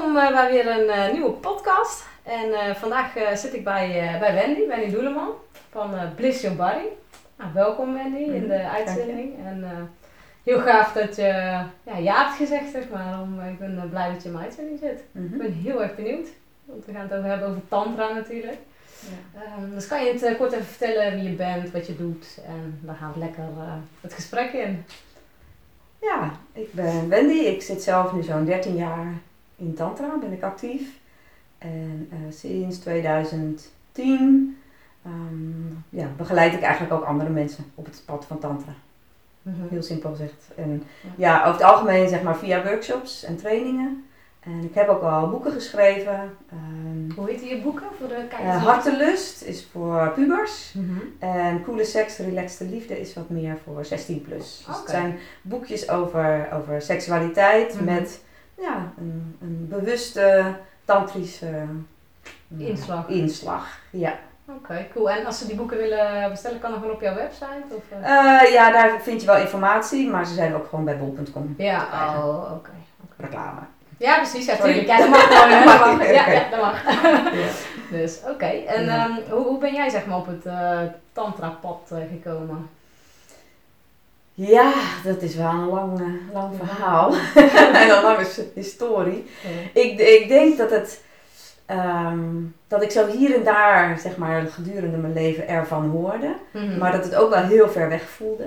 welkom 0.00 0.16
uh, 0.16 0.30
bij 0.30 0.50
weer 0.50 0.66
een 0.66 0.86
uh, 0.86 1.12
nieuwe 1.12 1.30
podcast. 1.30 2.04
En 2.22 2.48
uh, 2.48 2.74
vandaag 2.74 3.12
zit 3.34 3.54
ik 3.54 3.64
bij, 3.64 4.16
bij 4.20 4.34
Wendy, 4.34 4.66
Wendy 4.66 4.90
Doeleman 4.90 5.30
van 5.70 5.90
Bliss 6.16 6.40
Your 6.40 6.56
Body. 6.56 6.86
Nou, 7.36 7.50
welkom 7.54 7.94
Wendy 7.94 8.32
in 8.32 8.48
de 8.48 8.68
uitzending. 8.68 9.34
En 9.44 9.90
heel 10.44 10.60
gaaf 10.60 10.92
dat 10.92 11.16
je 11.16 11.22
ja, 11.82 11.96
ja 11.98 12.24
hebt 12.24 12.36
gezegd, 12.36 12.70
zeg 12.70 12.88
maar. 12.88 13.20
Om, 13.20 13.40
ik 13.40 13.58
ben 13.58 13.88
blij 13.90 14.12
dat 14.12 14.22
je 14.22 14.28
in 14.28 14.34
mijn 14.34 14.44
uitzending 14.44 14.78
zit. 14.78 15.04
Mm 15.12 15.26
-hmm. 15.26 15.40
Ik 15.40 15.48
ben 15.48 15.62
heel 15.62 15.82
erg 15.82 15.94
benieuwd. 15.94 16.28
Want 16.64 16.84
we 16.84 16.92
gaan 16.92 17.08
het 17.08 17.14
over 17.14 17.28
hebben 17.28 17.48
over 17.48 17.68
tantra 17.68 18.12
natuurlijk. 18.12 18.58
Ja. 19.00 19.62
Um, 19.62 19.74
dus 19.74 19.86
kan 19.86 20.04
je 20.04 20.12
het 20.12 20.36
kort 20.36 20.52
even 20.52 20.66
vertellen 20.66 21.14
wie 21.14 21.30
je 21.30 21.36
bent, 21.36 21.70
wat 21.70 21.86
je 21.86 21.96
doet. 21.96 22.40
En 22.46 22.80
dan 22.82 22.94
gaan 22.94 23.12
we 23.12 23.18
lekker 23.18 23.44
het 24.00 24.14
gesprek 24.14 24.52
in. 24.52 24.84
Ja, 26.00 26.32
ik 26.52 26.72
ben 26.72 27.08
Wendy. 27.08 27.38
Ik 27.38 27.62
zit 27.62 27.82
zelf 27.82 28.12
nu 28.12 28.22
zo'n 28.22 28.44
13 28.44 28.76
jaar 28.76 29.12
in 29.60 29.74
Tantra, 29.74 30.18
ben 30.20 30.32
ik 30.32 30.42
actief. 30.42 30.98
En 31.58 32.08
uh, 32.12 32.32
sinds 32.32 32.78
2010 32.78 33.66
um, 34.02 34.56
ehm, 35.02 36.00
ja, 36.00 36.08
begeleid 36.16 36.52
ik 36.52 36.62
eigenlijk 36.62 36.92
ook 36.92 37.04
andere 37.04 37.30
mensen 37.30 37.64
op 37.74 37.84
het 37.84 38.02
pad 38.04 38.24
van 38.24 38.38
Tantra. 38.38 38.72
Mm 39.42 39.54
-hmm. 39.54 39.68
Heel 39.70 39.82
simpel 39.82 40.10
gezegd. 40.10 40.50
En 40.56 40.82
ja. 41.00 41.10
ja. 41.16 41.38
over 41.40 41.52
het 41.52 41.62
algemeen 41.62 42.08
zeg 42.08 42.22
maar 42.22 42.36
via 42.36 42.62
workshops 42.62 43.24
en 43.24 43.36
trainingen. 43.36 44.04
En 44.40 44.64
ik 44.64 44.74
heb 44.74 44.88
ook 44.88 45.02
al 45.02 45.30
boeken 45.30 45.52
geschreven. 45.52 46.36
Um, 46.52 47.12
Hoe 47.16 47.30
heet 47.30 47.48
je 47.48 47.60
boeken 47.62 47.86
voor 47.98 48.08
de 48.08 48.14
kijkers? 48.14 48.54
Uh, 48.54 48.64
Hartelust 48.64 49.42
is 49.42 49.66
voor 49.72 50.12
pubers. 50.14 50.72
Mm 50.72 50.84
-hmm. 50.88 51.28
En 51.30 51.62
Coole 51.62 51.84
Seks, 51.84 52.18
Relaxte 52.18 52.64
Liefde 52.64 53.00
is 53.00 53.14
wat 53.14 53.28
meer 53.28 53.58
voor 53.64 53.84
16 53.84 54.22
plus. 54.22 54.64
Dus 54.66 54.76
het 54.76 54.90
zijn 54.90 55.18
boekjes 55.42 55.88
over, 55.88 56.48
over 56.52 56.82
seksualiteit 56.82 57.72
mm 57.72 57.78
-hmm. 57.78 57.94
met 57.94 58.20
ja, 58.60 58.92
een, 58.98 59.36
een 59.40 59.66
bewuste 59.68 60.54
tantrische 60.84 61.66
inslag. 62.58 63.08
inslag. 63.08 63.78
Ja. 63.90 64.18
Oké, 64.56 64.86
cool. 64.92 65.10
En 65.10 65.26
als 65.26 65.38
ze 65.38 65.46
die 65.46 65.56
boeken 65.56 65.76
willen 65.76 66.30
bestellen, 66.30 66.58
kan 66.58 66.70
dat 66.70 66.80
gewoon 66.80 66.94
op 66.94 67.00
jouw 67.00 67.14
website? 67.14 67.64
Of, 67.68 67.82
uh? 67.92 67.98
Uh, 67.98 68.52
ja, 68.52 68.70
daar 68.70 69.00
vind 69.00 69.20
je 69.20 69.26
wel 69.26 69.36
informatie, 69.36 70.10
maar 70.10 70.26
ze 70.26 70.34
zijn 70.34 70.54
ook 70.54 70.68
gewoon 70.68 70.84
bij 70.84 70.98
bol.com. 70.98 71.54
Ja, 71.58 71.86
oh, 71.92 72.42
oké. 72.42 72.52
Okay. 72.52 72.74
Reclame. 73.16 73.60
Ja, 73.96 74.16
precies. 74.16 74.46
Ja, 74.46 74.56
tuurlijk. 74.56 74.86
Ja, 74.86 74.98
dat 74.98 75.08
mag 75.08 75.22
gewoon. 75.22 75.50
Hè? 75.50 75.64
Dat 75.78 75.96
mag. 75.96 76.12
Ja, 76.12 76.30
ja, 76.30 76.50
dat 76.50 76.60
mag. 76.60 76.82
Dus, 77.90 78.20
oké. 78.28 78.46
En 78.46 79.00
um, 79.00 79.18
hoe, 79.30 79.46
hoe 79.46 79.58
ben 79.58 79.74
jij 79.74 79.88
zeg 79.88 80.06
maar 80.06 80.16
op 80.16 80.26
het 80.26 80.46
tantra-pad 81.12 81.92
gekomen? 82.10 82.70
Ja, 84.48 84.72
dat 85.04 85.22
is 85.22 85.34
wel 85.34 85.50
een 85.50 85.68
lang, 85.68 86.00
lang 86.32 86.54
verhaal. 86.56 87.14
en 87.34 87.90
een 87.96 88.02
lange 88.08 88.26
historie. 88.54 89.26
Ik, 89.72 89.98
ik 89.98 90.28
denk 90.28 90.58
dat 90.58 90.70
het... 90.70 91.00
Um, 91.70 92.54
dat 92.68 92.82
ik 92.82 92.90
zo 92.90 93.06
hier 93.06 93.34
en 93.34 93.44
daar, 93.44 93.98
zeg 93.98 94.16
maar, 94.16 94.46
gedurende 94.46 94.96
mijn 94.96 95.12
leven 95.12 95.48
ervan 95.48 95.88
hoorde. 95.88 96.34
Mm 96.52 96.68
-hmm. 96.68 96.78
Maar 96.78 96.92
dat 96.92 97.04
het 97.04 97.14
ook 97.14 97.30
wel 97.30 97.42
heel 97.42 97.68
ver 97.68 97.88
weg 97.88 98.02
voelde. 98.02 98.44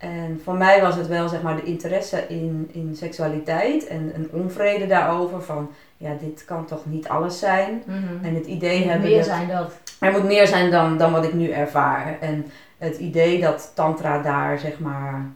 En 0.00 0.40
voor 0.44 0.54
mij 0.54 0.80
was 0.80 0.96
het 0.96 1.06
wel 1.06 1.28
zeg 1.28 1.42
maar 1.42 1.56
de 1.56 1.62
interesse 1.62 2.26
in, 2.28 2.70
in 2.72 2.96
seksualiteit 2.96 3.86
en 3.86 4.12
een 4.14 4.28
onvrede 4.32 4.86
daarover 4.86 5.42
van 5.42 5.70
ja, 5.96 6.10
dit 6.20 6.44
kan 6.44 6.66
toch 6.66 6.86
niet 6.86 7.08
alles 7.08 7.38
zijn. 7.38 7.82
Mm 7.86 7.94
-hmm. 7.94 8.24
En 8.24 8.34
het 8.34 8.46
idee 8.46 8.88
hebben. 8.88 9.08
Meer 9.08 9.16
dat, 9.16 9.26
zijn 9.26 9.48
dat. 9.48 9.72
Er 9.98 10.12
moet 10.12 10.24
meer 10.24 10.46
zijn 10.46 10.70
dan, 10.70 10.98
dan 10.98 11.12
wat 11.12 11.24
ik 11.24 11.32
nu 11.32 11.50
ervaar. 11.50 12.16
En 12.20 12.50
het 12.78 12.96
idee 12.96 13.40
dat 13.40 13.72
Tantra 13.74 14.22
daar 14.22 14.58
zeg 14.58 14.78
maar 14.78 15.26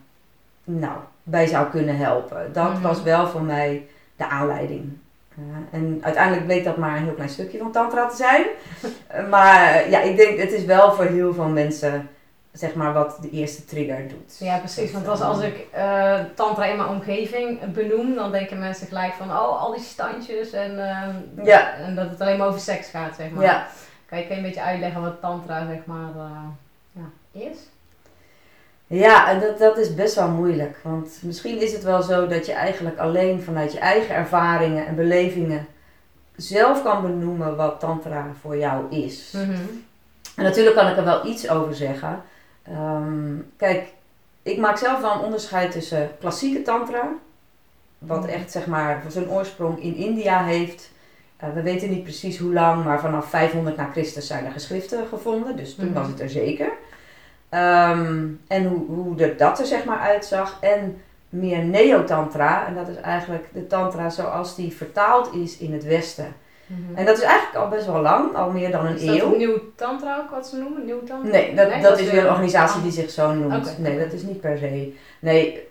nou, 0.65 0.97
bij 1.23 1.47
zou 1.47 1.71
kunnen 1.71 1.97
helpen. 1.97 2.53
Dat 2.53 2.69
mm 2.69 2.73
-hmm. 2.73 2.83
was 2.83 3.03
wel 3.03 3.27
voor 3.27 3.43
mij 3.43 3.87
de 4.17 4.29
aanleiding. 4.29 4.93
Uh, 5.39 5.79
en 5.81 5.99
uiteindelijk 6.03 6.45
bleek 6.45 6.65
dat 6.65 6.77
maar 6.77 6.97
een 6.97 7.05
heel 7.05 7.15
klein 7.15 7.29
stukje 7.29 7.59
van 7.59 7.73
Tantra 7.73 8.07
te 8.07 8.17
zijn. 8.17 8.45
maar 9.35 9.91
ja, 9.91 10.01
ik 10.01 10.17
denk 10.17 10.39
het 10.39 10.53
is 10.53 10.65
wel 10.65 10.93
voor 10.93 11.05
heel 11.05 11.35
veel 11.35 11.49
mensen 11.49 12.09
zeg 12.55 12.75
maar 12.75 12.93
wat 12.93 13.19
de 13.21 13.31
eerste 13.31 13.65
trigger 13.65 14.09
doet. 14.09 14.37
Ja, 14.39 14.59
precies. 14.59 14.93
Want 14.93 15.09
als, 15.09 15.21
als 15.21 15.41
ik 15.41 15.67
uh, 15.77 16.21
tantra 16.35 16.65
in 16.65 16.77
mijn 16.77 16.89
omgeving 16.89 17.73
benoem, 17.73 18.15
dan 18.15 18.33
denken 18.33 18.59
mensen 18.59 18.87
gelijk 18.87 19.13
van, 19.13 19.31
oh, 19.31 19.63
al 19.63 19.73
die 19.73 19.83
standjes 19.83 20.53
en, 20.53 20.73
uh, 20.73 21.47
ja. 21.47 21.75
en 21.75 21.95
dat 21.95 22.11
het 22.11 22.21
alleen 22.21 22.39
maar 22.39 22.47
over 22.47 22.61
seks 22.61 22.89
gaat, 22.89 23.15
zeg 23.17 23.31
maar. 23.31 23.45
Ja. 23.45 23.67
Kan 24.07 24.19
je, 24.19 24.27
kan 24.27 24.37
je 24.37 24.43
een 24.43 24.49
beetje 24.49 24.65
uitleggen 24.65 25.01
wat 25.01 25.21
tantra, 25.21 25.67
zeg 25.67 25.79
maar, 25.85 26.11
uh, 26.17 26.31
ja, 26.93 27.41
is? 27.41 27.59
Ja, 28.87 29.31
en 29.31 29.41
dat, 29.41 29.59
dat 29.59 29.79
is 29.79 29.95
best 29.95 30.15
wel 30.15 30.29
moeilijk. 30.29 30.79
Want 30.83 31.19
misschien 31.23 31.61
is 31.61 31.73
het 31.73 31.83
wel 31.83 32.03
zo 32.03 32.27
dat 32.27 32.47
je 32.47 32.53
eigenlijk 32.53 32.99
alleen 32.99 33.43
vanuit 33.43 33.73
je 33.73 33.79
eigen 33.79 34.15
ervaringen 34.15 34.87
en 34.87 34.95
belevingen 34.95 35.67
zelf 36.37 36.83
kan 36.83 37.03
benoemen 37.03 37.57
wat 37.57 37.81
tantra 37.81 38.27
voor 38.41 38.57
jou 38.57 38.91
is. 38.91 39.33
Mm 39.37 39.43
-hmm. 39.43 39.85
En 40.37 40.45
natuurlijk 40.45 40.77
kan 40.77 40.89
ik 40.89 40.97
er 40.97 41.05
wel 41.05 41.27
iets 41.27 41.49
over 41.49 41.75
zeggen. 41.75 42.23
Um, 42.69 43.53
kijk, 43.57 43.93
ik 44.43 44.59
maak 44.59 44.77
zelf 44.77 45.01
wel 45.01 45.13
een 45.13 45.25
onderscheid 45.25 45.73
tussen 45.73 46.11
klassieke 46.21 46.63
tantra, 46.63 47.13
wat 47.99 48.27
echt 48.27 48.51
zeg 48.51 48.67
maar 48.67 49.03
zijn 49.09 49.31
oorsprong 49.31 49.83
in 49.83 49.95
India 49.95 50.45
heeft. 50.45 50.93
Uh, 51.45 51.53
we 51.55 51.63
weten 51.63 51.91
niet 51.91 52.03
precies 52.03 52.39
hoe 52.39 52.53
lang, 52.53 52.85
maar 52.85 53.01
vanaf 53.01 53.29
500 53.29 53.77
na 53.77 53.89
Christus 53.93 54.27
zijn 54.27 54.45
er 54.45 54.53
geschriften 54.53 55.07
gevonden, 55.07 55.57
dus 55.57 55.75
toen 55.75 55.89
mm 55.89 55.95
was 55.95 56.07
het 56.07 56.21
er 56.21 56.31
zeker. 56.31 56.73
Um, 57.51 58.41
en 58.47 58.67
hoe, 58.67 58.87
hoe 58.87 59.15
de, 59.17 59.35
dat 59.37 59.59
er 59.59 59.67
zeg 59.67 59.85
maar 59.85 59.99
uitzag. 59.99 60.59
En 60.61 61.03
meer 61.29 61.65
neotantra, 61.65 62.67
en 62.67 62.75
dat 62.75 62.89
is 62.89 62.97
eigenlijk 62.97 63.49
de 63.53 63.67
tantra 63.67 64.11
zoals 64.11 64.55
die 64.55 64.77
vertaald 64.77 65.35
is 65.35 65.59
in 65.59 65.73
het 65.73 65.85
Westen. 65.85 66.35
Mm-hmm. 66.67 66.97
En 66.97 67.05
dat 67.05 67.17
is 67.17 67.23
eigenlijk 67.23 67.65
al 67.65 67.69
best 67.69 67.87
wel 67.87 68.01
lang, 68.01 68.35
al 68.35 68.51
meer 68.51 68.71
dan 68.71 68.87
een 68.87 68.97
is 68.97 69.03
eeuw. 69.03 69.15
Is 69.15 69.21
dat 69.21 69.37
nieuw 69.37 69.59
tantra 69.77 70.19
ook 70.19 70.31
wat 70.31 70.47
ze 70.47 70.57
noemen? 70.57 70.85
Nieuw 70.85 71.03
tantra? 71.03 71.31
Nee, 71.31 71.55
dat, 71.55 71.69
nee, 71.69 71.81
dat, 71.83 71.91
dat 71.91 72.01
is 72.01 72.11
weer 72.11 72.21
een 72.21 72.31
organisatie 72.31 72.83
die 72.83 72.93
zich 72.93 73.11
zo 73.11 73.33
noemt. 73.33 73.69
Okay. 73.69 73.75
Nee, 73.79 73.99
dat 73.99 74.13
is 74.13 74.23
niet 74.23 74.41
per 74.41 74.59
se. 74.59 74.93
Nee, 75.19 75.69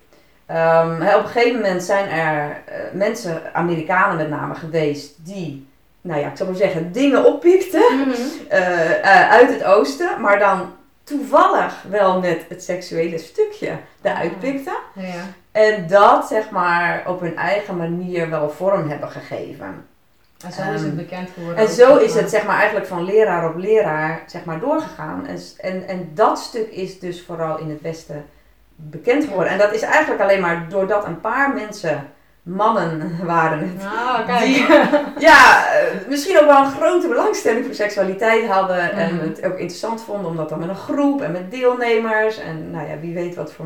um, 0.51 0.93
op 0.95 1.23
een 1.23 1.27
gegeven 1.27 1.61
moment 1.61 1.83
zijn 1.83 2.09
er 2.09 2.49
uh, 2.49 2.75
mensen, 2.93 3.53
Amerikanen 3.53 4.17
met 4.17 4.29
name, 4.29 4.55
geweest 4.55 5.25
die, 5.25 5.67
nou 6.01 6.19
ja, 6.19 6.27
ik 6.27 6.37
zou 6.37 6.49
maar 6.49 6.57
zeggen, 6.57 6.91
dingen 6.91 7.25
oppikten 7.25 7.93
mm-hmm. 7.93 8.13
uh, 8.51 8.89
uh, 8.99 9.29
uit 9.31 9.49
het 9.49 9.63
oosten, 9.63 10.21
maar 10.21 10.39
dan 10.39 10.71
toevallig 11.03 11.83
wel 11.89 12.19
net 12.19 12.45
het 12.49 12.63
seksuele 12.63 13.17
stukje 13.17 13.71
eruit 14.01 14.39
pikten. 14.39 14.77
Ja. 14.95 15.23
En 15.51 15.87
dat 15.87 16.27
zeg 16.27 16.49
maar 16.49 17.03
op 17.07 17.19
hun 17.19 17.37
eigen 17.37 17.77
manier 17.77 18.29
wel 18.29 18.49
vorm 18.49 18.89
hebben 18.89 19.09
gegeven. 19.09 19.85
En 20.43 20.51
zo 20.51 20.71
is 20.73 20.81
het 20.81 20.95
bekend 20.95 21.29
geworden. 21.33 21.57
En 21.57 21.73
zo 21.73 21.97
is 21.97 22.13
het 22.13 22.29
zeg 22.29 22.45
maar 22.45 22.55
eigenlijk 22.57 22.87
van 22.87 23.03
leraar 23.03 23.49
op 23.49 23.57
leraar 23.57 24.23
zeg 24.27 24.45
maar 24.45 24.59
doorgegaan. 24.59 25.27
En, 25.27 25.37
en, 25.57 25.87
en 25.87 26.11
dat 26.13 26.39
stuk 26.39 26.67
is 26.71 26.99
dus 26.99 27.23
vooral 27.25 27.59
in 27.59 27.69
het 27.69 27.81
Westen 27.81 28.25
bekend 28.75 29.23
geworden. 29.23 29.51
En 29.51 29.57
dat 29.57 29.73
is 29.73 29.81
eigenlijk 29.81 30.21
alleen 30.21 30.41
maar 30.41 30.65
doordat 30.69 31.05
een 31.05 31.21
paar 31.21 31.53
mensen, 31.53 32.07
mannen 32.43 33.11
waren 33.25 33.59
het, 33.59 33.87
kijk. 34.25 34.43
die 34.43 34.65
ja, 35.27 35.65
misschien 36.07 36.39
ook 36.39 36.45
wel 36.45 36.63
een 36.63 36.71
grote 36.71 37.07
belangstelling 37.07 37.65
voor 37.65 37.73
seksualiteit 37.73 38.47
hadden. 38.47 38.89
Mm. 38.93 38.99
En 38.99 39.19
het 39.19 39.45
ook 39.45 39.57
interessant 39.57 40.01
vonden 40.01 40.25
om 40.25 40.35
dat 40.35 40.49
dan 40.49 40.59
met 40.59 40.69
een 40.69 40.75
groep 40.75 41.21
en 41.21 41.31
met 41.31 41.51
deelnemers. 41.51 42.37
En 42.37 42.71
nou 42.71 42.87
ja, 42.87 42.99
wie 42.99 43.13
weet 43.13 43.35
wat 43.35 43.53
voor 43.53 43.65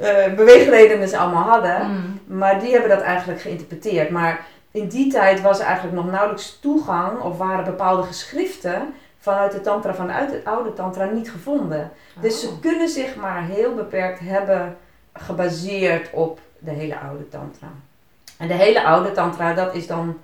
uh, 0.00 0.34
beweegredenen 0.36 1.08
ze 1.08 1.18
allemaal 1.18 1.48
hadden. 1.48 1.90
Mm. 1.90 2.36
Maar 2.38 2.60
die 2.60 2.72
hebben 2.72 2.90
dat 2.90 3.00
eigenlijk 3.00 3.40
geïnterpreteerd. 3.40 4.10
Maar 4.10 4.46
in 4.70 4.88
die 4.88 5.12
tijd 5.12 5.40
was 5.40 5.58
er 5.58 5.66
eigenlijk 5.66 5.96
nog 5.96 6.10
nauwelijks 6.10 6.58
toegang 6.60 7.20
of 7.20 7.38
waren 7.38 7.64
bepaalde 7.64 8.02
geschriften 8.02 8.94
vanuit 9.18 9.52
de 9.52 9.60
tantra, 9.60 9.94
vanuit 9.94 10.32
het 10.32 10.44
oude 10.44 10.72
tantra 10.72 11.04
niet 11.04 11.30
gevonden. 11.30 11.90
Oh. 12.16 12.22
Dus 12.22 12.40
ze 12.40 12.58
kunnen 12.60 12.88
zich 12.88 13.16
maar 13.16 13.44
heel 13.44 13.74
beperkt 13.74 14.20
hebben 14.20 14.76
gebaseerd 15.12 16.10
op 16.12 16.40
de 16.58 16.70
hele 16.70 16.98
oude 16.98 17.28
tantra. 17.28 17.68
En 18.36 18.48
de 18.48 18.54
hele 18.54 18.84
oude 18.84 19.12
tantra, 19.12 19.54
dat 19.54 19.74
is 19.74 19.86
dan 19.86 20.18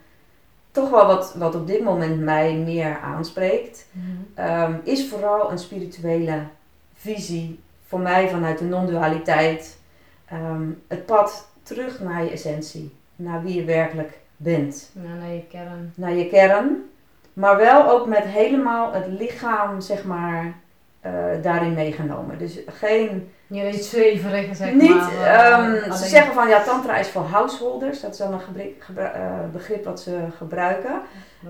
toch 0.71 0.91
wel 0.91 1.07
wat, 1.07 1.35
wat 1.35 1.55
op 1.55 1.67
dit 1.67 1.83
moment 1.83 2.21
mij 2.21 2.55
meer 2.55 2.99
aanspreekt. 2.99 3.87
Mm-hmm. 3.91 4.73
Um, 4.75 4.81
is 4.85 5.09
vooral 5.09 5.51
een 5.51 5.59
spirituele 5.59 6.43
visie 6.95 7.61
voor 7.87 8.01
mij 8.01 8.29
vanuit 8.29 8.59
de 8.59 8.65
non-dualiteit. 8.65 9.79
Um, 10.33 10.83
het 10.89 11.07
pad 11.07 11.49
terug 11.63 12.01
naar 12.01 12.25
je 12.25 12.31
essentie, 12.31 12.97
naar 13.17 13.43
wie 13.43 13.55
je 13.55 13.65
werkelijk 13.65 14.19
bent. 14.37 14.91
Ja, 14.95 15.15
naar 15.15 15.33
je 15.33 15.47
kern. 15.47 15.93
Naar 15.97 16.15
je 16.15 16.29
kern. 16.29 16.91
Maar 17.33 17.57
wel 17.57 17.91
ook 17.91 18.07
met 18.07 18.25
helemaal 18.25 18.93
het 18.93 19.07
lichaam, 19.19 19.81
zeg 19.81 20.05
maar, 20.05 20.55
eh, 21.01 21.13
daarin 21.43 21.75
meegenomen. 21.75 22.39
Dus 22.39 22.59
geen... 22.67 23.33
Je 23.55 23.63
weet 23.63 23.85
zweverig, 23.85 24.57
zeg 24.57 24.73
niet, 24.73 24.95
maar. 24.95 25.97
Ze 25.97 26.07
zeggen 26.07 26.35
van 26.35 26.49
ja, 26.49 26.63
tantra 26.63 26.97
is 26.97 27.09
voor 27.09 27.23
householders. 27.23 28.01
Dat 28.01 28.11
is 28.13 28.17
dan 28.19 28.33
een 28.33 28.75
eh, 28.97 29.11
begrip 29.53 29.85
wat 29.85 30.01
ze 30.01 30.19
gebruiken. 30.37 31.01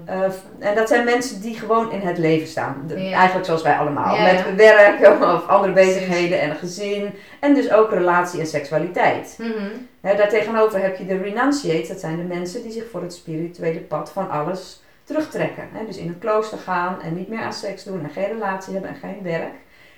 Eh, 0.05 0.23
en 0.59 0.75
dat 0.75 0.89
zijn 0.89 1.05
mensen 1.05 1.41
die 1.41 1.55
gewoon 1.59 1.93
in 1.93 2.01
het 2.01 2.19
leven 2.19 2.49
staan. 2.49 2.85
De- 2.87 3.01
Ja. 3.03 3.17
Eigenlijk 3.17 3.47
zoals 3.47 3.63
wij 3.63 3.77
allemaal. 3.77 4.15
Ja, 4.15 4.23
Met 4.23 4.45
ja. 4.47 4.55
werk 4.55 5.23
of 5.35 5.47
andere 5.49 5.73
bezigheden 5.73 6.41
en 6.41 6.51
een 6.51 6.57
gezin. 6.57 7.15
En 7.41 7.55
dus 7.55 7.73
ook 7.73 7.91
relatie 7.91 8.41
en 8.41 8.47
seksualiteit. 8.47 9.35
Mhm. 9.39 9.69
Hè, 10.01 10.15
daartegenover 10.17 10.83
heb 10.83 10.97
je 10.97 11.07
de 11.07 11.17
renunciates. 11.17 11.89
Dat 11.89 12.01
zijn 12.01 12.17
de 12.17 12.23
mensen 12.35 12.63
die 12.63 12.73
zich 12.73 12.91
voor 12.91 13.03
het 13.03 13.15
spirituele 13.15 13.81
pad 13.81 14.11
van 14.11 14.31
alles 14.31 14.83
terugtrekken. 15.05 15.69
Hè, 15.73 15.87
dus 15.87 15.97
in 15.97 16.09
een 16.09 16.19
klooster 16.19 16.59
gaan 16.59 17.03
en 17.03 17.15
niet 17.15 17.29
meer 17.29 17.43
aan 17.43 17.53
seks 17.53 17.85
doen 17.85 18.03
en 18.03 18.11
geen 18.11 18.29
relatie 18.33 18.73
hebben 18.73 18.91
en 18.91 18.97
geen 18.97 19.19
werk. 19.23 19.53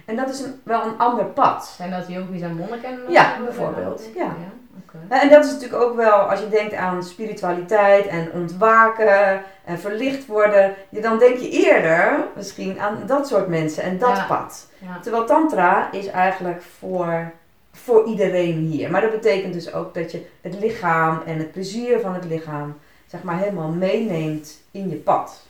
En 0.06 0.16
dat 0.16 0.28
is 0.28 0.40
een, 0.40 0.60
wel 0.62 0.82
een 0.84 0.98
ander 0.98 1.24
pad. 1.24 1.66
Zijn 1.76 1.90
dat 1.90 2.08
yogis 2.08 2.40
en 2.40 2.54
monniken? 2.56 2.98
Ja, 3.08 3.32
Of- 3.38 3.44
bijvoorbeeld, 3.44 4.02
ja. 4.16 4.24
oké. 4.84 4.98
Hè, 5.08 5.16
En 5.20 5.28
dat 5.30 5.44
is 5.44 5.52
natuurlijk 5.52 5.82
ook 5.82 5.96
wel, 5.96 6.12
als 6.12 6.40
je 6.40 6.48
denkt 6.48 6.74
aan 6.74 7.02
spiritualiteit 7.02 8.06
en 8.06 8.32
ontwaken 8.32 9.42
en 9.64 9.78
verlicht 9.78 10.26
worden, 10.26 10.74
je- 10.88 11.00
dan 11.00 11.18
denk 11.18 11.36
je 11.38 11.50
eerder 11.50 12.24
misschien 12.36 12.80
aan 12.80 12.98
dat 13.06 13.26
soort 13.28 13.48
mensen 13.48 13.82
en 13.82 13.98
dat 13.98 14.16
Ja. 14.16 14.24
pad. 14.26 14.68
Ja. 14.78 14.98
Terwijl 15.02 15.24
tantra 15.24 15.92
is 15.92 16.06
eigenlijk 16.06 16.62
voor, 16.78 17.30
voor 17.72 18.04
iedereen 18.06 18.56
hier. 18.56 18.90
Maar 18.90 19.00
dat 19.00 19.10
betekent 19.10 19.52
dus 19.52 19.72
ook 19.72 19.94
dat 19.94 20.12
je 20.12 20.26
het 20.40 20.58
lichaam 20.60 21.22
en 21.26 21.38
het 21.38 21.52
plezier 21.52 22.00
van 22.00 22.14
het 22.14 22.24
lichaam, 22.24 22.78
zeg 23.06 23.22
maar, 23.22 23.38
helemaal 23.38 23.68
meeneemt 23.68 24.60
in 24.70 24.88
je 24.88 24.96
pad. 24.96 25.42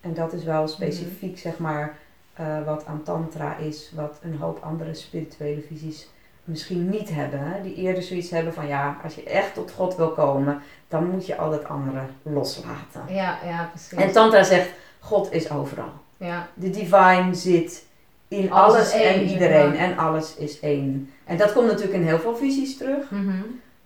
En 0.00 0.14
dat 0.14 0.32
is 0.32 0.44
wel 0.44 0.68
specifiek, 0.68 1.38
zeg 1.38 1.58
maar, 1.58 1.96
eh, 2.40 2.64
wat 2.66 2.86
aan 2.86 3.02
tantra 3.02 3.56
is, 3.56 3.92
wat 3.94 4.18
een 4.22 4.36
hoop 4.36 4.58
andere 4.62 4.94
spirituele 4.94 5.60
visies 5.68 6.08
misschien 6.44 6.88
niet 6.88 7.10
hebben. 7.14 7.40
Hè? 7.40 7.62
Die 7.62 7.74
eerder 7.74 8.02
zoiets 8.02 8.30
hebben 8.30 8.54
van, 8.54 8.66
ja, 8.66 8.96
als 9.04 9.14
je 9.14 9.22
echt 9.22 9.54
tot 9.54 9.70
God 9.70 9.96
wil 9.96 10.10
komen, 10.10 10.62
dan 10.88 11.10
moet 11.10 11.26
je 11.26 11.36
al 11.36 11.50
dat 11.50 11.64
andere 11.64 12.00
loslaten. 12.22 13.02
Ja, 13.08 13.38
ja, 13.44 13.68
precies. 13.72 13.92
En 13.98 14.12
tantra 14.12 14.42
zegt, 14.42 14.68
God 14.98 15.32
is 15.32 15.50
overal. 15.50 15.92
ja. 16.16 16.48
De 16.54 16.70
divine 16.70 17.34
zit 17.34 17.86
in 18.28 18.52
Alles 18.52 18.74
alles, 18.74 18.94
is 18.94 19.00
één, 19.00 19.14
en 19.14 19.28
iedereen. 19.28 19.76
En 19.76 19.98
alles 19.98 20.36
is 20.36 20.60
één. 20.60 21.10
En 21.24 21.36
dat 21.36 21.52
komt 21.52 21.66
natuurlijk 21.66 21.94
in 21.94 22.06
heel 22.06 22.18
veel 22.18 22.36
visies 22.36 22.76
terug. 22.76 23.10
Mhm. 23.10 23.42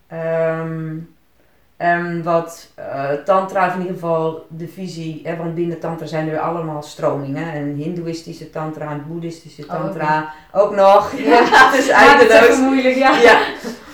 Ehm, 0.06 0.96
en 1.76 2.22
wat 2.22 2.68
eh, 2.74 3.10
tantra 3.24 3.66
is 3.66 3.72
in 3.72 3.78
ieder 3.80 3.94
geval 3.94 4.46
de 4.48 4.68
visie, 4.68 5.20
hè, 5.24 5.36
want 5.36 5.54
binnen 5.54 5.78
tantra 5.80 6.06
zijn 6.06 6.28
er 6.28 6.38
allemaal 6.38 6.82
stromingen. 6.82 7.52
En 7.52 7.74
hindoeïstische 7.76 8.50
tantra 8.50 8.90
en 8.90 9.04
boeddhistische 9.08 9.62
Oh, 9.62 9.68
tantra 9.70 10.32
ook 10.52 10.74
nog. 10.74 11.12
Ja. 11.16 11.40
Is 11.78 11.86
Ja, 11.86 12.18
eindeloos. 12.18 12.58
moeilijk, 12.58 12.94
ja. 12.96 13.16
Ja. 13.20 13.38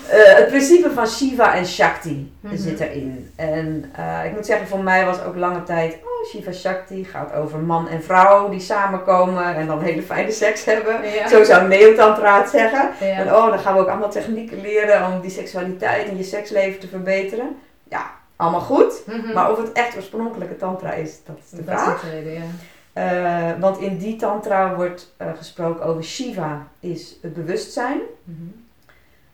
Eh, 0.09 0.35
het 0.37 0.49
principe 0.49 0.91
van 0.91 1.07
Shiva 1.07 1.55
en 1.55 1.67
Shakti 1.67 2.33
Mhm. 2.41 2.57
zit 2.57 2.81
erin. 2.81 3.31
En 3.37 3.91
eh, 3.97 4.25
ik 4.25 4.33
moet 4.35 4.47
zeggen, 4.47 4.67
voor 4.67 4.83
mij 4.83 5.05
was 5.05 5.23
ook 5.25 5.37
lange 5.37 5.63
tijd, 5.63 5.93
oh 5.95 6.29
Shiva 6.31 6.53
Shakti 6.53 7.05
gaat 7.05 7.33
over 7.35 7.59
man 7.59 7.89
en 7.89 8.03
vrouw 8.03 8.49
die 8.49 8.61
samenkomen 8.61 9.55
en 9.55 9.67
dan 9.67 9.81
hele 9.83 10.03
fijne 10.03 10.31
seks 10.31 10.65
hebben. 10.65 10.95
Ja. 11.15 11.29
Zo 11.29 11.45
zou 11.45 11.69
Neotantra 11.69 12.39
het 12.41 12.49
zeggen. 12.51 12.91
En 13.01 13.35
oh, 13.35 13.47
dan 13.49 13.59
gaan 13.59 13.75
we 13.75 13.81
ook 13.81 13.89
allemaal 13.89 14.11
technieken 14.11 14.61
leren 14.61 15.07
om 15.13 15.21
die 15.21 15.31
seksualiteit 15.31 16.09
en 16.09 16.17
je 16.17 16.23
seksleven 16.25 16.81
te 16.81 16.89
verbeteren. 16.89 17.57
Ja, 17.91 18.11
allemaal 18.37 18.61
goed. 18.61 19.03
Mhm. 19.07 19.33
Maar 19.33 19.51
of 19.51 19.59
het 19.59 19.73
echt 19.73 19.97
oorspronkelijke 19.97 20.57
tantra 20.57 20.93
is, 20.93 21.19
dat 21.25 21.39
is 21.45 21.51
de 21.51 21.65
dat 21.65 21.81
vraag. 21.81 22.05
ja. 22.25 22.43
Eh, 22.93 23.61
want 23.61 23.79
in 23.79 23.99
die 23.99 24.17
tantra 24.17 24.75
wordt 24.77 25.15
eh, 25.17 25.29
gesproken 25.37 25.85
over 25.85 26.05
Shiva, 26.05 26.69
is 26.81 27.17
het 27.23 27.35
bewustzijn. 27.35 28.01
Mhm. 28.25 28.37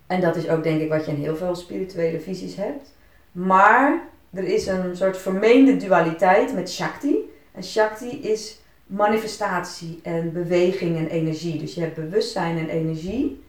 En 0.06 0.20
dat 0.20 0.36
is 0.36 0.48
ook 0.48 0.62
denk 0.62 0.80
ik 0.80 0.88
wat 0.88 1.06
je 1.06 1.12
in 1.12 1.22
heel 1.22 1.36
veel 1.36 1.54
spirituele 1.54 2.20
visies 2.20 2.56
hebt. 2.56 2.94
Maar 3.32 4.00
er 4.30 4.44
is 4.44 4.66
een 4.66 4.96
soort 4.96 5.16
vermeende 5.16 5.76
dualiteit 5.76 6.54
met 6.54 6.70
Shakti. 6.70 7.16
En 7.52 7.64
Shakti 7.64 8.20
is 8.20 8.60
manifestatie 8.86 10.00
en 10.02 10.32
beweging 10.32 10.96
en 10.96 11.08
energie. 11.08 11.58
Dus 11.58 11.74
je 11.74 11.80
hebt 11.80 11.94
bewustzijn 11.94 12.58
en 12.58 12.68
energie. 12.68 13.44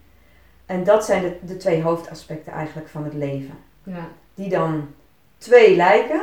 En 0.65 0.83
dat 0.83 1.05
zijn 1.05 1.21
de, 1.21 1.37
de 1.45 1.57
twee 1.57 1.81
hoofdaspecten 1.81 2.51
eigenlijk 2.51 2.87
van 2.87 3.03
het 3.03 3.13
leven. 3.13 3.57
Ja. 3.83 4.07
Die 4.33 4.49
dan 4.49 4.87
twee 5.37 5.75
lijken 5.75 6.21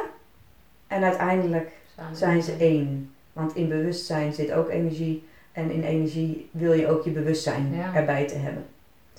en 0.87 1.03
uiteindelijk 1.05 1.71
samen. 1.97 2.17
zijn 2.17 2.43
ze 2.43 2.57
één. 2.57 3.15
Want 3.33 3.55
in 3.57 3.69
bewustzijn 3.69 4.33
zit 4.33 4.53
ook 4.53 4.69
energie. 4.69 5.25
En 5.53 5.71
in 5.71 5.83
energie 5.83 6.49
wil 6.51 6.73
je 6.73 6.89
ook 6.89 7.05
je 7.05 7.11
bewustzijn 7.11 7.75
Ja. 7.75 7.95
erbij 7.95 8.27
te 8.27 8.35
hebben. 8.37 8.67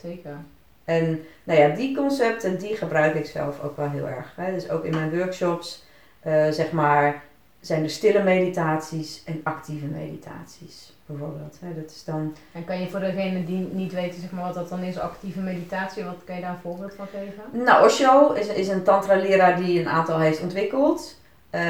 Zeker. 0.02 0.38
En 0.84 1.26
nou 1.44 1.60
ja, 1.60 1.76
die 1.76 1.96
concepten 1.96 2.60
die 2.60 2.76
gebruik 2.76 3.16
ik 3.16 3.26
zelf 3.26 3.62
ook 3.64 3.78
wel 3.78 3.90
heel 3.90 4.08
erg. 4.08 4.34
Hè. 4.36 4.54
Dus 4.54 4.70
ook 4.70 4.84
in 4.86 4.94
mijn 4.94 5.18
workshops, 5.18 5.84
eh, 6.20 6.50
zeg 6.50 6.72
maar, 6.72 7.24
zijn 7.60 7.84
er 7.84 7.90
stille 7.90 8.24
meditaties 8.24 9.24
en 9.26 9.42
actieve 9.44 9.86
meditaties. 9.86 10.95
Bijvoorbeeld. 11.06 11.58
Hè. 11.60 11.82
Dat 11.82 11.92
is 11.92 12.04
dan, 12.04 12.36
En 12.52 12.66
kan 12.66 12.80
je 12.80 12.90
voor 12.90 13.00
degene 13.00 13.44
die 13.44 13.70
niet 13.72 13.94
weten 13.94 14.22
zeg 14.22 14.32
maar, 14.32 14.44
wat 14.44 14.54
dat 14.54 14.70
dan 14.70 14.84
is, 14.84 15.00
actieve 15.00 15.40
meditatie, 15.40 16.04
wat 16.04 16.16
kan 16.26 16.36
je 16.36 16.42
daar 16.42 16.50
een 16.50 16.58
voorbeeld 16.62 16.94
van 16.94 17.08
geven? 17.08 17.64
nou, 17.64 17.86
Osho 17.86 18.34
is, 18.34 18.48
is 18.48 18.68
een 18.68 18.84
tantra-leraar 18.84 19.56
die 19.56 19.80
een 19.80 19.88
aantal 19.88 20.20
heeft 20.20 20.42
ontwikkeld. 20.42 21.16
Eh, 21.50 21.62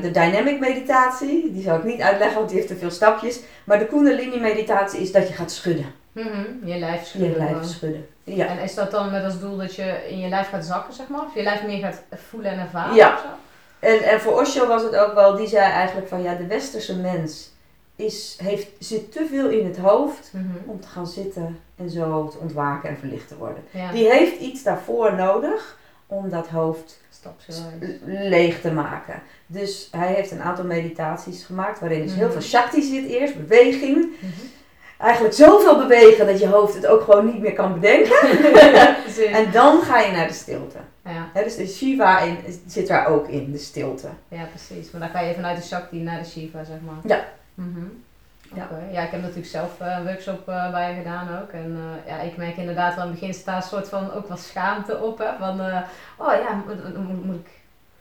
de 0.00 0.10
dynamic 0.10 0.60
meditatie, 0.60 1.52
die 1.52 1.62
zal 1.62 1.76
ik 1.76 1.84
niet 1.84 2.00
uitleggen, 2.00 2.36
want 2.36 2.48
die 2.48 2.56
heeft 2.58 2.70
te 2.70 2.76
veel 2.76 2.90
stapjes. 2.90 3.40
Maar 3.64 3.78
de 3.78 3.86
kundalini 3.86 4.40
meditatie 4.40 5.00
is 5.00 5.12
dat 5.12 5.28
je 5.28 5.34
gaat 5.34 5.52
schudden. 5.52 5.86
Mhm. 6.12 6.42
Je 6.64 6.78
lijf 6.78 7.06
schudden. 7.06 7.30
Je 7.30 7.36
lijf 7.36 7.64
schudden. 7.64 8.06
Ja. 8.24 8.46
En 8.46 8.58
is 8.58 8.74
dat 8.74 8.90
dan 8.90 9.10
met 9.10 9.24
als 9.24 9.40
doel 9.40 9.56
dat 9.56 9.74
je 9.74 10.06
in 10.08 10.18
je 10.18 10.28
lijf 10.28 10.48
gaat 10.48 10.64
zakken, 10.64 10.94
zeg 10.94 11.08
maar? 11.08 11.20
Of 11.20 11.34
je 11.34 11.42
lijf 11.42 11.64
meer 11.64 11.78
gaat 11.78 12.02
voelen 12.30 12.50
en 12.50 12.58
ervaren? 12.58 12.94
Ja. 12.94 13.12
of 13.12 13.20
zo? 13.20 13.26
En, 13.86 14.02
en 14.02 14.20
voor 14.20 14.40
Osho 14.40 14.66
was 14.66 14.82
het 14.82 14.96
ook 14.96 15.14
wel, 15.14 15.36
die 15.36 15.48
zei 15.48 15.72
eigenlijk 15.72 16.08
van 16.08 16.22
ja, 16.22 16.34
de 16.34 16.46
westerse 16.46 16.96
mens 16.96 17.50
is, 17.98 18.38
heeft, 18.42 18.68
zit 18.78 19.12
te 19.12 19.26
veel 19.30 19.48
in 19.48 19.66
het 19.66 19.76
hoofd 19.78 20.30
Mhm. 20.32 20.44
om 20.70 20.80
te 20.80 20.88
gaan 20.88 21.06
zitten 21.06 21.58
en 21.76 21.90
zo 21.90 22.28
te 22.28 22.38
ontwaken 22.38 22.88
en 22.88 22.96
verlicht 22.98 23.28
te 23.28 23.36
worden. 23.36 23.62
Ja. 23.70 23.92
Die 23.92 24.10
heeft 24.10 24.40
iets 24.40 24.62
daarvoor 24.62 25.14
nodig 25.14 25.78
om 26.06 26.28
dat 26.28 26.48
hoofd 26.48 27.00
leeg 28.06 28.60
te 28.60 28.70
maken. 28.72 29.22
Dus 29.46 29.88
hij 29.90 30.12
heeft 30.14 30.30
een 30.30 30.42
aantal 30.42 30.64
meditaties 30.64 31.44
gemaakt 31.44 31.80
waarin 31.80 32.02
dus 32.02 32.12
heel 32.14 32.22
Mhm. 32.24 32.32
veel 32.32 32.42
shakti 32.42 32.82
zit 32.82 33.06
eerst, 33.08 33.36
beweging. 33.36 33.96
Mhm. 34.20 34.30
Eigenlijk 34.98 35.34
zoveel 35.34 35.76
bewegen 35.78 36.26
dat 36.26 36.40
je 36.40 36.46
hoofd 36.48 36.74
het 36.74 36.86
ook 36.86 37.00
gewoon 37.02 37.26
niet 37.26 37.40
meer 37.40 37.52
kan 37.52 37.72
bedenken. 37.80 38.16
En 39.32 39.50
dan 39.52 39.82
ga 39.82 40.00
je 40.00 40.12
naar 40.12 40.26
de 40.26 40.32
stilte. 40.34 40.76
Ja. 41.04 41.42
Dus 41.42 41.56
de 41.56 41.66
Shiva 41.66 42.20
in, 42.20 42.36
zit 42.66 42.86
daar 42.88 43.06
ook 43.06 43.28
in, 43.28 43.52
de 43.52 43.58
stilte. 43.58 44.08
ja, 44.28 44.44
precies. 44.44 44.90
Maar 44.90 45.00
dan 45.00 45.10
ga 45.10 45.20
je 45.20 45.34
vanuit 45.34 45.56
de 45.56 45.62
Shakti 45.66 45.96
naar 46.00 46.22
de 46.22 46.28
Shiva, 46.28 46.64
zeg 46.64 46.76
maar. 46.86 46.94
Ja. 47.18 47.24
Mhm. 47.58 47.84
Ja. 48.54 48.68
Ja, 48.92 49.02
ik 49.02 49.10
heb 49.10 49.20
natuurlijk 49.20 49.46
zelf 49.48 49.80
eh, 49.80 49.96
een 49.98 50.04
workshop 50.04 50.48
eh, 50.48 50.70
bij 50.70 50.90
je 50.90 50.96
gedaan 50.96 51.28
ook. 51.42 51.50
En 51.50 51.78
eh, 52.06 52.12
ja, 52.12 52.20
ik 52.20 52.36
merk 52.36 52.56
inderdaad 52.56 52.94
wel 52.94 53.04
in 53.04 53.10
het 53.10 53.20
begin 53.20 53.34
staat 53.34 53.62
een 53.62 53.68
soort 53.68 53.88
van 53.88 54.12
ook 54.12 54.28
wat 54.28 54.38
schaamte 54.40 54.98
op. 54.98 55.18
Hè? 55.18 55.28
Van, 55.38 55.60
eh, 55.60 55.78
oh 56.16 56.32
ja, 56.32 56.62
moet, 56.66 56.96
moet, 57.08 57.24
moet 57.24 57.34
ik 57.34 57.50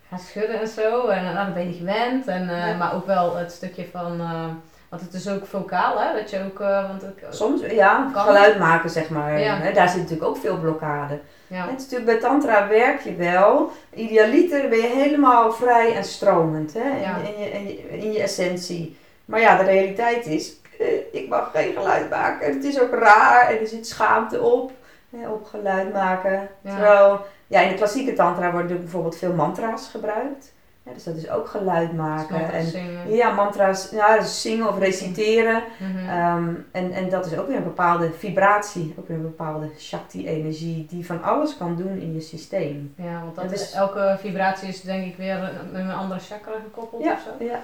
gaan 0.09 0.19
schudden 0.19 0.59
en 0.59 0.67
zo. 0.67 1.07
En 1.07 1.23
uh, 1.25 1.35
dan 1.35 1.53
ben 1.53 1.67
je 1.67 1.73
gewend. 1.77 2.27
En, 2.27 2.49
eh, 2.49 2.67
Ja. 2.67 2.75
Maar 2.75 2.95
ook 2.95 3.05
wel 3.05 3.35
het 3.35 3.51
stukje 3.51 3.85
van, 3.91 4.19
eh, 4.19 4.45
want 4.89 5.01
het 5.01 5.13
is 5.13 5.29
ook 5.29 5.45
vocaal 5.45 5.99
hè. 5.99 6.13
Dat 6.19 6.29
je 6.29 6.43
ook, 6.45 6.59
eh, 6.59 6.87
want 6.87 7.03
ik, 7.03 7.25
Soms, 7.29 7.61
ja, 7.61 8.09
Kan. 8.13 8.23
geluid 8.23 8.59
maken 8.59 8.89
zeg 8.89 9.09
maar. 9.09 9.39
Ja. 9.39 9.57
Hè, 9.57 9.73
Daar 9.73 9.89
zit 9.89 10.01
natuurlijk 10.01 10.29
ook 10.29 10.37
veel 10.37 10.57
blokkade. 10.59 11.19
ja. 11.47 11.67
Het 11.67 11.77
is 11.79 11.83
natuurlijk 11.83 12.05
bij 12.19 12.29
tantra 12.29 12.67
werk 12.67 13.01
je 13.01 13.15
wel. 13.15 13.71
Idealiter 13.93 14.69
ben 14.69 14.77
je 14.77 14.87
helemaal 14.87 15.51
vrij 15.51 15.95
en 15.95 16.03
stromend 16.03 16.73
hè, 16.73 16.89
in, 16.89 16.99
Ja. 16.99 17.15
in, 17.17 17.39
je, 17.39 17.49
in, 17.51 17.67
je, 17.67 17.97
in 17.97 18.11
je 18.11 18.21
essentie. 18.21 18.97
Maar 19.27 19.39
ja, 19.39 19.57
de 19.57 19.63
realiteit 19.63 20.25
is, 20.25 20.53
eh, 20.79 20.87
ik 21.11 21.27
mag 21.29 21.51
geen 21.53 21.73
geluid 21.73 22.09
maken. 22.09 22.53
Het 22.53 22.63
is 22.63 22.79
ook 22.81 22.93
raar 22.93 23.49
en 23.49 23.59
er 23.59 23.67
zit 23.67 23.87
schaamte 23.87 24.41
op, 24.41 24.71
hè, 25.09 25.29
op 25.29 25.45
geluid 25.45 25.93
maken. 25.93 26.47
Ja. 26.61 26.71
Terwijl, 26.71 27.25
ja, 27.47 27.61
in 27.61 27.69
de 27.69 27.75
klassieke 27.75 28.13
tantra 28.13 28.51
worden 28.51 28.79
bijvoorbeeld 28.79 29.17
veel 29.17 29.33
mantra's 29.33 29.87
gebruikt. 29.89 30.55
Ja, 30.83 30.93
dus 30.93 31.03
dat 31.03 31.15
is 31.15 31.29
ook 31.29 31.47
geluid 31.47 31.93
maken. 31.93 32.51
En, 32.53 32.65
zingen. 32.65 33.09
ja, 33.15 33.31
mantra's, 33.33 33.89
ja, 33.91 34.17
dus 34.17 34.41
zingen 34.41 34.67
of 34.67 34.77
reciteren. 34.79 35.63
Mhm. 35.79 36.09
Ehm, 36.09 36.49
en, 36.71 36.91
en 36.91 37.09
dat 37.09 37.25
is 37.25 37.37
ook 37.37 37.47
weer 37.47 37.57
een 37.57 37.63
bepaalde 37.63 38.11
vibratie, 38.17 38.95
ook 38.99 39.07
weer 39.07 39.17
een 39.17 39.23
bepaalde 39.23 39.69
Shakti-energie 39.79 40.85
die 40.89 41.05
van 41.05 41.23
alles 41.23 41.57
kan 41.57 41.75
doen 41.75 41.97
in 41.99 42.13
je 42.13 42.21
systeem. 42.21 42.93
Ja, 42.97 43.21
want 43.23 43.35
dat 43.35 43.51
is- 43.51 43.61
is, 43.61 43.71
elke 43.71 44.17
vibratie 44.19 44.67
is 44.67 44.81
denk 44.81 45.05
ik 45.05 45.17
weer 45.17 45.39
met 45.71 45.81
een 45.81 45.91
andere 45.91 46.19
chakra 46.19 46.51
gekoppeld 46.63 47.03
Ja, 47.03 47.13
of 47.13 47.19
zo. 47.39 47.45
ja. 47.45 47.59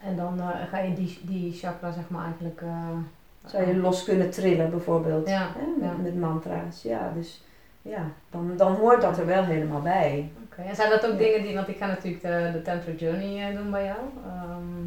En 0.00 0.16
dan 0.16 0.40
eh, 0.40 0.48
ga 0.70 0.78
je 0.78 0.94
die, 0.94 1.18
die 1.22 1.52
chakra 1.52 1.92
zeg 1.92 2.08
maar 2.08 2.24
eigenlijk... 2.24 2.60
eh, 2.60 2.98
Zou 3.46 3.66
je 3.66 3.76
los 3.76 4.04
kunnen 4.04 4.30
trillen 4.30 4.70
bijvoorbeeld 4.70 5.28
Ja, 5.28 5.48
hè, 5.56 5.92
met, 6.02 6.16
mantra's. 6.16 6.82
Ja, 6.82 7.12
dus 7.14 7.44
ja, 7.82 8.04
dan, 8.30 8.56
dan 8.56 8.74
hoort 8.74 9.00
dat 9.02 9.18
er 9.18 9.26
wel 9.26 9.44
helemaal 9.44 9.80
bij. 9.80 10.30
Oké, 10.44 10.62
en 10.62 10.74
zijn 10.74 10.90
dat 10.90 11.06
ook 11.06 11.18
dingen 11.18 11.42
die, 11.42 11.54
want 11.54 11.68
ik 11.68 11.76
ga 11.76 11.86
natuurlijk 11.86 12.22
de, 12.22 12.50
de 12.52 12.62
Tantra 12.62 12.92
Journey 12.92 13.48
eh, 13.48 13.56
doen 13.56 13.70
bij 13.70 13.84
jou. 13.84 13.98
Ehm, 14.26 14.86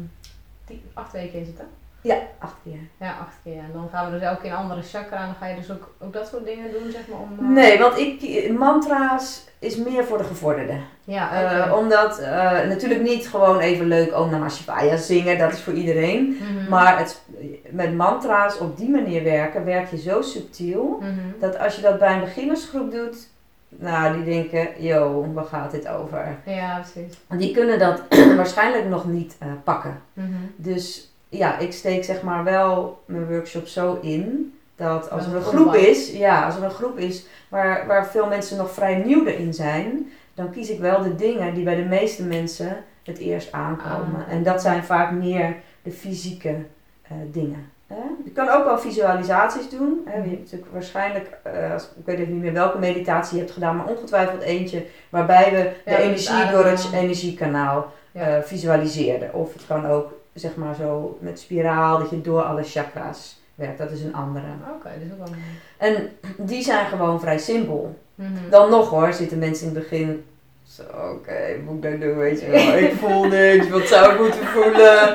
die, 0.66 0.82
acht 0.92 1.12
weken 1.12 1.40
is 1.40 1.46
het 1.46 1.58
hè? 1.58 1.64
Ja, 2.02 2.16
acht 2.38 2.54
keer. 2.64 2.78
Ja, 3.00 3.16
acht 3.20 3.34
keer. 3.44 3.58
En 3.58 3.70
dan 3.72 3.88
gaan 3.92 4.04
we 4.06 4.12
dus 4.12 4.20
elke 4.28 4.40
keer 4.42 4.50
een 4.50 4.56
andere 4.56 4.82
chakra 4.82 5.16
en 5.20 5.26
dan 5.26 5.34
ga 5.40 5.46
je 5.46 5.56
dus 5.56 5.70
ook, 5.70 5.94
ook 5.98 6.12
dat 6.12 6.28
soort 6.28 6.44
dingen 6.44 6.70
doen, 6.72 6.90
zeg 6.90 7.00
maar, 7.08 7.18
om... 7.18 7.28
eh, 7.38 7.48
Nee, 7.62 7.78
want 7.78 7.98
ik, 7.98 8.52
mantra's 8.58 9.44
is 9.58 9.76
meer 9.76 10.04
voor 10.04 10.18
de 10.18 10.24
gevorderden. 10.24 10.80
Ja, 11.04 11.32
Eh, 11.66 11.76
omdat, 11.76 12.18
eh, 12.18 12.50
natuurlijk 12.68 13.02
niet 13.02 13.28
gewoon 13.28 13.58
even 13.58 13.86
leuk 13.86 14.18
Om 14.18 14.30
Namah 14.30 14.50
Shivaya 14.50 14.96
zingen, 14.96 15.38
dat 15.38 15.52
is 15.52 15.60
voor 15.62 15.72
iedereen. 15.72 16.38
Mhm. 16.40 16.68
Maar 16.68 16.98
het, 16.98 17.22
met 17.70 17.94
mantra's 17.94 18.58
op 18.58 18.76
die 18.76 18.90
manier 18.90 19.22
werken, 19.24 19.64
werk 19.64 19.90
je 19.90 19.98
zo 19.98 20.22
subtiel. 20.22 20.98
Mhm. 21.00 21.10
Dat 21.40 21.58
als 21.58 21.76
je 21.76 21.82
dat 21.82 21.98
bij 21.98 22.14
een 22.14 22.20
beginnersgroep 22.20 22.90
doet, 22.90 23.28
nou, 23.68 24.14
die 24.14 24.24
denken, 24.24 24.68
yo, 24.82 25.26
waar 25.32 25.44
gaat 25.44 25.70
dit 25.70 25.88
over? 25.88 26.36
Ja, 26.46 26.80
precies. 26.92 27.18
Die 27.28 27.54
kunnen 27.54 27.78
dat 27.78 28.02
waarschijnlijk 28.36 28.88
nog 28.88 29.06
niet 29.06 29.36
pakken. 29.64 30.00
Mhm. 30.12 30.26
Dus 30.56 31.11
ja, 31.32 31.58
ik 31.58 31.72
steek 31.72 32.04
zeg 32.04 32.22
maar 32.22 32.44
wel 32.44 33.02
mijn 33.04 33.28
workshop 33.28 33.66
zo 33.66 33.98
in 34.02 34.54
dat 34.76 35.10
als 35.10 35.26
er 35.26 35.34
een 35.36 35.42
groep 35.42 35.74
is, 35.74 36.10
ja, 36.10 36.44
als 36.44 36.56
er 36.56 36.62
een 36.62 36.70
groep 36.70 36.98
is 36.98 37.26
waar, 37.48 37.86
waar 37.86 38.06
veel 38.06 38.26
mensen 38.26 38.56
nog 38.56 38.70
vrij 38.70 38.94
nieuw 38.94 39.26
erin 39.26 39.54
zijn, 39.54 40.10
dan 40.34 40.50
kies 40.50 40.70
ik 40.70 40.80
wel 40.80 41.02
de 41.02 41.14
dingen 41.14 41.54
die 41.54 41.64
bij 41.64 41.74
de 41.74 41.84
meeste 41.84 42.22
mensen 42.24 42.84
het 43.02 43.18
eerst 43.18 43.52
aankomen. 43.52 44.24
Ah. 44.26 44.32
En 44.32 44.42
dat 44.42 44.62
zijn 44.62 44.84
vaak 44.84 45.10
meer 45.12 45.56
de 45.82 45.90
fysieke 45.90 46.56
eh, 47.02 47.16
dingen. 47.32 47.70
Hè? 47.86 48.02
Je 48.24 48.30
kan 48.30 48.48
ook 48.48 48.64
wel 48.64 48.78
visualisaties 48.78 49.68
doen. 49.70 50.02
Hè? 50.04 50.16
Je 50.22 50.28
hebt 50.28 50.38
natuurlijk 50.40 50.72
waarschijnlijk, 50.72 51.38
eh, 51.42 51.72
als, 51.72 51.82
ik 51.82 52.06
weet 52.06 52.18
even 52.18 52.32
niet 52.32 52.42
meer 52.42 52.52
welke 52.52 52.78
meditatie 52.78 53.34
je 53.36 53.42
hebt 53.42 53.54
gedaan, 53.54 53.76
maar 53.76 53.86
ongetwijfeld 53.86 54.42
eentje 54.42 54.84
waarbij 55.08 55.50
we 55.50 55.72
de 55.84 55.90
Ja, 55.90 55.96
energie 55.96 56.50
door 56.50 56.64
het 56.64 56.88
energiekanaal 56.94 57.92
Ja. 58.12 58.36
eh, 58.36 58.42
visualiseerden. 58.42 59.34
Of 59.34 59.52
het 59.52 59.66
kan 59.66 59.86
ook 59.86 60.12
zeg 60.34 60.54
maar 60.56 60.74
zo 60.74 61.18
met 61.20 61.40
spiraal 61.40 61.98
dat 61.98 62.10
je 62.10 62.20
door 62.20 62.42
alle 62.42 62.62
chakra's 62.62 63.40
werkt. 63.54 63.78
Dat 63.78 63.90
is 63.90 64.02
een 64.02 64.14
andere. 64.14 64.44
Oké, 64.76 64.88
dat 64.98 65.06
is 65.06 65.12
ook 65.12 65.18
wel. 65.28 65.36
En 65.78 66.10
die 66.36 66.62
zijn 66.62 66.86
gewoon 66.86 67.20
vrij 67.20 67.38
simpel. 67.38 67.98
Mhm. 68.14 68.30
Dan 68.50 68.70
nog 68.70 68.90
hoor, 68.90 69.12
zitten 69.12 69.38
mensen 69.38 69.68
in 69.68 69.74
het 69.74 69.82
begin. 69.82 70.24
Zo, 70.68 70.82
oké, 71.12 71.56
moet 71.64 71.84
ik 71.84 71.90
dat 71.90 72.00
doen, 72.00 72.16
weet 72.18 72.40
je 72.40 72.46
wel. 72.50 72.76
Ik 72.88 72.92
voel 72.92 73.24
niks, 73.24 73.68
wat 73.68 73.86
zou 73.86 74.12
ik 74.14 74.20
moeten 74.20 74.46
voelen? 74.46 75.14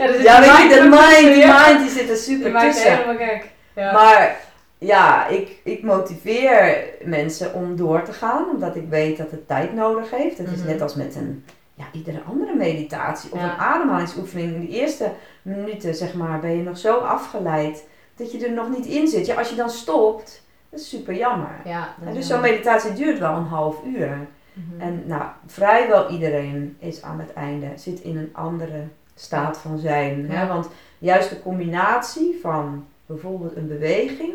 Ja, 0.00 0.06
Ja, 0.22 0.40
die 0.40 0.50
weet 0.50 0.74
je, 0.74 0.80
de 0.82 0.88
mind, 0.88 1.34
die 1.34 1.46
mind 1.46 1.80
die 1.80 1.90
zit 1.90 2.00
er 2.00 2.06
Die 2.14 2.16
super 2.16 2.52
je 2.52 2.58
tussen. 2.70 2.96
helemaal 2.96 3.26
gek. 3.28 3.48
Ja. 3.74 3.92
Maar 3.92 4.36
ja, 4.78 5.26
ik, 5.26 5.56
ik 5.64 5.82
motiveer 5.82 6.84
mensen 7.04 7.54
om 7.54 7.76
door 7.76 8.02
te 8.02 8.12
gaan, 8.12 8.44
omdat 8.54 8.76
ik 8.76 8.84
weet 8.88 9.16
dat 9.16 9.30
het 9.30 9.48
tijd 9.48 9.74
nodig 9.74 10.10
heeft. 10.10 10.38
Het 10.38 10.48
is 10.50 10.58
Mhm. 10.58 10.66
net 10.66 10.80
als 10.82 10.94
met 10.94 11.14
een, 11.14 11.44
ja, 11.80 11.86
iedere 11.92 12.20
andere 12.28 12.54
meditatie 12.54 13.32
of 13.32 13.38
Ja. 13.38 13.44
een 13.44 13.58
ademhalingsoefening. 13.58 14.54
In 14.54 14.60
de 14.60 14.68
eerste 14.68 15.12
minuten, 15.42 15.94
zeg 15.94 16.14
maar, 16.14 16.40
ben 16.40 16.56
je 16.56 16.62
nog 16.62 16.78
zo 16.78 16.96
afgeleid 16.98 17.86
dat 18.16 18.32
je 18.32 18.46
er 18.46 18.52
nog 18.52 18.68
niet 18.70 18.86
in 18.86 19.08
zit. 19.08 19.26
Ja, 19.26 19.34
als 19.34 19.48
je 19.50 19.56
dan 19.56 19.70
stopt, 19.70 20.42
dat 20.68 20.80
is 20.80 20.88
super 20.88 21.14
jammer. 21.14 21.60
ja, 21.64 21.94
En 22.04 22.14
dus 22.14 22.26
zo'n 22.26 22.40
meditatie 22.40 22.92
duurt 22.92 23.18
wel 23.18 23.36
een 23.36 23.44
half 23.46 23.84
uur. 23.84 24.18
Mhm. 24.52 24.80
En 24.80 25.02
nou, 25.06 25.22
vrijwel 25.46 26.08
iedereen 26.10 26.76
is 26.78 27.02
aan 27.02 27.18
het 27.20 27.32
einde, 27.32 27.66
zit 27.76 28.00
in 28.00 28.16
een 28.16 28.30
andere 28.32 28.82
staat 29.14 29.58
van 29.58 29.78
zijn. 29.78 30.30
Hè? 30.30 30.46
Want 30.46 30.68
juist 30.98 31.30
de 31.30 31.42
combinatie 31.42 32.38
van 32.42 32.86
bijvoorbeeld 33.06 33.56
een 33.56 33.68
beweging, 33.68 34.32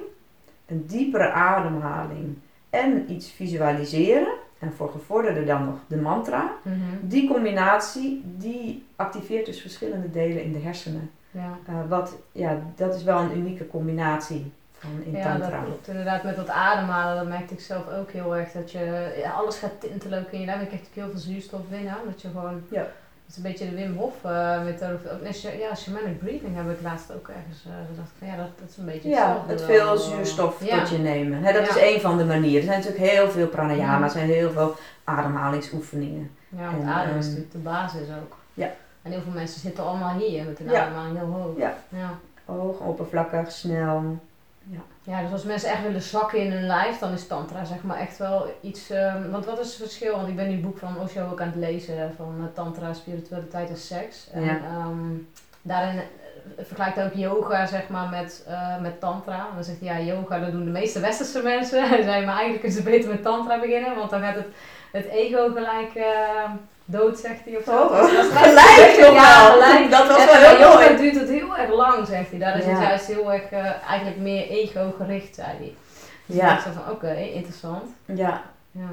een 0.65 0.85
diepere 0.87 1.29
ademhaling 1.31 2.37
en 2.69 3.11
iets 3.11 3.31
visualiseren, 3.31 4.33
en 4.59 4.73
voor 4.73 4.89
gevorderden 4.91 5.45
dan 5.45 5.65
nog 5.65 5.75
de 5.87 5.97
mantra, 5.97 6.51
Mhm. 6.63 6.75
die 7.01 7.29
combinatie 7.33 8.21
die 8.25 8.85
activeert 8.95 9.45
dus 9.45 9.61
verschillende 9.61 10.11
delen 10.11 10.43
in 10.43 10.51
de 10.53 10.59
hersenen. 10.59 11.11
Ja. 11.31 11.57
Eh, 11.67 11.73
wat, 11.89 12.15
ja, 12.31 12.57
dat 12.75 12.95
is 12.95 13.03
wel 13.03 13.19
een 13.19 13.37
unieke 13.37 13.67
combinatie 13.67 14.51
van 14.77 14.89
in 15.05 15.11
Ja, 15.11 15.23
tantra. 15.23 15.49
dat 15.57 15.65
klopt. 15.65 15.87
Inderdaad, 15.87 16.23
met 16.23 16.35
dat 16.35 16.49
ademhalen, 16.49 17.15
dat 17.15 17.27
merkte 17.27 17.53
ik 17.53 17.59
zelf 17.59 17.89
ook 17.89 18.11
heel 18.11 18.35
erg. 18.35 18.51
Dat 18.51 18.71
je, 18.71 19.13
ja, 19.23 19.31
alles 19.31 19.57
gaat 19.57 19.79
tintelen 19.81 20.19
ook 20.19 20.31
in 20.31 20.39
je 20.39 20.45
lijf. 20.45 20.59
Je 20.59 20.65
krijgt 20.67 20.87
ook 20.87 20.95
heel 20.95 21.09
veel 21.09 21.19
zuurstof 21.19 21.61
binnen. 21.69 21.93
Dat 22.05 22.21
je 22.21 22.27
gewoon, 22.27 22.61
Ja. 22.69 22.87
Dat 23.25 23.29
is 23.29 23.37
een 23.37 23.43
beetje 23.51 23.69
de 23.69 23.75
Wim 23.75 23.97
Hof 23.97 24.13
uh, 24.25 24.63
methode. 24.63 24.93
Ook, 25.13 25.21
nee, 25.21 25.57
ja, 25.59 25.75
shamanic 25.75 26.19
breathing 26.19 26.55
heb 26.55 26.69
ik 26.69 26.81
laatst 26.81 27.11
ook 27.13 27.27
ergens 27.27 27.63
uh, 27.67 27.73
gedacht. 27.89 28.09
Van, 28.17 28.27
ja, 28.27 28.35
dat, 28.35 28.47
dat 28.59 28.69
is 28.69 28.77
een 28.77 28.85
beetje 28.85 29.09
Ja, 29.09 29.43
het 29.47 29.61
veel 29.61 29.97
zuurstof 29.97 30.63
Ja. 30.65 30.79
tot 30.79 30.89
je 30.89 30.97
nemen. 30.97 31.43
Hè, 31.43 31.53
dat 31.53 31.65
Ja. 31.65 31.69
is 31.69 31.77
één 31.77 32.01
van 32.01 32.17
de 32.17 32.25
manieren. 32.25 32.57
Er 32.59 32.63
zijn 32.73 32.77
natuurlijk 32.79 33.11
heel 33.11 33.29
veel 33.29 33.47
pranayama, 33.47 34.05
er 34.05 34.11
zijn 34.11 34.27
heel 34.29 34.51
veel 34.51 34.75
ademhalingsoefeningen. 35.03 36.31
Ja, 36.49 36.65
want 36.71 36.83
En, 36.83 36.87
ademen 36.89 37.17
is 37.17 37.25
ehm, 37.25 37.35
natuurlijk 37.35 37.51
de 37.51 37.57
basis 37.69 38.07
ook. 38.21 38.37
ja. 38.53 38.69
En 39.01 39.11
heel 39.11 39.21
veel 39.21 39.31
mensen 39.33 39.59
zitten 39.59 39.83
allemaal 39.85 40.17
hier 40.17 40.43
met 40.43 40.59
Ja. 40.65 40.81
ademhaling 40.83 41.17
heel 41.17 41.27
hoog. 41.31 41.57
Ja. 41.57 41.73
ja. 41.89 42.09
Hoog, 42.45 42.79
oppervlakkig, 42.79 43.51
snel. 43.51 44.19
Ja, 45.07 45.21
dus 45.21 45.31
als 45.31 45.43
mensen 45.43 45.69
echt 45.69 45.81
willen 45.81 46.01
zakken 46.01 46.39
in 46.39 46.51
hun 46.51 46.65
lijf, 46.65 46.99
dan 46.99 47.11
is 47.13 47.27
tantra 47.27 47.65
zeg 47.65 47.83
maar 47.83 47.97
echt 47.99 48.17
wel 48.17 48.53
iets... 48.61 48.89
ehm, 48.89 49.29
want 49.31 49.45
wat 49.45 49.59
is 49.59 49.67
het 49.67 49.75
verschil? 49.75 50.15
Want 50.15 50.27
ik 50.27 50.35
ben 50.35 50.47
nu 50.47 50.51
het 50.53 50.61
boek 50.61 50.77
van 50.77 50.97
Osho 50.99 51.29
ook 51.31 51.41
aan 51.41 51.47
het 51.47 51.55
lezen 51.55 52.13
van 52.15 52.35
eh, 52.39 52.45
tantra, 52.53 52.93
spiritualiteit 52.93 53.69
en 53.69 53.77
seks. 53.77 54.27
En 54.33 54.43
Ja. 54.43 54.49
ehm, 54.51 55.13
daarin 55.61 55.97
eh, 55.97 56.03
vergelijkt 56.65 57.01
ook 57.01 57.13
yoga 57.13 57.65
zeg 57.65 57.87
maar 57.87 58.07
met, 58.09 58.43
eh, 58.47 58.77
met 58.81 58.99
tantra. 58.99 59.37
En 59.37 59.55
dan 59.55 59.63
zegt 59.63 59.79
hij, 59.79 59.89
ja 60.05 60.13
yoga 60.13 60.39
dat 60.39 60.51
doen 60.51 60.65
de 60.65 60.71
meeste 60.71 60.99
westerse 60.99 61.41
mensen. 61.41 61.87
Hij 61.89 62.01
zei, 62.03 62.25
maar 62.25 62.35
eigenlijk 62.35 62.63
is 62.63 62.75
het 62.75 62.83
beter 62.83 63.09
met 63.09 63.23
tantra 63.23 63.59
beginnen, 63.59 63.95
want 63.95 64.09
dan 64.09 64.21
gaat 64.21 64.35
het, 64.35 64.47
het 64.91 65.05
ego 65.05 65.49
gelijk 65.53 65.95
eh, 65.95 66.49
dood, 66.85 67.19
zegt 67.19 67.39
hij 67.45 67.57
of 67.57 67.63
zo. 67.63 67.71
Oh, 67.71 68.01
Dus 68.01 68.11
dat 68.11 68.25
is 68.25 68.31
gelijk 68.41 69.13
Ja. 69.13 69.87
Dat 69.89 70.07
was 70.07 70.17
En 70.17 70.25
wel 70.41 70.55
heel 70.57 70.73
mooi. 70.73 70.97
duurt 70.97 71.19
het 71.19 71.29
heel 71.29 71.57
erg 71.57 71.69
lang, 71.73 72.07
zegt 72.07 72.29
hij. 72.29 72.39
Daar 72.39 72.57
is 72.57 72.65
het 72.65 72.77
juist 72.79 73.05
heel 73.07 73.33
erg, 73.33 73.43
eh, 73.49 73.65
eigenlijk 73.87 74.17
meer 74.17 74.47
ego-gericht, 74.49 75.35
zei 75.35 75.47
hij. 75.47 75.73
Dus 76.25 76.35
Ja. 76.35 76.57
ik 76.57 76.63
dacht 76.63 76.75
van, 76.83 76.93
oké, 76.93 77.13
interessant. 77.13 77.83
Ja, 78.05 78.41
Ja. 78.71 78.89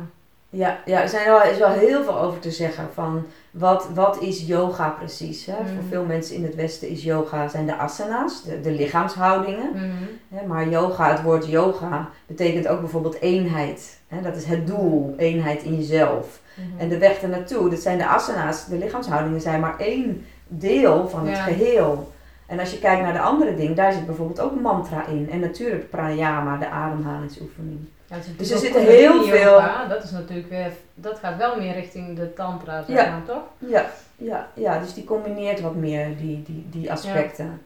ja, 0.51 0.79
ja 0.85 1.03
er 1.03 1.09
zijn 1.09 1.27
wel, 1.27 1.43
is 1.43 1.59
wel 1.59 1.69
heel 1.71 2.05
veel 2.05 2.19
over 2.21 2.39
te 2.39 2.51
zeggen 2.51 2.89
van 2.95 3.27
wat, 3.51 3.87
wat 3.95 4.21
is 4.21 4.47
yoga 4.47 4.89
precies. 4.89 5.47
Hè? 5.47 5.53
Mm. 5.61 5.67
Voor 5.67 5.85
veel 5.89 6.05
mensen 6.05 6.35
in 6.37 6.43
het 6.45 6.55
Westen 6.55 6.89
is 6.89 7.03
yoga, 7.03 7.49
zijn 7.49 7.67
de 7.67 7.77
asana's, 7.77 8.43
de, 8.43 8.61
de 8.61 8.71
lichaamshoudingen. 8.71 9.71
Mhm. 9.73 10.35
Hè, 10.35 10.47
maar 10.47 10.69
yoga, 10.69 11.11
het 11.11 11.23
woord 11.23 11.47
yoga, 11.47 12.09
betekent 12.27 12.69
ook 12.69 12.81
bijvoorbeeld 12.81 13.21
eenheid. 13.21 13.99
Hè? 14.09 14.21
Dat 14.23 14.37
is 14.37 14.45
het 14.45 14.67
doel, 14.67 15.15
eenheid 15.17 15.63
in 15.63 15.77
jezelf. 15.77 16.41
Mhm. 16.55 16.79
En 16.81 16.89
de 16.89 16.99
weg 16.99 17.23
ernaartoe, 17.23 17.71
dat 17.71 17.79
zijn 17.81 17.99
de 17.99 18.07
asana's, 18.07 18.67
de 18.67 18.79
lichaamshoudingen 18.79 19.41
zijn 19.41 19.61
maar 19.61 19.79
één 19.79 20.27
deel 20.49 21.09
van 21.09 21.27
het 21.27 21.37
Ja. 21.37 21.43
geheel. 21.43 22.13
En 22.47 22.59
als 22.61 22.71
je 22.71 22.79
kijkt 22.79 23.03
naar 23.03 23.13
de 23.13 23.21
andere 23.21 23.55
dingen, 23.57 23.75
daar 23.75 23.93
zit 23.93 24.07
bijvoorbeeld 24.07 24.41
ook 24.41 24.61
mantra 24.61 25.07
in. 25.07 25.29
En 25.31 25.41
natuurlijk 25.41 25.91
pranayama, 25.91 26.57
de 26.57 26.69
ademhalingsoefening. 26.69 27.79
Ja, 28.07 28.17
Dus 28.37 28.51
er 28.51 28.59
zitten 28.59 28.83
heel 28.83 29.27
yoga, 29.27 29.87
Dat 29.89 30.05
is 30.05 30.11
natuurlijk 30.11 30.49
weer, 30.49 30.71
dat 30.95 31.19
gaat 31.19 31.37
wel 31.37 31.57
meer 31.61 31.75
richting 31.75 32.17
de 32.17 32.33
tantra, 32.35 32.83
zeg 32.89 32.97
Ja. 32.97 33.11
maar, 33.11 33.25
toch? 33.27 33.43
Ja, 33.59 33.87
ja, 34.17 34.49
ja, 34.55 34.79
dus 34.79 34.95
die 34.95 35.05
combineert 35.05 35.61
wat 35.61 35.75
meer 35.75 36.17
die, 36.17 36.43
die, 36.43 36.67
die 36.71 36.93
aspecten. 36.93 37.61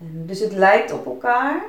En 0.00 0.22
dus 0.26 0.40
het 0.40 0.52
lijkt 0.52 0.92
op 0.92 1.06
elkaar. 1.06 1.62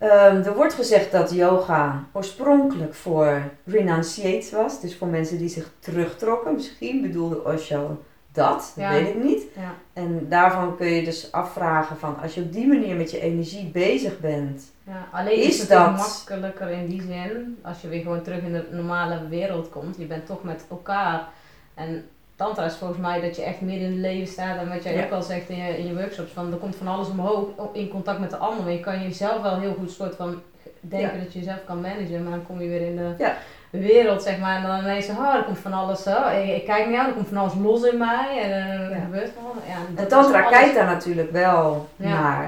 Ehm, 0.00 0.36
er 0.42 0.54
wordt 0.54 0.74
gezegd 0.74 1.12
dat 1.12 1.30
yoga 1.34 2.04
oorspronkelijk 2.12 2.94
voor 2.94 3.42
renunciates 3.64 4.50
was. 4.50 4.80
Dus 4.80 4.96
voor 4.96 5.08
mensen 5.08 5.38
die 5.38 5.48
zich 5.48 5.70
terugtrokken. 5.78 6.52
Misschien 6.54 7.02
bedoelde 7.02 7.44
Osho 7.44 8.02
dat, 8.32 8.56
dat 8.58 8.72
Ja. 8.76 8.90
weet 8.90 9.08
ik 9.08 9.22
niet. 9.22 9.42
Ja. 9.56 9.74
En 9.92 10.26
daarvan 10.28 10.76
kun 10.76 10.86
je 10.86 11.04
dus 11.04 11.32
afvragen 11.32 11.96
van 11.96 12.16
als 12.22 12.34
je 12.34 12.40
op 12.42 12.52
die 12.52 12.66
manier 12.66 12.96
met 12.96 13.10
je 13.10 13.20
energie 13.20 13.64
bezig 13.70 14.18
bent. 14.20 14.62
Ja, 14.86 15.08
alleen 15.12 15.38
is, 15.38 15.46
Is 15.46 15.58
het 15.58 15.68
dat- 15.68 15.96
makkelijker 15.96 16.68
in 16.70 16.86
die 16.86 17.02
zin, 17.02 17.58
als 17.62 17.80
je 17.80 17.88
weer 17.88 18.02
gewoon 18.02 18.22
terug 18.22 18.42
in 18.42 18.52
de 18.52 18.64
normale 18.70 19.28
wereld 19.28 19.68
komt. 19.68 19.96
Je 19.96 20.04
bent 20.06 20.26
toch 20.26 20.42
met 20.42 20.64
elkaar. 20.70 21.28
En 21.74 22.04
tantra 22.44 22.64
is 22.64 22.74
volgens 22.76 23.00
mij 23.00 23.20
dat 23.20 23.36
je 23.36 23.42
echt 23.42 23.60
midden 23.60 23.84
in 23.86 23.92
het 23.92 24.00
leven 24.00 24.32
staat. 24.32 24.56
En 24.58 24.68
wat 24.68 24.82
jij 24.82 24.94
Ja. 24.96 25.04
ook 25.04 25.10
al 25.10 25.22
zegt 25.22 25.48
in 25.48 25.56
je, 25.56 25.78
in 25.78 25.86
je 25.86 25.94
workshops, 25.94 26.32
van 26.32 26.52
er 26.52 26.58
komt 26.58 26.76
van 26.76 26.88
alles 26.88 27.08
omhoog 27.08 27.44
in 27.72 27.88
contact 27.88 28.18
met 28.20 28.30
de 28.30 28.36
ander. 28.36 28.62
Maar 28.64 28.72
je 28.72 28.80
kan 28.80 29.02
jezelf 29.02 29.42
wel 29.42 29.58
heel 29.58 29.74
goed 29.78 29.90
soort 29.90 30.14
van 30.16 30.42
denken 30.80 31.18
dat 31.22 31.32
je 31.32 31.38
jezelf 31.38 31.64
kan 31.66 31.80
managen. 31.80 32.22
Maar 32.22 32.32
dan 32.32 32.46
kom 32.46 32.60
je 32.60 32.68
weer 32.68 32.80
in 32.86 32.96
de 32.96 33.10
Ja. 33.18 33.36
wereld, 33.70 34.22
zeg 34.22 34.38
maar. 34.38 34.56
En 34.56 34.62
dan 34.62 34.78
ineens, 34.78 35.08
oh, 35.08 35.34
er 35.34 35.44
komt 35.44 35.58
van 35.58 35.72
alles, 35.72 36.06
oh, 36.06 36.26
ik, 36.42 36.56
ik 36.56 36.64
kijk 36.64 36.84
naar 36.84 36.94
jou, 36.94 37.06
er 37.08 37.14
komt 37.14 37.28
van 37.28 37.36
alles 37.36 37.54
los 37.62 37.82
in 37.82 37.98
mij. 37.98 38.40
En 38.42 38.50
er 38.50 38.90
Ja. 38.90 39.00
gebeurt 39.00 39.30
van 39.34 39.44
alles. 39.50 39.62
Ja, 39.66 40.02
En 40.02 40.08
tantra 40.08 40.40
kijkt 40.42 40.74
daar 40.74 40.84
natuurlijk 40.86 41.30
wel 41.30 41.88
naar. 41.96 42.44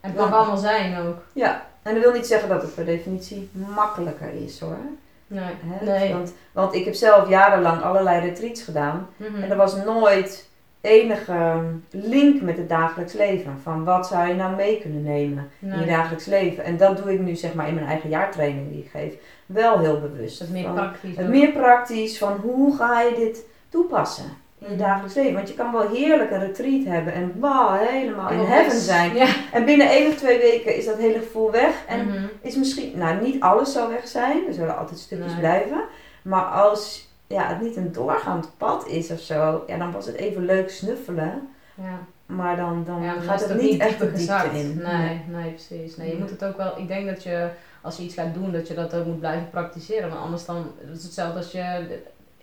En 0.00 0.10
het 0.10 0.16
mag 0.18 0.32
allemaal 0.32 0.56
zijn 0.56 0.98
ook. 1.06 1.16
Ja, 1.32 1.62
en 1.82 1.94
dat 1.94 2.02
wil 2.02 2.12
niet 2.12 2.26
zeggen 2.26 2.48
dat 2.48 2.62
het 2.62 2.74
per 2.74 2.84
definitie 2.84 3.50
makkelijker 3.52 4.32
is 4.44 4.60
hoor. 4.60 4.76
Nee. 5.26 5.44
Hè? 5.64 5.84
nee. 5.84 6.12
Want, 6.12 6.34
want 6.52 6.74
ik 6.74 6.84
heb 6.84 6.94
zelf 6.94 7.28
jarenlang 7.28 7.82
allerlei 7.82 8.20
retreats 8.20 8.62
gedaan. 8.62 9.08
Mhm. 9.16 9.42
En 9.42 9.50
er 9.50 9.56
was 9.56 9.76
nooit 9.84 10.48
enige 10.80 11.60
link 11.90 12.42
met 12.42 12.56
het 12.56 12.68
dagelijks 12.68 13.12
leven. 13.12 13.58
Van 13.62 13.84
wat 13.84 14.06
zou 14.06 14.28
je 14.28 14.34
nou 14.34 14.54
mee 14.56 14.80
kunnen 14.80 15.02
nemen 15.02 15.50
in 15.58 15.80
je 15.80 15.86
dagelijks 15.86 16.26
leven. 16.26 16.64
En 16.64 16.76
dat 16.76 16.96
doe 16.96 17.12
ik 17.12 17.20
nu 17.20 17.34
zeg 17.36 17.54
maar 17.54 17.68
in 17.68 17.74
mijn 17.74 17.86
eigen 17.86 18.08
jaartraining 18.08 18.70
die 18.70 18.82
ik 18.82 18.90
geef. 18.90 19.14
Wel 19.46 19.78
heel 19.78 20.00
bewust. 20.00 20.38
Dus 20.38 20.48
is 20.48 20.52
meer 20.54 20.64
Van- 20.64 20.74
praktisch. 20.74 21.16
het 21.16 21.28
meer 21.28 21.52
praktisch 21.52 22.18
van 22.18 22.36
hoe 22.42 22.76
ga 22.76 23.00
je 23.00 23.14
dit 23.14 23.44
toepassen 23.68 24.24
in 24.64 24.70
je 24.70 24.76
Mhm. 24.76 24.84
dagelijks 24.88 25.14
leven. 25.14 25.34
Want 25.34 25.48
je 25.48 25.54
kan 25.54 25.72
wel 25.72 25.88
heerlijk 25.88 26.30
een 26.30 26.40
retreat 26.46 26.84
hebben 26.84 27.12
en 27.12 27.32
wow, 27.40 27.76
helemaal 27.88 28.30
in 28.30 28.38
heaven 28.38 28.80
zijn. 28.80 29.14
Ja. 29.14 29.26
En 29.52 29.64
binnen 29.64 29.88
één 29.90 30.08
of 30.08 30.16
twee 30.16 30.38
weken 30.38 30.76
is 30.76 30.84
dat 30.86 30.96
hele 30.96 31.18
gevoel 31.18 31.50
weg. 31.50 31.84
En 31.88 32.06
Mhm. 32.06 32.24
is 32.40 32.56
misschien, 32.56 32.98
nou 32.98 33.20
niet 33.22 33.40
alles 33.42 33.72
zal 33.72 33.88
weg 33.88 34.08
zijn, 34.08 34.46
er 34.46 34.54
zullen 34.54 34.78
altijd 34.78 34.98
stukjes 34.98 35.30
Nee. 35.32 35.40
blijven. 35.40 35.84
Maar 36.22 36.44
als 36.44 37.08
ja, 37.26 37.46
het 37.48 37.60
niet 37.60 37.76
een 37.76 37.92
doorgaand 37.92 38.50
pad 38.56 38.86
is 38.88 39.10
of 39.10 39.20
zo, 39.20 39.64
ja, 39.66 39.78
dan 39.78 39.92
was 39.92 40.06
het 40.06 40.14
even 40.16 40.44
leuk 40.44 40.70
snuffelen. 40.70 41.48
ja. 41.74 41.98
Maar 42.26 42.56
dan, 42.56 42.82
dan 42.86 43.02
Ja, 43.02 43.14
dan 43.14 43.22
gaat 43.22 43.40
het 43.40 43.52
ook 43.52 43.60
niet 43.60 43.80
echt 43.80 43.98
de 43.98 44.12
diepte 44.12 44.48
in. 44.52 44.80
Nee, 44.84 45.20
nee, 45.28 45.50
precies. 45.50 45.96
Nee, 45.96 46.06
je 46.06 46.12
Nee. 46.12 46.20
moet 46.20 46.30
het 46.30 46.44
ook 46.44 46.56
wel, 46.56 46.72
ik 46.78 46.88
denk 46.88 47.06
dat 47.08 47.22
je, 47.22 47.48
als 47.80 47.96
je 47.96 48.02
iets 48.02 48.14
gaat 48.14 48.34
doen, 48.34 48.52
dat 48.52 48.68
je 48.68 48.74
dat 48.74 48.94
ook 48.94 49.04
moet 49.06 49.18
blijven 49.18 49.50
praktiseren. 49.50 50.08
Want 50.08 50.20
anders 50.20 50.44
dan, 50.44 50.72
het 50.86 50.96
is 50.98 51.02
hetzelfde 51.04 51.36
als 51.38 51.52
je 51.52 51.86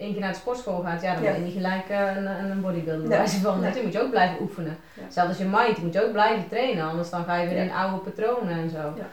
één 0.02 0.12
keer 0.12 0.22
naar 0.22 0.32
de 0.32 0.38
sportschool 0.38 0.80
gaat, 0.82 1.02
ja, 1.02 1.14
dan 1.14 1.24
ben 1.24 1.34
je 1.34 1.40
niet 1.40 1.54
gelijk 1.54 1.90
eh, 1.90 2.16
een, 2.16 2.52
een 2.52 2.62
bodybuilder. 2.62 3.08
Nee. 3.10 3.28
van. 3.28 3.60
Nee. 3.60 3.72
Die 3.72 3.84
moet 3.84 3.94
je 3.94 4.02
ook 4.02 4.10
blijven 4.10 4.42
oefenen. 4.42 4.78
Hetzelfde 5.02 5.34
als 5.34 5.42
je 5.42 5.58
mind, 5.58 5.84
moet 5.84 5.94
je 5.94 6.06
ook 6.06 6.12
blijven 6.12 6.48
trainen. 6.50 6.84
Anders 6.90 7.10
dan 7.10 7.24
ga 7.24 7.36
je 7.38 7.50
weer 7.50 7.58
in 7.58 7.72
oude 7.72 7.98
patronen 7.98 8.54
en 8.58 8.70
zo. 8.70 8.78
Ja. 8.78 9.06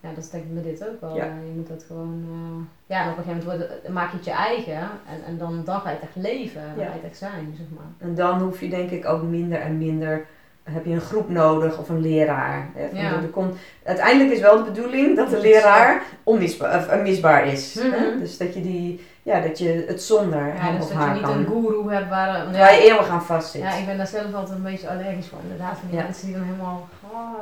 Ja, 0.00 0.08
dat 0.14 0.28
denk 0.32 0.44
ik 0.44 0.50
met 0.52 0.64
dit 0.64 0.88
ook 0.88 1.00
wel. 1.00 1.16
Ja. 1.16 1.22
Eh, 1.24 1.28
Je 1.46 1.52
moet 1.56 1.68
dat 1.68 1.84
gewoon, 1.86 2.24
eh, 2.30 2.96
ja, 2.96 3.02
en 3.04 3.10
op 3.10 3.16
een 3.18 3.24
gegeven 3.24 3.46
moment 3.48 3.68
wordt 3.68 3.88
maak 3.88 4.10
je 4.10 4.16
het 4.16 4.24
je 4.24 4.30
eigen. 4.32 4.76
En, 4.82 5.24
en 5.26 5.38
dan, 5.38 5.62
dan 5.64 5.80
ga 5.80 5.88
je 5.90 5.94
het 6.00 6.04
echt 6.04 6.26
leven, 6.26 6.60
dan 6.74 6.84
Ja. 6.84 6.90
ga 6.90 6.94
je 6.94 7.00
het 7.00 7.10
echt 7.10 7.16
zijn, 7.18 7.54
zeg 7.58 7.66
maar. 7.76 8.08
En 8.08 8.14
dan 8.14 8.40
hoef 8.40 8.60
je 8.60 8.68
denk 8.68 8.90
ik 8.90 9.06
ook 9.08 9.22
minder 9.22 9.60
en 9.60 9.78
minder. 9.78 10.26
Heb 10.62 10.84
je 10.84 10.92
een 10.92 11.00
groep 11.00 11.28
nodig 11.28 11.78
of 11.78 11.88
een 11.88 12.00
leraar? 12.00 12.68
Hè? 12.74 12.88
Van 12.88 12.98
Ja. 12.98 13.12
er 13.12 13.28
komt, 13.28 13.54
uiteindelijk 13.84 14.30
is 14.30 14.40
wel 14.40 14.56
de 14.56 14.70
bedoeling 14.70 15.16
dat 15.16 15.30
de 15.30 15.40
leraar 15.40 16.02
onmisbaar, 16.22 16.76
of, 16.78 16.86
eh, 16.88 17.02
misbaar 17.02 17.46
is. 17.46 17.74
hè? 17.80 17.88
Mhm. 17.88 18.18
Dus 18.18 18.38
dat 18.38 18.54
je, 18.54 18.60
die, 18.60 19.00
ja, 19.26 19.40
dat 19.40 19.58
je 19.58 19.84
het 19.86 20.02
zonder 20.02 20.46
Ja, 20.46 20.52
hem 20.54 20.74
dus 20.76 20.82
of 20.82 20.88
dat 20.88 20.98
je 20.98 21.04
haar 21.04 21.14
niet 21.14 21.22
kan. 21.22 21.32
een 21.38 21.46
guru 21.46 21.92
hebt 21.92 22.08
waar... 22.08 22.52
Waar 22.52 22.74
je 22.74 22.90
eeuwig 22.90 23.08
aan 23.08 23.22
vast 23.22 23.50
zit. 23.50 23.62
Ja, 23.62 23.72
ik 23.74 23.86
ben 23.86 23.96
daar 23.96 24.06
zelf 24.06 24.34
altijd 24.34 24.56
een 24.56 24.62
beetje 24.62 24.88
allergisch 24.88 25.26
voor. 25.28 25.38
Inderdaad, 25.42 25.78
van 25.78 25.88
die 25.90 25.98
mensen 25.98 26.26
die 26.26 26.34
dan 26.36 26.44
helemaal... 26.44 26.88
Oh, 27.12 27.34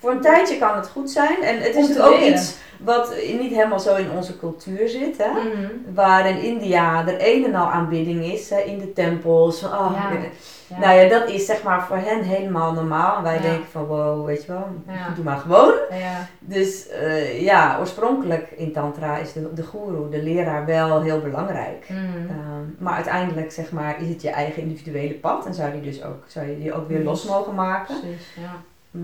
Voor 0.00 0.10
een 0.10 0.20
tijdje 0.20 0.58
kan 0.58 0.76
het 0.76 0.88
goed 0.88 1.10
zijn. 1.10 1.42
En 1.42 1.60
het 1.60 1.74
is 1.74 2.00
ook 2.00 2.18
leren. 2.18 2.28
iets 2.34 2.56
wat 2.78 3.14
niet 3.38 3.52
helemaal 3.52 3.80
zo 3.80 3.94
in 3.94 4.10
onze 4.10 4.38
cultuur 4.38 4.88
zit. 4.88 5.16
Hè? 5.18 5.30
Mhm. 5.30 5.94
Waar 5.94 6.28
in 6.28 6.42
India 6.42 7.06
er 7.06 7.16
een 7.18 7.44
en 7.44 7.54
al 7.54 7.66
aanbidding 7.70 8.24
is, 8.24 8.50
hè, 8.50 8.58
in 8.60 8.78
de 8.78 8.92
tempels. 8.92 9.62
Oh, 9.64 9.90
Ja. 9.94 10.10
ik- 10.10 10.30
Ja. 10.68 10.78
Nou 10.78 10.98
ja, 11.00 11.08
dat 11.08 11.28
is 11.28 11.46
zeg 11.46 11.62
maar 11.62 11.86
voor 11.86 11.96
hen 11.96 12.22
helemaal 12.22 12.72
normaal. 12.72 13.16
En 13.16 13.22
wij 13.22 13.34
Ja. 13.34 13.40
denken 13.40 13.66
van 13.70 13.84
wow, 13.84 14.26
weet 14.26 14.44
je 14.44 14.52
wel, 14.52 14.66
doe 15.14 15.24
maar 15.24 15.36
gewoon. 15.38 15.72
ja. 15.90 16.26
Dus 16.38 16.88
eh, 16.88 17.42
ja, 17.42 17.76
oorspronkelijk 17.80 18.50
in 18.50 18.72
Tantra 18.72 19.16
is 19.16 19.32
de, 19.32 19.52
de 19.54 19.62
guru, 19.62 20.10
de 20.10 20.22
leraar, 20.22 20.64
wel 20.66 21.02
heel 21.02 21.20
belangrijk. 21.20 21.86
Mhm. 21.88 22.28
Ehm, 22.28 22.64
maar 22.78 22.94
uiteindelijk 22.94 23.52
zeg 23.52 23.72
maar, 23.72 24.00
is 24.02 24.08
het 24.08 24.22
je 24.22 24.30
eigen 24.30 24.62
individuele 24.62 25.14
pad 25.14 25.46
en 25.46 25.54
zou, 25.54 25.72
die 25.72 25.80
dus 25.80 26.04
ook, 26.04 26.24
zou 26.26 26.46
je 26.46 26.58
die 26.58 26.72
ook 26.74 26.88
weer 26.88 26.98
Mhm. 26.98 27.06
los 27.06 27.24
mogen 27.24 27.54
maken. 27.54 28.00
Precies, 28.00 28.26
ja. 28.36 28.52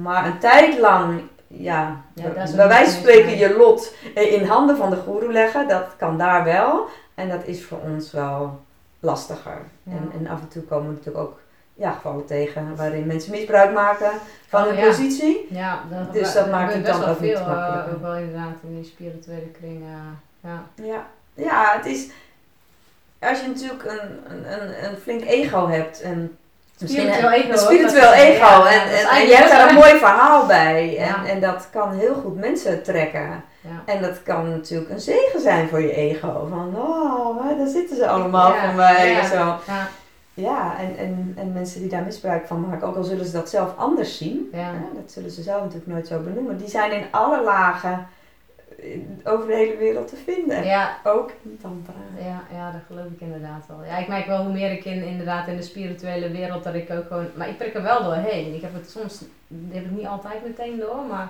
Maar 0.01 0.27
een 0.27 0.39
tijd 0.39 0.79
lang, 0.79 1.21
ja, 1.47 2.01
Ja, 2.15 2.29
bij 2.57 2.69
wijze 2.69 2.91
van 2.93 3.01
spreken 3.01 3.37
je 3.39 3.57
lot 3.57 3.95
in 4.15 4.45
handen 4.45 4.77
van 4.77 4.91
de 4.91 4.97
guru 4.97 5.33
leggen, 5.33 5.69
dat 5.69 5.85
kan 5.97 6.19
daar 6.19 6.45
wel. 6.45 6.87
En 7.15 7.29
dat 7.29 7.45
is 7.45 7.65
voor 7.65 7.79
ons 7.79 8.13
wel 8.13 8.61
lastiger. 9.01 9.59
Ja. 9.83 9.93
En, 9.93 10.11
en 10.19 10.27
af 10.27 10.41
en 10.41 10.49
toe 10.49 10.63
komen 10.63 10.89
we 10.89 10.95
natuurlijk 10.95 11.25
ook 11.25 11.41
ja, 11.75 11.91
gevallen 11.93 12.25
tegen 12.27 12.77
waarin 12.77 13.07
mensen 13.07 13.31
misbruik 13.31 13.73
maken 13.73 14.11
van 14.49 14.61
Oh, 14.63 14.69
hun 14.69 14.77
ja. 14.77 14.87
positie. 14.87 15.47
Ja, 15.51 15.81
dat, 15.91 16.13
Dus 16.13 16.33
dat 16.33 16.51
maakt 16.51 16.75
het 16.75 16.87
dan 16.87 17.05
ook 17.05 17.21
niet 17.21 17.31
veel, 17.31 17.41
eh, 17.41 17.47
makkelijker. 17.47 17.95
ook 17.95 18.03
wel 18.03 18.15
inderdaad 18.17 18.55
in 18.63 18.75
die 18.75 18.85
spirituele 18.85 19.49
kring. 19.61 19.83
eh, 19.83 20.51
ja. 20.51 20.63
Ja, 20.85 21.07
ja 21.35 21.73
het 21.77 21.87
is. 21.87 22.09
Als 23.19 23.41
je 23.41 23.47
natuurlijk 23.47 23.85
een, 23.85 24.21
een, 24.33 24.53
een, 24.63 24.85
een 24.91 24.97
flink 24.97 25.25
ego 25.25 25.69
hebt 25.69 26.01
en 26.01 26.37
Spiritueel 26.77 27.31
ego, 27.31 27.51
een 27.53 27.59
spiritueel 27.59 28.13
ego 28.13 28.45
ja, 28.45 28.71
en, 28.71 28.81
en, 28.99 29.07
en 29.07 29.27
je 29.27 29.35
hebt 29.35 29.51
daar 29.51 29.69
een 29.69 29.75
mooi 29.75 29.99
verhaal 29.99 30.47
bij 30.47 30.97
en, 30.99 31.05
Ja. 31.05 31.25
en 31.27 31.41
dat 31.41 31.69
kan 31.71 31.93
heel 31.93 32.15
goed 32.15 32.37
mensen 32.39 32.83
trekken. 32.83 33.45
Ja. 33.61 33.83
En 33.95 34.03
dat 34.03 34.23
kan 34.23 34.51
natuurlijk 34.51 34.91
een 34.91 35.01
zegen 35.01 35.41
zijn 35.41 35.69
voor 35.69 35.81
je 35.81 35.95
ego. 35.95 36.47
Van, 36.51 36.75
oh, 36.77 37.59
daar 37.59 37.67
zitten 37.67 37.97
ze 37.97 38.09
allemaal 38.09 38.55
voor 38.55 38.75
mij. 38.75 39.19
en 39.21 39.27
Zo. 39.27 39.37
Ja, 39.67 39.89
Ja, 40.35 40.75
en, 40.79 40.97
en, 40.99 41.35
en 41.39 41.53
mensen 41.53 41.81
die 41.81 41.89
daar 41.91 42.03
misbruik 42.03 42.47
van 42.47 42.67
maken, 42.69 42.89
ook 42.89 42.97
al 42.97 43.05
zullen 43.05 43.27
ze 43.27 43.33
dat 43.33 43.51
zelf 43.51 43.77
anders 43.77 44.17
zien, 44.17 44.53
dat 44.95 45.13
zullen 45.13 45.31
ze 45.31 45.43
zelf 45.43 45.61
natuurlijk 45.61 45.87
nooit 45.87 46.07
zo 46.07 46.19
benoemen, 46.19 46.57
die 46.59 46.69
zijn 46.69 46.93
in 46.93 47.05
alle 47.11 47.43
lagen 47.43 48.07
over 49.25 49.47
de 49.47 49.55
hele 49.55 49.77
wereld 49.77 50.09
te 50.09 50.17
vinden. 50.17 50.65
ja. 50.65 50.97
Ook 51.05 51.31
in 51.43 51.59
Tantra. 51.63 51.93
Ja, 52.19 52.43
ja, 52.57 52.71
dat 52.71 52.81
geloof 52.87 53.07
ik 53.07 53.21
inderdaad 53.21 53.65
wel. 53.69 53.85
Ja, 53.85 53.97
ik 53.99 54.09
merk 54.09 54.27
wel 54.27 54.43
hoe 54.45 54.53
meer 54.53 54.71
ik 54.73 54.85
in, 54.85 55.03
inderdaad 55.05 55.49
in 55.49 55.57
de 55.57 55.63
spirituele 55.63 56.31
wereld 56.31 56.65
dat 56.65 56.75
ik 56.75 56.91
ook 56.91 57.07
gewoon... 57.07 57.27
Maar 57.35 57.49
ik 57.49 57.59
prik 57.59 57.75
er 57.75 57.83
wel 57.83 58.03
doorheen. 58.03 58.55
Ik 58.55 58.63
heb 58.63 58.75
het 58.75 58.91
soms, 58.91 59.21
heb 59.71 59.85
ik 59.85 59.91
niet 59.91 60.07
altijd 60.07 60.43
meteen 60.47 60.79
door, 60.79 61.03
maar 61.09 61.29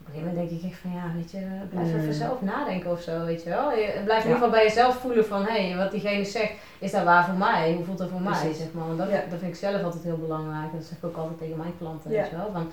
op 0.00 0.06
een 0.06 0.12
gegeven 0.12 0.28
moment 0.34 0.48
denk 0.50 0.62
ik 0.62 0.70
echt 0.70 0.80
van 0.80 0.90
ja, 0.92 1.02
weet 1.16 1.30
je, 1.30 1.46
blijf 1.70 1.88
Mm. 1.92 2.00
even 2.00 2.14
zelf 2.14 2.42
nadenken 2.42 2.90
of 2.90 3.00
zo, 3.02 3.24
weet 3.24 3.42
je 3.42 3.48
wel. 3.48 3.70
Je 3.72 4.00
blijf 4.04 4.24
in 4.24 4.30
Ja. 4.30 4.34
ieder 4.34 4.34
geval 4.34 4.50
bij 4.50 4.62
jezelf 4.64 4.94
voelen 4.96 5.26
van 5.26 5.42
hé, 5.44 5.66
hey, 5.68 5.76
wat 5.76 5.90
diegene 5.90 6.24
zegt, 6.24 6.52
is 6.78 6.90
dat 6.90 7.04
waar 7.04 7.24
voor 7.24 7.34
mij? 7.34 7.72
Hoe 7.72 7.84
voelt 7.84 7.98
dat 7.98 8.08
voor 8.10 8.20
mij, 8.20 8.52
zeg 8.52 8.72
maar. 8.72 8.86
Want 8.86 8.98
dat, 8.98 9.10
Ja. 9.10 9.22
dat 9.30 9.38
vind 9.38 9.52
ik 9.52 9.56
zelf 9.58 9.82
altijd 9.82 10.02
heel 10.02 10.16
belangrijk. 10.18 10.72
Dat 10.72 10.84
zeg 10.84 10.98
ik 10.98 11.04
ook 11.04 11.16
altijd 11.16 11.38
tegen 11.38 11.56
mijn 11.56 11.78
klanten, 11.78 12.10
weet 12.10 12.28
je 12.30 12.36
wel. 12.36 12.50
Van, 12.52 12.70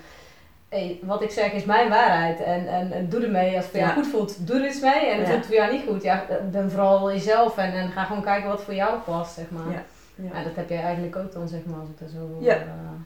hey, 0.70 1.00
wat 1.04 1.22
ik 1.22 1.30
zeg 1.32 1.52
is 1.54 1.66
mijn 1.66 1.90
waarheid 1.90 2.40
en, 2.44 2.68
en, 2.68 2.92
en 2.92 3.10
doe 3.10 3.24
ermee. 3.24 3.56
Als 3.56 3.64
het 3.64 3.66
voor 3.72 3.80
jou 3.80 3.90
Ja. 3.92 3.96
goed 3.96 4.08
voelt, 4.08 4.48
doe 4.48 4.60
er 4.60 4.68
iets 4.68 4.80
mee. 4.80 5.06
En 5.10 5.18
het 5.18 5.28
Ja. 5.28 5.34
voelt 5.34 5.46
voor 5.46 5.56
jou 5.56 5.72
niet 5.72 5.84
goed, 5.88 6.04
ja, 6.04 6.26
ben 6.52 6.72
vooral 6.72 7.12
jezelf 7.12 7.58
en, 7.58 7.72
en 7.74 7.92
ga 7.92 8.04
gewoon 8.04 8.24
kijken 8.24 8.50
wat 8.50 8.62
voor 8.64 8.74
jou 8.74 9.00
past, 9.00 9.34
zeg 9.34 9.46
maar. 9.50 9.72
Ja. 9.74 9.84
Ja. 10.34 10.44
dat 10.44 10.56
heb 10.56 10.70
jij 10.70 10.82
eigenlijk 10.82 11.16
ook 11.16 11.32
dan, 11.34 11.48
zeg 11.48 11.60
maar, 11.66 11.80
als 11.80 11.90
ik 11.90 12.00
daar 12.00 12.10
zo 12.10 12.38
Ja. 12.40 12.56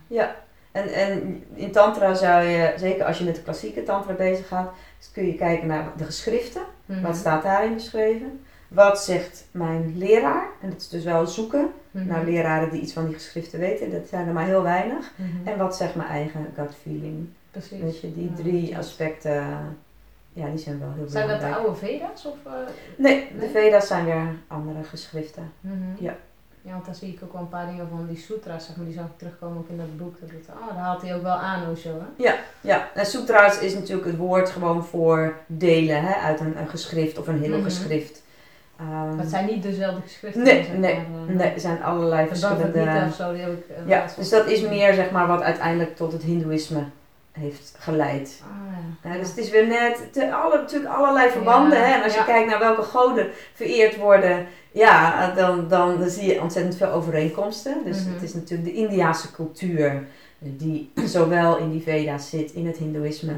eh, 0.09 0.25
En, 0.71 0.93
en 0.93 1.43
in 1.53 1.71
Tantra 1.71 2.13
zou 2.13 2.43
je, 2.43 2.73
zeker 2.77 3.05
als 3.05 3.17
je 3.17 3.23
met 3.23 3.35
de 3.35 3.41
klassieke 3.41 3.83
Tantra 3.83 4.13
bezig 4.13 4.47
gaat, 4.47 4.69
dus 4.97 5.11
kun 5.11 5.25
je 5.25 5.35
kijken 5.35 5.67
naar 5.67 5.85
de 5.97 6.03
geschriften. 6.03 6.61
mhm. 6.85 7.01
Wat 7.01 7.15
staat 7.15 7.43
daarin 7.43 7.73
beschreven? 7.73 8.43
Wat 8.67 9.03
zegt 9.03 9.45
mijn 9.51 9.93
leraar? 9.97 10.47
En 10.61 10.69
dat 10.69 10.81
is 10.81 10.89
dus 10.89 11.03
wel 11.03 11.27
zoeken 11.27 11.69
Mhm. 11.91 12.07
naar 12.07 12.23
leraren 12.23 12.69
die 12.69 12.81
iets 12.81 12.93
van 12.93 13.05
die 13.05 13.13
geschriften 13.13 13.59
weten. 13.59 13.91
Dat 13.91 14.07
zijn 14.09 14.27
er 14.27 14.33
maar 14.33 14.45
heel 14.45 14.63
weinig. 14.63 15.11
Mhm. 15.15 15.47
En 15.47 15.57
wat 15.57 15.75
zegt 15.75 15.95
mijn 15.95 16.09
eigen 16.09 16.53
gut 16.55 16.73
feeling? 16.81 17.27
Precies. 17.51 17.79
Weet 17.81 17.99
je, 18.01 18.13
die 18.13 18.29
Ja, 18.29 18.35
drie 18.35 18.77
aspecten, 18.77 19.77
ja, 20.33 20.49
die 20.49 20.57
zijn 20.57 20.79
wel 20.79 20.91
heel 20.95 21.09
Zijn 21.09 21.27
dat 21.27 21.37
belangrijk. 21.37 21.63
de 21.63 21.69
oude 21.69 21.85
Veda's? 21.85 22.25
Of, 22.25 22.35
eh, 22.45 22.51
Nee, 22.97 23.27
de? 23.39 23.49
Veda's 23.49 23.87
zijn 23.87 24.05
weer 24.05 24.35
andere 24.47 24.83
geschriften. 24.83 25.51
mhm. 25.61 25.75
Ja. 26.03 26.15
Ja, 26.63 26.71
want 26.71 26.85
daar 26.85 26.95
zie 26.95 27.13
ik 27.13 27.19
ook 27.23 27.33
wel 27.33 27.41
een 27.41 27.49
paar 27.49 27.65
dingen 27.67 27.87
van 27.89 28.07
die 28.07 28.17
sutras, 28.17 28.65
zeg 28.65 28.75
maar, 28.75 28.85
die 28.85 28.95
ik 28.95 29.01
terugkomen 29.17 29.57
ook 29.57 29.69
in 29.69 29.77
dat 29.77 29.97
boek. 29.97 30.19
Dat 30.19 30.29
het, 30.29 30.47
ah, 30.61 30.67
daar 30.75 30.77
haalt 30.83 31.01
hij 31.01 31.15
ook 31.15 31.21
wel 31.21 31.35
aan, 31.35 31.71
Osho, 31.71 31.89
hè? 31.89 32.33
Ja, 32.61 32.89
en 32.95 33.05
sutra's 33.05 33.59
is 33.59 33.73
natuurlijk 33.73 34.07
het 34.07 34.17
woord 34.17 34.49
gewoon 34.49 34.85
voor 34.85 35.35
delen 35.47 36.03
hè, 36.03 36.13
uit 36.13 36.39
een, 36.39 36.57
een 36.59 36.67
geschrift 36.67 37.17
of 37.19 37.27
een 37.27 37.39
heel 37.41 37.55
Mhm. 37.55 37.63
geschrift. 37.63 38.23
Ehm, 38.79 38.89
Maar 38.89 39.17
het 39.17 39.29
zijn 39.29 39.45
niet 39.45 39.63
dezelfde 39.63 40.01
geschriften. 40.01 40.41
Nee, 40.43 40.63
zeg 40.63 40.77
nee, 40.77 40.95
maar, 40.95 41.27
eh, 41.29 41.35
nee, 41.35 41.49
er 41.53 41.59
zijn 41.59 41.83
allerlei 41.83 42.27
verschillende... 42.27 43.05
of 43.07 43.15
zo, 43.15 43.33
die 43.33 43.41
heb 43.41 43.51
ik 43.53 43.69
eh, 43.77 43.87
Ja, 43.87 44.05
dus 44.17 44.29
dat 44.29 44.47
is 44.47 44.61
meer 44.61 44.93
zeg 44.93 45.11
maar 45.11 45.27
wat 45.27 45.41
uiteindelijk 45.41 45.95
tot 45.95 46.11
het 46.11 46.23
hindoeïsme 46.23 46.83
heeft 47.31 47.75
geleid. 47.79 48.41
Ah, 48.43 48.73
ja. 49.03 49.09
Ja, 49.11 49.17
dus 49.19 49.27
het 49.27 49.37
is 49.37 49.49
weer 49.49 49.67
net, 49.67 50.13
te, 50.13 50.33
alle, 50.35 50.57
natuurlijk 50.57 50.93
allerlei 50.93 51.29
verbanden. 51.29 51.77
Ja, 51.79 51.85
hè? 51.85 51.93
En 51.93 52.03
als 52.03 52.13
je 52.15 52.23
kijkt 52.25 52.49
naar 52.49 52.59
welke 52.59 52.81
goden 52.81 53.27
vereerd 53.53 53.97
worden, 53.97 54.45
ja, 54.71 55.31
dan, 55.35 55.67
dan, 55.67 56.09
zie 56.09 56.33
je 56.33 56.41
ontzettend 56.41 56.77
veel 56.77 56.89
overeenkomsten. 56.91 57.83
Dus 57.85 58.03
Mhm. 58.03 58.13
het 58.13 58.21
is 58.23 58.33
natuurlijk 58.33 58.69
de 58.69 58.75
Indiase 58.75 59.31
cultuur 59.31 60.03
die 60.43 60.91
zowel 61.05 61.57
in 61.57 61.71
die 61.71 61.81
Veda's 61.81 62.29
zit, 62.29 62.51
in 62.51 62.67
het 62.67 62.77
hindoeïsme, 62.77 63.33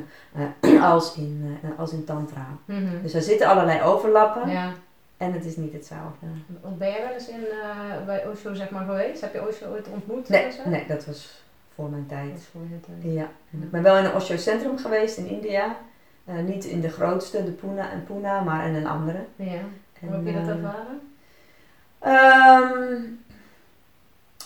eh, 0.62 0.84
als, 0.92 1.16
in, 1.16 1.60
eh, 1.64 1.80
als 1.80 1.92
in 1.92 2.04
tantra. 2.04 2.48
Mhm. 2.66 3.02
Dus 3.02 3.14
er 3.14 3.22
zitten 3.22 3.48
allerlei 3.48 3.82
overlappen 3.82 4.50
Ja. 4.50 4.72
en 5.18 5.34
het 5.34 5.46
is 5.46 5.56
niet 5.56 5.74
hetzelfde. 5.74 6.26
Ben 6.78 6.90
jij 6.90 7.02
wel 7.04 7.14
eens 7.14 7.28
in, 7.30 7.44
eh, 7.62 8.06
bij 8.06 8.28
Osho 8.28 8.54
zeg 8.54 8.70
maar, 8.70 8.86
geweest? 8.86 9.22
Heb 9.22 9.34
je 9.34 9.48
Osho 9.48 9.66
ooit 9.72 9.88
ontmoet? 9.88 10.30
Nee, 10.30 10.48
nee, 10.66 10.86
dat 10.88 11.06
was 11.06 11.42
voor 11.76 11.90
mijn 11.90 12.06
tijd. 12.08 12.48
voor 12.52 12.62
tijd. 12.86 13.14
Ja, 13.14 13.30
en 13.52 13.64
ik 13.64 13.72
ben 13.72 13.84
wel 13.84 13.98
in 13.98 14.06
een 14.06 14.16
Osho-centrum 14.16 14.78
geweest 14.78 15.18
in 15.18 15.28
India. 15.28 15.78
Eh, 16.26 16.36
niet 16.36 16.66
in 16.66 16.82
de 16.82 16.90
grootste, 16.90 17.44
de 17.44 17.52
Pune 17.52 17.82
en 17.82 18.04
Pune, 18.04 18.42
maar 18.44 18.68
in 18.68 18.76
een 18.76 18.88
andere. 18.88 19.26
Ja. 19.36 19.52
En, 20.02 20.08
Hoe 20.08 20.12
heb 20.12 20.26
je 20.26 20.34
dat 20.34 20.42
eh, 20.42 20.50
ervaren? 20.50 21.02
Ehm, 22.00 23.02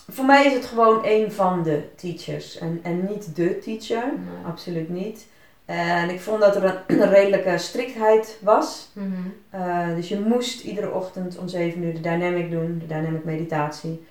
voor 0.07 0.25
mij 0.25 0.45
is 0.45 0.53
het 0.53 0.65
gewoon 0.65 1.01
een 1.03 1.31
van 1.31 1.63
de 1.63 1.83
teachers 1.95 2.57
en, 2.57 2.79
en 2.83 3.05
niet 3.05 3.35
de 3.35 3.59
teacher. 3.59 4.03
Nee. 4.03 4.45
Absoluut 4.45 4.89
niet. 4.89 5.27
En 5.65 6.09
ik 6.09 6.19
vond 6.19 6.41
dat 6.41 6.55
er 6.55 6.63
een, 6.63 7.01
een 7.01 7.09
redelijke 7.09 7.57
striktheid 7.57 8.37
was. 8.41 8.89
Mhm. 8.93 9.11
Eh, 9.49 9.95
dus 9.95 10.09
je 10.09 10.19
moest 10.19 10.63
iedere 10.63 10.91
ochtend 10.91 11.37
om 11.37 11.47
7 11.47 11.83
uur 11.83 11.93
de 11.93 12.01
dynamic 12.01 12.51
doen, 12.51 12.77
de 12.79 12.87
dynamic 12.87 13.23
meditatie. 13.23 14.05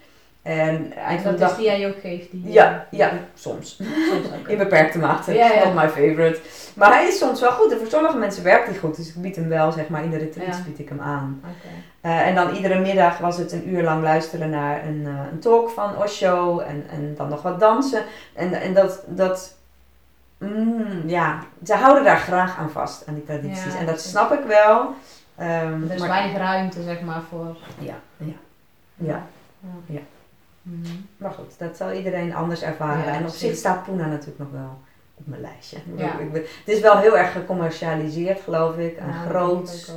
En 0.47 0.93
eind 0.93 1.23
van 1.23 1.33
de 1.33 1.39
dag... 1.39 1.51
is 1.51 1.57
die 1.57 1.67
jij 1.67 1.89
ook 1.89 2.01
geeft. 2.01 2.31
Die, 2.31 2.53
Ja, 2.53 2.87
eh, 2.91 2.99
ja, 2.99 3.13
soms. 3.35 3.77
soms 4.11 4.27
ook. 4.39 4.49
In 4.49 4.59
beperkte 4.59 4.99
mate. 4.99 5.33
Ja, 5.33 5.53
ja. 5.53 5.65
Not 5.65 5.75
my 5.75 5.89
favorite. 5.89 6.39
Maar 6.75 6.93
hij 6.93 7.07
is 7.07 7.19
soms 7.19 7.41
wel 7.41 7.51
goed. 7.51 7.73
En 7.73 7.79
voor 7.79 7.87
sommige 7.87 8.17
mensen 8.17 8.43
werkt 8.45 8.67
hij 8.67 8.77
goed. 8.77 8.97
Dus 8.97 9.09
ik 9.09 9.23
bied 9.23 9.37
hem 9.37 9.49
wel, 9.49 9.73
zeg 9.73 9.89
maar, 9.89 10.05
in 10.05 10.11
de 10.11 10.17
retreats 10.17 10.59
Ja. 10.59 10.65
bied 10.65 10.79
ik 10.79 10.89
hem 10.89 11.01
aan. 11.01 11.43
Eh, 12.01 12.27
en 12.27 12.35
dan 12.35 12.55
iedere 12.55 12.79
middag 12.81 13.19
was 13.19 13.37
het 13.39 13.53
een 13.53 13.69
uur 13.69 13.83
lang 13.83 14.03
luisteren 14.03 14.51
naar 14.51 14.87
een, 14.87 15.03
eh, 15.07 15.33
een 15.33 15.39
talk 15.39 15.71
van 15.71 15.97
Osho. 15.97 16.59
En, 16.59 16.85
en 16.91 17.15
dan 17.17 17.29
nog 17.29 17.43
wat 17.43 17.61
dansen. 17.61 18.03
En, 18.35 18.53
en 18.53 18.75
dat... 18.75 19.03
dat 19.07 19.55
mm, 20.39 21.03
ja, 21.07 21.39
ze 21.65 21.75
houden 21.75 22.05
daar 22.05 22.19
graag 22.19 22.59
aan 22.59 22.71
vast, 22.71 23.07
aan 23.07 23.15
die 23.15 23.25
tradities. 23.25 23.75
En 23.75 23.87
dat 23.87 24.01
snap 24.01 24.33
ik 24.33 24.45
wel. 24.47 24.95
Ehm, 25.37 25.83
Er 25.83 25.95
is 25.95 26.01
maar- 26.01 26.09
weinig 26.09 26.37
ruimte, 26.37 26.83
zeg 26.83 27.01
maar, 27.01 27.21
voor... 27.31 27.57
ja, 27.79 27.95
ja, 28.17 28.33
ja. 28.95 29.23
Ja. 29.87 30.01
Mhm. 30.67 30.97
Maar 31.17 31.31
goed, 31.31 31.59
dat 31.59 31.77
zal 31.77 31.93
iedereen 31.93 32.35
anders 32.35 32.63
ervaren. 32.63 33.05
Ja, 33.05 33.19
en 33.19 33.25
op 33.25 33.35
zich 33.35 33.57
staat 33.57 33.85
Puna 33.85 34.07
natuurlijk 34.07 34.39
nog 34.39 34.51
wel 34.51 34.79
op 35.15 35.27
mijn 35.27 35.41
lijstje. 35.41 35.79
Ja. 35.97 36.19
ik 36.19 36.33
het 36.33 36.75
is 36.75 36.81
wel 36.81 36.99
heel 36.99 37.19
erg 37.19 37.33
gecommercialiseerd, 37.33 38.41
geloof 38.41 38.77
ik. 38.77 38.97
En 38.97 39.07
Ja, 39.07 39.13
groot. 39.13 39.93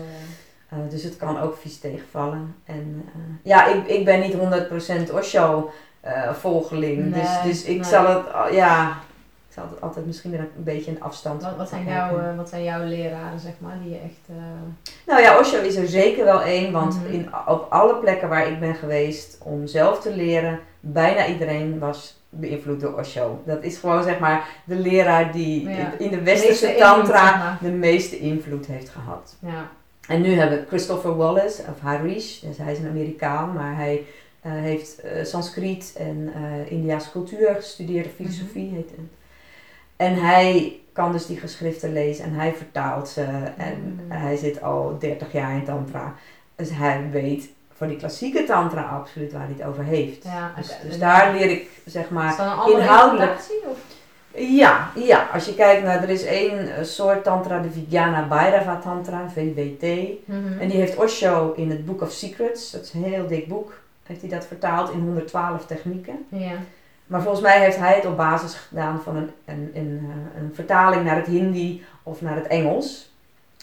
Eh, 0.70 0.78
dus 0.90 1.04
het 1.04 1.18
kan 1.18 1.40
ook 1.40 1.58
vies 1.58 1.80
tegenvallen. 1.80 2.56
En 2.66 3.06
eh, 3.06 3.22
ja, 3.44 3.66
ik, 3.66 3.88
ik 3.88 4.06
ben 4.06 4.20
niet 4.20 4.34
100% 5.10 5.14
Osho 5.14 5.72
eh, 6.02 6.34
volgeling. 6.34 7.00
Nee, 7.00 7.22
dus 7.22 7.42
dus 7.44 7.64
ik 7.64 7.82
nee. 7.82 7.90
zal 7.90 8.06
het, 8.06 8.54
ja, 8.54 8.98
het 9.70 9.82
altijd 9.82 10.06
misschien 10.06 10.34
er 10.34 10.40
een 10.40 10.64
beetje 10.64 10.92
een 10.92 11.02
afstand 11.02 11.44
Wat, 11.44 11.56
wat, 11.58 11.70
zijn 11.70 11.86
jouw, 11.86 12.20
eh, 12.20 12.36
wat 12.38 12.50
zijn 12.50 12.64
jouw 12.64 12.84
leraren, 12.84 13.40
zeg 13.40 13.54
maar, 13.58 13.78
die 13.84 13.92
je 13.92 13.98
echt... 14.00 14.20
eh, 14.30 14.36
Nou 15.08 15.22
ja, 15.22 15.40
Osho 15.40 15.62
is 15.62 15.76
er 15.76 15.88
zeker 15.88 16.26
wel 16.26 16.42
één, 16.42 16.72
want 16.72 16.96
Mhm. 17.04 17.14
in, 17.14 17.30
op 17.48 17.66
alle 17.70 17.96
plekken 17.96 18.30
waar 18.30 18.48
ik 18.48 18.60
ben 18.60 18.76
geweest 18.76 19.38
om 19.44 19.68
zelf 19.68 20.00
te 20.02 20.16
leren, 20.16 20.60
bijna 20.80 21.28
iedereen 21.28 21.80
was 21.80 22.18
beïnvloed 22.30 22.80
door 22.82 22.98
Osho. 23.00 23.42
Dat 23.46 23.64
is 23.64 23.78
gewoon 23.78 24.04
zeg 24.04 24.20
maar 24.20 24.48
de 24.64 24.76
leraar 24.76 25.32
die 25.32 25.70
Ja. 25.70 25.94
in, 25.98 26.10
de 26.10 26.22
westerse 26.24 26.76
tantra 26.80 27.28
zeg 27.30 27.38
maar. 27.38 27.58
de 27.62 27.70
meeste 27.72 28.20
invloed 28.20 28.66
heeft 28.66 28.90
gehad. 28.90 29.36
Ja. 29.42 29.68
En 30.08 30.22
nu 30.22 30.34
hebben 30.34 30.60
we 30.60 30.66
Christopher 30.68 31.16
Wallace, 31.16 31.62
of 31.70 31.80
Harish, 31.82 32.40
dus 32.40 32.58
hij 32.58 32.72
is 32.72 32.80
een 32.80 32.88
Amerikaan, 32.90 33.54
maar 33.54 33.76
hij 33.76 34.04
eh, 34.42 34.52
heeft 34.52 35.02
Sanskriet 35.24 35.96
en 35.98 36.34
Indiaanse 36.68 37.12
cultuur 37.12 37.56
gestudeerd, 37.56 38.06
of 38.06 38.12
filosofie 38.12 38.70
heet 38.74 38.90
het. 38.90 39.00
En 40.00 40.14
hij 40.16 40.80
kan 40.94 41.12
dus 41.12 41.26
die 41.26 41.38
geschriften 41.38 41.94
lezen 41.94 42.26
en 42.26 42.34
hij 42.34 42.54
vertaalt 42.54 43.08
ze 43.10 43.22
en 43.58 44.00
Mm. 44.06 44.12
hij 44.12 44.36
zit 44.36 44.62
al 44.62 44.96
30 45.00 45.32
jaar 45.32 45.52
in 45.54 45.64
tantra. 45.66 46.14
Dus 46.56 46.70
hij 46.72 47.08
weet 47.12 47.50
voor 47.74 47.88
die 47.88 47.98
klassieke 47.98 48.44
tantra 48.44 48.82
absoluut 48.82 49.32
waar 49.32 49.42
hij 49.42 49.54
het 49.58 49.68
over 49.68 49.84
heeft. 49.84 50.24
Ja, 50.24 50.52
Dus, 50.58 50.78
dus 50.88 51.00
daar 51.00 51.34
leer 51.34 51.50
ik 51.50 51.70
zeg 51.86 52.10
maar 52.10 52.30
Is 52.30 52.38
dat 52.38 52.46
een 52.46 52.52
andere 52.58 52.82
inhoudelijk- 52.82 53.40
of? 53.70 53.78
ja, 54.36 54.90
ja, 54.96 55.28
als 55.34 55.46
je 55.46 55.56
kijkt 55.56 55.84
naar, 55.84 56.04
er 56.04 56.10
is 56.10 56.24
één 56.26 56.86
soort 56.86 57.24
tantra, 57.24 57.60
de 57.60 57.70
Vijnana 57.72 58.28
Bhairava 58.28 58.76
tantra, 58.76 59.30
VBT. 59.30 59.84
Mhm. 60.26 60.60
En 60.60 60.68
die 60.68 60.78
heeft 60.80 60.96
Osho 60.98 61.54
in 61.56 61.70
het 61.70 61.86
Book 61.86 62.02
of 62.02 62.12
Secrets, 62.12 62.72
dat 62.72 62.82
is 62.82 62.94
een 62.94 63.04
heel 63.04 63.28
dik 63.28 63.48
boek, 63.48 63.74
heeft 64.04 64.22
hij 64.22 64.30
dat 64.30 64.46
vertaald 64.46 64.92
in 64.92 65.00
112 65.00 65.66
technieken. 65.66 66.26
Ja. 66.30 66.52
Maar 67.10 67.22
volgens 67.22 67.44
mij 67.44 67.60
heeft 67.60 67.78
hij 67.78 67.96
het 67.96 68.06
op 68.06 68.18
basis 68.18 68.56
gedaan 68.56 69.02
van 69.04 69.16
een, 69.16 69.32
een, 69.46 69.72
een, 69.74 70.00
eh, 70.10 70.42
een 70.42 70.52
vertaling 70.54 71.04
naar 71.06 71.16
het 71.16 71.26
Hindi 71.26 71.84
of 72.04 72.22
naar 72.22 72.36
het 72.36 72.48
Engels. 72.48 73.14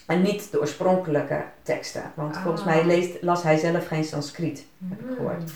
En 0.06 0.22
niet 0.22 0.50
de 0.52 0.60
oorspronkelijke 0.60 1.42
teksten. 1.62 2.02
Want 2.14 2.36
Ah. 2.36 2.42
volgens 2.42 2.64
mij 2.64 2.84
leest, 2.84 3.22
las 3.22 3.42
hij 3.42 3.56
zelf 3.56 3.86
geen 3.86 4.04
Sanskriet, 4.04 4.66
heb 4.88 5.00
ik 5.00 5.16
gehoord. 5.16 5.38
Mm, 5.38 5.46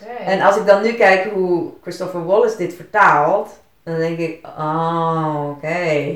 Oké. 0.00 0.24
En 0.24 0.40
als 0.40 0.56
ik 0.56 0.66
dan 0.66 0.82
nu 0.82 0.92
kijk 0.92 1.24
hoe 1.32 1.70
Christopher 1.82 2.24
Wallace 2.24 2.56
dit 2.56 2.74
vertaalt, 2.74 3.60
dan 3.82 3.96
denk 3.98 4.18
ik, 4.18 4.46
oh, 4.58 5.48
oké, 5.50 5.68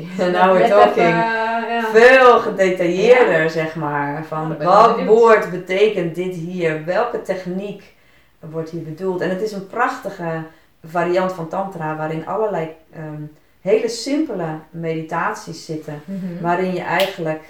now 0.33 0.53
we're 0.57 0.69
talking. 0.69 0.97
even, 1.07 1.07
eh, 1.07 1.69
ja. 1.69 1.85
Veel 1.93 2.39
gedetailleerder, 2.39 3.51
zeg 3.51 3.75
maar. 3.75 4.25
Van 4.25 4.57
wat 4.63 5.05
woord 5.05 5.51
betekent 5.51 6.15
dit 6.15 6.35
hier? 6.35 6.85
Welke 6.85 7.23
techniek 7.23 7.95
wordt 8.39 8.71
hier 8.71 8.83
bedoeld? 8.83 9.21
En 9.21 9.29
het 9.31 9.43
is 9.43 9.53
een 9.53 9.67
prachtige 9.67 10.43
variant 10.85 11.33
van 11.33 11.49
Tantra 11.49 11.97
waarin 11.97 12.27
allerlei 12.27 12.71
ehm, 12.93 13.23
hele 13.61 13.89
simpele 13.89 14.59
meditaties 14.71 15.65
zitten. 15.65 16.03
Mhm. 16.05 16.41
Waarin 16.43 16.73
je 16.75 16.81
eigenlijk, 16.81 17.43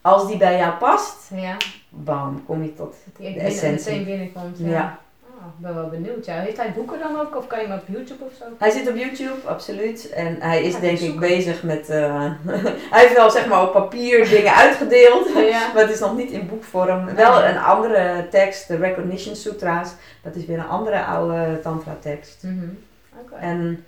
als 0.00 0.26
die 0.26 0.36
bij 0.36 0.58
jou 0.58 0.72
past, 0.74 1.30
Ja, 1.34 1.56
bam, 1.88 2.44
kom 2.46 2.62
je 2.62 2.74
tot. 2.74 2.94
De 3.18 3.24
essentie. 3.40 3.90
meteen 3.90 4.04
binnenkomt. 4.04 4.58
Ja. 4.58 4.68
Ja. 4.68 4.98
Oh, 5.44 5.50
ik 5.58 5.62
ben 5.66 5.74
wel 5.74 5.88
benieuwd. 5.88 6.24
Ja. 6.24 6.34
Heeft 6.34 6.56
hij 6.56 6.72
boeken 6.72 6.98
dan 6.98 7.20
ook? 7.20 7.36
Of 7.36 7.46
kan 7.46 7.60
je 7.60 7.66
hem 7.66 7.78
op 7.78 7.84
YouTube 7.86 8.24
of 8.24 8.32
zo? 8.38 8.44
Hij 8.58 8.70
zit 8.70 8.88
op 8.88 8.96
YouTube, 8.96 9.48
absoluut. 9.48 10.10
En 10.10 10.36
hij 10.40 10.62
is 10.62 10.74
ik 10.74 10.80
denk 10.80 10.98
ik 10.98 11.20
bezig 11.20 11.62
met. 11.62 11.88
eh, 11.88 12.32
hij 12.92 13.00
heeft 13.00 13.14
wel 13.16 13.30
zeg 13.30 13.46
maar 13.46 13.62
op 13.62 13.72
papier 13.72 14.28
dingen 14.28 14.54
uitgedeeld. 14.54 15.28
Ja. 15.28 15.62
Maar 15.74 15.82
het 15.82 15.92
is 15.92 16.00
nog 16.00 16.16
niet 16.16 16.30
in 16.30 16.48
boekvorm. 16.48 17.04
Nee. 17.04 17.14
Wel 17.14 17.44
een 17.44 17.58
andere 17.58 18.26
tekst, 18.30 18.68
de 18.68 18.76
Recognition 18.76 19.36
Sutra's. 19.36 19.92
Dat 20.22 20.34
is 20.34 20.46
weer 20.46 20.58
een 20.58 20.68
andere 20.68 21.04
oude 21.04 21.60
tantra 21.62 21.96
tekst. 22.00 22.42
Mhm. 22.42 22.68
En 23.38 23.84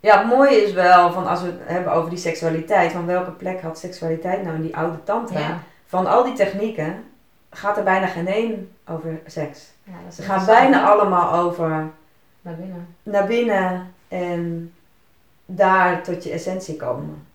ja, 0.00 0.18
het 0.18 0.26
mooie 0.26 0.62
is 0.62 0.72
wel, 0.72 1.12
van 1.12 1.26
als 1.26 1.40
we 1.40 1.46
het 1.46 1.56
hebben 1.64 1.92
over 1.92 2.10
die 2.10 2.18
seksualiteit, 2.18 2.92
van 2.92 3.06
welke 3.06 3.30
plek 3.30 3.60
had 3.60 3.78
seksualiteit 3.78 4.42
nou 4.42 4.54
in 4.54 4.62
die 4.62 4.76
oude 4.76 5.04
tantra? 5.04 5.62
Van 5.86 6.06
al 6.06 6.24
die 6.24 6.32
technieken 6.32 7.04
gaat 7.50 7.76
er 7.76 7.82
bijna 7.84 8.06
geen 8.06 8.26
één 8.26 8.70
over 8.88 9.20
seks. 9.26 9.72
Ja, 9.84 9.92
is 10.08 10.16
Ze 10.16 10.22
gaan 10.22 10.46
bijna 10.46 10.90
allemaal 10.90 11.32
over 11.34 11.90
Naar 12.40 12.54
binnen. 12.56 12.86
naar 13.02 13.26
binnen 13.26 13.92
en 14.08 14.72
daar 15.46 16.02
tot 16.02 16.24
je 16.24 16.30
essentie 16.30 16.76
komen. 16.76 17.26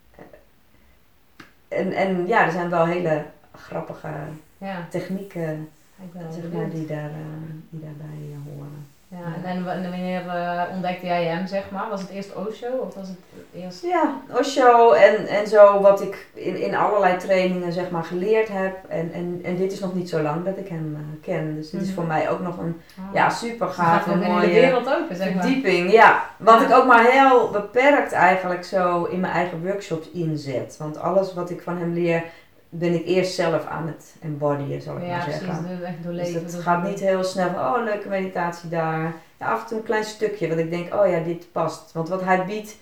En, 1.68 1.92
en 1.92 2.28
ja, 2.28 2.46
er 2.46 2.52
zijn 2.52 2.70
wel 2.70 2.86
hele 2.86 3.26
grappige 3.52 4.10
Ja, 4.58 4.88
technieken 4.90 5.70
ik 6.04 6.14
ben 6.14 6.22
wel 6.22 6.32
zeg 6.32 6.52
maar, 6.52 6.70
die, 6.70 6.86
daar, 6.86 7.10
eh, 7.10 7.50
die 7.70 7.80
daarbij 7.80 8.36
horen. 8.46 8.88
Ja, 9.12 9.18
en, 9.36 9.44
en 9.58 9.64
wa- 9.66 9.72
en 9.72 9.82
wanneer 9.90 10.28
eh, 10.28 10.62
ontdekte 10.74 11.06
jij 11.06 11.24
hem, 11.26 11.48
zeg 11.48 11.64
maar? 11.72 11.90
Was 11.90 12.02
het 12.02 12.10
eerst 12.10 12.36
Osho 12.36 12.68
of 12.68 12.96
was 12.96 13.08
het 13.08 13.18
eerst... 13.64 13.82
Ja, 13.84 14.22
Osho 14.40 14.92
en, 14.92 15.28
en 15.28 15.48
zo 15.48 15.82
wat 15.82 16.02
ik 16.02 16.28
in, 16.34 16.62
in 16.62 16.76
allerlei 16.76 17.18
trainingen 17.18 17.74
zeg 17.74 17.90
maar 17.90 18.04
geleerd 18.04 18.48
heb. 18.48 18.76
En, 18.88 19.12
en, 19.14 19.40
en 19.44 19.56
dit 19.56 19.72
is 19.72 19.80
nog 19.80 19.94
niet 19.94 20.10
zo 20.10 20.22
lang 20.22 20.46
dat 20.46 20.58
ik 20.58 20.68
hem 20.68 20.96
eh, 20.96 21.24
ken. 21.24 21.56
Dus 21.56 21.70
dit 21.70 21.82
is 21.82 21.88
Mhm. 21.88 21.96
voor 21.96 22.06
mij 22.06 22.30
ook 22.30 22.40
nog 22.40 22.58
een 22.58 22.82
Oh. 23.00 23.14
ja, 23.14 23.30
super 23.30 23.68
gaat 23.68 24.02
gave, 24.04 24.12
in 24.12 24.20
de 24.20 24.28
mooie 24.28 24.48
wereld 24.48 24.94
open, 24.94 25.16
zeg 25.16 25.34
maar. 25.34 25.44
verdieping. 25.44 25.92
Ja, 25.92 26.24
wat 26.38 26.60
Ja. 26.60 26.66
ik 26.68 26.74
ook 26.76 26.86
maar 26.86 27.06
heel 27.06 27.50
beperkt 27.50 28.12
eigenlijk 28.12 28.64
zo 28.66 29.04
in 29.04 29.20
mijn 29.20 29.34
eigen 29.34 29.66
workshops 29.66 30.10
inzet. 30.12 30.76
Want 30.80 31.00
alles 31.00 31.34
wat 31.34 31.50
ik 31.50 31.62
van 31.62 31.78
hem 31.78 31.94
leer, 31.94 32.24
ben 32.70 32.94
ik 32.94 33.06
eerst 33.06 33.34
zelf 33.34 33.66
aan 33.66 33.88
het 33.88 34.16
embodyen, 34.22 34.82
zal 34.82 34.98
ik 34.98 35.04
Ja, 35.04 35.18
maar 35.18 35.22
zeggen. 35.30 35.48
Dus 35.68 35.82
echt 35.82 35.96
Dus 35.96 36.06
doorleven. 36.06 36.44
het 36.44 36.52
dat 36.52 36.62
gaat 36.62 36.84
niet 36.84 37.00
heel 37.00 37.24
snel 37.24 37.50
van, 37.50 37.60
oh 37.60 37.84
leuke 37.84 38.10
meditatie 38.10 38.70
daar. 38.70 39.14
Ja, 39.38 39.52
af 39.52 39.62
en 39.62 39.68
toe 39.68 39.78
een 39.78 39.84
klein 39.84 40.04
stukje 40.04 40.48
wat 40.48 40.58
ik 40.58 40.70
denk, 40.70 40.94
oh 40.94 41.08
ja, 41.08 41.20
dit 41.20 41.52
past. 41.52 41.92
Want 41.92 42.10
wat 42.10 42.24
hij 42.24 42.46
biedt, 42.46 42.76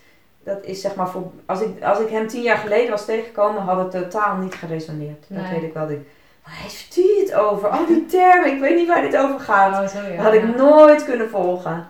dat 0.43 0.63
is 0.63 0.81
zeg 0.81 0.95
maar 0.95 1.09
voor... 1.09 1.31
Als 1.45 1.61
ik, 1.61 1.83
als 1.83 1.99
ik 1.99 2.09
hem 2.09 2.27
tien 2.27 2.41
jaar 2.41 2.57
geleden 2.57 2.89
was 2.89 3.05
tegengekomen, 3.05 3.61
had 3.61 3.77
het 3.93 4.03
totaal 4.03 4.37
niet 4.37 4.55
geresoneerd. 4.55 5.25
Dat 5.29 5.49
weet 5.49 5.63
ik 5.63 5.73
wel. 5.73 5.89
Ik, 5.89 5.99
waar 6.43 6.55
heeft 6.55 6.95
hij 6.95 7.17
het 7.19 7.33
over? 7.33 7.69
Al 7.69 7.85
die 7.85 8.05
termen, 8.05 8.53
ik 8.53 8.59
weet 8.59 8.75
niet 8.75 8.87
waar 8.87 9.01
dit 9.01 9.17
over 9.17 9.39
gaat. 9.39 9.67
Oh, 9.67 9.93
ja. 9.93 10.15
Dat 10.15 10.25
had 10.25 10.33
ja. 10.33 10.39
ik 10.39 10.55
nooit 10.55 11.03
kunnen 11.03 11.29
volgen. 11.29 11.87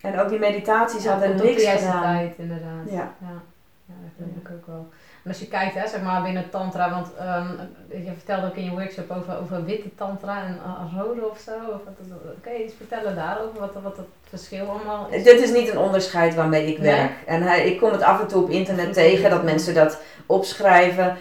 En 0.00 0.20
ook 0.20 0.28
die 0.28 0.38
meditaties 0.38 1.02
Ja, 1.04 1.10
hadden 1.10 1.36
niks 1.36 1.64
gedaan. 1.66 2.02
tijd, 2.02 2.34
inderdaad. 2.36 2.84
Ja. 2.86 2.92
Ja, 3.20 3.42
ja 3.86 3.94
dat 4.02 4.10
vind 4.16 4.36
ik 4.36 4.50
ook 4.50 4.66
wel. 4.66 4.88
En 5.24 5.30
als 5.30 5.38
je 5.38 5.46
kijkt, 5.46 5.74
hè, 5.74 5.88
zeg 5.88 6.02
maar 6.02 6.22
binnen 6.22 6.50
Tantra, 6.50 6.90
want 6.90 7.08
ehm, 7.18 7.48
je 7.88 8.12
vertelde 8.16 8.46
ook 8.46 8.56
in 8.56 8.64
je 8.64 8.70
workshop 8.70 9.10
over, 9.10 9.38
over 9.42 9.64
witte 9.64 9.94
Tantra 9.94 10.44
en 10.44 10.58
uh, 10.66 11.02
rode 11.02 11.28
of 11.28 11.38
zo. 11.38 11.50
Of 11.50 11.80
wat, 11.84 12.54
je 12.56 12.64
iets 12.64 12.74
vertellen 12.76 13.16
daarover, 13.16 13.60
wat, 13.60 13.72
wat 13.82 13.96
het 13.96 14.06
verschil 14.28 14.68
allemaal 14.68 15.08
is? 15.10 15.24
Dit 15.24 15.40
is 15.40 15.52
niet 15.52 15.68
een 15.68 15.78
onderscheid 15.78 16.34
waarmee 16.34 16.66
ik 16.66 16.78
Nee? 16.78 16.94
werk. 16.94 17.12
En 17.26 17.42
hij, 17.42 17.66
ik 17.66 17.78
kom 17.78 17.92
het 17.92 18.02
af 18.02 18.20
en 18.20 18.26
toe 18.26 18.42
op 18.42 18.50
internet 18.50 18.92
tegen 19.02 19.30
dat 19.30 19.42
mensen 19.42 19.74
dat 19.74 20.00
opschrijven. 20.26 21.16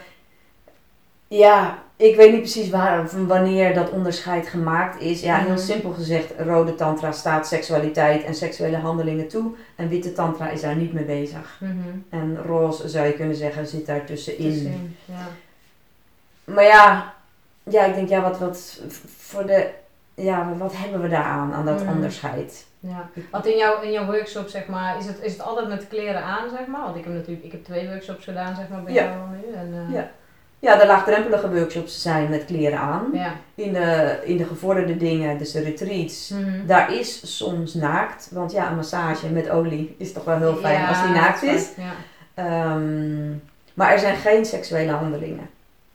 Ja, 1.38 1.78
ik 1.96 2.16
weet 2.16 2.32
niet 2.32 2.40
precies 2.42 2.70
waar, 2.70 3.10
wanneer 3.28 3.74
dat 3.74 3.90
onderscheid 3.90 4.48
gemaakt 4.48 5.02
is. 5.02 5.22
Ja, 5.22 5.38
heel 5.38 5.50
Mhm. 5.50 5.58
simpel 5.60 5.92
gezegd, 5.92 6.34
rode 6.38 6.76
tantra 6.76 7.12
staat 7.12 7.48
seksualiteit 7.48 8.24
en 8.24 8.36
seksuele 8.36 8.78
handelingen 8.78 9.28
toe. 9.28 9.52
En 9.76 9.90
witte 9.90 10.12
tantra 10.14 10.50
is 10.50 10.62
daar 10.62 10.76
niet 10.76 10.94
mee 10.94 11.04
bezig. 11.04 11.58
Mhm. 11.60 11.72
En 12.10 12.38
roze 12.46 12.90
zou 12.90 13.06
je 13.08 13.14
kunnen 13.14 13.36
zeggen 13.36 13.68
zit 13.68 13.86
daar 13.86 14.06
tussenin. 14.06 14.52
Tussenin, 14.52 14.98
ja. 15.06 15.28
Maar 16.44 16.64
ja, 16.64 17.14
ja, 17.64 17.86
ik 17.86 17.94
denk 17.94 18.10
ja, 18.10 18.22
wat, 18.22 18.40
wat 18.40 18.82
voor 19.18 19.46
de, 19.46 19.70
ja, 20.16 20.54
wat 20.58 20.74
hebben 20.76 21.02
we 21.02 21.08
daaraan, 21.08 21.54
aan 21.54 21.66
dat 21.66 21.84
Mhm. 21.84 21.94
onderscheid? 21.94 22.66
Ja, 22.80 23.10
want 23.32 23.46
in 23.46 23.58
jouw, 23.58 23.82
in 23.82 23.92
jouw 23.92 24.06
workshop, 24.06 24.48
zeg 24.48 24.68
maar, 24.68 24.98
is 24.98 25.06
het, 25.06 25.20
is 25.22 25.32
het 25.32 25.42
altijd 25.42 25.68
met 25.68 25.88
kleren 25.88 26.24
aan, 26.24 26.50
zeg 26.50 26.68
maar? 26.68 26.84
Want 26.84 26.96
ik 26.96 27.04
heb 27.04 27.14
natuurlijk, 27.14 27.46
ik 27.46 27.52
heb 27.52 27.64
twee 27.64 27.88
workshops 27.88 28.24
gedaan, 28.24 28.56
zeg 28.56 28.70
maar, 28.70 28.84
bij 28.84 28.94
Ja. 28.94 29.04
jou 29.04 29.16
nu. 29.30 29.54
En, 29.56 29.74
eh, 29.88 29.94
Ja. 29.96 30.12
Ja, 30.62 30.76
de 30.76 30.86
laagdrempelige 30.86 31.50
workshops 31.54 32.02
zijn 32.02 32.30
met 32.30 32.46
kleren 32.46 32.80
aan. 32.80 33.10
Ja. 33.14 33.34
In 33.56 33.74
de, 33.74 34.18
in 34.24 34.38
de 34.38 34.46
gevorderde 34.46 34.98
dingen, 34.98 35.38
dus 35.38 35.52
de 35.52 35.62
retreats, 35.62 36.30
Mhm. 36.30 36.66
daar 36.66 36.94
is 36.94 37.38
soms 37.38 37.74
naakt. 37.74 38.30
Want 38.32 38.52
ja, 38.52 38.70
een 38.70 38.76
massage 38.76 39.28
met 39.30 39.50
olie 39.50 39.96
is 39.98 40.14
toch 40.14 40.24
wel 40.24 40.38
heel 40.38 40.56
fijn 40.56 40.80
Ja, 40.80 40.88
als 40.88 41.02
die 41.02 41.12
naakt 41.12 41.44
is. 41.44 41.70
Ja. 41.78 41.92
Ehm, 42.34 43.30
maar 43.74 43.92
er 43.92 44.00
zijn 44.00 44.16
geen 44.16 44.46
seksuele 44.46 44.92
handelingen. 44.92 45.50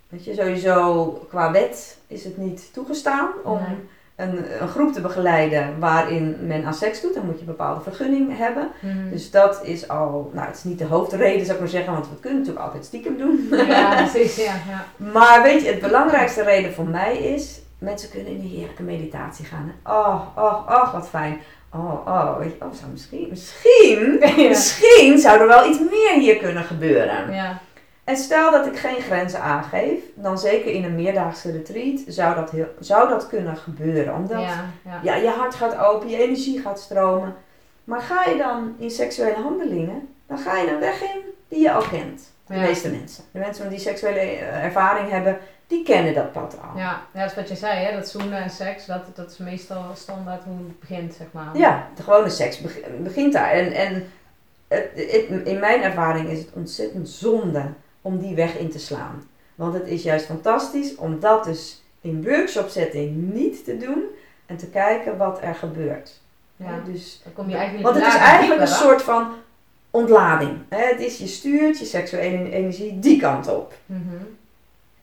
Weet 0.08 0.24
je, 0.24 0.34
sowieso 0.34 1.04
qua 1.28 1.50
wet 1.50 1.98
is 2.06 2.24
het 2.24 2.36
niet 2.36 2.72
toegestaan 2.72 3.28
om 3.44 3.58
Nee. 3.58 3.76
Een, 4.16 4.62
een 4.62 4.68
groep 4.68 4.92
te 4.92 5.00
begeleiden 5.00 5.78
waarin 5.78 6.36
men 6.40 6.64
aan 6.64 6.74
seks 6.74 7.00
doet. 7.00 7.14
Dan 7.14 7.24
moet 7.24 7.34
je 7.34 7.40
een 7.40 7.46
bepaalde 7.46 7.80
vergunning 7.80 8.36
hebben. 8.38 8.68
Mhm. 8.80 9.10
Dus 9.10 9.30
dat 9.30 9.64
is 9.64 9.88
al, 9.88 10.30
nou 10.34 10.46
het 10.46 10.56
is 10.56 10.64
niet 10.64 10.78
de 10.78 10.84
hoofdreden 10.84 11.40
zou 11.40 11.52
ik 11.52 11.60
maar 11.60 11.68
zeggen, 11.68 11.92
want 11.92 12.08
we 12.08 12.20
kunnen 12.20 12.38
natuurlijk 12.38 12.66
altijd 12.66 12.84
stiekem 12.84 13.16
doen. 13.18 13.48
Ja, 13.50 13.94
precies. 14.02 14.36
Ja, 14.36 14.54
ja. 14.68 14.84
Maar 15.12 15.42
weet 15.42 15.62
je, 15.62 15.70
het 15.70 15.80
belangrijkste 15.80 16.42
reden 16.42 16.72
voor 16.72 16.86
mij 16.88 17.18
is, 17.18 17.60
mensen 17.78 18.10
kunnen 18.10 18.32
in 18.32 18.40
een 18.40 18.46
heerlijke 18.46 18.82
meditatie 18.82 19.44
gaan. 19.44 19.72
Oh, 19.84 20.20
oh, 20.36 20.68
oh, 20.68 20.92
wat 20.92 21.08
fijn. 21.08 21.40
Oh, 21.72 22.06
oh, 22.06 22.38
weet 22.38 22.52
je, 22.58 22.64
oh, 22.64 22.72
zou 22.72 22.90
misschien, 22.92 23.26
misschien, 23.30 24.18
Ja. 24.42 24.48
misschien 24.48 25.18
zou 25.18 25.40
er 25.40 25.46
wel 25.48 25.68
iets 25.68 25.78
meer 25.78 26.12
hier 26.18 26.36
kunnen 26.36 26.64
gebeuren. 26.64 27.32
Ja. 27.32 27.58
En 28.06 28.16
stel 28.16 28.50
dat 28.50 28.66
ik 28.66 28.76
geen 28.78 29.00
grenzen 29.00 29.40
aangeef, 29.40 30.00
dan 30.14 30.38
zeker 30.38 30.70
in 30.72 30.84
een 30.84 30.94
meerdaagse 30.94 31.50
retreat 31.52 32.00
zou 32.06 32.34
dat, 32.34 32.50
heel, 32.50 32.66
zou 32.80 33.08
dat 33.08 33.28
kunnen 33.28 33.56
gebeuren. 33.56 34.14
Omdat 34.14 34.40
Ja, 34.40 34.64
ja. 34.84 35.00
ja, 35.02 35.14
je 35.14 35.28
hart 35.28 35.54
gaat 35.54 35.76
open, 35.78 36.08
je 36.08 36.16
energie 36.22 36.60
gaat 36.60 36.80
stromen. 36.80 37.34
Maar 37.84 38.00
ga 38.00 38.30
je 38.30 38.36
dan 38.36 38.74
in 38.78 38.90
seksuele 38.90 39.34
handelingen, 39.42 40.08
dan 40.26 40.38
ga 40.38 40.56
je 40.58 40.70
een 40.70 40.80
weg 40.80 41.02
in 41.02 41.20
die 41.48 41.60
je 41.60 41.72
al 41.72 41.82
kent. 41.82 42.30
De 42.46 42.54
Ja. 42.54 42.60
meeste 42.60 42.90
mensen. 42.90 43.24
De 43.30 43.38
mensen 43.38 43.68
die 43.70 43.78
seksuele 43.78 44.18
eh, 44.20 44.64
ervaring 44.64 45.10
hebben, 45.10 45.38
die 45.66 45.82
kennen 45.84 46.14
dat 46.14 46.32
pad 46.32 46.56
al. 46.62 46.78
Ja, 46.78 47.00
ja, 47.14 47.20
dat 47.20 47.30
is 47.30 47.36
wat 47.36 47.48
je 47.48 47.54
zei, 47.56 47.84
hè? 47.84 47.94
dat 47.96 48.08
zoenen 48.08 48.38
en 48.42 48.50
seks, 48.50 48.86
dat, 48.86 49.16
dat 49.16 49.30
is 49.30 49.36
meestal 49.38 49.82
standaard 49.94 50.44
hoe 50.44 50.56
het 50.56 50.80
begint, 50.80 51.14
zeg 51.14 51.26
maar. 51.30 51.56
Ja, 51.56 51.86
de 51.96 52.02
gewone 52.02 52.28
seks 52.28 52.60
beg- 52.60 52.80
begint 52.98 53.32
daar. 53.32 53.50
En, 53.50 53.72
en 53.72 54.10
het, 54.68 54.88
het- 54.94 55.46
in 55.46 55.58
mijn 55.58 55.82
ervaring 55.82 56.28
is 56.28 56.38
het 56.38 56.48
ontzettend 56.54 57.08
zonde 57.08 57.62
om 58.06 58.18
die 58.18 58.34
weg 58.34 58.58
in 58.58 58.70
te 58.70 58.78
slaan. 58.78 59.28
Want 59.54 59.74
het 59.74 59.86
is 59.86 60.02
juist 60.02 60.26
fantastisch 60.26 60.94
om 60.96 61.20
dat 61.20 61.44
dus 61.44 61.82
in 62.00 62.24
workshop 62.24 62.68
setting 62.68 63.32
niet 63.34 63.64
te 63.64 63.76
doen 63.76 64.02
en 64.46 64.56
te 64.56 64.66
kijken 64.66 65.16
wat 65.16 65.38
er 65.42 65.54
gebeurt. 65.54 66.20
Ja. 66.56 66.80
Dus, 66.84 67.20
Dan 67.24 67.32
kom 67.32 67.48
je 67.48 67.56
eigenlijk 67.56 67.84
want 67.84 68.04
het 68.04 68.14
is 68.14 68.20
eigenlijk 68.20 68.60
een 68.60 68.66
soort 68.66 69.02
van 69.02 69.28
ontlading. 69.90 70.58
Het 70.68 71.00
is 71.00 71.18
je 71.18 71.26
stuurt 71.26 71.78
je 71.78 71.84
seksuele 71.84 72.50
energie 72.50 72.98
die 72.98 73.20
kant 73.20 73.48
op. 73.48 73.74
Mhm. 73.86 74.00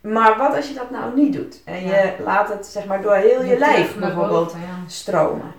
Maar 0.01 0.37
wat 0.37 0.55
als 0.55 0.67
je 0.67 0.73
dat 0.73 0.91
nou 0.91 1.15
niet 1.15 1.33
doet? 1.33 1.61
En 1.65 1.83
Ja. 1.85 2.03
je 2.03 2.13
laat 2.23 2.49
het 2.49 2.65
zeg 2.65 2.85
maar 2.85 3.01
door 3.01 3.15
heel 3.15 3.43
je 3.43 3.57
lijf 3.57 3.97
bijvoorbeeld 3.97 4.45
boven, 4.45 4.59
ja. 4.59 4.77
stromen. 4.87 5.51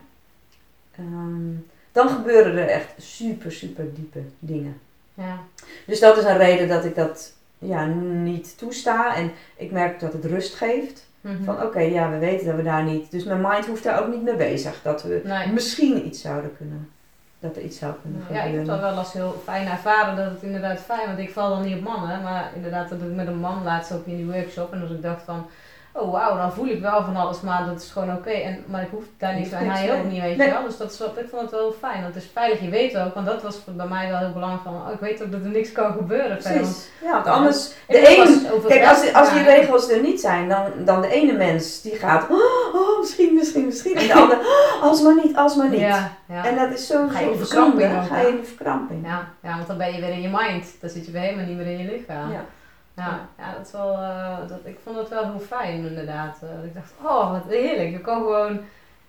Ehm, 0.97 1.51
dan 1.93 2.09
gebeuren 2.09 2.57
er 2.57 2.69
echt 2.69 2.89
super, 2.99 3.53
super 3.53 3.95
diepe 3.95 4.21
dingen. 4.39 4.81
Ja. 5.15 5.39
Dus 5.87 6.01
dat 6.01 6.17
is 6.17 6.25
een 6.25 6.37
reden 6.39 6.69
dat 6.69 6.85
ik 6.85 6.95
dat 6.95 7.33
ja, 7.59 7.85
niet 7.87 8.59
toesta. 8.59 9.17
En 9.17 9.33
ik 9.57 9.71
merk 9.71 10.01
dat 10.01 10.13
het 10.13 10.25
rust 10.25 10.55
geeft. 10.55 11.07
Mhm. 11.21 11.45
Van 11.45 11.63
oké, 11.63 11.81
ja, 11.81 12.11
we 12.11 12.19
weten 12.19 12.47
dat 12.47 12.57
we 12.57 12.63
daar 12.63 12.83
niet... 12.85 13.11
Dus 13.11 13.25
mijn 13.25 13.41
mind 13.41 13.67
hoeft 13.67 13.83
daar 13.83 14.01
ook 14.03 14.09
niet 14.09 14.23
mee 14.23 14.37
bezig. 14.37 14.81
Dat 14.83 15.03
we 15.03 15.21
Nee. 15.25 15.53
misschien 15.53 16.07
iets 16.07 16.21
zouden 16.21 16.57
kunnen... 16.57 16.89
Dat 17.39 17.57
er 17.57 17.63
iets 17.63 17.79
zou 17.79 17.93
kunnen 18.03 18.21
Ja, 18.21 18.27
ik 18.29 18.35
heb 18.35 18.45
gebeuren. 18.45 18.67
dat 18.67 18.81
wel 18.81 18.99
als 18.99 19.13
heel 19.13 19.41
fijn 19.45 19.67
ervaren 19.67 20.17
dat 20.17 20.31
het 20.31 20.43
inderdaad 20.43 20.81
fijn, 20.81 21.07
want 21.07 21.19
ik 21.19 21.31
val 21.31 21.49
dan 21.49 21.63
niet 21.63 21.77
op 21.77 21.83
mannen, 21.83 22.23
maar 22.23 22.51
inderdaad 22.55 22.89
dat 22.89 22.99
ik 23.01 23.15
met 23.15 23.27
een 23.27 23.39
man 23.39 23.63
laatst 23.63 23.93
ook 23.93 24.07
in 24.07 24.17
die 24.17 24.27
workshop 24.27 24.73
en 24.73 24.81
dat 24.81 24.91
ik 24.91 25.03
dacht 25.03 25.23
van, 25.23 25.47
oh 25.97 26.13
wauw, 26.13 26.37
dan 26.37 26.53
voel 26.53 26.67
ik 26.67 26.81
wel 26.81 27.05
van 27.05 27.17
alles, 27.17 27.41
maar 27.41 27.67
dat 27.67 27.81
is 27.83 27.91
gewoon 27.91 28.13
oké. 28.17 28.31
En 28.31 28.65
Maar 28.67 28.83
ik 28.83 28.89
hoef 28.91 29.05
daar 29.19 29.35
niet 29.35 29.53
en 29.53 29.71
hij 29.71 29.93
ook 29.99 30.05
niet, 30.05 30.21
weet 30.21 30.37
Nee. 30.37 30.47
je 30.47 30.53
wel. 30.53 30.65
Dus 30.65 30.77
dat 30.77 30.93
is, 30.93 30.99
wel- 30.99 31.13
ik 31.19 31.29
vond 31.31 31.43
het 31.43 31.51
wel 31.51 31.73
fijn, 31.81 32.03
want 32.03 32.15
het 32.15 32.23
is 32.23 32.31
veilig, 32.33 32.61
je 32.61 32.69
weet 32.69 32.97
ook, 32.99 33.15
want 33.15 33.27
dat 33.27 33.43
was 33.43 33.65
bij 33.65 33.87
mij 33.87 34.09
wel 34.09 34.19
heel 34.19 34.33
belangrijk 34.33 34.63
van, 34.63 34.75
oh, 34.75 34.93
ik 34.93 35.01
weet 35.01 35.23
ook 35.23 35.33
dat 35.33 35.41
er 35.41 35.51
niks 35.51 35.73
kan 35.73 35.93
gebeuren 35.93 36.29
want 36.29 36.43
Precies. 36.43 36.89
Ja, 37.03 37.13
want 37.13 37.27
anders... 37.27 37.73
De 37.89 38.51
over 38.53 38.69
kijk, 38.69 38.87
als, 38.89 39.13
als 39.13 39.33
die 39.33 39.43
regels 39.43 39.91
er 39.91 40.01
niet 40.01 40.21
zijn, 40.21 40.49
dan, 40.49 40.63
dan 40.85 41.01
de 41.01 41.09
ene 41.09 41.33
mens 41.33 41.83
die 41.83 41.95
gaat... 41.97 42.23
Oh, 42.31 42.75
oh, 42.75 43.01
misschien, 43.01 43.35
misschien, 43.35 43.65
misschien. 43.65 43.97
En 43.97 44.07
de 44.07 44.15
ander... 44.15 44.39
Oh, 44.39 44.83
alsmaar 44.83 45.15
niet, 45.25 45.37
alsmaar 45.37 45.69
niet. 45.69 45.81
Ja, 45.81 46.13
ja. 46.29 46.45
En 46.47 46.57
dat 46.57 46.79
is 46.79 46.87
zo 46.87 47.07
Ga 47.09 47.19
je 47.21 47.27
in 47.27 47.33
zo 47.33 47.39
verkramping 47.39 47.91
zonde. 47.91 48.07
Ga 48.07 48.21
je 48.21 48.29
in 48.29 48.45
verkramping. 48.45 49.07
Ja, 49.07 49.29
ja, 49.43 49.55
want 49.55 49.67
dan 49.67 49.79
ben 49.79 49.93
je 49.95 50.01
weer 50.01 50.11
in 50.13 50.23
je 50.23 50.29
mind. 50.33 50.67
Dan 50.81 50.91
zit 50.91 51.07
je 51.07 51.13
weer 51.13 51.21
helemaal 51.23 51.47
niet 51.47 51.57
meer 51.57 51.67
in 51.67 51.79
je 51.79 51.91
lichaam. 51.91 52.33
Ja. 52.33 52.45
Ja, 52.97 53.29
ja 53.39 53.53
dat 53.57 53.67
is 53.67 53.73
wel, 53.73 53.93
eh, 53.93 54.39
dat, 54.49 54.59
ik 54.65 54.79
vond 54.85 54.97
het 54.97 55.09
wel 55.09 55.25
heel 55.25 55.41
fijn 55.47 55.87
inderdaad. 55.87 56.37
Eh, 56.43 56.65
ik 56.65 56.75
dacht, 56.75 56.93
oh 57.03 57.31
wat 57.33 57.43
heerlijk. 57.49 57.91
Je 57.91 58.01
kan 58.01 58.17
gewoon 58.23 58.61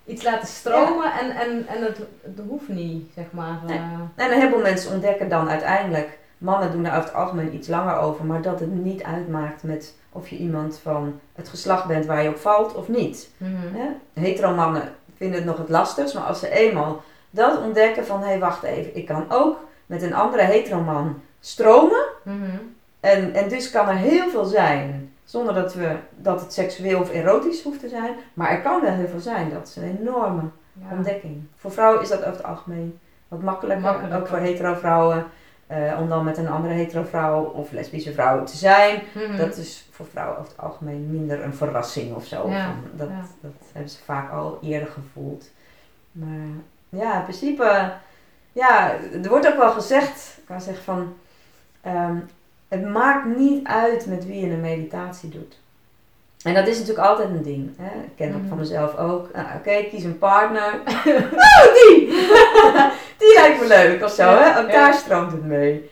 iets 0.06 0.24
laten 0.24 0.48
stromen 0.48 1.12
en, 1.14 1.30
en, 1.30 1.68
en 1.68 1.84
het, 1.84 1.98
het 2.22 2.40
hoeft 2.48 2.68
niet, 2.68 3.12
zeg 3.16 3.26
maar. 3.32 3.60
Nee. 3.68 3.78
eh, 3.78 3.84
En 4.26 4.32
een 4.32 4.40
heleboel 4.40 4.62
mensen 4.62 4.94
ontdekken 4.94 5.30
dan 5.30 5.50
uiteindelijk, 5.50 6.18
mannen 6.38 6.72
doen 6.72 6.84
daar 6.84 6.96
over 6.98 7.10
het 7.10 7.18
algemeen 7.18 7.54
iets 7.56 7.68
langer 7.68 7.98
over, 7.98 8.26
maar 8.26 8.42
dat 8.42 8.60
het 8.60 8.72
niet 8.84 9.04
uitmaakt 9.04 9.64
met 9.64 9.94
of 10.12 10.28
je 10.30 10.38
iemand 10.38 10.80
van 10.84 11.20
het 11.36 11.50
geslacht 11.50 11.86
bent 11.86 12.06
waar 12.06 12.24
je 12.24 12.30
op 12.30 12.38
valt 12.38 12.76
of 12.76 12.88
niet. 12.88 13.30
mhm. 13.38 13.76
Hè? 13.76 13.88
Hetero 14.22 14.54
mannen 14.54 14.96
vinden 15.18 15.36
het 15.38 15.46
nog 15.46 15.58
het 15.58 15.70
lastigst, 15.70 16.14
maar 16.14 16.24
als 16.24 16.40
ze 16.40 16.50
eenmaal 16.50 17.02
dat 17.30 17.60
ontdekken 17.62 18.06
van 18.06 18.20
hé 18.22 18.26
hey, 18.28 18.40
wacht 18.40 18.64
even, 18.64 18.96
ik 18.96 19.06
kan 19.06 19.26
ook 19.30 19.60
met 19.86 20.02
een 20.02 20.14
andere 20.14 20.44
hetero 20.44 20.82
man 20.82 21.22
stromen 21.40 22.04
Mhm. 22.24 22.58
En, 23.12 23.34
en 23.34 23.50
dus 23.50 23.70
kan 23.72 23.88
er 23.90 23.96
heel 23.96 24.30
veel 24.30 24.46
zijn 24.46 25.14
zonder 25.24 25.54
dat, 25.54 25.74
we, 25.74 25.96
dat 26.18 26.42
het 26.42 26.54
seksueel 26.54 27.00
of 27.00 27.12
erotisch 27.12 27.64
hoeft 27.64 27.80
te 27.80 27.90
zijn, 27.90 28.16
maar 28.34 28.50
er 28.50 28.62
kan 28.62 28.82
wel 28.82 28.92
heel 28.94 29.08
veel 29.08 29.20
zijn, 29.20 29.50
dat 29.50 29.68
is 29.68 29.76
een 29.76 29.98
enorme 30.00 30.42
Ja. 30.74 30.96
ontdekking. 30.96 31.44
Voor 31.56 31.72
vrouwen 31.72 32.02
is 32.02 32.10
dat 32.10 32.20
over 32.20 32.32
het 32.38 32.44
algemeen 32.44 33.00
wat 33.28 33.42
makkelijker, 33.42 33.84
Makkelijker. 33.86 34.20
ook 34.20 34.28
voor 34.28 34.38
hetero 34.38 34.74
vrouwen. 34.74 35.26
eh, 35.68 35.98
om 36.00 36.10
dan 36.10 36.24
met 36.24 36.38
een 36.38 36.48
andere 36.48 36.74
hetero 36.74 37.04
vrouw 37.04 37.44
of 37.44 37.72
lesbische 37.72 38.14
vrouw 38.14 38.44
te 38.44 38.58
zijn. 38.58 39.02
Mhm. 39.14 39.38
Dat 39.38 39.58
is 39.58 39.88
voor 39.92 40.06
vrouwen 40.06 40.38
over 40.40 40.52
het 40.52 40.62
algemeen 40.62 41.12
minder 41.12 41.44
een 41.44 41.54
verrassing 41.54 42.16
of 42.16 42.26
zo. 42.26 42.50
Ja, 42.50 42.74
dat, 42.96 43.08
ja. 43.10 43.26
dat 43.42 43.52
hebben 43.72 43.92
ze 43.92 43.98
vaak 44.06 44.32
al 44.32 44.60
eerder 44.62 44.88
gevoeld. 44.90 45.50
Maar 46.12 46.48
ja, 46.90 47.16
in 47.18 47.24
principe, 47.24 47.92
ja, 48.52 48.92
er 49.24 49.30
wordt 49.30 49.48
ook 49.48 49.58
wel 49.58 49.72
gezegd, 49.72 50.34
ik 50.38 50.46
kan 50.46 50.62
zeggen 50.62 50.84
van, 50.84 51.14
ehm, 51.82 52.16
het 52.68 52.90
maakt 52.90 53.26
niet 53.38 53.68
uit 53.68 54.06
met 54.06 54.26
wie 54.26 54.46
je 54.46 54.52
een 54.52 54.62
meditatie 54.62 55.30
doet. 55.30 55.60
En 56.44 56.54
dat 56.54 56.68
is 56.68 56.80
natuurlijk 56.80 57.08
altijd 57.08 57.30
een 57.30 57.44
ding. 57.44 57.70
Hè? 57.78 58.00
Ik 58.04 58.16
ken 58.16 58.32
dat 58.32 58.40
Mhm. 58.40 58.48
van 58.50 58.58
mezelf 58.58 58.98
ook. 58.98 59.30
Nou, 59.34 59.48
Oké, 59.58 59.84
kies 59.90 60.04
een 60.04 60.18
partner. 60.18 60.74
oh, 61.46 61.74
die! 61.74 62.08
die 63.22 63.34
lijkt 63.36 63.60
me 63.60 63.68
leuk 63.68 64.04
of 64.04 64.12
zo. 64.12 64.24
Ja, 64.24 64.38
hè? 64.54 64.60
Ook 64.60 64.72
daar 64.72 64.94
stroomt 64.94 65.32
het 65.32 65.44
mee. 65.46 65.90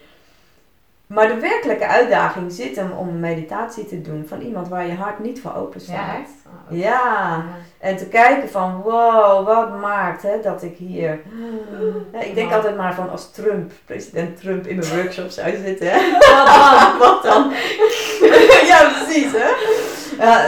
Maar 1.07 1.27
de 1.27 1.39
werkelijke 1.39 1.87
uitdaging 1.87 2.51
zit 2.51 2.75
hem 2.75 2.91
om 2.91 3.07
een 3.07 3.19
meditatie 3.19 3.85
te 3.85 4.01
doen 4.01 4.25
van 4.27 4.41
iemand 4.41 4.67
waar 4.67 4.85
je 4.87 4.93
hart 4.93 5.19
niet 5.19 5.41
voor 5.41 5.55
open 5.55 5.81
staat. 5.81 5.95
Ja? 5.95 6.51
Oh, 6.71 6.77
Ja, 6.77 6.83
ja. 6.89 7.43
en 7.79 7.97
te 7.97 8.05
kijken 8.07 8.49
van 8.49 8.81
wow, 8.81 9.45
wat 9.45 9.79
maakt 9.79 10.21
hè, 10.21 10.41
dat 10.41 10.63
ik 10.63 10.77
hier... 10.77 11.19
Ja, 12.13 12.19
ik 12.19 12.35
denk 12.35 12.51
altijd 12.51 12.77
maar 12.77 12.93
van 12.93 13.09
als 13.09 13.31
Trump, 13.31 13.71
president 13.85 14.39
Trump 14.41 14.67
in 14.67 14.75
mijn 14.75 14.95
workshop 14.95 15.29
zou 15.29 15.55
zitten. 15.65 15.87
Hè? 15.89 16.11
Wat 16.19 16.25
dan? 16.27 16.97
Wat 16.99 17.23
dan? 17.27 17.51
ja, 18.65 18.91
precies 19.03 19.31
hè. 19.31 19.49
Ja, 20.23 20.45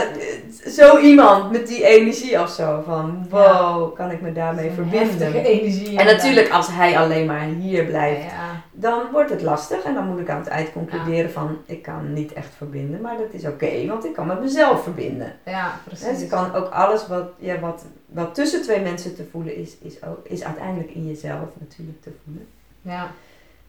zo 0.68 0.98
iemand 0.98 1.50
met 1.50 1.66
die 1.66 1.84
energie 1.84 2.40
of 2.40 2.50
zo 2.50 2.82
van 2.86 3.26
wow, 3.30 3.94
kan 3.94 4.10
ik 4.10 4.20
me 4.20 4.32
daarmee 4.32 4.70
verbinden. 4.70 5.34
energie. 5.44 5.98
En 5.98 6.06
natuurlijk 6.06 6.50
als 6.50 6.68
hij 6.68 6.98
alleen 6.98 7.26
maar 7.26 7.44
hier 7.44 7.84
blijft, 7.84 8.22
Ja, 8.22 8.62
dan 8.72 9.02
wordt 9.12 9.30
het 9.30 9.42
lastig 9.42 9.82
en 9.82 9.94
dan 9.94 10.06
moet 10.06 10.18
ik 10.18 10.30
aan 10.30 10.38
het 10.38 10.48
eind 10.48 10.72
concluderen 10.72 11.30
van 11.30 11.58
ik 11.66 11.82
kan 11.82 12.12
niet 12.12 12.32
echt 12.32 12.54
verbinden, 12.56 13.00
maar 13.00 13.16
dat 13.16 13.32
is 13.32 13.46
oké, 13.46 13.86
want 13.86 14.04
ik 14.04 14.12
kan 14.12 14.26
met 14.26 14.40
mezelf 14.40 14.82
verbinden. 14.82 15.32
ja, 15.44 15.80
precies. 15.84 16.18
Ze 16.18 16.26
kan 16.26 16.54
ook 16.54 16.68
alles 16.68 17.06
wat, 17.06 17.28
ja, 17.38 17.58
wat, 17.58 17.84
wat 18.06 18.34
tussen 18.34 18.62
twee 18.62 18.80
mensen 18.80 19.14
te 19.16 19.24
voelen 19.30 19.56
is, 19.56 19.76
is, 19.82 20.02
ook, 20.02 20.26
is 20.26 20.44
uiteindelijk 20.44 20.90
in 20.90 21.06
jezelf 21.06 21.48
natuurlijk 21.58 22.02
te 22.02 22.10
voelen. 22.24 22.46
Ja, 22.82 23.10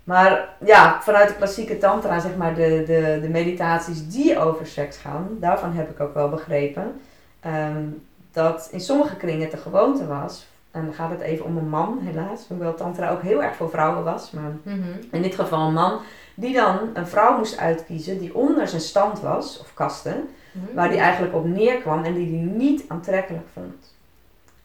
Maar 0.08 0.50
ja, 0.66 1.02
vanuit 1.02 1.28
de 1.28 1.36
klassieke 1.36 1.78
tantra, 1.78 2.20
zeg 2.20 2.36
maar, 2.36 2.56
de, 2.56 2.84
de, 2.86 3.20
de 3.22 3.30
meditaties 3.30 4.08
die 4.08 4.40
over 4.40 4.68
seks 4.68 4.98
gaan, 4.98 5.28
daarvan 5.40 5.74
heb 5.74 5.90
ik 5.90 6.00
ook 6.00 6.14
wel 6.14 6.30
begrepen 6.30 7.02
ehm, 7.40 7.84
dat 8.32 8.68
in 8.72 8.80
sommige 8.80 9.16
kringen 9.16 9.42
het 9.42 9.52
de 9.52 9.58
gewoonte 9.58 10.08
was, 10.08 10.48
en 10.72 10.86
dan 10.86 10.94
gaat 10.94 11.10
het 11.10 11.22
even 11.22 11.46
om 11.46 11.58
een 11.58 11.70
man 11.70 12.00
helaas, 12.02 12.46
hoewel 12.48 12.76
tantra 12.76 13.10
ook 13.10 13.22
heel 13.22 13.44
erg 13.44 13.56
voor 13.56 13.70
vrouwen 13.70 14.04
was, 14.04 14.32
maar 14.32 14.52
mhm. 14.64 14.82
in 15.12 15.22
dit 15.22 15.36
geval 15.36 15.68
een 15.68 15.74
man, 15.74 16.00
die 16.36 16.54
dan 16.54 16.80
een 16.94 17.08
vrouw 17.08 17.38
moest 17.38 17.58
uitkiezen 17.58 18.20
die 18.20 18.36
onder 18.36 18.68
zijn 18.68 18.82
stand 18.82 19.20
was, 19.20 19.60
of 19.60 19.74
kasten, 19.74 20.30
Mhm. 20.58 20.76
waar 20.76 20.90
die 20.90 21.00
eigenlijk 21.00 21.36
op 21.36 21.46
neerkwam 21.46 22.04
en 22.04 22.14
die 22.14 22.38
hij 22.38 22.46
niet 22.46 22.84
aantrekkelijk 22.88 23.48
vond. 23.54 23.96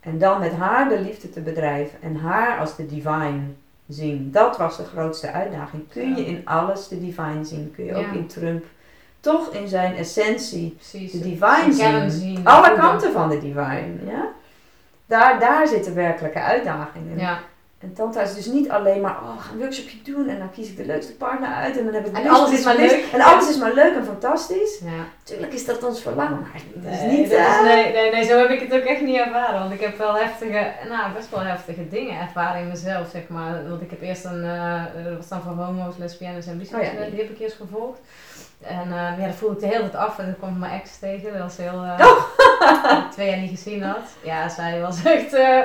En 0.00 0.18
dan 0.18 0.40
met 0.40 0.52
haar 0.52 0.88
de 0.88 1.00
liefde 1.00 1.30
te 1.30 1.40
bedrijven 1.40 1.98
en 2.02 2.16
haar 2.16 2.58
als 2.58 2.76
de 2.76 2.86
divine 2.86 3.40
zien. 3.92 4.30
Dat 4.30 4.56
was 4.56 4.76
de 4.76 4.84
grootste 4.84 5.30
uitdaging. 5.30 5.88
Kun 5.88 6.16
je 6.16 6.26
in 6.26 6.40
alles 6.44 6.88
de 6.88 7.00
divine 7.00 7.44
zien? 7.44 7.72
Kun 7.74 7.84
je 7.84 7.94
ook 7.94 8.12
in 8.12 8.26
Trump 8.26 8.64
toch 9.22 9.54
in 9.54 9.68
zijn 9.68 9.96
essentie 9.96 10.70
Precies. 10.70 11.12
de 11.12 11.20
divine 11.20 11.72
zien. 11.72 12.10
zien. 12.10 12.46
Alle 12.46 12.76
kanten 12.76 13.12
van 13.12 13.28
de 13.28 13.38
divine, 13.38 13.94
ja. 14.06 14.28
Daar, 15.06 15.40
daar 15.40 15.66
zit 15.66 15.84
de 15.84 15.92
werkelijke 15.92 16.40
uitdaging 16.40 17.10
in. 17.10 17.18
Ja. 17.18 17.38
En 17.82 17.92
Tantra 17.94 18.22
is 18.22 18.34
dus 18.34 18.46
niet 18.46 18.70
alleen 18.70 19.00
maar, 19.00 19.10
oh, 19.22 19.40
gaan 19.40 19.52
een 19.54 19.58
workshopje 19.58 19.96
doen 20.04 20.28
en 20.28 20.38
dan 20.38 20.50
kies 20.50 20.68
ik 20.68 20.76
de 20.76 20.86
leukste 20.86 21.12
partner 21.16 21.48
uit 21.48 21.78
en 21.78 21.84
dan 21.84 21.94
heb 21.94 22.06
ik 22.06 22.16
En 22.16 22.28
alles 22.28 22.50
is 22.58 22.64
maar 22.64 22.76
leuk. 22.76 23.04
En 23.12 23.20
alles 23.20 23.48
is 23.48 23.56
maar 23.58 23.74
leuk 23.74 23.94
en 23.94 24.04
fantastisch. 24.04 24.78
ja. 24.84 24.90
Tuurlijk 25.24 25.52
is 25.52 25.64
dat 25.64 25.84
ons 25.84 26.02
verlangen, 26.02 26.40
maar 26.40 26.50
het 26.54 26.92
is 26.94 27.00
Nee, 27.00 27.18
niet... 27.18 27.30
dat 27.30 27.38
is- 27.38 27.44
eh, 27.46 27.62
nee, 27.62 27.92
nee, 27.92 28.10
nee, 28.12 28.24
zo 28.24 28.38
heb 28.38 28.50
ik 28.50 28.60
het 28.60 28.72
ook 28.80 28.84
echt 28.86 29.00
niet 29.00 29.16
ervaren. 29.16 29.60
Want 29.60 29.72
ik 29.72 29.80
heb 29.80 29.98
wel 29.98 30.14
heftige, 30.16 30.72
nou 30.88 31.12
best 31.14 31.30
wel 31.30 31.40
heftige 31.40 31.88
dingen 31.88 32.20
ervaren 32.20 32.60
in 32.60 32.68
mezelf, 32.68 33.08
zeg 33.10 33.22
maar. 33.28 33.68
Want 33.68 33.82
ik 33.82 33.90
heb 33.90 34.02
eerst 34.02 34.24
een, 34.24 34.44
eh 34.44 34.82
dat 35.04 35.16
was 35.16 35.28
dan 35.28 35.42
voor 35.42 35.52
homo's, 35.52 35.94
lesbiennes 35.98 36.46
en 36.46 36.58
biseksuelen, 36.58 36.92
Oh 36.98 37.04
ja, 37.04 37.10
die 37.10 37.20
heb 37.20 37.30
ik 37.30 37.38
eerst 37.40 37.56
gevolgd. 37.56 38.00
En 38.62 38.92
eh, 38.92 39.18
ja, 39.18 39.26
dat 39.26 39.34
voelde 39.34 39.54
ik 39.54 39.60
de 39.60 39.66
hele 39.66 39.90
tijd 39.90 39.94
af 39.94 40.18
en 40.18 40.24
toen 40.24 40.36
kwam 40.36 40.50
ik 40.50 40.58
mijn 40.58 40.80
ex 40.80 40.98
tegen. 40.98 41.32
Dat 41.32 41.42
was 41.42 41.56
heel... 41.56 41.74
Oh. 41.74 43.04
ik 43.04 43.10
twee 43.10 43.28
jaar 43.28 43.38
niet 43.38 43.50
gezien 43.50 43.82
had. 43.82 44.16
Ja, 44.22 44.48
zij 44.48 44.80
was 44.80 45.04
echt 45.16 45.32
eh 45.32 45.60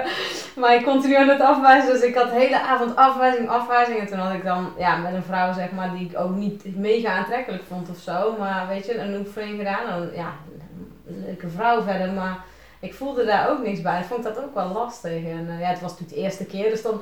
mij 0.56 0.84
continu 0.84 1.16
aan 1.16 1.30
het 1.30 1.42
afwijzen. 1.42 1.94
Dus 1.94 2.02
ik 2.02 2.16
had 2.16 2.30
de 2.30 2.40
hele 2.40 2.62
avond 2.62 2.96
afwijzing, 2.96 3.50
afwijzing. 3.50 4.00
En 4.00 4.08
toen 4.08 4.20
had 4.20 4.34
ik 4.34 4.44
dan 4.44 4.74
ja, 4.78 4.96
met 4.96 5.14
een 5.14 5.24
vrouw, 5.24 5.54
zeg 5.54 5.72
maar, 5.72 5.92
die 5.92 6.10
ik 6.10 6.20
ook 6.20 6.36
niet 6.36 6.76
mega 6.78 7.18
aantrekkelijk 7.18 7.64
vond 7.68 7.90
of 7.90 7.98
zo. 7.98 8.36
Maar 8.40 8.68
weet 8.68 8.86
je, 8.86 9.00
een 9.00 9.16
oefening 9.16 9.58
gedaan. 9.58 9.88
En, 9.88 10.12
ja, 10.16 10.34
een 11.08 11.24
leuke 11.26 11.50
vrouw 11.50 11.82
verder, 11.82 12.12
maar 12.12 12.38
ik 12.80 12.94
voelde 12.94 13.26
daar 13.26 13.50
ook 13.50 13.64
niks 13.64 13.82
bij. 13.82 14.00
Ik 14.00 14.06
vond 14.06 14.24
dat 14.24 14.38
ook 14.38 14.54
wel 14.54 14.68
lastig. 14.74 15.12
En 15.12 15.48
eh, 15.50 15.60
ja, 15.62 15.68
het 15.68 15.82
was 15.82 15.92
natuurlijk 15.92 16.18
de 16.18 16.24
eerste 16.24 16.46
keer, 16.46 16.70
dus 16.70 16.82
dan 16.82 17.02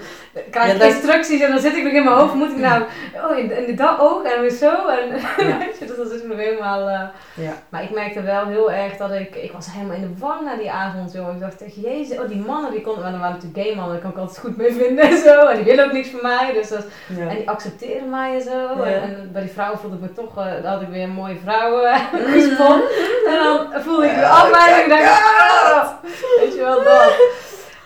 krijg 0.52 0.74
ik 0.74 0.80
dat- 0.80 0.88
instructies 0.88 1.42
en 1.42 1.50
dan 1.52 1.60
zit 1.60 1.76
ik 1.76 1.84
nog 1.84 1.94
in 1.94 2.04
mijn 2.04 2.16
hoofd. 2.16 2.34
Moet 2.34 2.50
ik 2.52 2.58
nou, 2.58 2.84
oh, 3.30 3.38
in, 3.38 3.68
in 3.68 3.76
dat 3.76 4.00
oog 4.00 4.24
en 4.24 4.42
weer 4.42 4.50
zo. 4.50 4.88
En 4.88 5.08
Ja. 5.48 5.58
dus 5.80 5.96
dan 5.98 6.08
zit 6.08 6.22
ik 6.22 6.28
nog 6.28 6.38
helemaal... 6.38 6.90
eh, 6.90 7.02
Ja. 7.34 7.54
maar 7.70 7.84
ik 7.84 7.90
merkte 7.92 8.22
wel 8.22 8.46
heel 8.46 8.72
erg 8.72 8.98
dat 8.98 9.12
ik, 9.12 9.36
ik 9.36 9.52
was 9.52 9.68
helemaal 9.72 9.96
in 9.96 10.02
de 10.02 10.20
war 10.20 10.44
na 10.44 10.56
die 10.56 10.72
avond, 10.72 11.12
joh. 11.14 11.34
Ik 11.34 11.40
dacht 11.40 11.62
echt, 11.64 11.76
jezus, 11.76 12.18
oh 12.20 12.28
die 12.28 12.38
mannen, 12.48 12.72
die 12.72 12.82
konden, 12.82 13.02
maar 13.02 13.12
dan 13.12 13.20
waren 13.20 13.36
natuurlijk 13.36 13.68
gay 13.68 13.76
mannen, 13.76 13.94
daar 13.94 14.02
kan 14.02 14.12
ik 14.12 14.18
altijd 14.18 14.38
goed 14.40 14.58
mee 14.58 14.74
vinden 14.74 15.04
en 15.10 15.18
zo. 15.18 15.46
En 15.48 15.56
die 15.56 15.66
willen 15.66 15.86
ook 15.86 15.92
niks 15.92 16.10
van 16.10 16.20
mij, 16.22 16.54
dus 16.54 16.68
dat, 16.70 16.86
Ja. 17.18 17.28
en 17.28 17.36
die 17.36 17.50
accepteren 17.50 18.10
mij 18.10 18.36
en 18.36 18.42
zo. 18.42 18.82
En, 18.84 19.02
en 19.02 19.30
bij 19.34 19.42
die 19.42 19.52
vrouwen 19.52 19.80
voelde 19.80 19.96
ik 19.96 20.02
me 20.02 20.14
toch, 20.14 20.38
eh, 20.38 20.52
dan 20.62 20.72
had 20.72 20.82
ik 20.82 20.88
weer 20.88 21.04
een 21.04 21.10
mooie 21.10 21.38
vrouw 21.44 21.82
eh, 21.84 22.00
gespot. 22.14 22.84
En 23.28 23.36
dan 23.44 23.82
voelde 23.84 24.06
ik 24.06 24.16
de 24.16 24.22
Oh, 24.22 24.42
afwijzing 24.44 24.84
en 24.84 24.90
dacht 24.90 25.02
ik, 25.02 25.08
God. 25.08 25.65
Weet 26.40 26.54
je 26.54 26.60
wel, 26.60 26.84
dat. 26.84 27.14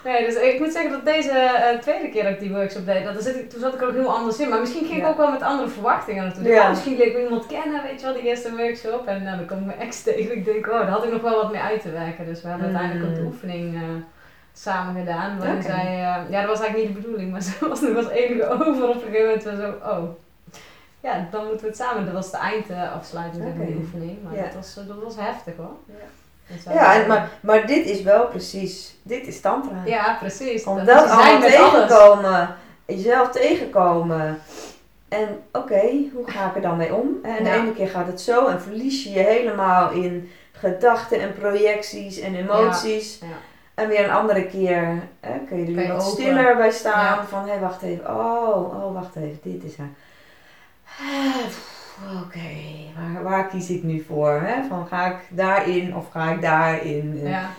Nee, 0.04 0.26
dus 0.26 0.36
ik 0.36 0.60
moet 0.60 0.72
zeggen 0.72 0.92
dat 0.92 1.06
deze 1.06 1.30
eh, 1.32 1.80
tweede 1.80 2.10
keer 2.10 2.24
dat 2.24 2.32
ik 2.32 2.40
die 2.40 2.52
workshop 2.54 2.86
deed, 2.86 3.04
dat, 3.04 3.24
zit 3.24 3.36
ik, 3.36 3.50
toen 3.50 3.60
zat 3.60 3.74
ik 3.74 3.82
er 3.82 3.88
ook 3.88 3.94
heel 3.94 4.14
anders 4.16 4.40
in. 4.40 4.50
Maar 4.50 4.60
misschien 4.60 4.86
ging 4.86 4.98
ik 4.98 5.04
Ja. 5.04 5.10
ook 5.10 5.18
wel 5.18 5.32
met 5.32 5.42
andere 5.42 5.70
verwachtingen 5.70 6.24
naartoe. 6.24 6.44
Ja. 6.44 6.54
Ja. 6.54 6.70
misschien 6.70 6.98
leer 6.98 7.08
ik 7.08 7.24
iemand 7.24 7.46
kennen, 7.46 7.84
weet 7.84 8.00
je 8.00 8.06
wel, 8.06 8.16
die 8.16 8.24
eerste 8.24 8.56
workshop. 8.56 9.08
En 9.08 9.24
nou, 9.24 9.38
dan 9.38 9.46
kom 9.48 9.58
ik 9.60 9.66
mijn 9.66 9.80
ex 9.80 10.04
tegen. 10.04 10.36
Ik 10.38 10.46
denk, 10.46 10.68
oh, 10.68 10.74
daar 10.80 10.88
had 10.90 11.04
ik 11.04 11.12
nog 11.12 11.22
wel 11.22 11.36
wat 11.42 11.52
mee 11.52 11.62
uit 11.62 11.82
te 11.82 11.92
werken. 11.92 12.26
Dus 12.26 12.42
we 12.42 12.48
hebben 12.48 12.70
Mm. 12.70 12.76
uiteindelijk 12.76 13.10
ook 13.12 13.24
de 13.24 13.26
oefening 13.32 13.76
eh, 13.76 13.82
samen 14.54 15.00
gedaan. 15.06 15.38
Waarin 15.38 15.56
Oké. 15.58 15.66
zij, 15.66 15.86
eh, 15.86 16.30
ja, 16.30 16.40
dat 16.42 16.50
was 16.50 16.60
eigenlijk 16.60 16.78
niet 16.78 16.96
de 16.96 17.02
bedoeling, 17.02 17.32
maar 17.32 17.42
ze 17.48 17.68
was 17.68 17.82
nog 17.82 17.96
als 17.96 18.08
enige 18.10 18.48
over 18.50 18.90
op 18.90 18.96
een 18.96 19.02
gegeven 19.02 19.26
moment. 19.26 19.44
zo, 19.84 19.90
oh, 19.90 20.04
ja, 21.02 21.28
dan 21.32 21.42
moeten 21.46 21.62
we 21.62 21.68
het 21.68 21.78
samen. 21.78 22.06
Dat 22.06 22.14
was 22.14 22.32
de 22.32 22.38
eindafsluiting 22.38 23.44
van 23.44 23.52
Oké. 23.52 23.66
die 23.66 23.76
oefening. 23.76 24.18
Maar 24.24 24.36
Ja. 24.36 24.44
dat, 24.44 24.54
was, 24.54 24.74
dat 24.88 25.04
was 25.04 25.16
heftig 25.20 25.54
hoor. 25.58 25.76
Ja. 25.86 25.94
Ja, 26.70 26.94
en, 26.94 27.08
maar, 27.08 27.30
maar 27.42 27.68
dit 27.68 27.86
is 27.86 28.02
wel 28.02 28.28
precies, 28.28 28.96
dit 29.04 29.28
is 29.28 29.42
tantra. 29.42 29.82
ja, 29.86 30.16
precies. 30.20 30.64
Om 30.64 30.86
Dat 30.86 31.10
allemaal 31.10 31.40
tegenkomen, 31.50 32.56
jezelf 32.86 33.30
tegenkomen. 33.30 34.40
En 35.10 35.42
oké, 35.52 35.82
hoe 36.14 36.24
ga 36.26 36.50
ik 36.50 36.56
er 36.56 36.62
dan 36.62 36.78
mee 36.78 36.94
om? 36.94 37.08
En 37.24 37.44
de 37.44 37.52
ene 37.52 37.74
keer 37.74 37.88
gaat 37.88 38.08
het 38.08 38.22
zo 38.22 38.48
en 38.48 38.62
verlies 38.62 39.04
je 39.04 39.12
je 39.12 39.20
helemaal 39.20 39.92
in 39.92 40.32
gedachten 40.52 41.22
en 41.22 41.34
projecties 41.34 42.20
en 42.20 42.36
emoties. 42.36 43.20
Ja. 43.22 43.28
En 43.74 43.88
weer 43.88 44.04
een 44.04 44.12
andere 44.12 44.46
keer 44.46 45.02
hè, 45.20 45.40
kun 45.48 45.58
je 45.58 45.66
er 45.66 45.74
weer 45.74 45.88
wat 45.88 46.02
open. 46.02 46.12
stiller 46.12 46.58
bij 46.58 46.72
staan. 46.72 47.28
Van 47.28 47.50
hé, 47.50 47.60
wacht 47.60 47.82
even. 47.82 48.10
Oh, 48.10 48.84
oh, 48.84 48.94
wacht 48.94 49.16
even. 49.16 49.40
Dit 49.44 49.64
is 49.64 49.78
er. 49.78 49.90
Oké, 52.26 52.50
waar, 52.96 53.24
waar 53.24 53.48
kies 53.48 53.70
ik 53.70 53.84
nu 53.84 54.00
voor? 54.08 54.32
Hè? 54.44 54.64
Van 54.68 54.88
ga 54.88 55.06
ik 55.08 55.18
daarin 55.30 55.96
of 55.96 56.10
ga 56.12 56.32
ik 56.32 56.42
daarin? 56.42 57.20
Ja. 57.24 57.50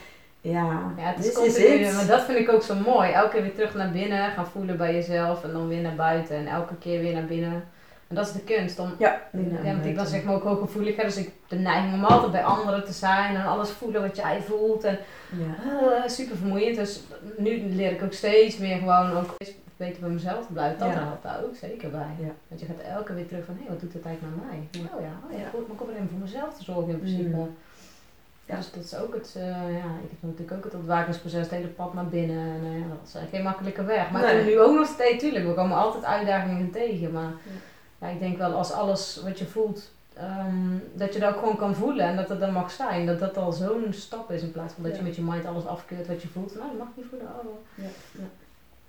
Ja, 0.43 0.81
Ja, 0.97 1.05
het 1.05 1.25
is 1.25 1.33
continu, 1.35 1.93
maar 1.93 2.07
dat 2.07 2.25
vind 2.25 2.39
ik 2.39 2.53
ook 2.53 2.63
zo 2.63 2.75
mooi. 2.75 3.11
Elke 3.11 3.31
keer 3.31 3.43
weer 3.43 3.55
terug 3.55 3.75
naar 3.75 3.91
binnen, 3.91 4.31
gaan 4.31 4.47
voelen 4.47 4.77
bij 4.77 4.95
jezelf 4.95 5.45
en 5.45 5.53
dan 5.53 5.69
weer 5.69 5.81
naar 5.81 5.95
buiten 5.95 6.37
en 6.37 6.47
elke 6.47 6.75
keer 6.77 7.01
weer 7.01 7.13
naar 7.13 7.25
binnen. 7.25 7.65
En 8.09 8.17
dat 8.17 8.27
is 8.27 8.33
de 8.33 8.41
kunst. 8.41 8.79
Om, 8.79 8.95
Ja, 8.99 9.21
ja, 9.33 9.73
want 9.73 9.87
ik 9.87 9.95
ben 9.95 10.07
zeg 10.07 10.25
maar 10.25 10.35
ook 10.35 10.43
hooggevoelig, 10.43 10.97
hè, 10.97 11.03
dus 11.03 11.17
ik 11.17 11.31
de 11.49 11.57
neiging 11.57 11.95
om 11.95 12.05
altijd 12.05 12.33
bij 12.33 12.45
anderen 12.45 12.85
te 12.85 12.93
zijn 12.93 13.37
en 13.37 13.45
alles 13.47 13.71
voelen 13.71 14.03
wat 14.03 14.17
jij 14.17 14.41
voelt. 14.47 14.85
En 14.85 14.99
Ja. 15.31 15.71
eh, 16.03 16.09
super 16.09 16.37
vermoeiend. 16.37 16.77
Dus 16.77 17.03
nu 17.37 17.63
leer 17.69 17.91
ik 17.93 18.03
ook 18.03 18.13
steeds 18.13 18.59
meer 18.59 18.79
gewoon 18.79 19.13
ook 19.17 19.37
beter 19.85 20.01
bij 20.01 20.11
mezelf 20.11 20.45
blijven. 20.53 20.79
Dat 20.79 20.89
Ja. 20.89 20.95
helpt 21.05 21.23
daar 21.23 21.45
ook 21.45 21.57
zeker 21.57 21.91
bij. 21.91 22.13
Ja. 22.27 22.33
Want 22.49 22.61
je 22.61 22.67
gaat 22.67 22.81
elke 22.97 23.05
keer 23.05 23.15
weer 23.15 23.29
terug 23.29 23.45
van, 23.45 23.57
hé, 23.61 23.69
wat 23.69 23.81
doet 23.81 23.93
het 23.93 24.05
eigenlijk 24.05 24.37
naar 24.37 24.47
mij? 24.47 24.61
Ja. 24.71 24.89
Oh 24.97 25.01
ja, 25.09 25.13
oh 25.27 25.33
ja, 25.39 25.49
goed, 25.53 25.65
maar 25.67 25.75
ik 25.77 25.81
hoef 25.83 25.89
alleen 25.89 26.09
voor 26.11 26.19
mezelf 26.19 26.51
te 26.59 26.65
zorgen 26.65 26.89
in 26.95 26.99
principe. 26.99 27.37
Mm. 27.37 27.57
Ja. 28.45 28.57
Dus 28.57 28.71
dat 28.73 28.85
is 28.85 28.97
ook 28.97 29.15
het, 29.15 29.35
eh, 29.37 29.73
ja, 29.81 29.89
ik 30.05 30.11
heb 30.11 30.21
natuurlijk 30.23 30.53
ook 30.57 30.65
het 30.65 30.75
ontwakingsproces, 30.75 31.41
het 31.41 31.51
hele 31.51 31.67
pad 31.81 31.95
naar 31.95 32.07
binnen. 32.09 32.47
En 32.47 32.79
ja, 32.79 32.85
dat 32.89 33.23
is 33.23 33.31
geen 33.31 33.43
makkelijke 33.43 33.85
weg. 33.85 34.11
Maar 34.11 34.23
Nee. 34.23 34.39
ik 34.41 34.47
nu 34.47 34.61
ook 34.61 34.75
nog 34.77 34.87
steeds, 34.87 35.23
tuurlijk, 35.23 35.47
we 35.47 35.55
komen 35.55 35.77
altijd 35.77 36.05
uitdagingen 36.05 36.71
tegen. 36.71 37.13
Maar 37.13 37.33
Ja. 38.01 38.07
ik 38.09 38.19
denk 38.19 38.39
wel 38.39 38.53
als 38.55 38.73
alles 38.73 39.21
wat 39.25 39.39
je 39.39 39.47
voelt, 39.47 39.91
ehm, 40.15 40.77
dat 40.95 41.13
je 41.15 41.21
dat 41.21 41.33
ook 41.35 41.39
gewoon 41.39 41.57
kan 41.57 41.75
voelen 41.75 42.07
en 42.07 42.17
dat 42.17 42.29
het 42.29 42.41
er 42.43 42.53
mag 42.53 42.71
zijn. 42.71 43.07
Dat 43.07 43.19
dat 43.19 43.37
al 43.37 43.53
zo'n 43.53 43.87
stap 43.91 44.31
is 44.31 44.43
in 44.43 44.53
plaats 44.53 44.75
van 44.75 44.83
dat 44.83 44.97
je 44.97 45.03
met 45.03 45.17
je 45.17 45.23
mind 45.23 45.45
alles 45.47 45.67
afkeurt 45.67 46.07
wat 46.07 46.23
je 46.23 46.29
voelt. 46.29 46.55
Nou, 46.55 46.67
dat 46.69 46.79
mag 46.79 46.89
ik 46.89 46.97
niet 46.97 47.07
voelen. 47.11 47.29
Oh. 47.29 47.85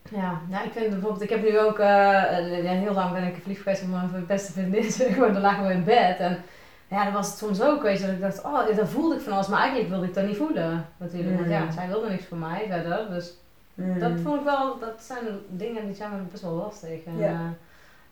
Ja. 0.10 0.40
Nou, 0.50 0.66
ik 0.66 0.72
vind 0.72 0.90
bijvoorbeeld, 0.90 1.22
ik 1.22 1.30
heb 1.30 1.42
nu 1.42 1.60
ook, 1.60 1.80
eh, 1.80 2.58
eh, 2.58 2.80
heel 2.80 2.94
lang 2.94 3.14
ben 3.14 3.24
ik 3.24 3.36
verliefd 3.40 3.62
geweest 3.62 3.82
op 3.84 3.90
mijn 3.90 4.26
beste 4.28 4.52
vriendin, 4.52 5.20
maar, 5.20 5.34
dan 5.38 5.42
lagen 5.42 5.68
we 5.68 5.74
in 5.74 5.84
bed 5.84 6.18
en 6.18 6.44
ja, 6.88 7.04
dan 7.04 7.14
was 7.14 7.28
het 7.28 7.38
soms 7.38 7.62
ook, 7.62 7.82
weet 7.82 8.00
je, 8.00 8.06
dat 8.06 8.16
ik 8.16 8.22
dacht, 8.22 8.44
oh, 8.44 8.76
dan 8.76 8.88
voelde 8.88 9.16
ik 9.16 9.22
van 9.22 9.34
alles, 9.34 9.48
maar 9.48 9.60
eigenlijk 9.60 9.90
wilde 9.90 10.06
ik 10.06 10.14
dat 10.14 10.26
niet 10.26 10.38
voelen, 10.38 10.86
natuurlijk, 10.98 11.36
want 11.38 11.50
ja, 11.50 11.60
Mm. 11.64 11.72
zij 11.72 11.88
wilde 11.88 12.10
niks 12.10 12.26
van 12.26 12.40
mij 12.40 12.66
verder, 12.70 13.10
dus 13.10 13.34
Mm. 13.74 14.00
dat 14.00 14.12
vond 14.24 14.40
ik 14.40 14.46
wel, 14.46 14.80
dat 14.80 14.94
zijn 15.04 15.26
dingen 15.48 15.86
die 15.86 15.96
zijn 15.96 16.28
best 16.32 16.44
wel 16.44 16.52
lastig 16.52 17.04
en 17.06 17.18
Ja. 17.18 17.30
ja, 17.30 17.40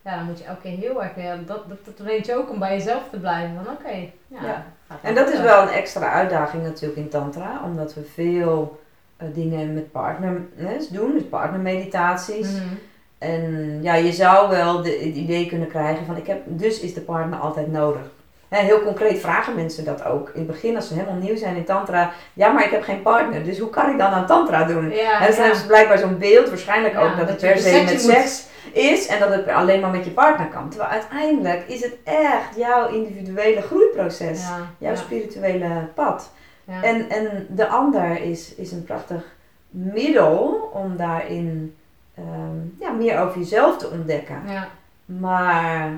ja 0.02 0.16
dan 0.16 0.24
moet 0.24 0.38
je 0.38 0.44
elke 0.44 0.60
keer 0.60 0.76
heel 0.78 1.02
erg 1.02 1.14
weer, 1.14 1.36
dat, 1.46 1.68
dat, 1.68 1.78
dat 1.84 1.98
weet 2.06 2.26
je 2.26 2.34
ook 2.36 2.50
om 2.50 2.58
bij 2.58 2.72
jezelf 2.76 3.02
te 3.10 3.18
blijven, 3.18 3.60
van 3.64 3.74
oké, 3.74 4.10
ja. 4.26 4.64
En 5.02 5.14
dat 5.14 5.32
is 5.32 5.40
wel 5.40 5.62
een 5.62 5.68
extra 5.68 6.12
uitdaging 6.12 6.62
natuurlijk 6.62 7.00
in 7.00 7.08
Tantra, 7.08 7.60
omdat 7.64 7.94
we 7.94 8.02
veel 8.02 8.80
eh, 8.80 8.88
dingen 9.32 9.74
met 9.74 9.92
partners 9.92 10.88
doen, 10.88 11.12
dus 11.12 11.28
partnermeditaties. 11.30 12.50
Mhm. 12.50 12.74
En 13.18 13.78
ja, 13.82 13.94
je 13.94 14.12
zou 14.12 14.48
wel 14.50 14.82
de, 14.82 14.90
het 14.90 15.14
idee 15.14 15.46
kunnen 15.46 15.68
krijgen 15.68 16.06
van, 16.06 16.16
ik 16.16 16.26
heb, 16.26 16.42
dus 16.46 16.80
is 16.80 16.94
de 16.94 17.00
partner 17.00 17.38
altijd 17.38 17.72
nodig. 17.72 18.02
Hè, 18.48 18.58
heel 18.58 18.82
concreet 18.82 19.20
vragen 19.20 19.54
mensen 19.54 19.84
dat 19.84 20.04
ook. 20.04 20.28
In 20.28 20.38
het 20.40 20.46
begin, 20.46 20.76
als 20.76 20.88
ze 20.88 20.94
helemaal 20.94 21.20
nieuw 21.20 21.36
zijn 21.36 21.56
in 21.56 21.64
Tantra, 21.64 22.12
ja, 22.32 22.52
maar 22.52 22.64
ik 22.64 22.70
heb 22.70 22.82
geen 22.82 23.02
partner, 23.02 23.44
dus 23.44 23.58
hoe 23.58 23.70
kan 23.70 23.90
ik 23.90 23.98
dan 23.98 24.10
aan 24.10 24.26
Tantra 24.26 24.64
doen? 24.64 24.90
Ja, 24.90 25.18
hebben 25.18 25.56
ze 25.56 25.66
blijkbaar 25.66 25.98
zo'n 25.98 26.18
beeld, 26.18 26.48
waarschijnlijk 26.48 26.94
Ja, 26.94 27.00
ook 27.00 27.16
dat, 27.16 27.28
het 27.28 27.38
per 27.38 27.58
se 27.58 27.82
met 27.84 28.00
seks 28.00 28.46
is 28.72 29.06
en 29.06 29.18
dat 29.18 29.28
het 29.28 29.48
alleen 29.48 29.80
maar 29.80 29.90
met 29.90 30.04
je 30.04 30.10
partner 30.10 30.46
kan. 30.46 30.68
Terwijl 30.68 30.90
uiteindelijk 30.90 31.62
is 31.66 31.82
het 31.82 31.96
echt 32.04 32.56
jouw 32.56 32.88
individuele 32.88 33.62
groeiproces, 33.62 34.40
Ja, 34.40 34.56
jouw 34.78 34.96
spirituele 34.96 35.88
pad. 35.94 36.30
Ja. 36.70 36.82
En, 36.82 37.08
en 37.10 37.46
de 37.48 37.66
ander 37.68 38.22
is, 38.22 38.54
is 38.54 38.72
een 38.72 38.84
prachtig 38.84 39.24
middel 39.70 40.70
om 40.72 40.96
daarin 40.96 41.74
ehm, 42.14 42.56
ja, 42.80 42.90
meer 42.90 43.20
over 43.20 43.38
jezelf 43.38 43.76
te 43.78 43.88
ontdekken. 43.90 44.42
ja. 44.46 44.68
Maar 45.04 45.90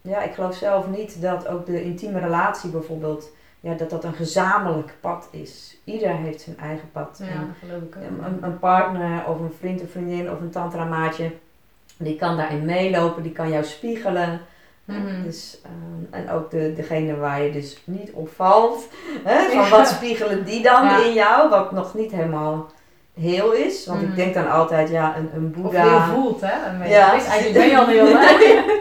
ja, 0.00 0.22
ik 0.22 0.32
geloof 0.34 0.54
zelf 0.54 0.86
niet 0.88 1.22
dat 1.22 1.46
ook 1.48 1.66
de 1.66 1.84
intieme 1.84 2.18
relatie 2.20 2.70
bijvoorbeeld, 2.70 3.28
ja, 3.60 3.74
dat 3.74 3.90
dat 3.90 4.04
een 4.04 4.12
gezamenlijk 4.14 4.94
pad 5.00 5.28
is. 5.30 5.76
Ieder 5.84 6.10
heeft 6.16 6.40
zijn 6.40 6.58
eigen 6.58 6.90
pad. 6.92 7.20
Ja, 7.22 7.26
En 7.26 7.54
geloof 7.60 7.82
ik 7.82 7.96
ook. 7.96 8.02
een, 8.02 8.24
een- 8.24 8.42
een 8.44 8.58
partner 8.58 9.26
of 9.26 9.40
een 9.40 9.52
vriend 9.58 9.82
of 9.82 9.90
vriendin 9.90 10.30
of 10.30 10.40
een 10.40 10.50
tantramaatje, 10.50 11.30
die 11.96 12.16
kan 12.16 12.36
daarin 12.36 12.64
meelopen, 12.64 13.22
die 13.22 13.32
kan 13.32 13.50
jou 13.50 13.64
spiegelen. 13.64 14.40
Mhm. 14.84 15.22
Dus, 15.24 15.58
ehm, 15.64 16.14
en 16.24 16.30
ook 16.30 16.50
de, 16.50 16.72
degene 16.76 17.16
waar 17.16 17.42
je 17.42 17.52
dus 17.52 17.82
niet 17.84 18.10
op 18.12 18.28
valt. 18.36 18.88
Hè, 19.24 19.40
van 19.54 19.62
Ja. 19.64 19.68
wat 19.68 19.88
spiegelen 19.88 20.44
die 20.44 20.62
dan 20.62 20.84
Ja. 20.84 21.04
in 21.04 21.12
jou, 21.12 21.48
wat 21.48 21.72
nog 21.72 21.94
niet 21.94 22.12
helemaal 22.12 22.70
heel 23.20 23.52
is. 23.52 23.86
Want 23.86 24.00
Mhm. 24.00 24.10
ik 24.10 24.16
denk 24.16 24.34
dan 24.34 24.50
altijd, 24.50 24.88
ja, 24.90 25.16
een, 25.16 25.30
een 25.34 25.54
Of 25.56 25.62
boeddha... 25.62 26.04
heel 26.04 26.14
voelt, 26.14 26.40
hè? 26.40 26.78
Dan 26.78 26.88
je- 26.88 26.94
Ja. 26.94 27.10
weet- 27.12 27.26
Eigenlijk 27.26 27.58
ben 27.58 27.68
je 27.68 27.78
al 27.78 27.86
heel, 27.86 28.06
hè? 28.06 28.26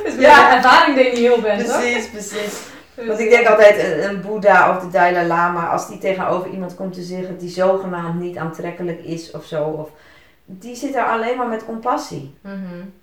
Het 0.04 0.14
is 0.14 0.16
Ja. 0.20 0.56
ervaring 0.56 0.96
dat 0.98 1.06
je 1.06 1.22
heel 1.24 1.42
bent, 1.42 1.70
hoor. 1.72 1.80
Precies, 1.82 2.10
precies. 2.10 2.68
Dus, 2.96 3.08
Want 3.08 3.20
ik 3.20 3.30
denk 3.30 3.48
altijd, 3.48 3.84
een, 3.84 4.10
een 4.10 4.22
boeddha 4.22 4.76
of 4.76 4.82
de 4.84 4.90
Dalai 4.90 5.28
Lama, 5.28 5.68
als 5.68 5.88
die 5.88 5.98
tegenover 5.98 6.50
iemand 6.50 6.76
komt 6.76 6.94
te 6.94 7.02
zeggen 7.02 7.38
die 7.38 7.50
zogenaamd 7.50 8.20
niet 8.22 8.38
aantrekkelijk 8.38 9.04
is 9.04 9.32
of 9.32 9.46
zo, 9.46 9.64
of, 9.64 9.90
die 10.46 10.76
zit 10.76 10.94
daar 10.94 11.08
alleen 11.10 11.38
maar 11.38 11.48
met 11.48 11.66
compassie. 11.66 12.34
mhm. 12.42 12.56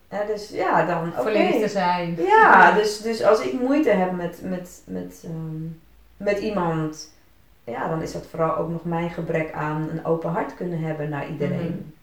Hè, 0.08 0.26
dus 0.26 0.48
ja, 0.48 0.86
dan 0.86 1.12
oké. 1.18 1.58
Te 1.60 1.68
zijn. 1.68 2.16
Ja, 2.16 2.72
dus, 2.72 3.00
dus 3.00 3.22
als 3.22 3.40
ik 3.40 3.60
moeite 3.60 3.90
heb 3.90 4.12
met, 4.12 4.40
met, 4.42 4.82
met, 4.86 5.22
ehm, 5.24 5.62
met 6.16 6.38
iemand, 6.38 7.12
ja, 7.64 7.88
dan 7.88 8.02
is 8.02 8.12
dat 8.12 8.26
vooral 8.30 8.56
ook 8.56 8.68
nog 8.68 8.84
mijn 8.84 9.10
gebrek 9.10 9.52
aan 9.52 9.88
een 9.90 10.04
open 10.04 10.30
hart 10.30 10.54
kunnen 10.54 10.78
hebben 10.78 11.08
naar 11.08 11.28
iedereen. 11.28 11.94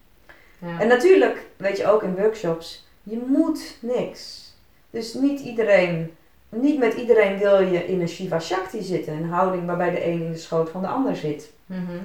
Ja. 0.60 0.80
En 0.80 0.88
natuurlijk, 0.88 1.46
weet 1.58 1.78
je 1.78 1.88
ook 1.88 2.04
in 2.04 2.16
workshops, 2.16 2.88
je 3.04 3.24
moet 3.28 3.78
niks. 3.82 4.52
Dus 4.90 5.14
niet 5.14 5.40
iedereen, 5.40 6.14
niet 6.50 6.80
met 6.80 6.94
iedereen 6.94 7.38
wil 7.38 7.60
je 7.62 7.86
in 7.86 8.02
een 8.02 8.08
Shiva 8.08 8.40
Shakti 8.40 8.82
zitten, 8.82 9.14
een 9.14 9.30
houding 9.30 9.66
waarbij 9.66 9.92
de 9.92 10.06
een 10.06 10.22
in 10.22 10.32
de 10.32 10.38
schoot 10.38 10.70
van 10.70 10.82
de 10.82 10.88
ander 10.88 11.16
zit. 11.16 11.52
Mhm. 11.66 11.98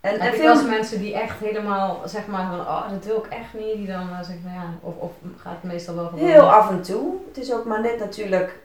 En, 0.00 0.34
veel 0.34 0.66
mensen 0.68 0.98
die 0.98 1.14
echt 1.14 1.38
helemaal, 1.38 2.02
zeg 2.04 2.26
maar, 2.26 2.46
van, 2.50 2.60
oh, 2.60 2.90
dat 2.90 3.04
wil 3.04 3.16
ik 3.16 3.26
echt 3.26 3.54
niet, 3.54 3.76
die 3.76 3.86
dan 3.86 4.08
uh, 4.08 4.16
zeggen 4.16 4.42
van, 4.42 4.52
ja, 4.52 4.74
of, 4.80 4.94
of 4.96 5.10
gaat 5.36 5.56
het 5.60 5.72
meestal 5.72 5.94
wel 5.94 6.06
gewoon... 6.06 6.28
Heel 6.28 6.52
af 6.52 6.70
en 6.70 6.82
toe. 6.82 7.12
Het 7.28 7.38
is 7.38 7.52
ook 7.52 7.64
maar 7.64 7.80
net 7.80 7.98
natuurlijk, 7.98 8.58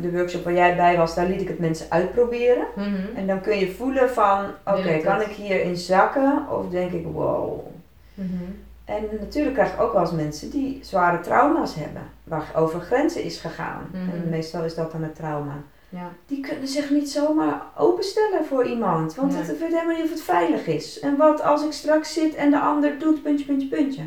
de 0.00 0.10
workshop 0.12 0.44
waar 0.44 0.52
jij 0.52 0.76
bij 0.76 0.96
was, 0.96 1.14
daar 1.14 1.26
liet 1.26 1.40
ik 1.40 1.48
het 1.48 1.58
mensen 1.58 1.86
uitproberen. 1.90 2.66
Mhm. 2.74 3.16
En 3.16 3.26
dan 3.26 3.40
kun 3.40 3.58
je 3.58 3.70
voelen 3.70 4.10
van, 4.10 4.46
oké, 4.64 4.98
kan 4.98 5.20
ik 5.20 5.30
hierin 5.30 5.76
zakken? 5.76 6.46
Of 6.50 6.68
denk 6.68 6.92
ik, 6.92 7.06
wow. 7.12 7.66
Mhm. 8.14 8.44
En 8.84 9.08
natuurlijk 9.20 9.54
krijg 9.54 9.72
ik 9.72 9.80
ook 9.80 9.92
wel 9.92 10.02
eens 10.02 10.12
mensen 10.12 10.50
die 10.50 10.78
zware 10.82 11.20
trauma's 11.20 11.74
hebben. 11.74 12.02
Waar 12.24 12.50
over 12.54 12.80
grenzen 12.80 13.22
is 13.22 13.38
gegaan. 13.38 13.88
Mhm. 13.92 14.10
En 14.10 14.28
meestal 14.28 14.64
is 14.64 14.74
dat 14.74 14.92
dan 14.92 15.02
het 15.02 15.14
trauma. 15.14 15.54
Ja. 15.94 16.08
Die 16.26 16.40
kunnen 16.40 16.68
zich 16.68 16.90
niet 16.90 17.10
zomaar 17.10 17.62
openstellen 17.76 18.44
voor 18.44 18.64
iemand. 18.66 19.14
Want 19.14 19.32
Nee. 19.32 19.42
het 19.42 19.58
weet 19.58 19.72
helemaal 19.72 19.94
niet 19.96 20.04
of 20.04 20.10
het 20.10 20.22
veilig 20.22 20.66
is. 20.66 21.00
En 21.00 21.16
wat 21.16 21.42
als 21.42 21.64
ik 21.64 21.72
straks 21.72 22.12
zit 22.12 22.34
en 22.34 22.50
de 22.50 22.60
ander 22.60 22.98
doet 22.98 23.22
puntje, 23.22 23.44
puntje, 23.46 23.68
puntje. 23.68 24.02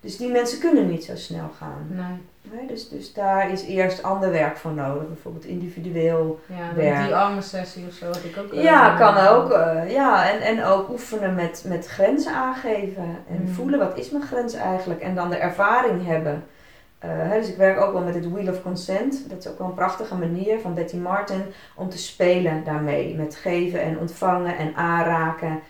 Dus 0.00 0.16
die 0.16 0.30
mensen 0.30 0.58
kunnen 0.60 0.90
niet 0.90 1.04
zo 1.04 1.16
snel 1.16 1.50
gaan. 1.58 1.86
Nee. 1.88 2.18
Nee, 2.58 2.66
dus, 2.66 2.88
dus 2.88 3.12
daar 3.12 3.50
is 3.50 3.62
eerst 3.66 4.02
ander 4.02 4.30
werk 4.30 4.56
voor 4.56 4.72
nodig. 4.72 5.06
Bijvoorbeeld 5.08 5.44
individueel. 5.44 6.40
Ja, 6.46 6.74
Werk. 6.74 7.04
die 7.04 7.14
arme 7.14 7.40
sessie 7.40 7.84
of 7.88 7.92
zo 7.94 8.06
had 8.06 8.24
ik 8.24 8.36
ook. 8.38 8.52
eh, 8.52 8.62
Ja, 8.62 8.96
kan 8.96 9.16
ook. 9.16 9.50
eh, 9.50 9.90
ja, 9.92 10.30
en, 10.30 10.40
en 10.40 10.64
ook 10.64 10.88
oefenen 10.90 11.34
met, 11.34 11.64
met 11.66 11.86
grenzen 11.86 12.32
aangeven. 12.32 13.16
En 13.30 13.40
Mm. 13.40 13.48
voelen 13.48 13.78
wat 13.78 13.98
is 13.98 14.10
mijn 14.10 14.24
grens 14.24 14.54
eigenlijk. 14.54 15.00
En 15.00 15.14
dan 15.14 15.30
de 15.30 15.36
ervaring 15.36 16.06
hebben. 16.06 16.44
Eh, 16.98 17.30
dus 17.32 17.48
ik 17.48 17.56
werk 17.56 17.80
ook 17.80 17.92
wel 17.92 18.02
met 18.02 18.14
het 18.14 18.32
Wheel 18.32 18.52
of 18.52 18.62
Consent. 18.62 19.28
Dat 19.30 19.38
is 19.38 19.48
ook 19.48 19.58
wel 19.58 19.66
een 19.66 19.74
prachtige 19.74 20.14
manier 20.14 20.60
van 20.60 20.74
Betty 20.74 20.96
Martin 20.96 21.42
om 21.74 21.88
te 21.88 21.98
spelen 21.98 22.64
daarmee. 22.64 23.14
Met 23.14 23.36
geven 23.36 23.80
en 23.80 23.98
ontvangen 23.98 24.56
en 24.56 24.74
aanraken. 24.74 25.60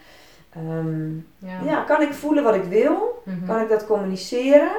Ehm, 0.50 1.14
Ja. 1.38 1.60
ja, 1.64 1.82
kan 1.82 2.02
ik 2.02 2.12
voelen 2.12 2.44
wat 2.44 2.54
ik 2.54 2.64
wil? 2.64 3.22
Mhm. 3.24 3.46
Kan 3.46 3.60
ik 3.60 3.68
dat 3.68 3.86
communiceren? 3.86 4.70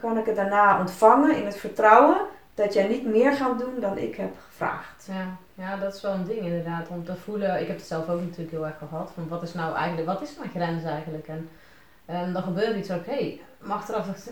Kan 0.00 0.18
ik 0.18 0.26
het 0.26 0.36
daarna 0.36 0.78
ontvangen 0.80 1.36
in 1.36 1.44
het 1.44 1.56
vertrouwen 1.56 2.16
dat 2.54 2.74
jij 2.74 2.86
niet 2.88 3.06
meer 3.06 3.32
gaat 3.32 3.58
doen 3.58 3.80
dan 3.80 3.98
ik 3.98 4.16
heb 4.16 4.34
gevraagd. 4.48 5.08
Ja. 5.08 5.36
ja, 5.54 5.76
dat 5.76 5.94
is 5.94 6.02
wel 6.02 6.12
een 6.12 6.24
ding 6.24 6.40
inderdaad. 6.40 6.88
Om 6.88 7.04
te 7.04 7.16
voelen, 7.16 7.60
ik 7.60 7.66
heb 7.66 7.76
het 7.76 7.86
zelf 7.86 8.08
ook 8.08 8.20
natuurlijk 8.20 8.50
heel 8.50 8.66
erg 8.66 8.78
gehad. 8.78 9.10
Van 9.14 9.28
wat 9.28 9.42
is 9.42 9.54
nou 9.54 9.74
eigenlijk, 9.76 10.06
wat 10.08 10.22
is 10.22 10.36
mijn 10.38 10.50
grens 10.50 10.84
eigenlijk? 10.84 11.28
En, 11.28 11.48
en 12.04 12.32
dan 12.32 12.42
gebeurt 12.42 12.76
iets 12.76 12.90
ook, 12.90 13.06
hé, 13.06 13.12
hey, 13.12 13.40
maar 13.58 13.76
achteraf 13.76 14.06
dat, 14.06 14.30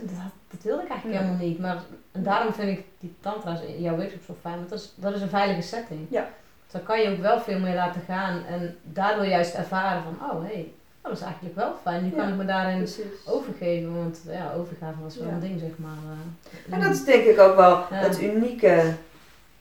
dat 0.54 0.62
wilde 0.62 0.82
ik 0.82 0.88
eigenlijk 0.88 1.20
Ja. 1.20 1.26
helemaal 1.26 1.46
niet. 1.48 1.58
Maar 1.58 1.76
en 2.12 2.22
daarom 2.22 2.52
vind 2.52 2.78
ik 2.78 2.84
die 3.00 3.14
tantra's 3.20 3.60
in 3.62 3.80
jouw 3.82 3.96
workshop 3.96 4.22
zo 4.26 4.36
fijn. 4.40 4.56
Want 4.56 4.68
dat 4.68 4.78
is, 4.78 4.92
dat 4.96 5.14
is 5.14 5.20
een 5.20 5.28
veilige 5.28 5.62
setting. 5.62 6.06
Ja. 6.10 6.28
Dus 6.64 6.72
dan 6.72 6.82
kan 6.82 7.00
je 7.00 7.10
ook 7.10 7.18
wel 7.20 7.40
veel 7.40 7.58
meer 7.60 7.74
laten 7.74 8.00
gaan. 8.06 8.44
En 8.44 8.76
daardoor 8.82 9.26
juist 9.26 9.54
ervaren 9.54 10.02
van, 10.02 10.30
oh 10.30 10.42
hé, 10.42 10.52
hey, 10.52 10.72
dat 11.02 11.12
is 11.12 11.20
eigenlijk 11.20 11.54
wel 11.56 11.72
fijn. 11.82 12.04
Nu 12.04 12.10
kan 12.10 12.24
Ja. 12.26 12.30
ik 12.30 12.36
me 12.36 12.44
daarin 12.44 12.76
Precies. 12.78 13.04
overgeven. 13.26 13.96
Want 13.96 14.20
ja, 14.30 14.52
overgave 14.56 15.02
was 15.02 15.16
wel 15.16 15.26
Ja. 15.28 15.32
een 15.34 15.40
ding, 15.40 15.60
zeg 15.60 15.70
maar. 15.76 15.98
eh. 16.68 16.74
En 16.74 16.80
dat 16.80 16.92
is 16.92 17.04
denk 17.04 17.24
ik 17.24 17.38
ook 17.38 17.56
wel 17.56 17.70
Ja. 17.70 17.86
het 17.90 18.22
unieke. 18.22 18.92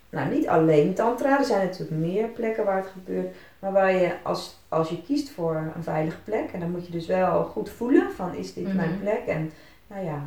Nou, 0.09 0.29
niet 0.33 0.47
alleen 0.47 0.93
tantra. 0.93 1.39
Er 1.39 1.45
zijn 1.45 1.65
natuurlijk 1.65 1.91
meer 2.01 2.27
plekken 2.27 2.65
waar 2.65 2.77
het 2.77 2.91
gebeurt. 2.93 3.35
Maar 3.59 3.71
waar 3.71 3.91
je, 3.93 4.15
als, 4.23 4.57
als 4.67 4.89
je 4.89 5.01
kiest 5.03 5.29
voor 5.29 5.71
een 5.75 5.83
veilige 5.83 6.17
plek. 6.23 6.51
En 6.53 6.59
dan 6.59 6.71
moet 6.71 6.85
je 6.85 6.91
dus 6.91 7.05
wel 7.07 7.43
goed 7.43 7.69
voelen 7.69 8.11
van 8.11 8.35
is 8.35 8.53
dit 8.53 8.73
mijn 8.73 8.89
Mhm. 8.91 8.99
plek. 8.99 9.25
En 9.27 9.51
nou 9.93 10.05
ja, 10.05 10.21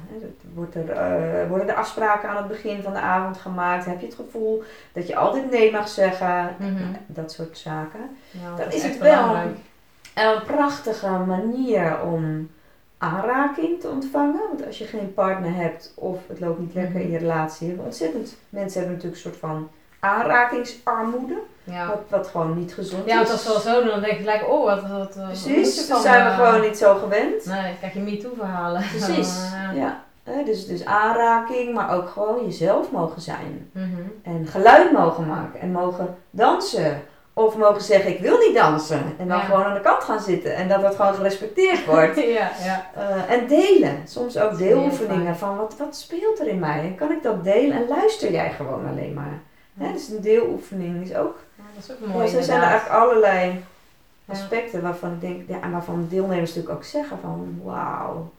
wordt 0.55 0.75
er, 0.75 0.91
eh, 0.91 1.49
worden 1.49 1.69
er 1.69 1.75
afspraken 1.75 2.29
aan 2.29 2.37
het 2.37 2.49
begin 2.49 2.83
van 2.83 2.93
de 2.93 2.99
avond 2.99 3.37
gemaakt. 3.37 3.85
Heb 3.85 4.01
je 4.01 4.07
het 4.07 4.15
gevoel 4.15 4.63
dat 4.93 5.07
je 5.07 5.17
altijd 5.17 5.51
nee 5.51 5.73
mag 5.73 5.89
zeggen. 5.89 6.55
Mhm. 6.59 6.75
Nou, 6.75 6.95
dat 7.07 7.33
soort 7.33 7.59
zaken. 7.59 8.01
Ja, 8.31 8.49
Dan 8.49 8.57
dat 8.57 8.75
is 8.75 8.83
het 8.83 8.99
wel 8.99 9.27
belangrijk. 9.27 9.57
En 10.15 10.35
een 10.35 10.43
prachtige 10.43 11.09
manier 11.09 12.01
om 12.03 12.51
aanraking 12.99 13.81
te 13.81 13.89
ontvangen. 13.89 14.41
Want 14.49 14.67
als 14.67 14.79
je 14.79 14.85
geen 14.85 15.15
partner 15.15 15.55
hebt 15.55 15.93
of 15.95 16.19
het 16.29 16.41
loopt 16.41 16.59
niet 16.59 16.75
lekker 16.75 17.01
in 17.01 17.11
je 17.11 17.19
relatie. 17.19 17.67
hebben 17.67 17.85
Ontzettend. 17.85 18.37
Mensen 18.49 18.79
hebben 18.81 18.97
natuurlijk 18.97 19.25
een 19.25 19.31
soort 19.31 19.41
van 19.41 19.69
aanrakingsarmoede. 20.01 21.35
Ja. 21.65 21.87
Wat, 21.89 22.01
wat 22.09 22.29
gewoon 22.29 22.59
niet 22.59 22.75
gezond 22.75 23.07
Ja, 23.07 23.21
is. 23.21 23.29
want 23.29 23.45
als 23.47 23.65
we 23.65 23.71
zo 23.71 23.81
doen, 23.81 23.91
dan 23.91 24.01
denk 24.01 24.13
ik 24.13 24.19
gelijk, 24.19 24.49
oh, 24.49 24.65
wat, 24.65 24.83
wat, 24.91 25.15
je 25.15 25.21
Precies, 25.53 25.81
van, 25.87 25.95
dat 25.95 26.05
zijn 26.05 26.25
we 26.25 26.31
eh, 26.31 26.37
gewoon 26.37 26.61
niet 26.61 26.79
zo 26.79 26.95
gewend. 26.95 27.47
Nee, 27.47 27.75
krijg 27.79 27.95
je 27.95 28.01
MeToo-verhalen. 28.01 28.83
Precies. 28.91 29.37
ja. 29.75 30.05
Ja. 30.25 30.43
Dus, 30.45 30.67
dus 30.67 30.85
aanraking, 30.85 31.75
maar 31.75 31.95
ook 31.97 32.09
gewoon 32.09 32.45
jezelf 32.45 32.91
mogen 32.91 33.21
zijn. 33.21 33.71
Mhm. 33.73 33.85
En 34.23 34.47
geluid 34.47 34.93
mogen 34.93 35.27
maken. 35.27 35.61
En 35.61 35.73
mogen 35.73 36.17
dansen. 36.31 37.03
Of 37.33 37.57
mogen 37.57 37.83
zeggen, 37.83 38.11
ik 38.11 38.21
wil 38.21 38.39
niet 38.39 38.55
dansen. 38.55 39.03
En 39.19 39.29
dan 39.29 39.37
Ja. 39.39 39.43
gewoon 39.45 39.65
aan 39.65 39.75
de 39.75 39.81
kant 39.81 40.03
gaan 40.05 40.21
zitten. 40.21 40.55
En 40.55 40.69
dat 40.69 40.81
dat 40.83 40.95
gewoon 40.97 41.15
gerespecteerd 41.15 41.85
wordt. 41.95 42.17
ja, 42.17 42.51
ja. 42.65 42.87
Eh, 42.95 43.33
en 43.37 43.47
delen. 43.47 43.97
Soms 44.05 44.37
ook 44.39 44.51
Dat 44.51 44.61
is 44.61 44.67
deeloefeningen 44.67 45.37
van 45.37 45.57
wat, 45.57 45.75
wat 45.79 45.97
speelt 45.97 46.41
er 46.41 46.47
in 46.49 46.59
mij? 46.59 46.79
En 46.81 46.95
kan 46.95 47.11
ik 47.13 47.23
dat 47.23 47.45
delen? 47.45 47.77
En 47.77 47.89
luister 47.89 48.33
jij 48.33 48.51
gewoon 48.51 48.89
alleen 48.89 49.15
maar? 49.15 49.41
Hè, 49.79 49.93
dus 49.93 50.09
een 50.09 50.21
deeloefening 50.21 51.03
is 51.05 51.15
ook. 51.15 51.39
Ja, 51.57 51.63
dat 51.75 51.85
is 51.85 51.91
ook 51.93 52.13
mooi 52.13 52.29
zo 52.29 52.41
zijn 52.41 52.61
er 52.63 52.69
eigenlijk 52.69 53.01
allerlei 53.03 53.65
aspecten 54.27 54.83
waarvan 54.83 55.13
ik 55.13 55.21
denk, 55.21 55.49
ja, 55.49 55.61
en 55.61 55.71
waarvan 55.71 56.01
de 56.01 56.09
deelnemers 56.09 56.55
natuurlijk 56.55 56.75
ook 56.79 56.85
zeggen 56.85 57.19
van 57.21 57.61
wauw, 57.65 58.31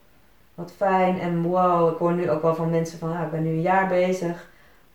wat 0.54 0.72
fijn. 0.76 1.20
En 1.20 1.42
wow, 1.42 1.92
ik 1.92 1.98
hoor 1.98 2.12
nu 2.12 2.30
ook 2.30 2.42
wel 2.42 2.54
van 2.54 2.70
mensen 2.70 2.98
van, 2.98 3.16
ah, 3.16 3.22
ik 3.22 3.30
ben 3.30 3.42
nu 3.42 3.48
een 3.50 3.60
jaar 3.60 3.88
bezig. 3.88 4.48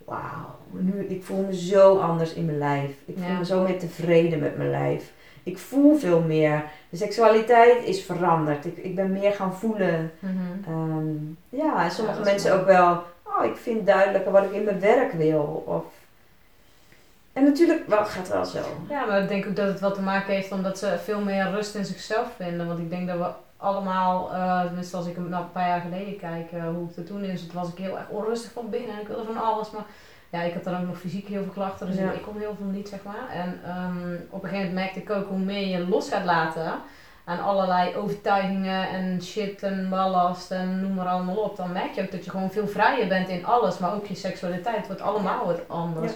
Wauw, 0.05 0.55
nu, 0.71 1.05
ik 1.05 1.23
voel 1.23 1.45
me 1.45 1.55
zo 1.55 1.97
anders 1.99 2.33
in 2.33 2.45
mijn 2.45 2.57
lijf. 2.57 2.91
Ik 3.05 3.15
voel 3.17 3.27
Ja. 3.27 3.37
me 3.37 3.45
zo 3.45 3.61
meer 3.63 3.79
tevreden 3.79 4.39
met 4.39 4.57
mijn 4.57 4.69
lijf. 4.69 5.11
Ik 5.43 5.57
voel 5.57 5.97
veel 5.97 6.21
meer. 6.21 6.63
De 6.89 6.97
seksualiteit 6.97 7.83
is 7.83 8.03
veranderd. 8.03 8.65
Ik, 8.65 8.77
ik 8.77 8.95
ben 8.95 9.11
meer 9.11 9.31
gaan 9.31 9.53
voelen. 9.55 10.11
Mhm. 10.19 10.33
Ehm, 10.67 11.15
ja, 11.49 11.83
en 11.83 11.91
sommige 11.91 12.21
mensen 12.23 12.49
mooi. 12.49 12.61
ook 12.61 12.67
wel, 12.67 13.03
oh, 13.23 13.45
ik 13.45 13.55
vind 13.55 13.85
duidelijker 13.87 14.31
wat 14.31 14.43
ik 14.43 14.51
in 14.51 14.63
mijn 14.63 14.79
werk 14.79 15.11
wil. 15.13 15.63
Of... 15.65 15.83
En 17.33 17.43
natuurlijk, 17.43 17.87
wel, 17.87 18.05
gaat 18.05 18.27
wel 18.29 18.45
zo. 18.45 18.59
Ja, 18.89 19.05
maar 19.05 19.21
ik 19.21 19.27
denk 19.27 19.45
ook 19.47 19.55
dat 19.55 19.67
het 19.67 19.79
wat 19.79 19.93
te 19.93 20.01
maken 20.01 20.33
heeft 20.33 20.51
omdat 20.51 20.77
ze 20.77 20.97
veel 21.03 21.19
meer 21.21 21.51
rust 21.51 21.75
in 21.75 21.85
zichzelf 21.85 22.27
vinden. 22.35 22.67
Want 22.67 22.79
ik 22.79 22.89
denk 22.89 23.07
dat 23.07 23.17
we 23.17 23.27
allemaal, 23.57 24.33
eh 24.33 24.61
tenminste 24.65 24.97
als 24.97 25.05
ik 25.07 25.15
hem 25.15 25.29
nou 25.29 25.43
een 25.43 25.51
paar 25.51 25.67
jaar 25.67 25.81
geleden 25.81 26.17
kijk, 26.17 26.51
eh, 26.51 26.63
hoe 26.63 26.89
ik 26.89 26.97
er 26.97 27.03
toen 27.05 27.23
in 27.23 27.37
zat, 27.37 27.53
was 27.53 27.67
ik 27.69 27.77
heel 27.77 27.97
erg 27.97 28.07
onrustig 28.09 28.51
van 28.51 28.69
binnen 28.69 28.95
en 28.95 29.01
ik 29.01 29.07
wilde 29.07 29.25
van 29.33 29.43
alles. 29.43 29.71
Maar 29.71 29.83
ja, 30.29 30.41
ik 30.41 30.53
had 30.53 30.63
dan 30.63 30.81
ook 30.81 30.87
nog 30.87 30.97
fysiek 30.97 31.27
heel 31.27 31.43
veel 31.43 31.51
klachten, 31.51 31.87
dus 31.87 31.95
Ja. 31.95 32.09
ik, 32.09 32.15
ik 32.15 32.21
kon 32.21 32.37
heel 32.39 32.55
veel 32.57 32.69
niet, 32.71 32.89
zeg 32.89 33.03
maar. 33.03 33.29
En 33.33 33.59
ehm, 33.65 34.13
op 34.29 34.43
een 34.43 34.49
gegeven 34.49 34.73
moment 34.73 34.73
merkte 34.73 34.99
ik 34.99 35.09
ook 35.09 35.27
hoe 35.27 35.37
meer 35.37 35.67
je 35.67 35.87
los 35.87 36.09
gaat 36.09 36.25
laten 36.25 36.73
aan 37.25 37.39
allerlei 37.43 37.95
overtuigingen 37.95 38.89
en 38.89 39.21
shit 39.23 39.63
en 39.63 39.89
ballast 39.89 40.51
en 40.51 40.81
noem 40.81 40.93
maar 40.93 41.07
allemaal 41.07 41.35
op. 41.35 41.57
Dan 41.57 41.71
merk 41.71 41.93
je 41.93 42.01
ook 42.01 42.11
dat 42.11 42.25
je 42.25 42.31
gewoon 42.31 42.51
veel 42.51 42.67
vrijer 42.67 43.07
bent 43.07 43.27
in 43.27 43.45
alles, 43.45 43.77
maar 43.77 43.93
ook 43.93 44.05
je 44.05 44.15
seksualiteit 44.15 44.87
wordt 44.87 45.01
allemaal 45.01 45.45
wat 45.45 45.61
anders. 45.67 46.11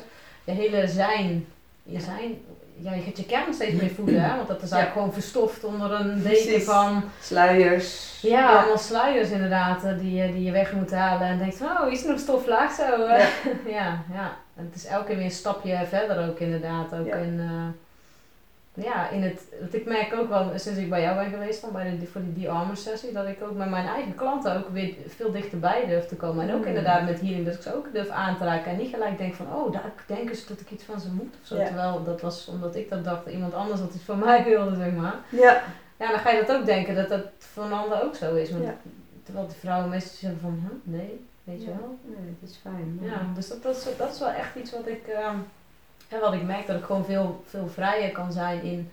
Je 0.47 0.53
hele 0.53 0.87
zijn, 0.87 1.45
je 1.83 1.99
zijn, 1.99 2.37
ja, 2.77 2.93
je 2.93 3.01
gaat 3.01 3.17
je 3.17 3.25
kern 3.25 3.53
steeds 3.53 3.81
meer 3.81 3.89
voelen, 3.89 4.21
hè? 4.23 4.35
want 4.35 4.47
dat 4.47 4.61
is 4.61 4.71
eigenlijk 4.71 4.91
gewoon 4.91 5.13
verstoft 5.13 5.63
onder 5.63 5.91
een 5.91 6.21
deken 6.23 6.61
van, 6.61 7.03
Sluiers. 7.21 8.19
ja, 8.21 8.57
allemaal 8.57 8.77
sluiers 8.77 9.29
inderdaad, 9.29 9.83
eh, 9.83 9.97
die, 9.99 10.13
je- 10.15 10.33
die 10.33 10.43
je 10.43 10.51
weg 10.51 10.73
moet 10.73 10.91
halen 10.91 11.27
en 11.27 11.37
denkt 11.37 11.61
oh, 11.61 11.91
is 11.91 12.03
er 12.03 12.09
nog 12.09 12.19
stoflaag 12.19 12.71
zo? 12.71 12.83
eh? 13.05 13.19
Ja. 13.19 13.27
ja, 13.79 14.03
ja. 14.13 14.35
En 14.55 14.65
het 14.65 14.75
is 14.75 14.85
elke 14.85 15.05
keer 15.05 15.15
weer 15.15 15.25
een 15.25 15.31
stapje 15.31 15.85
verder 15.89 16.29
ook 16.29 16.39
inderdaad, 16.39 16.93
ook 16.93 17.07
in, 17.07 17.39
eh, 17.39 17.67
ja, 18.79 19.09
in 19.09 19.21
het, 19.23 19.41
want 19.59 19.73
ik 19.73 19.85
merk 19.85 20.13
ook 20.13 20.29
wel, 20.29 20.51
sinds 20.55 20.79
ik 20.79 20.89
bij 20.89 21.01
jou 21.01 21.15
ben 21.15 21.29
geweest 21.29 21.61
dan, 21.61 21.71
bij 21.71 21.97
de, 21.99 22.05
voor 22.07 22.21
die 22.33 22.43
de-armor 22.43 22.77
sessie, 22.77 23.11
dat 23.11 23.25
ik 23.27 23.41
ook 23.43 23.55
met 23.55 23.69
mijn 23.69 23.87
eigen 23.87 24.15
klanten 24.15 24.55
ook 24.57 24.69
weer 24.69 24.93
veel 25.07 25.31
dichterbij 25.31 25.85
durf 25.85 26.05
te 26.07 26.15
komen. 26.15 26.47
En 26.49 26.53
ook 26.55 26.61
Mm. 26.61 26.67
inderdaad 26.67 27.03
met 27.05 27.19
healing, 27.21 27.45
dat 27.45 27.53
ik 27.53 27.61
ze 27.61 27.75
ook 27.75 27.93
durf 27.93 28.09
aan 28.09 28.37
te 28.37 28.43
raken 28.43 28.71
en 28.71 28.77
niet 28.77 28.89
gelijk 28.93 29.17
denk 29.17 29.33
van, 29.33 29.53
oh, 29.53 29.71
daar 29.71 29.91
denken 30.05 30.35
ze 30.35 30.47
dat 30.47 30.59
ik 30.59 30.71
iets 30.71 30.83
van 30.83 30.99
ze 30.99 31.11
moet 31.11 31.35
of 31.41 31.47
zo. 31.47 31.55
Ja. 31.57 31.65
Terwijl 31.65 32.03
dat 32.03 32.21
was 32.21 32.47
omdat 32.47 32.75
ik 32.75 32.89
dat 32.89 33.03
dacht, 33.03 33.25
dat 33.25 33.33
iemand 33.33 33.53
anders 33.53 33.79
dat 33.79 33.93
iets 33.93 34.03
van 34.03 34.19
mij 34.19 34.43
wilde, 34.43 34.75
zeg 34.75 34.91
maar. 34.91 35.15
Ja. 35.29 35.63
Ja, 35.99 36.09
dan 36.09 36.19
ga 36.19 36.29
je 36.29 36.43
dat 36.45 36.55
ook 36.57 36.65
denken, 36.65 36.95
dat 36.95 37.09
dat 37.09 37.25
voor 37.37 37.63
een 37.63 37.73
ander 37.73 38.03
ook 38.03 38.15
zo 38.15 38.35
is. 38.35 38.51
Want 38.51 38.63
Ja. 38.63 38.75
Terwijl 39.23 39.47
de 39.47 39.55
vrouwen 39.55 39.89
meestal 39.89 40.15
zeggen 40.15 40.39
van, 40.39 40.59
huh, 40.63 40.95
nee, 40.99 41.25
weet 41.43 41.61
je 41.63 41.69
Ja. 41.69 41.75
wel. 41.79 41.97
Nee, 42.03 42.35
dat 42.39 42.49
is 42.49 42.55
fijn. 42.61 42.99
Ja, 43.01 43.21
dus 43.35 43.47
dat, 43.47 43.63
dat, 43.63 43.75
is, 43.77 43.97
dat 43.97 44.13
is 44.13 44.19
wel 44.19 44.29
echt 44.29 44.55
iets 44.55 44.71
wat 44.71 44.87
ik, 44.87 45.07
ehm, 45.07 45.35
ja, 46.09 46.19
wat 46.19 46.33
ik 46.33 46.43
merk, 46.43 46.67
dat 46.67 46.75
ik 46.75 46.83
gewoon 46.83 47.05
veel, 47.05 47.43
veel 47.45 47.67
vrijer 47.67 48.11
kan 48.11 48.31
zijn 48.31 48.61
in 48.63 48.89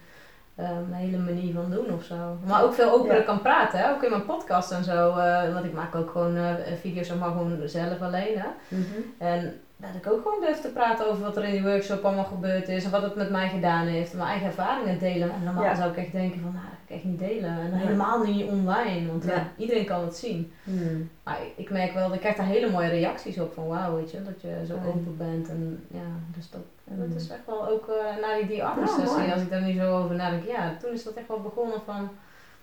ehm, 0.54 0.76
een 0.76 0.92
hele 0.92 1.18
manier 1.18 1.52
van 1.54 1.70
doen 1.70 1.92
of 1.92 2.04
zo. 2.04 2.38
Maar 2.46 2.62
ook 2.64 2.74
veel 2.74 2.90
opener 2.92 3.16
Ja. 3.16 3.22
kan 3.22 3.40
praten, 3.42 3.78
hè? 3.78 3.90
ook 3.90 4.02
in 4.02 4.10
mijn 4.10 4.24
podcast 4.24 4.70
en 4.70 4.84
zo. 4.84 5.16
eh, 5.16 5.52
want 5.52 5.64
ik 5.64 5.72
maak 5.72 5.94
ook 5.94 6.10
gewoon 6.10 6.36
eh, 6.36 6.54
video's, 6.80 7.14
maar 7.14 7.28
gewoon 7.28 7.68
zelf 7.68 8.00
alleen. 8.02 8.38
Hè? 8.38 8.48
Mhm. 8.68 8.84
En 9.18 9.60
dat 9.76 9.90
ik 9.94 10.06
ook 10.12 10.22
gewoon 10.22 10.40
durf 10.40 10.60
te 10.60 10.68
praten 10.68 11.08
over 11.10 11.22
wat 11.22 11.36
er 11.36 11.44
in 11.44 11.50
die 11.50 11.62
workshop 11.62 12.04
allemaal 12.04 12.24
gebeurd 12.24 12.68
is 12.68 12.84
en 12.84 12.90
wat 12.90 13.02
het 13.02 13.14
met 13.14 13.30
mij 13.30 13.48
gedaan 13.48 13.86
heeft. 13.86 14.14
Mijn 14.14 14.28
eigen 14.28 14.46
ervaringen 14.46 14.98
delen. 14.98 15.30
En 15.30 15.42
normaal 15.44 15.62
Ja. 15.64 15.74
zou 15.74 15.90
ik 15.90 15.96
echt 15.96 16.12
denken 16.12 16.40
van, 16.40 16.52
nou, 16.52 16.64
dat 16.64 16.74
ga 16.78 16.84
ik 16.88 16.94
echt 16.94 17.04
niet 17.04 17.18
delen. 17.18 17.50
En 17.58 17.70
Ja. 17.70 17.76
helemaal 17.76 18.24
niet 18.24 18.46
online, 18.50 19.06
want 19.08 19.24
ja, 19.24 19.46
iedereen 19.56 19.84
kan 19.84 20.04
het 20.04 20.16
zien. 20.16 20.52
Hmm. 20.64 21.10
Maar 21.24 21.38
ik- 21.56 21.70
merk 21.70 21.92
wel, 21.94 22.12
ik 22.14 22.20
krijg 22.20 22.36
daar 22.36 22.46
hele 22.46 22.70
mooie 22.70 22.88
reacties 22.88 23.38
op 23.38 23.52
van 23.54 23.66
wauw, 23.66 23.96
weet 23.96 24.10
je, 24.10 24.22
dat 24.22 24.40
je 24.40 24.62
zo 24.66 24.74
open 24.74 25.14
bent. 25.16 25.48
En 25.48 25.84
ja, 25.90 26.36
dus 26.36 26.50
dat, 26.50 26.60
en 26.90 26.98
dat 26.98 27.06
Mm. 27.08 27.16
is 27.16 27.28
echt 27.28 27.46
wel 27.46 27.68
ook 27.68 27.88
eh 27.88 28.16
na 28.20 28.34
die, 28.36 28.46
die 28.46 28.56
Ja, 28.56 28.74
mooi. 28.74 29.32
als 29.32 29.42
ik 29.42 29.50
daar 29.50 29.62
nu 29.62 29.72
zo 29.72 30.02
over 30.02 30.14
nadenk, 30.14 30.44
ja, 30.44 30.76
toen 30.80 30.92
is 30.92 31.04
dat 31.04 31.14
echt 31.14 31.28
wel 31.28 31.40
begonnen 31.40 31.80
van, 31.84 32.08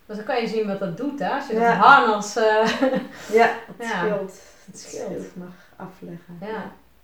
dus 0.06 0.16
dan 0.16 0.24
kan 0.24 0.40
je 0.40 0.46
zien 0.46 0.66
wat 0.66 0.78
dat 0.78 0.96
doet 0.96 1.18
hè, 1.18 1.28
als 1.30 1.46
je 1.46 1.54
Ja. 1.54 1.68
dat 1.74 1.84
harnas, 1.84 2.36
eh 2.36 2.66
Ja, 3.38 3.50
het 3.66 3.76
Ja. 3.78 3.98
scheelt. 3.98 4.40
het 4.66 4.78
scheelt. 4.78 5.36
mag 5.36 5.48
afleggen. 5.76 6.36
Ja. 6.40 6.46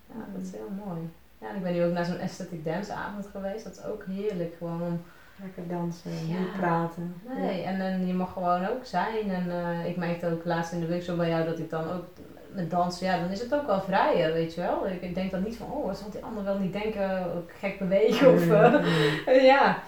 ja, 0.07 0.25
dat 0.35 0.43
is 0.43 0.51
heel 0.53 0.71
mooi. 0.87 1.11
Ja, 1.41 1.49
en 1.49 1.57
ik 1.57 1.62
ben 1.62 1.73
nu 1.73 1.85
ook 1.85 1.93
naar 1.93 2.05
zo'n 2.05 2.21
aesthetic 2.21 2.64
dance 2.64 2.93
avond 2.93 3.27
geweest, 3.27 3.64
dat 3.64 3.77
is 3.77 3.85
ook 3.85 4.05
heerlijk 4.07 4.55
gewoon 4.59 4.83
om 4.83 5.01
Lekker 5.43 5.69
dansen, 5.69 6.11
Ja. 6.29 6.39
niet 6.39 6.57
praten. 6.57 7.14
Nee, 7.37 7.62
en, 7.62 7.81
en 7.81 8.07
je 8.07 8.14
mag 8.14 8.33
gewoon 8.33 8.66
ook 8.66 8.85
zijn. 8.85 9.31
En 9.31 9.51
eh, 9.51 9.87
ik 9.87 9.97
merkte 9.97 10.27
ook 10.31 10.45
laatst 10.45 10.73
in 10.73 10.81
de 10.81 10.89
workshop 10.89 11.16
bij 11.16 11.29
jou 11.29 11.45
dat 11.45 11.59
ik 11.59 11.71
dan 11.71 11.91
ook 11.91 12.05
met 12.53 12.70
dansen, 12.70 13.07
ja, 13.07 13.18
dan 13.18 13.30
is 13.30 13.40
het 13.40 13.55
ook 13.55 13.66
wel 13.66 13.80
vrijer, 13.80 14.32
weet 14.32 14.55
je 14.55 14.61
wel. 14.61 14.86
Ik, 14.86 15.03
ik 15.03 15.14
denk 15.14 15.30
dan 15.30 15.42
niet 15.42 15.57
van, 15.57 15.66
oh, 15.70 15.94
zal 15.94 16.11
die 16.11 16.24
ander 16.24 16.44
wel 16.44 16.59
niet 16.59 16.72
denken, 16.72 17.32
ook 17.36 17.51
gek 17.59 17.78
bewegen 17.78 18.34
of... 18.34 18.51
eh, 18.51 18.72
Mm, 18.72 18.80
mm. 19.26 19.40
ja. 19.44 19.78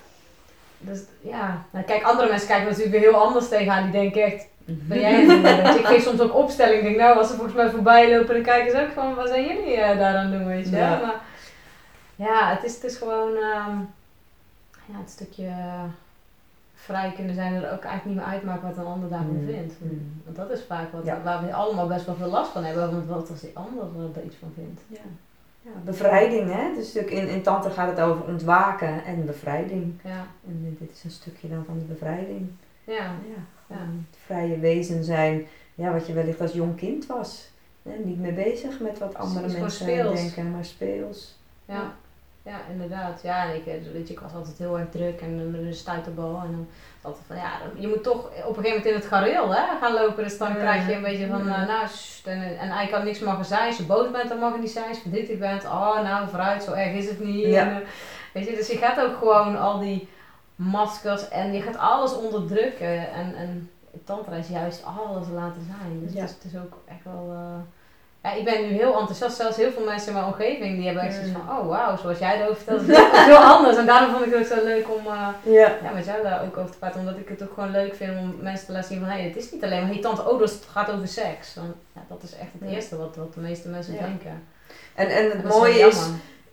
Dus 0.79 1.01
ja, 1.21 1.65
nou, 1.71 1.85
kijk, 1.85 2.03
andere 2.03 2.29
mensen 2.29 2.49
kijken 2.49 2.67
natuurlijk 2.67 2.93
weer 2.93 3.01
heel 3.11 3.21
anders 3.21 3.49
tegenaan. 3.49 3.83
Die 3.83 3.93
denken 4.01 4.23
echt, 4.23 4.47
ben 4.65 5.01
jij 5.01 5.13
het 5.25 5.75
je, 5.75 5.79
Ik 5.79 5.87
geef 5.87 6.03
soms 6.03 6.21
ook 6.21 6.35
opstelling. 6.35 6.77
Ik 6.79 6.83
denk, 6.83 6.97
nou, 6.97 7.19
als 7.19 7.29
ze 7.29 7.35
volgens 7.35 7.57
mij 7.57 7.71
voorbij 7.71 8.11
lopen, 8.17 8.35
dan 8.35 8.43
kijken 8.43 8.71
ze 8.71 8.83
ook 8.83 8.93
van, 8.93 9.15
wat 9.15 9.29
zijn 9.29 9.47
jullie 9.47 9.77
eh, 9.77 9.99
daar 9.99 10.17
aan 10.17 10.31
doen, 10.31 10.47
weet 10.47 10.69
je. 10.69 10.77
Ja. 10.77 11.01
Maar 11.01 11.21
ja, 12.17 12.51
het 12.55 12.65
is, 12.65 12.75
het 12.75 12.85
is 12.85 12.97
gewoon 12.97 13.37
ehm, 13.37 13.77
ja, 14.87 14.99
het 14.99 15.11
stukje 15.11 15.47
eh, 15.47 15.83
vrij 16.81 17.13
kunnen 17.13 17.35
zijn 17.35 17.53
er 17.55 17.73
ook 17.73 17.83
eigenlijk 17.85 18.05
niet 18.05 18.15
meer 18.15 18.25
uitmaakt 18.25 18.63
wat 18.63 18.77
een 18.77 18.85
ander 18.93 19.09
daarvan 19.09 19.37
Mm, 19.37 19.47
vindt. 19.47 19.75
mm. 19.81 20.21
Want 20.25 20.37
dat 20.37 20.51
is 20.51 20.63
vaak 20.63 20.93
wat, 20.93 21.05
Ja. 21.05 21.23
waar 21.23 21.45
we 21.47 21.53
allemaal 21.55 21.87
best 21.87 22.07
wel 22.07 22.15
veel 22.15 22.29
last 22.31 22.51
van 22.53 22.65
hebben. 22.65 22.91
Want 22.91 23.07
wat 23.09 23.31
als 23.31 23.41
die 23.41 23.51
ander 23.57 23.85
er 24.15 24.25
iets 24.25 24.37
van 24.37 24.53
vindt. 24.55 24.81
Ja. 24.87 24.99
Ja, 25.63 25.71
bevrijding, 25.85 26.53
hè? 26.53 26.75
Dus 26.75 26.95
in, 26.97 27.29
in 27.29 27.43
Tantra 27.43 27.71
gaat 27.71 27.91
het 27.97 28.01
over 28.01 28.25
ontwaken 28.25 29.05
en 29.05 29.27
bevrijding. 29.27 29.93
Ja, 30.05 30.27
En 30.47 30.77
dit- 30.79 30.91
is 30.91 31.05
een 31.05 31.11
stukje 31.11 31.49
dan 31.49 31.65
van 31.65 31.79
de 31.79 31.85
bevrijding. 31.85 32.51
ja, 32.85 32.95
Ja, 32.95 33.03
Ja. 33.67 33.77
gewoon 33.77 34.07
het 34.11 34.19
vrije 34.25 34.59
wezen 34.59 35.05
zijn, 35.05 35.47
ja, 35.75 35.93
wat 35.93 36.07
je 36.07 36.13
wellicht 36.13 36.41
als 36.41 36.53
jong 36.53 36.77
kind 36.77 37.07
was. 37.07 37.51
Hè? 37.83 37.93
Niet 38.05 38.19
meer 38.21 38.35
bezig 38.35 38.81
met 38.81 38.99
wat 38.99 39.15
andere 39.15 39.47
mensen 39.49 39.71
speels. 39.71 40.21
denken, 40.21 40.51
maar 40.51 40.65
speels. 40.65 41.39
ja. 41.65 41.95
Ja, 42.43 42.57
inderdaad. 42.71 43.23
Ja, 43.23 43.45
en 43.49 43.55
ik, 43.55 43.67
eh, 43.67 43.93
weet 43.93 44.09
je, 44.09 44.15
ik 44.15 44.21
was 44.21 44.35
altijd 44.35 44.59
heel 44.59 44.79
erg 44.79 44.89
druk 44.91 45.21
en 45.21 45.37
dan 45.39 45.55
een 45.65 45.75
stuiterbal. 45.75 46.35
En 46.45 46.51
dan 46.51 46.67
altijd 47.03 47.25
van, 47.27 47.37
ja, 47.37 47.51
je 47.79 47.89
moet 47.89 48.03
toch 48.03 48.25
op 48.25 48.33
een 48.35 48.41
gegeven 48.43 48.63
moment 48.69 48.85
in 48.87 48.95
het 48.95 49.05
gareel 49.05 49.55
hè, 49.55 49.63
gaan 49.81 49.93
lopen. 49.93 50.23
Dus 50.25 50.39
dan 50.39 50.49
Ja. 50.49 50.55
krijg 50.55 50.87
je 50.87 50.95
een 50.95 51.03
beetje 51.03 51.27
van, 51.29 51.49
eh, 51.49 51.67
nou, 51.67 51.87
sst, 51.89 52.27
en, 52.27 52.43
en 52.43 52.57
eigenlijk 52.59 52.91
kan 52.91 53.05
niks 53.05 53.19
mogen 53.19 53.45
zijn. 53.45 53.67
Als 53.67 53.77
je 53.77 53.83
boos 53.85 54.11
bent, 54.11 54.29
dan 54.29 54.39
mag 54.39 54.53
het 54.53 54.61
niet 54.61 54.71
zijn. 54.71 54.89
Als 54.89 54.97
je 54.97 55.03
verdrietig 55.03 55.39
bent, 55.39 55.65
oh, 55.65 56.03
nou, 56.03 56.29
vooruit, 56.29 56.63
zo 56.63 56.73
erg 56.73 56.93
is 56.95 57.09
het 57.09 57.21
niet. 57.25 57.47
Ja. 57.47 57.61
En, 57.63 57.71
eh, 57.83 57.89
weet 58.33 58.47
je, 58.49 58.55
dus 58.55 58.67
je 58.69 58.77
gaat 58.77 59.01
ook 59.01 59.17
gewoon 59.17 59.59
al 59.59 59.79
die 59.79 60.09
maskers 60.55 61.29
en 61.29 61.53
je 61.53 61.61
gaat 61.61 61.77
alles 61.79 62.17
onderdrukken. 62.17 63.13
En, 63.13 63.35
en 63.35 63.71
tantra 64.05 64.35
is 64.37 64.49
juist 64.49 64.85
alles 64.85 65.27
laten 65.35 65.63
zijn. 65.65 66.01
Dus 66.05 66.13
Ja. 66.13 66.21
het, 66.21 66.29
is, 66.31 66.35
het 66.37 66.45
is 66.53 66.59
ook 66.61 66.79
echt 66.89 67.05
wel... 67.05 67.37
ja, 68.23 68.33
ik 68.35 68.45
ben 68.45 68.61
nu 68.63 68.69
heel 68.69 68.99
enthousiast. 68.99 69.37
Zelfs 69.37 69.57
heel 69.57 69.71
veel 69.71 69.85
mensen 69.85 70.09
in 70.09 70.15
mijn 70.15 70.25
omgeving 70.27 70.77
die 70.77 70.85
hebben 70.87 71.03
echt 71.03 71.15
zoiets 71.15 71.33
Mm. 71.33 71.43
van, 71.47 71.59
oh 71.59 71.69
wauw, 71.69 71.97
zoals 71.97 72.19
jij 72.19 72.37
erover 72.41 72.57
vertelt, 72.57 72.89
is 72.89 72.97
heel 73.31 73.37
anders. 73.37 73.77
En 73.77 73.87
daarom 73.87 74.11
vond 74.15 74.27
ik 74.27 74.33
het 74.33 74.41
ook 74.41 74.59
zo 74.59 74.65
leuk 74.65 74.87
om 74.99 75.07
eh, 75.07 75.29
Ja. 75.43 75.73
ja, 75.83 75.91
met 75.95 76.05
jou 76.05 76.23
daar 76.23 76.43
ook 76.45 76.57
over 76.57 76.71
te 76.71 76.79
praten. 76.79 77.01
Omdat 77.01 77.17
ik 77.17 77.29
het 77.29 77.43
ook 77.43 77.53
gewoon 77.55 77.71
leuk 77.71 77.95
vind 77.95 78.19
om 78.19 78.35
mensen 78.41 78.67
te 78.67 78.73
laten 78.73 78.89
zien 78.89 79.01
van, 79.01 79.09
hé, 79.09 79.23
het 79.23 79.37
is 79.37 79.53
niet 79.53 79.65
alleen 79.65 79.83
maar, 79.83 79.95
hé 79.95 80.01
tante, 80.01 80.29
oh, 80.31 80.39
dus 80.39 80.53
het 80.53 80.65
gaat 80.73 80.91
over 80.91 81.09
seks. 81.09 81.55
Want, 81.55 81.75
ja, 81.95 82.01
dat 82.09 82.23
is 82.23 82.33
echt 82.35 82.51
het 82.59 82.71
eerste 82.71 82.97
wat, 82.97 83.17
wat 83.17 83.35
de 83.35 83.41
meeste 83.41 83.69
mensen 83.69 83.93
denken. 83.99 84.43
En, 84.95 85.09
en 85.09 85.25
het 85.25 85.43
En 85.43 85.47
mooie 85.47 85.79
is, 85.87 86.01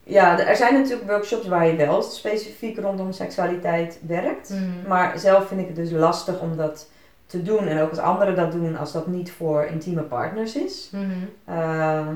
ja, 0.03 0.39
er 0.39 0.55
zijn 0.55 0.74
natuurlijk 0.74 1.09
workshops 1.09 1.47
waar 1.47 1.68
je 1.68 1.76
wel 1.76 2.01
specifiek 2.01 2.78
rondom 2.80 3.11
seksualiteit 3.11 3.99
werkt. 4.07 4.49
Mhm. 4.49 4.88
Maar 4.88 5.20
zelf 5.20 5.47
vind 5.47 5.59
ik 5.61 5.68
het 5.68 5.76
dus 5.76 5.91
lastig 5.91 6.39
om 6.39 6.57
dat 6.57 6.88
te 7.28 7.44
doen. 7.44 7.68
En 7.68 7.82
ook 7.82 7.90
als 7.90 8.00
anderen 8.00 8.36
dat 8.36 8.52
doen, 8.52 8.78
als 8.78 8.92
dat 8.92 9.08
niet 9.08 9.32
voor 9.32 9.64
intieme 9.66 10.02
partners 10.02 10.56
is. 10.56 10.90
Mhm. 10.92 11.04
Eh, 11.46 11.56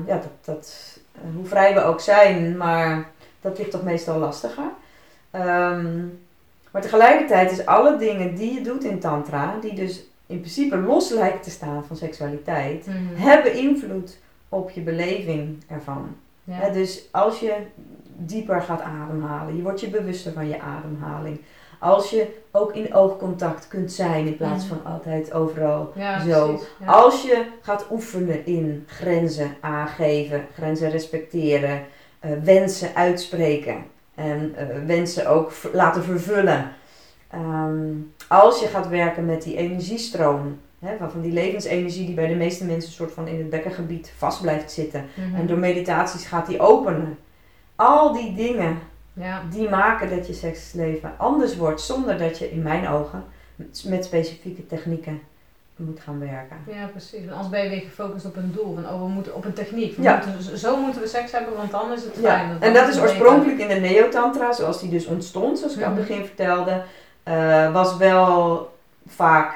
ja, 0.06 0.14
dat, 0.16 0.28
dat, 0.44 0.98
eh, 1.12 1.20
hoe 1.36 1.46
vrij 1.46 1.74
we 1.74 1.82
ook 1.82 2.00
zijn, 2.00 2.56
maar 2.56 3.10
dat 3.40 3.58
ligt 3.58 3.70
toch 3.70 3.82
meestal 3.82 4.18
lastiger. 4.18 4.64
Ehm, 5.30 6.04
maar 6.70 6.82
tegelijkertijd 6.82 7.50
is 7.50 7.66
alle 7.66 7.96
dingen 7.96 8.34
die 8.34 8.54
je 8.54 8.60
doet 8.60 8.84
in 8.84 8.98
tantra, 9.00 9.54
die 9.60 9.74
dus 9.74 10.04
in 10.26 10.40
principe 10.40 10.76
los 10.76 11.10
lijken 11.10 11.40
te 11.40 11.50
staan 11.50 11.84
van 11.84 11.96
seksualiteit, 11.96 12.86
Mhm. 12.86 13.22
hebben 13.22 13.54
invloed 13.54 14.18
op 14.48 14.70
je 14.70 14.80
beleving 14.80 15.62
ervan. 15.68 16.16
Ja. 16.44 16.68
Dus 16.68 17.08
als 17.10 17.40
je 17.40 17.54
dieper 18.16 18.62
gaat 18.62 18.80
ademhalen, 18.80 19.56
je 19.56 19.62
wordt 19.62 19.80
je 19.80 19.88
bewuster 19.88 20.32
van 20.32 20.48
je 20.48 20.60
ademhaling. 20.60 21.40
Als 21.82 22.10
je 22.10 22.26
ook 22.50 22.74
in 22.74 22.94
oogcontact 22.94 23.68
kunt 23.68 23.92
zijn 23.92 24.26
in 24.26 24.36
plaats 24.36 24.66
Mhm. 24.68 24.74
van 24.74 24.92
altijd 24.92 25.32
overal 25.32 25.92
ja, 25.94 26.24
zo. 26.24 26.46
precies. 26.48 26.66
Ja. 26.80 26.86
als 26.86 27.22
je 27.22 27.44
gaat 27.62 27.86
oefenen 27.90 28.46
in 28.46 28.84
grenzen 28.86 29.56
aangeven, 29.60 30.46
grenzen 30.54 30.90
respecteren, 30.90 31.82
eh, 32.20 32.30
wensen 32.44 32.94
uitspreken 32.94 33.76
en 34.14 34.52
eh, 34.56 34.66
wensen 34.86 35.26
ook 35.26 35.52
laten 35.72 36.02
vervullen. 36.04 36.72
Ehm, 37.30 37.90
als 38.28 38.60
je 38.60 38.66
gaat 38.66 38.88
werken 38.88 39.26
met 39.26 39.42
die 39.42 39.56
energiestroom, 39.56 40.58
hè, 40.78 40.96
van 41.10 41.20
die 41.20 41.32
levensenergie 41.32 42.06
die 42.06 42.14
bij 42.14 42.26
de 42.28 42.34
meeste 42.34 42.64
mensen 42.64 42.88
een 42.90 42.96
soort 42.96 43.12
van 43.12 43.26
in 43.28 43.38
het 43.38 43.50
bekkengebied 43.50 44.12
vast 44.16 44.40
blijft 44.40 44.72
zitten. 44.72 45.04
Mhm. 45.14 45.40
En 45.40 45.46
door 45.46 45.58
meditaties 45.58 46.26
gaat 46.26 46.46
die 46.46 46.60
openen. 46.60 47.18
Al 47.76 48.12
die 48.12 48.34
dingen 48.34 48.78
Ja. 49.12 49.42
die 49.50 49.68
maken 49.68 50.10
dat 50.16 50.26
je 50.26 50.32
seksleven 50.32 51.12
anders 51.16 51.56
wordt 51.56 51.80
zonder 51.80 52.18
dat 52.18 52.38
je 52.38 52.50
in 52.50 52.62
mijn 52.62 52.88
ogen 52.88 53.24
met- 53.56 54.04
specifieke 54.04 54.66
technieken 54.66 55.20
moet 55.76 56.00
gaan 56.00 56.18
werken. 56.18 56.56
ja, 56.66 56.86
precies. 56.86 57.18
Want 57.18 57.30
anders 57.30 57.48
ben 57.48 57.62
je 57.64 57.68
weer 57.70 57.80
gefocust 57.80 58.24
op 58.26 58.36
een 58.36 58.52
doel. 58.54 58.74
Van, 58.74 58.88
oh, 58.88 59.02
we 59.02 59.08
moeten 59.08 59.34
op 59.34 59.44
een 59.44 59.52
techniek. 59.52 59.96
We 59.96 60.02
Ja. 60.02 60.22
moeten, 60.26 60.58
zo- 60.58 60.76
moeten 60.76 61.00
we 61.02 61.06
seks 61.08 61.32
hebben, 61.32 61.56
want 61.56 61.70
dan 61.70 61.92
is 61.92 62.04
het 62.04 62.16
Ja, 62.20 62.36
fijn. 62.36 62.56
en 62.60 62.72
dat 62.72 62.88
is 62.88 63.00
oorspronkelijk 63.00 63.58
in 63.58 63.68
de 63.68 63.74
neotantra, 63.88 64.52
zoals 64.52 64.80
die 64.80 64.90
dus 64.90 65.06
ontstond, 65.06 65.58
zoals 65.58 65.76
ik 65.76 65.82
aan 65.82 65.90
het 65.96 66.00
Mhm. 66.00 66.08
begin 66.08 66.26
vertelde, 66.26 66.82
eh, 67.22 67.72
was 67.72 67.96
wel 67.96 68.70
vaak 69.06 69.54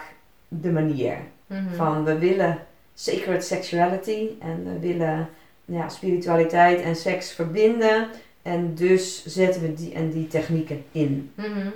de 0.49 0.71
manier 0.73 1.17
Mhm. 1.47 1.75
van 1.75 2.05
we 2.05 2.19
willen 2.19 2.59
sacred 2.95 3.45
sexuality 3.45 4.29
en 4.41 4.65
we 4.65 4.79
willen 4.79 5.29
ja, 5.65 5.89
spiritualiteit 5.89 6.81
en 6.83 6.97
seks 6.97 7.33
verbinden 7.33 8.07
en 8.47 8.75
dus 8.75 9.25
zetten 9.27 9.61
we 9.63 9.75
die 9.75 9.93
en 9.95 10.11
die 10.11 10.27
technieken 10.29 10.85
in. 10.93 11.31
Mhm. 11.35 11.69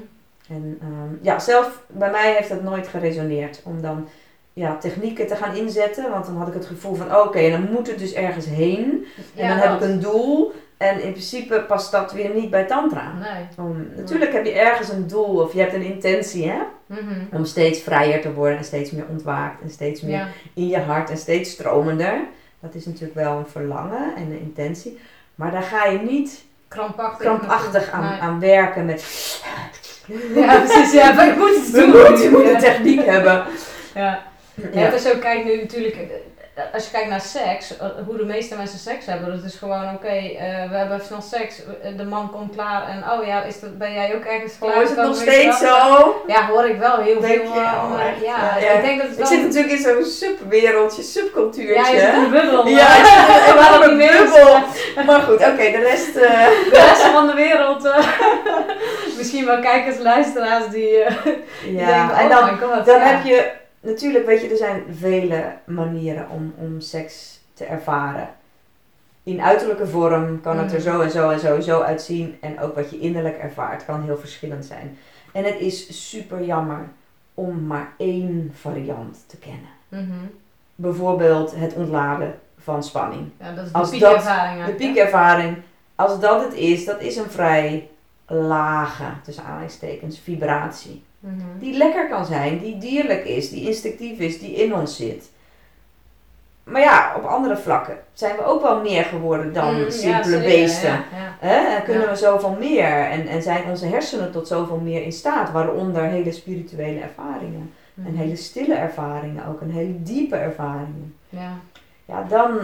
En 0.49 0.79
ehm, 0.81 1.15
ja, 1.21 1.39
zelf 1.39 1.83
bij 1.87 2.11
mij 2.11 2.35
heeft 2.35 2.49
dat 2.49 2.63
nooit 2.63 2.89
geresoneerd 2.89 3.61
om 3.65 3.81
dan 3.83 4.09
ja, 4.53 4.77
technieken 4.77 5.27
te 5.27 5.37
gaan 5.37 5.55
inzetten, 5.57 6.11
want 6.11 6.27
dan 6.27 6.37
had 6.37 6.49
ik 6.49 6.55
het 6.55 6.67
gevoel 6.67 6.95
van 6.95 7.17
oké, 7.17 7.39
en 7.39 7.51
dan 7.51 7.73
moet 7.73 7.87
het 7.87 7.99
dus 7.99 8.13
ergens 8.13 8.47
heen. 8.47 9.07
En 9.37 9.45
Ja, 9.45 9.49
dan 9.49 9.57
heb 9.59 9.71
dat. 9.71 9.83
ik 9.83 9.89
een 9.95 10.01
doel. 10.01 10.53
En 10.77 11.03
in 11.03 11.11
principe 11.11 11.65
past 11.69 11.91
dat 11.93 12.13
weer 12.13 12.35
niet 12.35 12.51
bij 12.51 12.65
tantra. 12.67 13.13
Nee. 13.19 13.67
Om, 13.67 13.87
natuurlijk 13.97 14.33
heb 14.33 14.45
je 14.45 14.53
ergens 14.53 14.89
een 14.89 15.07
doel 15.07 15.41
of 15.43 15.53
je 15.53 15.61
hebt 15.61 15.73
een 15.75 15.83
intentie 15.83 16.49
hè? 16.49 16.59
Mhm. 16.87 17.21
om 17.33 17.45
steeds 17.45 17.81
vrijer 17.81 18.21
te 18.21 18.33
worden 18.33 18.59
en 18.59 18.65
steeds 18.65 18.91
meer 18.91 19.05
ontwaakt 19.11 19.63
en 19.63 19.71
steeds 19.71 20.01
meer 20.01 20.13
Ja. 20.13 20.29
in 20.55 20.69
je 20.69 20.79
hart 20.79 21.11
en 21.11 21.17
steeds 21.17 21.51
stromender. 21.51 22.21
Dat 22.61 22.75
is 22.75 22.87
natuurlijk 22.87 23.15
wel 23.15 23.39
een 23.39 23.47
verlangen 23.47 24.17
en 24.17 24.23
een 24.23 24.41
intentie. 24.41 24.99
Maar 25.35 25.51
daar 25.51 25.63
ga 25.63 25.85
je 25.85 25.99
niet 25.99 26.45
Krampachtig. 26.71 27.27
krampachtig 27.27 27.91
aan, 27.91 28.05
Nee. 28.11 28.21
aan 28.21 28.41
werken 28.41 28.85
met 28.85 29.05
Ja, 30.35 30.59
precies. 30.61 30.93
Ja, 30.93 31.13
maar 31.13 31.29
ik 31.29 31.37
moet 31.37 31.57
iets 31.57 31.71
we 31.71 31.87
moeten, 31.87 32.23
je 32.23 32.31
moet 32.31 32.45
een 32.51 32.59
techniek 32.59 33.05
hebben. 33.05 33.45
Ja. 33.95 34.23
Ja, 34.73 34.81
Ja. 34.81 34.91
als 34.93 35.03
je 35.03 35.13
ook 35.15 35.21
kijkt 35.21 35.45
nu 35.45 35.57
natuurlijk, 35.61 35.95
eh, 35.95 36.01
als 36.73 36.85
je 36.85 36.91
kijkt 36.91 37.09
naar 37.09 37.21
seks, 37.21 37.77
eh, 37.79 37.87
hoe 38.07 38.17
de 38.17 38.25
meeste 38.25 38.57
mensen 38.57 38.79
seks 38.79 39.07
hebben, 39.07 39.37
dat 39.37 39.45
is 39.45 39.55
gewoon 39.59 39.95
oké, 39.95 40.07
eh, 40.09 40.71
we 40.71 40.77
hebben 40.77 41.01
snel 41.05 41.21
seks, 41.23 41.63
eh, 41.83 41.97
de 41.97 42.05
man 42.05 42.31
komt 42.31 42.55
klaar 42.55 42.89
en 42.89 43.05
oh 43.13 43.27
ja, 43.27 43.43
is 43.43 43.61
dat, 43.61 43.79
ben 43.79 43.93
jij 43.93 44.15
ook 44.15 44.25
ergens 44.25 44.53
klaar? 44.61 44.77
Oh, 44.77 44.83
is 44.83 44.89
het 44.89 44.99
nog 44.99 45.17
steeds 45.17 45.59
zo? 45.59 46.23
Ja, 46.27 46.47
hoor 46.47 46.65
ik 46.65 46.79
wel 46.79 46.97
heel 46.97 47.21
Denk 47.21 47.41
veel. 47.43 47.55
je? 47.55 47.61
Oh, 47.61 48.01
echt? 48.09 48.25
ja, 48.25 48.57
Ja, 48.59 48.65
ja. 48.67 48.71
ik 48.71 48.83
denk 48.85 48.99
dat 49.01 49.09
het 49.09 49.19
Ik 49.19 49.25
wel... 49.25 49.33
zit 49.33 49.43
natuurlijk 49.43 49.73
in 49.73 49.79
zo'n 49.83 50.05
subwereldje, 50.05 51.03
subcultuurtje. 51.03 51.75
ja, 51.75 51.89
je 51.89 51.99
zit 52.01 52.13
in 52.15 52.23
de 52.23 52.29
bubbel. 52.41 52.67
Ja, 52.67 52.87
ik 52.99 53.05
zit 53.07 53.91
een 53.91 53.97
bubbel. 53.99 54.59
Maar 55.07 55.21
goed, 55.21 55.37
oké, 55.41 55.71
de 55.71 55.83
rest... 55.91 56.15
de 56.15 56.69
rest 56.73 57.03
van 57.03 57.27
de 57.27 57.35
wereld, 57.35 57.89
misschien 59.19 59.45
wel 59.45 59.61
kijkers, 59.61 59.99
luisteraars 59.99 60.65
die, 60.69 61.05
die 61.65 61.77
Ja, 61.77 61.87
denken, 61.87 62.17
en 62.17 62.25
oh 62.27 62.31
dan, 62.31 62.59
god. 62.59 62.87
dan 62.87 63.01
heb 63.01 63.25
je, 63.25 63.51
natuurlijk 63.81 64.27
weet 64.27 64.41
je, 64.43 64.49
er 64.49 64.57
zijn 64.57 64.83
vele 64.91 65.53
manieren 65.67 66.29
om, 66.31 66.55
om 66.57 66.81
seks 66.81 67.41
te 67.55 67.65
ervaren. 67.65 68.29
In 69.23 69.43
uiterlijke 69.43 69.87
vorm 69.87 70.41
kan 70.41 70.59
het 70.59 70.73
er 70.73 70.79
Mhm. 70.81 70.89
zo 70.91 71.01
en 71.01 71.11
zo 71.11 71.31
en 71.31 71.41
zo 71.41 71.55
en 71.55 71.63
zo 71.63 71.81
uitzien. 71.81 72.37
En 72.41 72.61
ook 72.61 72.75
wat 72.75 72.91
je 72.91 72.99
innerlijk 72.99 73.39
ervaart 73.39 73.85
kan 73.85 74.03
heel 74.03 74.17
verschillend 74.19 74.65
zijn. 74.65 74.99
En 75.33 75.45
het 75.45 75.59
is 75.61 76.09
super 76.11 76.45
jammer 76.45 76.89
om 77.35 77.67
maar 77.67 77.93
één 77.99 78.53
variant 78.61 79.19
te 79.27 79.37
kennen. 79.37 79.69
Mhm. 79.89 80.25
Bijvoorbeeld 80.75 81.55
het 81.57 81.75
ontladen 81.75 82.39
van 82.59 82.85
spanning. 82.85 83.31
Ja, 83.41 83.53
dat 83.55 83.67
is 83.67 83.73
Als 83.73 83.91
de 83.91 83.99
dat- 83.99 84.09
piekervaring 84.13 84.65
De 84.65 84.73
piekervaring, 84.73 85.57
als 85.95 86.21
dat 86.21 86.45
het 86.45 86.55
is, 86.55 86.85
dat 86.85 87.01
is 87.01 87.17
een 87.17 87.31
vrij 87.31 87.89
lage, 88.27 89.05
tussen 89.25 89.45
aanhalingstekens, 89.45 90.19
vibratie. 90.19 91.03
Mhm. 91.21 91.59
Die 91.59 91.77
lekker 91.77 92.09
kan 92.09 92.25
zijn, 92.27 92.59
die 92.59 92.79
dierlijk 92.79 93.25
is, 93.25 93.51
die 93.51 93.67
instinctief 93.67 94.19
is, 94.19 94.39
die 94.41 94.55
in 94.55 94.75
ons 94.75 94.97
zit. 94.97 95.31
Maar 96.65 96.81
ja, 96.81 97.15
op 97.17 97.25
andere 97.25 97.57
vlakken 97.57 97.99
zijn 98.13 98.37
we 98.37 98.45
ook 98.45 98.63
wel 98.63 98.81
meer 98.81 99.05
geworden 99.05 99.53
dan 99.53 99.75
Mm, 99.83 99.91
simpele 99.91 100.39
beesten. 100.39 100.89
Ja, 100.91 101.05
ja. 101.13 101.37
Hè? 101.39 101.77
En 101.77 101.83
kunnen 101.83 102.09
we 102.09 102.17
zoveel 102.17 102.57
meer 102.59 103.05
en, 103.05 103.27
en 103.27 103.43
zijn 103.43 103.65
onze 103.71 103.87
hersenen 103.87 104.33
tot 104.33 104.49
zoveel 104.49 104.77
meer 104.77 105.03
in 105.03 105.13
staat, 105.13 105.51
waaronder 105.51 106.03
hele 106.03 106.33
spirituele 106.33 107.01
ervaringen. 107.01 107.73
En 107.97 108.03
Mhm. 108.13 108.17
hele 108.17 108.37
stille 108.37 108.75
ervaringen, 108.75 109.47
ook 109.47 109.61
een 109.61 109.71
hele 109.71 110.03
diepe 110.03 110.37
ervaringen. 110.37 111.15
Ja. 111.29 111.53
Ja, 112.05 112.23
dan, 112.29 112.59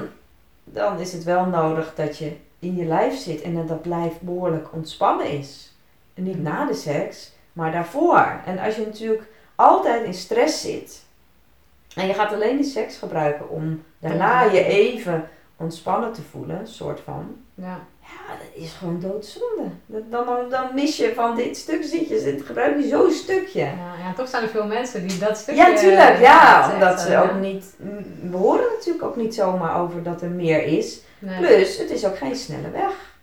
dan 0.65 1.01
is 1.01 1.13
het 1.13 1.25
wel 1.25 1.45
nodig 1.45 1.93
dat 1.95 2.19
je 2.19 2.33
in 2.59 2.77
je 2.77 2.85
lijf 2.85 3.15
zit 3.19 3.43
en 3.43 3.55
dat 3.55 3.69
dat 3.69 3.87
lijf 3.87 4.13
behoorlijk 4.21 4.69
ontspannen 4.73 5.31
is. 5.31 5.75
En 6.15 6.23
niet 6.23 6.43
na 6.43 6.65
de 6.67 6.75
seks, 6.75 7.33
maar 7.57 7.73
daarvoor. 7.73 8.41
En 8.47 8.59
als 8.59 8.77
je 8.77 8.85
natuurlijk 8.87 9.23
altijd 9.55 10.05
in 10.05 10.15
stress 10.15 10.61
zit 10.61 11.03
en 11.95 12.07
je 12.07 12.15
gaat 12.15 12.33
alleen 12.33 12.57
die 12.57 12.71
seks 12.71 12.97
gebruiken 12.97 13.49
om 13.51 13.83
daarna 13.99 14.43
je 14.43 14.65
even 14.65 15.29
ontspannen 15.57 16.13
te 16.13 16.23
voelen, 16.31 16.69
soort 16.69 17.01
van. 17.05 17.37
Ja. 17.55 17.79
Ja, 18.01 18.35
dat 18.39 18.63
is 18.65 18.73
gewoon 18.73 19.01
doodzonde. 19.01 19.71
Dat- 19.87 20.11
Dan, 20.11 20.27
dan, 20.51 20.65
mis 20.75 20.97
je 20.97 21.13
van 21.15 21.37
dit 21.37 21.57
stuk 21.57 21.85
zit 21.85 22.09
je, 22.09 22.19
zit- 22.19 22.43
gebruik 22.43 22.77
je 22.83 22.89
zo'n 22.89 23.11
stukje. 23.11 23.61
Ja, 23.61 23.95
ja, 24.05 24.13
toch 24.17 24.29
zijn 24.29 24.43
er 24.43 24.49
veel 24.49 24.67
mensen 24.67 25.09
die 25.09 25.19
dat 25.19 25.39
stukje... 25.39 25.61
Ja, 25.61 25.77
tuurlijk. 25.77 26.09
eh, 26.15 26.21
Ja, 26.21 26.71
omdat 26.73 26.89
echt, 26.93 27.01
ze 27.01 27.15
eh, 27.15 27.23
ook 27.23 27.35
niet... 27.41 27.75
We 28.31 28.37
horen 28.37 28.67
natuurlijk 28.77 29.05
ook 29.05 29.17
niet 29.17 29.35
zomaar 29.35 29.81
over 29.81 30.03
dat 30.03 30.23
er 30.23 30.29
meer 30.31 30.63
is. 30.63 31.01
Nee. 31.19 31.39
Plus, 31.39 31.79
het 31.79 31.91
is 31.91 32.07
ook 32.07 32.17
geen 32.19 32.37
snelle 32.37 32.71
weg. 32.71 33.15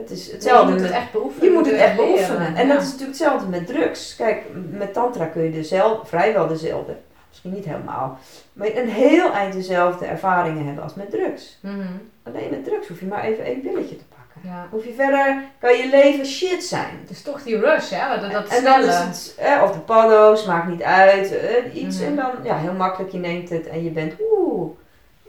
Dat 0.00 0.10
is 0.10 0.32
hetzelfde. 0.32 0.66
je 0.66 0.72
moet 0.72 0.82
het 0.82 0.90
echt 0.96 1.12
beoefenen. 1.12 1.48
je 1.48 1.54
moet 1.56 1.66
het 1.66 1.74
echt 1.74 1.96
beoefenen. 1.96 2.54
En 2.56 2.66
Ja. 2.66 2.72
dat 2.72 2.82
is 2.82 2.90
natuurlijk 2.90 3.18
hetzelfde 3.18 3.48
met 3.48 3.66
drugs. 3.66 4.16
Kijk, 4.16 4.42
met 4.70 4.92
tantra 4.92 5.24
kun 5.24 5.42
je 5.42 5.50
dezelfde, 5.50 6.06
vrijwel 6.06 6.46
dezelfde, 6.46 6.96
misschien 7.28 7.52
niet 7.52 7.64
helemaal, 7.64 8.18
maar 8.52 8.68
een 8.74 8.88
heel 8.88 9.32
eind 9.32 9.52
dezelfde 9.52 10.06
ervaringen 10.06 10.64
hebben 10.66 10.82
als 10.84 10.94
met 10.94 11.10
drugs. 11.10 11.58
Mhm. 11.62 11.76
Alleen 12.22 12.50
met 12.50 12.64
drugs 12.64 12.88
hoef 12.88 13.00
je 13.00 13.06
maar 13.06 13.24
even 13.24 13.44
één 13.44 13.60
pilletje 13.60 13.96
te 13.96 14.04
pakken. 14.08 14.40
Ja. 14.50 14.66
Hoef 14.70 14.84
je 14.84 14.92
verder, 14.94 15.42
kan 15.58 15.76
je 15.76 15.88
leven 15.90 16.26
shit 16.26 16.64
zijn. 16.64 16.98
Het 17.00 17.10
is 17.10 17.22
toch 17.22 17.42
die 17.42 17.58
rush, 17.58 17.90
hè? 17.90 18.20
Dat, 18.20 18.32
dat 18.32 18.48
en 18.48 18.64
dan 18.64 18.80
is 18.80 18.96
het, 18.98 19.34
eh, 19.38 19.62
of 19.62 19.72
de 19.72 19.78
paddo's, 19.78 20.46
maakt 20.46 20.68
niet 20.68 20.82
uit, 20.82 21.38
eh, 21.38 21.74
iets. 21.82 21.98
Mhm. 21.98 22.06
En 22.06 22.16
dan, 22.16 22.30
ja, 22.42 22.56
heel 22.56 22.72
makkelijk, 22.72 23.12
je 23.12 23.18
neemt 23.18 23.48
het 23.48 23.66
en 23.68 23.84
je 23.84 23.90
bent, 23.90 24.12
oeh. 24.32 24.70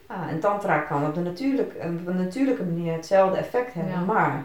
Ja, 0.09 0.29
en 0.29 0.39
tantra 0.39 0.77
kan 0.77 1.05
op, 1.05 1.13
de 1.15 1.19
natuurlijk, 1.21 1.73
op 1.75 2.07
een 2.07 2.17
natuurlijke 2.17 2.63
manier 2.63 2.93
hetzelfde 2.93 3.37
effect 3.37 3.73
hebben, 3.73 3.93
Ja. 3.93 3.99
maar 4.13 4.43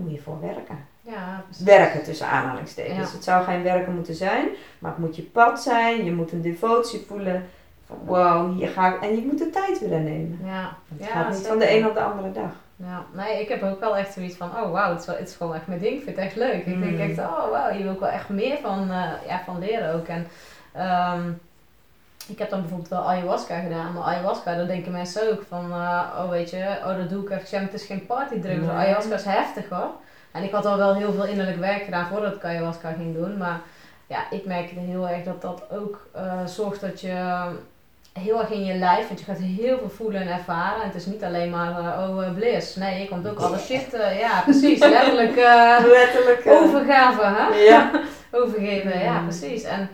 moet 0.00 0.12
je 0.12 0.20
voor 0.20 0.40
werken. 0.40 0.78
Ja. 1.00 1.42
Werken 1.64 2.02
tussen 2.02 2.26
aanhalingstekens. 2.28 3.08
Ja. 3.10 3.14
Het 3.14 3.24
zou 3.24 3.44
geen 3.44 3.62
werken 3.62 3.94
moeten 3.94 4.14
zijn, 4.14 4.48
maar 4.78 4.90
het 4.90 5.00
moet 5.00 5.16
je 5.16 5.22
pad 5.22 5.62
zijn, 5.62 6.04
je 6.04 6.12
moet 6.12 6.32
een 6.32 6.42
devotie 6.42 7.04
voelen. 7.08 7.46
Van 7.86 7.96
wow, 8.04 8.56
hier 8.58 8.68
ga 8.68 8.94
ik. 8.94 9.00
En 9.02 9.16
je 9.16 9.22
moet 9.26 9.38
de 9.38 9.50
tijd 9.50 9.80
willen 9.80 10.04
nemen. 10.04 10.38
Ja. 10.44 10.76
Het 10.96 11.06
Ja, 11.06 11.12
gaat 11.12 11.26
niet 11.26 11.34
zeker. 11.36 11.50
van 11.50 11.58
de 11.58 11.76
een 11.76 11.86
op 11.86 11.94
de 11.94 12.00
andere 12.02 12.32
dag. 12.32 12.50
Ja, 12.76 13.04
nee, 13.12 13.40
ik 13.40 13.48
heb 13.48 13.62
ook 13.62 13.80
wel 13.80 13.96
echt 13.96 14.12
zoiets 14.12 14.36
van, 14.36 14.48
oh 14.48 14.70
wauw, 14.72 14.90
het, 14.90 15.00
is 15.00 15.06
wel- 15.06 15.16
het 15.16 15.28
is 15.28 15.34
gewoon 15.36 15.54
echt 15.54 15.66
mijn 15.66 15.80
ding. 15.80 15.94
Ik 15.96 16.02
vind 16.02 16.16
het 16.16 16.24
echt 16.24 16.36
leuk. 16.36 16.66
Ik 16.66 16.80
denk 16.80 16.92
Mm. 16.94 17.00
echt, 17.00 17.18
oh 17.18 17.50
wauw, 17.50 17.70
hier 17.72 17.82
wil 17.82 17.92
ik 17.92 17.98
wel 17.98 18.08
echt 18.08 18.28
meer 18.28 18.56
van, 18.62 18.90
eh, 18.90 19.10
ja, 19.28 19.42
van 19.44 19.58
leren 19.58 19.94
ook. 19.94 20.06
En 20.06 20.26
ehm, 20.72 21.30
ik 22.26 22.38
heb 22.38 22.50
dan 22.50 22.60
bijvoorbeeld 22.60 22.88
wel 22.90 23.08
ayahuasca 23.08 23.58
gedaan, 23.60 23.92
maar 23.92 24.02
ayahuasca, 24.02 24.54
daar 24.54 24.66
denken 24.66 24.92
mensen 24.92 25.30
ook 25.32 25.42
van, 25.48 25.72
eh, 25.72 26.02
oh 26.18 26.28
weet 26.30 26.50
je, 26.50 26.76
oh 26.84 26.96
dat 26.96 27.10
doe 27.10 27.22
ik 27.24 27.30
even, 27.30 27.60
het 27.62 27.74
is 27.74 27.84
geen 27.86 28.06
partydrug, 28.06 28.60
Nee. 28.60 28.70
ayahuasca 28.70 29.14
is 29.14 29.24
heftig 29.24 29.68
hoor. 29.68 29.90
En 30.32 30.42
ik 30.42 30.50
had 30.52 30.66
al 30.66 30.76
wel 30.76 30.94
heel 30.94 31.12
veel 31.12 31.26
innerlijk 31.26 31.58
werk 31.58 31.82
gedaan 31.84 32.06
voordat 32.06 32.34
ik 32.34 32.44
ayahuasca 32.44 32.92
ging 32.92 33.14
doen, 33.14 33.36
maar 33.36 33.60
ja, 34.06 34.30
ik 34.30 34.44
merkte 34.46 34.78
heel 34.78 35.08
erg 35.08 35.24
dat 35.24 35.42
dat 35.42 35.62
ook 35.70 36.06
eh, 36.12 36.46
zorgt 36.46 36.80
dat 36.80 37.00
je 37.00 37.44
heel 38.12 38.40
erg 38.40 38.50
in 38.50 38.64
je 38.64 38.74
lijf, 38.74 39.06
want 39.06 39.18
je 39.20 39.24
gaat 39.26 39.38
heel 39.38 39.78
veel 39.78 39.90
voelen 39.90 40.20
en 40.20 40.28
ervaren. 40.28 40.80
En 40.82 40.86
het 40.86 40.94
is 40.96 41.06
niet 41.06 41.24
alleen 41.24 41.50
maar, 41.50 41.70
eh, 41.78 42.08
oh, 42.10 42.34
bliss. 42.34 42.76
Nee, 42.76 43.00
je 43.00 43.08
komt 43.08 43.28
ook 43.28 43.38
alle 43.38 43.58
shit, 43.58 43.86
ja, 44.18 44.40
precies, 44.44 44.78
letterlijk 44.78 45.34
Letterlijk. 45.86 46.42
overgave, 46.46 47.22
hè? 47.24 47.56
Ja. 47.56 47.90
Overgeven, 48.40 48.98
ja, 49.02 49.20
precies. 49.20 49.62
En 49.62 49.88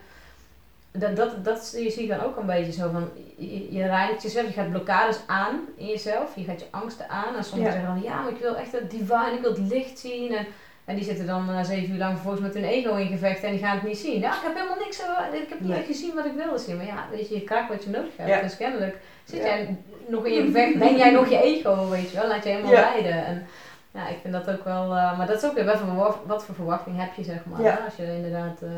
dat, 0.93 1.16
dat, 1.16 1.45
dat 1.45 1.64
zie 1.64 1.84
je 1.84 1.90
zie 1.90 2.03
ik 2.03 2.09
dan 2.09 2.20
ook 2.20 2.36
een 2.36 2.47
beetje 2.47 2.72
zo 2.72 2.90
van, 2.93 3.11
je, 3.36 3.72
je 3.72 3.86
reinigt 3.86 4.22
jezelf, 4.22 4.47
je 4.47 4.53
gaat 4.53 4.70
blokkades 4.70 5.18
aan 5.26 5.61
in 5.76 5.86
jezelf, 5.86 6.36
je 6.36 6.45
gaat 6.45 6.61
je 6.61 6.66
angsten 6.70 7.09
aan. 7.09 7.36
En 7.36 7.45
sommigen 7.45 7.72
Ja. 7.74 7.78
zeggen 7.80 7.95
dan, 8.01 8.11
ja, 8.11 8.20
maar 8.20 8.32
ik 8.32 8.38
wil 8.38 8.57
echt 8.57 8.72
het 8.72 8.90
divine, 8.90 9.32
ik 9.34 9.40
wil 9.40 9.51
het 9.51 9.68
licht 9.72 9.99
zien. 9.99 10.32
En, 10.32 10.47
en 10.84 10.95
die 10.95 11.05
zitten 11.05 11.26
dan 11.26 11.51
eh, 11.51 11.64
zeven 11.64 11.93
uur 11.93 11.99
lang 11.99 12.12
vervolgens 12.12 12.43
met 12.43 12.55
hun 12.55 12.64
ego 12.64 12.95
in 12.95 13.07
gevecht 13.07 13.43
en 13.43 13.51
die 13.51 13.61
gaan 13.61 13.74
het 13.74 13.82
niet 13.86 13.99
zien. 13.99 14.20
Ja, 14.20 14.34
ik 14.34 14.43
heb 14.43 14.55
helemaal 14.55 14.78
niks, 14.78 15.01
eh, 15.01 15.40
ik 15.40 15.49
heb 15.49 15.61
niet 15.61 15.68
Nee. 15.68 15.78
echt 15.78 15.86
gezien 15.86 16.14
wat 16.14 16.24
ik 16.24 16.32
wilde 16.32 16.59
zien. 16.59 16.76
Maar 16.76 16.86
ja, 16.86 17.07
weet 17.11 17.28
je, 17.28 17.34
je 17.34 17.40
krijgt 17.45 17.68
wat 17.68 17.84
je 17.84 17.90
nodig 17.90 18.16
hebt. 18.16 18.28
Ja. 18.28 18.40
Dus 18.40 18.57
kennelijk 18.57 18.97
zit 19.24 19.38
Ja. 19.43 19.47
jij 19.47 19.76
nog 20.07 20.24
in 20.26 20.32
je 20.32 20.43
gevecht, 20.45 20.78
ben 20.78 20.97
jij 20.97 21.11
nog 21.11 21.28
je 21.30 21.43
ego, 21.43 21.88
weet 21.88 22.11
je 22.11 22.16
wel, 22.18 22.28
laat 22.28 22.43
je 22.45 22.49
helemaal 22.51 22.72
leiden. 22.72 23.24
En, 23.26 23.47
ja, 23.93 24.09
ik 24.09 24.18
vind 24.22 24.32
dat 24.32 24.51
ook 24.51 24.64
wel, 24.64 24.82
eh, 24.97 25.18
maar 25.18 25.26
dat 25.26 25.36
is 25.36 25.45
ook 25.45 25.55
weer 25.55 25.64
wat 25.64 25.78
voor, 25.78 26.16
wat 26.26 26.45
voor 26.45 26.55
verwachting 26.55 26.99
heb 27.01 27.14
je, 27.14 27.24
zeg 27.24 27.45
maar. 27.45 27.61
Ja. 27.62 27.70
hè, 27.70 27.84
Als 27.84 27.97
je 27.97 28.16
inderdaad, 28.16 28.62
eh, 28.62 28.70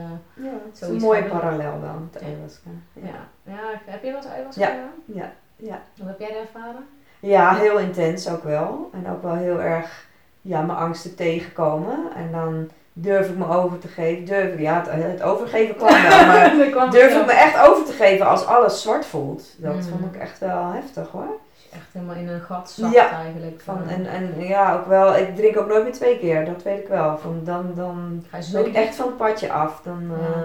Ja, 0.45 0.51
het 0.71 0.81
is 0.83 0.89
een 0.89 0.97
mooie 0.97 1.25
parallel 1.25 1.81
wel 1.81 1.95
met 2.11 2.21
Ja. 2.23 2.27
ayahuasca. 2.29 2.71
Ja. 2.93 3.03
ja. 3.45 3.53
ja, 3.53 3.81
heb 3.85 4.03
je 4.03 4.09
wel 4.11 4.17
eens 4.17 4.27
ayahuasca 4.31 4.61
Ja. 4.61 4.67
gedaan? 4.67 4.91
Ja, 5.05 5.33
ja. 5.57 5.79
Hoe 5.99 6.09
heb 6.09 6.19
jij 6.21 6.29
dat 6.29 6.39
ervaren? 6.39 6.87
ja, 7.21 7.55
heel 7.55 7.79
intens 7.79 8.29
ook 8.31 8.43
wel. 8.45 8.91
En 8.93 9.11
ook 9.13 9.23
wel 9.23 9.35
heel 9.35 9.61
erg 9.61 10.07
ja, 10.41 10.61
mijn 10.63 10.79
angsten 10.79 11.15
tegenkomen. 11.15 11.97
En 12.17 12.33
dan 12.33 12.71
durf 12.93 13.29
ik 13.29 13.37
me 13.37 13.49
over 13.49 13.79
te 13.79 13.89
geven. 13.89 14.25
Durf 14.25 14.53
ik, 14.53 14.61
ja, 14.61 14.75
het, 14.91 15.05
het 15.05 15.23
overgeven 15.23 15.77
kwam 15.77 16.03
wel, 16.03 16.27
maar 16.27 16.51
kwam 16.71 16.91
durf 16.91 17.21
ik 17.21 17.27
me 17.27 17.33
echt 17.33 17.59
over 17.69 17.85
te 17.85 17.93
geven 17.93 18.27
als 18.27 18.47
alles 18.47 18.83
zwart 18.83 19.07
voelt. 19.07 19.55
Dat 19.59 19.75
Mm. 19.75 19.83
vond 19.83 20.15
ik 20.15 20.21
echt 20.21 20.39
wel 20.39 20.73
heftig 20.73 21.09
hoor. 21.11 21.39
Echt 21.75 21.87
helemaal 21.93 22.15
in 22.15 22.29
een 22.29 22.41
gat 22.41 22.71
zakt 22.71 22.95
Ja. 22.95 23.11
eigenlijk. 23.11 23.61
Van, 23.65 23.79
Eh, 23.89 23.93
en, 23.95 24.07
en 24.07 24.35
ja, 24.47 24.75
ook 24.75 24.87
wel, 24.87 25.17
ik 25.17 25.37
drink 25.37 25.57
ook 25.59 25.69
nooit 25.69 25.83
meer 25.83 25.93
twee 25.93 26.19
keer, 26.19 26.45
dat 26.45 26.63
weet 26.63 26.79
ik 26.81 26.89
wel. 26.89 27.19
Van, 27.19 27.41
dan, 27.45 27.73
dan 27.75 28.25
ga 28.31 28.37
je 28.37 28.43
zo 28.43 28.63
ben 28.63 28.71
ik 28.71 28.77
echt 28.77 28.95
van 28.95 29.07
het 29.07 29.17
padje 29.17 29.53
af. 29.53 29.81
Dan, 29.85 30.07
Ja. 30.11 30.17
eh, 30.17 30.41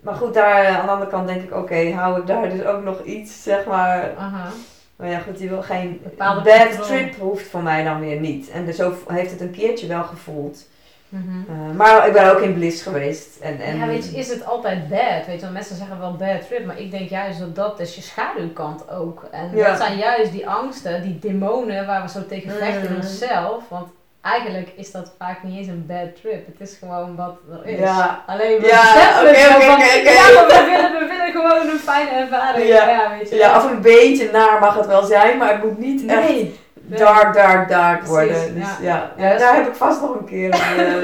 maar 0.00 0.14
goed, 0.14 0.34
daar 0.34 0.66
aan 0.66 0.86
de 0.86 0.92
andere 0.92 1.10
kant 1.10 1.26
denk 1.28 1.42
ik, 1.42 1.54
oké, 1.54 1.90
hou 1.92 2.20
ik 2.20 2.26
daar 2.26 2.48
dus 2.50 2.64
ook 2.64 2.82
nog 2.82 3.02
iets, 3.02 3.42
zeg 3.42 3.64
maar. 3.66 4.10
Aha. 4.18 4.48
Maar 4.96 5.08
ja, 5.08 5.18
goed, 5.18 5.38
die 5.38 5.48
wil 5.48 5.62
geen 5.62 6.00
Bepaalde 6.02 6.40
bad 6.42 6.82
trip 6.86 7.14
hoeft 7.18 7.46
voor 7.48 7.62
mij 7.62 7.84
dan 7.84 8.00
weer 8.00 8.20
niet. 8.20 8.50
En 8.50 8.64
dus 8.66 8.76
zo 8.76 8.92
heeft 9.06 9.30
het 9.30 9.40
een 9.40 9.50
keertje 9.50 9.86
wel 9.86 10.02
gevoeld. 10.02 10.66
Mhm. 11.08 11.50
Eh, 11.50 11.76
maar 11.76 12.06
ik 12.06 12.12
ben 12.12 12.30
ook 12.30 12.40
in 12.40 12.54
bliss 12.54 12.82
geweest. 12.82 13.38
En, 13.40 13.60
en, 13.60 13.76
Ja, 13.78 13.86
weet 13.86 14.10
je, 14.10 14.16
is 14.16 14.28
het 14.28 14.44
altijd 14.46 14.88
bad? 14.88 15.26
Weet 15.26 15.34
je, 15.34 15.40
want 15.40 15.52
mensen 15.52 15.76
zeggen 15.76 15.98
wel 15.98 16.16
bad 16.16 16.46
trip, 16.48 16.64
maar 16.66 16.80
ik 16.80 16.90
denk 16.90 17.08
juist 17.08 17.38
dat 17.38 17.54
dat 17.56 17.80
is 17.80 17.94
je 17.94 18.00
schaduwkant 18.02 18.90
ook. 18.90 19.26
En 19.30 19.50
Ja. 19.54 19.68
dat 19.68 19.76
zijn 19.78 19.98
juist 19.98 20.32
die 20.32 20.48
angsten, 20.48 21.02
die 21.02 21.18
demonen 21.18 21.86
waar 21.86 22.02
we 22.02 22.08
zo 22.08 22.26
tegen 22.26 22.50
vechten 22.50 22.82
in 22.88 22.90
Mm. 22.90 22.96
onszelf. 22.96 23.62
Want 23.68 23.88
eigenlijk 24.20 24.72
is 24.76 24.90
dat 24.90 25.12
vaak 25.18 25.42
niet 25.42 25.58
eens 25.58 25.66
een 25.68 25.84
bad 25.86 26.20
trip. 26.20 26.46
Het 26.46 26.68
is 26.68 26.76
gewoon 26.78 27.16
wat 27.16 27.36
er 27.52 27.66
is. 27.70 27.78
Ja. 27.78 28.22
Alleen 28.26 28.60
we 28.60 28.66
Ja, 28.66 28.82
van, 28.82 29.24
maar 29.24 29.24
we 29.24 30.64
willen, 30.70 30.92
we 30.98 31.06
willen 31.08 31.32
gewoon 31.32 31.68
een 31.68 31.78
fijne 31.78 32.10
ervaring. 32.10 32.68
Ja. 32.68 32.88
Ja, 32.88 33.10
weet 33.18 33.28
je. 33.30 33.36
Ja, 33.36 33.56
of 33.56 33.70
een 33.70 33.80
beetje 33.80 34.30
naar 34.32 34.60
mag 34.60 34.76
het 34.76 34.86
wel 34.86 35.02
zijn, 35.02 35.38
maar 35.38 35.52
het 35.52 35.62
moet 35.64 35.78
niet 35.78 36.06
echt 36.10 36.20
nee. 36.28 36.32
nee. 36.42 36.58
Dark, 36.96 37.34
dark, 37.34 37.68
dark 37.68 37.98
Precies, 37.98 38.14
worden. 38.14 38.54
Dus 38.54 38.78
ja. 38.80 39.12
daar 39.16 39.54
heb 39.56 39.66
ik 39.66 39.74
vast 39.74 40.00
nog 40.00 40.18
een 40.18 40.24
keer 40.24 40.54
een, 40.54 41.02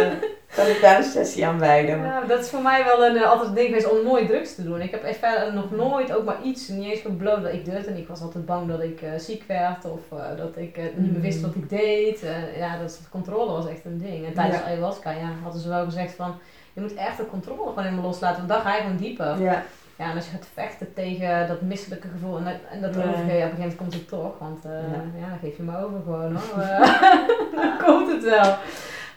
eh, 0.57 0.69
ik 0.75 0.79
daar 0.81 0.97
een 0.99 1.05
sessie 1.05 1.47
aan 1.47 1.59
wijden. 1.59 1.99
Ja, 1.99 2.21
dat 2.21 2.41
is 2.41 2.49
voor 2.51 2.63
mij 2.63 2.85
wel 2.85 3.07
een, 3.07 3.17
eh, 3.17 3.31
altijd 3.31 3.49
een 3.49 3.55
ding 3.55 3.67
geweest 3.67 3.91
om 3.91 4.05
nooit 4.05 4.29
drugs 4.29 4.55
te 4.55 4.65
doen. 4.65 4.81
Ik 4.81 4.91
heb 4.91 5.03
echt 5.03 5.19
verder 5.19 5.55
nog 5.55 5.71
nooit 5.71 6.13
ook 6.13 6.25
maar 6.25 6.43
iets, 6.43 6.69
niet 6.69 6.91
eens 6.91 7.01
gebloot 7.01 7.43
dat 7.43 7.53
ik 7.53 7.65
durfde. 7.65 7.91
En 7.91 7.97
ik 7.97 8.09
was 8.09 8.21
altijd 8.21 8.47
bang 8.47 8.69
dat 8.69 8.83
ik 8.83 9.03
eh, 9.03 9.11
ziek 9.17 9.45
werd 9.47 9.85
of 9.85 10.01
dat 10.37 10.57
ik 10.57 10.81
niet 10.97 11.13
meer 11.13 11.21
wist 11.21 11.41
wat 11.41 11.55
ik 11.55 11.69
deed. 11.69 12.25
Ja, 12.57 12.79
dat 12.79 13.01
controle 13.11 13.53
was 13.53 13.69
echt 13.69 13.85
een 13.85 13.99
ding. 13.99 14.27
En 14.27 14.35
tijdens 14.35 14.59
Ja. 14.59 14.65
ayahuasca 14.65 15.11
ja, 15.11 15.29
hadden 15.43 15.61
ze 15.61 15.69
wel 15.69 15.85
gezegd 15.85 16.15
van, 16.15 16.35
je 16.73 16.81
moet 16.81 16.95
echt 16.95 17.17
de 17.17 17.27
controle 17.27 17.69
gewoon 17.69 17.85
helemaal 17.85 18.05
loslaten, 18.05 18.37
want 18.37 18.49
dan 18.49 18.61
ga 18.61 18.75
je 18.77 18.83
gewoon 18.83 18.97
dieper. 18.97 19.43
Ja, 19.43 19.63
Ja, 19.99 20.11
en 20.11 20.17
als 20.17 20.25
je 20.25 20.31
gaat 20.31 20.49
vechten 20.53 20.95
tegen 20.95 21.49
dat 21.49 21.61
misselijke 21.63 22.09
gevoel 22.09 22.37
en 22.39 22.45
dat, 22.45 22.55
en 22.71 22.81
dat 22.81 22.97
overgeven, 22.97 23.19
op 23.21 23.29
een 23.29 23.31
gegeven 23.31 23.59
moment 23.59 23.77
komt 23.77 23.93
het 23.95 24.09
toch. 24.09 24.39
Want 24.39 24.65
eh, 24.65 24.71
Ja. 24.93 25.03
ja. 25.21 25.29
dan 25.29 25.39
geef 25.39 25.57
je 25.57 25.63
me 25.63 25.77
over 25.85 26.01
gewoon 26.03 26.37
hoor. 26.37 26.67
Dan 27.61 27.79
komt 27.85 28.13
het 28.13 28.23
wel. 28.25 28.57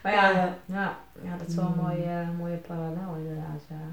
Maar 0.03 0.11
ja, 0.13 0.29
Ja. 0.31 0.53
ja, 0.65 0.97
ja, 1.21 1.37
dat 1.37 1.47
is 1.47 1.55
wel 1.55 1.65
een 1.65 1.71
Mm. 1.71 1.81
mooie, 1.81 2.03
eh, 2.03 2.29
mooie 2.37 2.55
parallel 2.57 3.15
inderdaad. 3.17 3.61
Ja. 3.67 3.85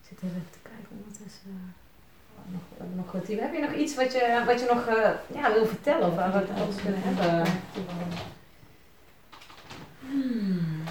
Ik 0.00 0.08
zit 0.08 0.18
even 0.30 0.46
te 0.50 0.58
kijken 0.62 0.88
ondertussen. 1.02 1.74
eh, 2.36 2.52
nog, 2.52 2.88
nog 2.94 3.08
goed. 3.10 3.28
Heb 3.40 3.52
je 3.54 3.60
nog 3.60 3.72
iets 3.72 3.94
wat 3.94 4.12
je, 4.12 4.42
wat 4.46 4.60
je 4.60 4.66
nog 4.74 4.86
ja, 5.38 5.52
wil 5.52 5.66
vertellen 5.66 6.06
of 6.08 6.14
waar 6.14 6.32
we 6.32 6.38
het 6.38 6.50
over 6.62 6.82
kunnen 6.82 7.00
hebben? 7.04 7.52
Hmm. 10.00 10.81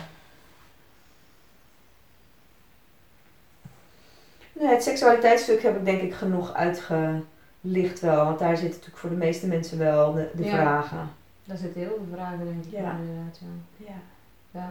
Nee, 4.61 4.69
het 4.69 4.83
seksualiteitsstuk 4.83 5.61
heb 5.63 5.75
ik 5.77 5.85
denk 5.85 6.01
ik 6.01 6.13
genoeg 6.13 6.53
uitgelicht 6.53 7.99
wel. 7.99 8.25
Want 8.25 8.39
daar 8.39 8.49
zitten 8.57 8.69
natuurlijk 8.69 8.97
voor 8.97 9.09
de 9.09 9.15
meeste 9.15 9.47
mensen 9.47 9.77
wel 9.77 10.13
de, 10.13 10.29
de 10.35 10.43
Ja. 10.43 10.49
vragen. 10.51 11.09
Daar 11.45 11.57
zitten 11.57 11.81
heel 11.81 11.89
veel 11.89 12.15
vragen 12.15 12.37
denk 12.45 12.65
ik 12.65 12.71
Ja. 12.71 12.77
in, 12.77 13.07
inderdaad. 13.07 13.39
Ja. 13.77 13.85
Ja. 13.85 13.93
Ja. 14.51 14.69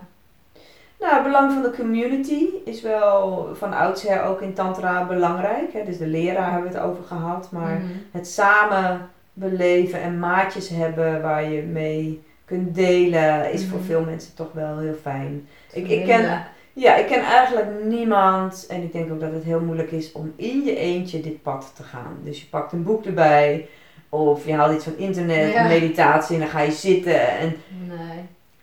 Nou, 1.01 1.15
het 1.15 1.23
belang 1.23 1.53
van 1.53 1.63
de 1.63 1.71
community 1.77 2.45
is 2.65 2.83
wel 2.83 3.49
van 3.55 3.73
oudsher 3.73 4.23
ook 4.23 4.41
in 4.41 4.55
Tantra 4.55 5.05
belangrijk. 5.07 5.73
Hè? 5.73 5.85
Dus 5.85 5.99
de 5.99 6.07
leraar 6.07 6.53
hebben 6.53 6.71
we 6.71 6.77
het 6.79 6.87
over 6.87 7.05
gehad. 7.05 7.49
Maar 7.51 7.75
Mhm. 7.75 7.87
het 8.11 8.29
samen 8.29 9.09
beleven 9.33 10.01
en 10.01 10.19
maatjes 10.19 10.69
hebben 10.69 11.23
waar 11.23 11.45
je 11.51 11.63
mee 11.63 12.23
kunt 12.45 12.75
delen, 12.75 13.53
is 13.53 13.67
voor 13.67 13.79
Mhm. 13.79 13.87
veel 13.87 14.05
mensen 14.05 14.35
toch 14.35 14.53
wel 14.53 14.79
heel 14.79 14.97
fijn. 15.03 15.49
Ik, 15.73 15.89
ik, 15.89 16.05
ken, 16.05 16.45
ja, 16.73 16.97
ik 16.97 17.07
ken 17.07 17.23
eigenlijk 17.23 17.67
niemand, 17.85 18.67
en 18.69 18.83
ik 18.83 18.93
denk 18.93 19.13
ook 19.13 19.21
dat 19.21 19.33
het 19.33 19.45
heel 19.45 19.61
moeilijk 19.61 19.91
is 19.91 20.13
om 20.13 20.33
in 20.37 20.63
je 20.65 20.77
eentje 20.77 21.21
dit 21.21 21.43
pad 21.43 21.73
te 21.77 21.83
gaan. 21.83 22.17
Dus 22.25 22.41
je 22.41 22.47
pakt 22.47 22.73
een 22.73 22.83
boek 22.83 23.05
erbij, 23.05 23.67
of 24.09 24.47
je 24.47 24.53
haalt 24.55 24.75
iets 24.75 24.85
van 24.85 24.97
internet, 24.99 25.53
Ja. 25.53 25.67
meditatie, 25.69 26.35
en 26.35 26.41
dan 26.41 26.51
ga 26.51 26.61
je 26.61 26.71
zitten. 26.73 27.29
En 27.29 27.57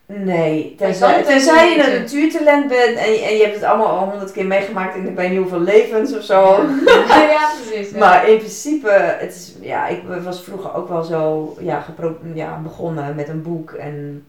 Nee. 0.05 0.25
nee, 0.25 0.75
tenzij, 0.77 1.69
je 1.69 1.83
een 1.83 1.99
natuurtalent 2.01 2.67
bent 2.67 2.97
en 2.97 3.11
je, 3.11 3.19
en 3.25 3.35
je 3.35 3.41
hebt 3.43 3.55
het 3.55 3.63
allemaal 3.63 3.87
al 3.87 4.09
honderd 4.09 4.31
keer 4.31 4.45
meegemaakt 4.45 4.95
in 4.95 5.07
ik 5.07 5.15
weet 5.15 5.29
niet 5.29 5.39
hoeveel 5.39 5.59
levens 5.59 6.15
of 6.15 6.23
zo. 6.23 6.41
Ja, 6.85 7.21
ja 7.31 7.49
precies. 7.61 7.91
ja. 7.91 7.97
Maar 7.97 8.29
in 8.29 8.37
principe, 8.37 8.89
het 9.19 9.31
is, 9.35 9.55
ja, 9.61 9.87
ik 9.87 10.01
was 10.23 10.43
vroeger 10.43 10.75
ook 10.75 10.89
wel 10.89 11.03
zo 11.03 11.55
ja, 11.59 11.85
ja, 12.33 12.59
begonnen 12.63 13.15
met 13.15 13.27
een 13.29 13.41
boek. 13.41 13.71
En 13.71 14.25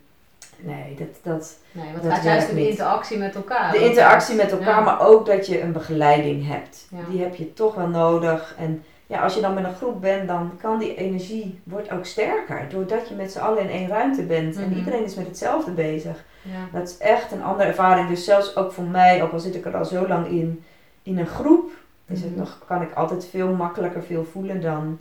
nee, 0.61 0.95
dat, 0.99 1.09
dat, 1.23 1.57
nee, 1.73 1.93
want 1.93 2.05
het 2.05 2.13
gaat 2.13 2.25
juist 2.25 2.49
om 2.49 2.55
de 2.55 2.69
interactie 2.69 3.19
met 3.19 3.35
elkaar. 3.35 3.73
de 3.73 3.85
interactie 3.89 4.37
met 4.37 4.51
elkaar, 4.51 4.67
ja. 4.79 4.81
maar 4.81 5.07
ook 5.07 5.27
dat 5.27 5.47
je 5.47 5.61
een 5.61 5.73
begeleiding 5.73 6.47
hebt. 6.47 6.87
Ja. 6.91 6.99
Die 7.11 7.21
heb 7.23 7.35
je 7.35 7.53
toch 7.53 7.75
wel 7.75 7.89
nodig. 7.89 8.55
En 8.59 8.85
ja, 9.07 9.23
als 9.23 9.35
je 9.35 9.41
dan 9.41 9.55
met 9.55 9.65
een 9.65 9.75
groep 9.75 10.01
bent, 10.01 10.29
dan 10.29 10.53
kan 10.61 10.79
die 10.79 10.95
energie 10.95 11.61
wordt 11.65 11.91
ook 11.91 12.05
sterker. 12.07 12.67
Doordat 12.69 13.09
je 13.09 13.15
met 13.15 13.33
z'n 13.33 13.39
allen 13.39 13.63
in 13.63 13.71
één 13.71 13.89
ruimte 13.89 14.23
bent. 14.23 14.57
En 14.57 14.69
Mhm. 14.69 14.79
iedereen 14.79 15.05
is 15.05 15.15
met 15.15 15.27
hetzelfde 15.27 15.71
bezig. 15.71 16.25
Ja. 16.43 16.79
Dat 16.79 16.89
is 16.89 16.99
echt 16.99 17.33
een 17.33 17.43
andere 17.43 17.69
ervaring. 17.69 18.09
Dus 18.09 18.25
zelfs 18.25 18.57
ook 18.57 18.73
voor 18.73 18.85
mij, 18.85 19.23
ook 19.23 19.33
al 19.33 19.41
zit 19.41 19.55
ik 19.55 19.65
er 19.67 19.77
al 19.77 19.85
zo 19.85 20.09
lang 20.09 20.27
in, 20.27 20.65
in 21.03 21.19
een 21.19 21.27
groep, 21.27 21.71
is 22.07 22.21
het 22.21 22.31
Mhm. 22.31 22.39
nog, 22.39 22.59
kan 22.67 22.83
ik 22.83 22.95
altijd 22.95 23.27
veel 23.27 23.49
makkelijker 23.49 24.03
veel 24.03 24.25
voelen 24.25 24.61
dan 24.61 24.99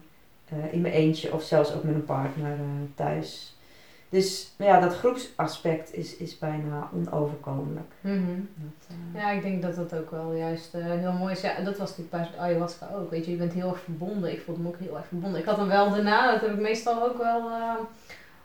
eh, 0.50 0.74
in 0.74 0.82
mijn 0.82 0.94
eentje 0.94 1.34
of 1.34 1.44
zelfs 1.44 1.76
ook 1.76 1.84
met 1.84 1.96
een 1.96 2.06
partner 2.06 2.52
eh, 2.52 2.60
thuis. 2.96 3.57
Dus 4.10 4.54
ja, 4.58 4.80
dat 4.80 4.96
groepsaspect 4.98 5.94
is, 5.94 6.16
is 6.18 6.38
bijna 6.38 6.90
onoverkomelijk. 6.94 7.92
Mhm. 8.02 8.36
Dat, 8.56 8.88
eh, 9.14 9.22
Ja, 9.22 9.30
ik 9.32 9.42
denk 9.42 9.62
dat 9.62 9.76
dat 9.76 9.94
ook 9.96 10.12
wel 10.12 10.34
juist 10.34 10.74
eh, 10.74 10.82
heel 10.86 11.12
mooi 11.12 11.32
is. 11.34 11.42
Ja, 11.42 11.60
dat 11.64 11.78
was 11.78 11.98
natuurlijk 11.98 12.10
bij 12.34 12.40
ayahuasca 12.46 12.88
ook. 12.96 13.10
Weet 13.12 13.26
je, 13.26 13.32
je 13.32 13.38
bent 13.38 13.54
heel 13.54 13.70
erg 13.70 13.80
verbonden. 13.80 14.32
Ik 14.32 14.42
voelde 14.42 14.62
me 14.62 14.68
ook 14.68 14.80
heel 14.80 14.96
erg 14.98 15.08
verbonden. 15.08 15.40
Ik 15.40 15.46
had 15.46 15.58
hem 15.58 15.68
wel 15.68 15.90
daarna, 15.90 16.32
dat 16.32 16.42
heb 16.42 16.50
ik 16.54 16.60
meestal 16.60 17.04
ook 17.10 17.18
wel, 17.18 17.50
eh, 17.50 17.74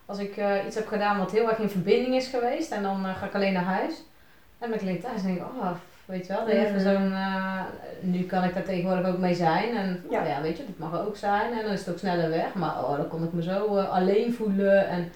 als 0.07 0.19
ik 0.19 0.41
iets 0.67 0.77
heb 0.77 0.87
gedaan 0.87 1.19
wat 1.19 1.31
heel 1.31 1.49
erg 1.49 1.59
in 1.59 1.69
verbinding 1.71 2.15
is 2.15 2.27
geweest. 2.29 2.71
En 2.73 2.83
dan 2.83 3.05
ga 3.05 3.27
ik 3.27 3.35
alleen 3.35 3.53
naar 3.53 3.63
huis. 3.65 4.03
En 4.59 4.71
dan 4.71 4.81
alleen 4.81 5.01
thuis 5.01 5.21
en 5.21 5.27
denk 5.27 5.37
ik, 5.39 5.45
oh, 5.45 5.71
weet 6.05 6.27
je 6.27 6.33
wel, 6.33 6.45
dat 6.45 6.53
je 6.55 6.67
even 6.67 6.75
Mhm. 6.83 7.11
zo'n, 7.11 7.15
nu 8.01 8.23
kan 8.23 8.45
ik 8.45 8.55
daar 8.55 8.63
tegenwoordig 8.63 9.07
ook 9.13 9.19
mee 9.19 9.35
zijn. 9.35 9.77
En 9.77 10.05
Ja. 10.11 10.23
ja. 10.25 10.29
ja, 10.29 10.43
weet 10.43 10.57
je, 10.57 10.65
dat 10.67 10.91
mag 10.91 11.01
ook 11.07 11.17
zijn. 11.17 11.53
En 11.53 11.63
dan 11.65 11.73
is 11.73 11.79
het 11.81 11.89
ook 11.91 11.99
sneller 11.99 12.31
weg. 12.31 12.55
Maar 12.55 12.79
oh, 12.85 12.97
dan 12.97 13.09
kon 13.09 13.25
ik 13.25 13.33
me 13.33 13.43
zo 13.43 13.77
alleen 13.79 14.35
voelen. 14.35 14.89
En, 14.89 15.13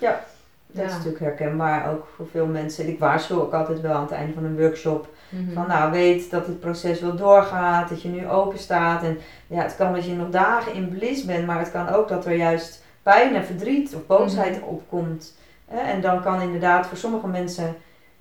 dat 0.77 0.87
is 0.87 0.93
natuurlijk 0.93 1.24
herkenbaar 1.24 1.91
ook 1.91 2.09
voor 2.16 2.27
veel 2.31 2.47
mensen. 2.47 2.89
Ik 2.89 2.99
waarschuw 2.99 3.41
ook 3.41 3.53
altijd 3.53 3.81
wel 3.81 3.93
aan 3.93 4.03
het 4.03 4.11
einde 4.11 4.33
van 4.33 4.45
een 4.45 4.59
workshop 4.59 5.09
Mhm. 5.29 5.53
Van 5.53 5.68
nou, 5.68 5.91
weet 5.91 6.31
dat 6.31 6.47
dit 6.47 6.61
proces 6.61 7.01
wel 7.01 7.16
doorgaat, 7.16 7.89
dat 7.89 8.03
je 8.03 8.09
nu 8.09 8.29
open 8.29 8.59
staat. 8.59 9.03
En 9.03 9.18
ja, 9.47 9.62
het 9.62 9.77
kan 9.77 9.93
dat 9.93 10.05
je 10.05 10.12
nog 10.12 10.31
dagen 10.31 10.74
in 10.74 10.89
bliss 10.89 11.24
bent, 11.24 11.47
maar 11.47 11.59
het 11.59 11.70
kan 11.70 11.89
ook 11.89 12.09
dat 12.09 12.27
er 12.27 12.35
juist 12.35 12.85
pijn 13.03 13.35
en 13.35 13.45
verdriet 13.45 13.95
of 13.95 14.07
boosheid 14.07 14.61
opkomt. 14.62 15.37
Hè? 15.66 15.79
En 15.79 16.01
dan 16.01 16.22
kan 16.22 16.41
inderdaad 16.41 16.87
voor 16.87 16.97
sommige 16.97 17.27
mensen, 17.27 17.77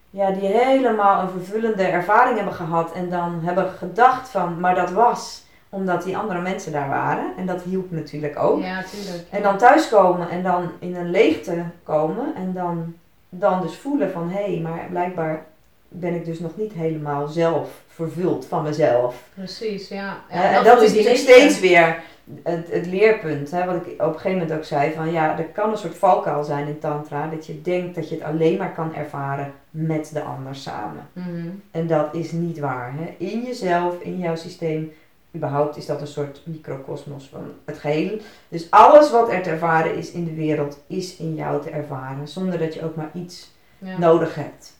ja, 0.09 0.31
die 0.31 0.47
helemaal 0.47 1.21
een 1.21 1.29
vervullende 1.29 1.83
ervaring 1.83 2.35
hebben 2.35 2.55
gehad 2.55 2.91
en 2.91 3.09
dan 3.09 3.39
hebben 3.43 3.69
gedacht 3.71 4.29
van, 4.29 4.59
maar 4.59 4.75
dat 4.75 4.91
was 4.91 5.44
omdat 5.75 6.03
die 6.03 6.17
andere 6.17 6.41
mensen 6.41 6.71
daar 6.71 6.89
waren. 6.89 7.33
En 7.37 7.45
dat 7.45 7.61
hielp 7.61 7.91
natuurlijk 7.91 8.39
ook. 8.39 8.61
Ja, 8.61 8.83
tuurlijk. 8.83 9.23
En 9.29 9.41
dan 9.41 9.57
thuiskomen 9.57 10.29
en 10.29 10.43
dan 10.43 10.71
in 10.79 10.95
een 10.95 11.11
leegte 11.11 11.63
komen 11.83 12.35
en 12.35 12.53
dan, 12.53 12.95
dan 13.29 13.61
dus 13.61 13.75
voelen 13.75 14.11
van 14.11 14.29
hé, 14.29 14.43
hey, 14.43 14.59
maar 14.59 14.87
blijkbaar 14.89 15.45
ben 15.87 16.15
ik 16.15 16.25
dus 16.25 16.39
nog 16.39 16.57
niet 16.57 16.73
helemaal 16.73 17.27
zelf 17.27 17.69
vervuld 17.87 18.45
van 18.45 18.63
mezelf. 18.63 19.23
Precies, 19.33 19.87
ja. 19.87 20.17
Ja 20.29 20.57
en 20.57 20.63
dat 20.63 20.81
is 20.81 20.93
natuurlijk 20.93 21.25
leegte. 21.25 21.31
steeds 21.31 21.59
weer 21.59 21.99
het, 22.43 22.71
het 22.71 22.85
leerpunt. 22.85 23.51
Hè, 23.51 23.65
wat 23.65 23.75
ik 23.75 23.87
op 23.87 23.99
een 23.99 24.19
gegeven 24.19 24.31
moment 24.31 24.51
ook 24.51 24.63
zei 24.63 24.93
van 24.93 25.11
ja, 25.11 25.37
er 25.37 25.45
kan 25.45 25.71
een 25.71 25.77
soort 25.77 25.97
valkuil 25.97 26.43
zijn 26.43 26.67
in 26.67 26.79
tantra. 26.79 27.27
Dat 27.27 27.45
je 27.45 27.61
denkt 27.61 27.95
dat 27.95 28.09
je 28.09 28.15
het 28.15 28.23
alleen 28.23 28.57
maar 28.57 28.73
kan 28.73 28.95
ervaren 28.95 29.53
met 29.69 30.09
de 30.13 30.21
ander 30.21 30.55
samen. 30.55 31.07
Mhm. 31.13 31.47
En 31.71 31.87
dat 31.87 32.13
is 32.13 32.31
niet 32.31 32.59
waar. 32.59 32.93
Hè. 32.95 33.15
In 33.17 33.41
jezelf, 33.41 33.99
in 33.99 34.17
jouw 34.17 34.35
systeem, 34.35 34.91
überhaupt 35.35 35.77
is 35.77 35.85
dat 35.85 36.01
een 36.01 36.07
soort 36.07 36.41
microcosmos 36.43 37.29
van 37.31 37.51
het 37.65 37.77
geheel. 37.77 38.17
Dus 38.49 38.67
alles 38.71 39.11
wat 39.11 39.31
er 39.31 39.41
te 39.41 39.49
ervaren 39.49 39.95
is 39.95 40.11
in 40.11 40.25
de 40.25 40.33
wereld, 40.33 40.79
is 40.87 41.15
in 41.17 41.35
jou 41.35 41.61
te 41.61 41.69
ervaren. 41.69 42.27
Zonder 42.27 42.59
dat 42.59 42.73
je 42.73 42.83
ook 42.83 42.95
maar 42.95 43.09
iets 43.13 43.51
Ja. 43.77 43.97
nodig 43.97 44.35
hebt. 44.35 44.73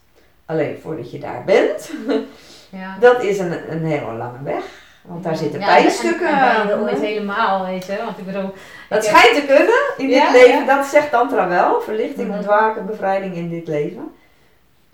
Alleen 0.46 0.78
voordat 0.82 1.12
je 1.12 1.20
daar 1.20 1.44
bent, 1.46 1.92
Ja. 2.70 2.98
dat 3.00 3.24
is 3.24 3.40
een, 3.40 3.72
een 3.72 3.86
hele 3.86 4.12
lange 4.14 4.44
weg. 4.44 4.64
Want 5.02 5.24
daar 5.24 5.32
Ja. 5.32 5.38
zitten 5.38 5.60
Ja, 5.60 5.78
je 5.78 6.18
er 6.22 6.28
aan. 6.28 6.80
ooit 6.82 7.00
helemaal, 7.00 7.66
weet 7.66 7.86
je. 7.86 7.98
Want 8.06 8.18
ik 8.18 8.26
bedoel... 8.26 8.54
Dat 8.90 9.04
ik 9.06 9.10
heb- 9.10 9.18
schijnt 9.18 9.36
te 9.36 9.46
kunnen 9.56 9.76
in 9.98 10.08
dit 10.08 10.16
Ja, 10.16 10.32
leven. 10.32 10.66
ja. 10.66 10.76
Dat 10.78 10.86
zegt 10.86 11.12
Tantra 11.12 11.48
wel. 11.48 11.82
Verlichting, 11.82 12.28
Mhm. 12.28 12.38
ontwaken, 12.38 12.86
bevrijding 12.86 13.36
in 13.36 13.50
dit 13.50 13.68
leven. 13.68 14.12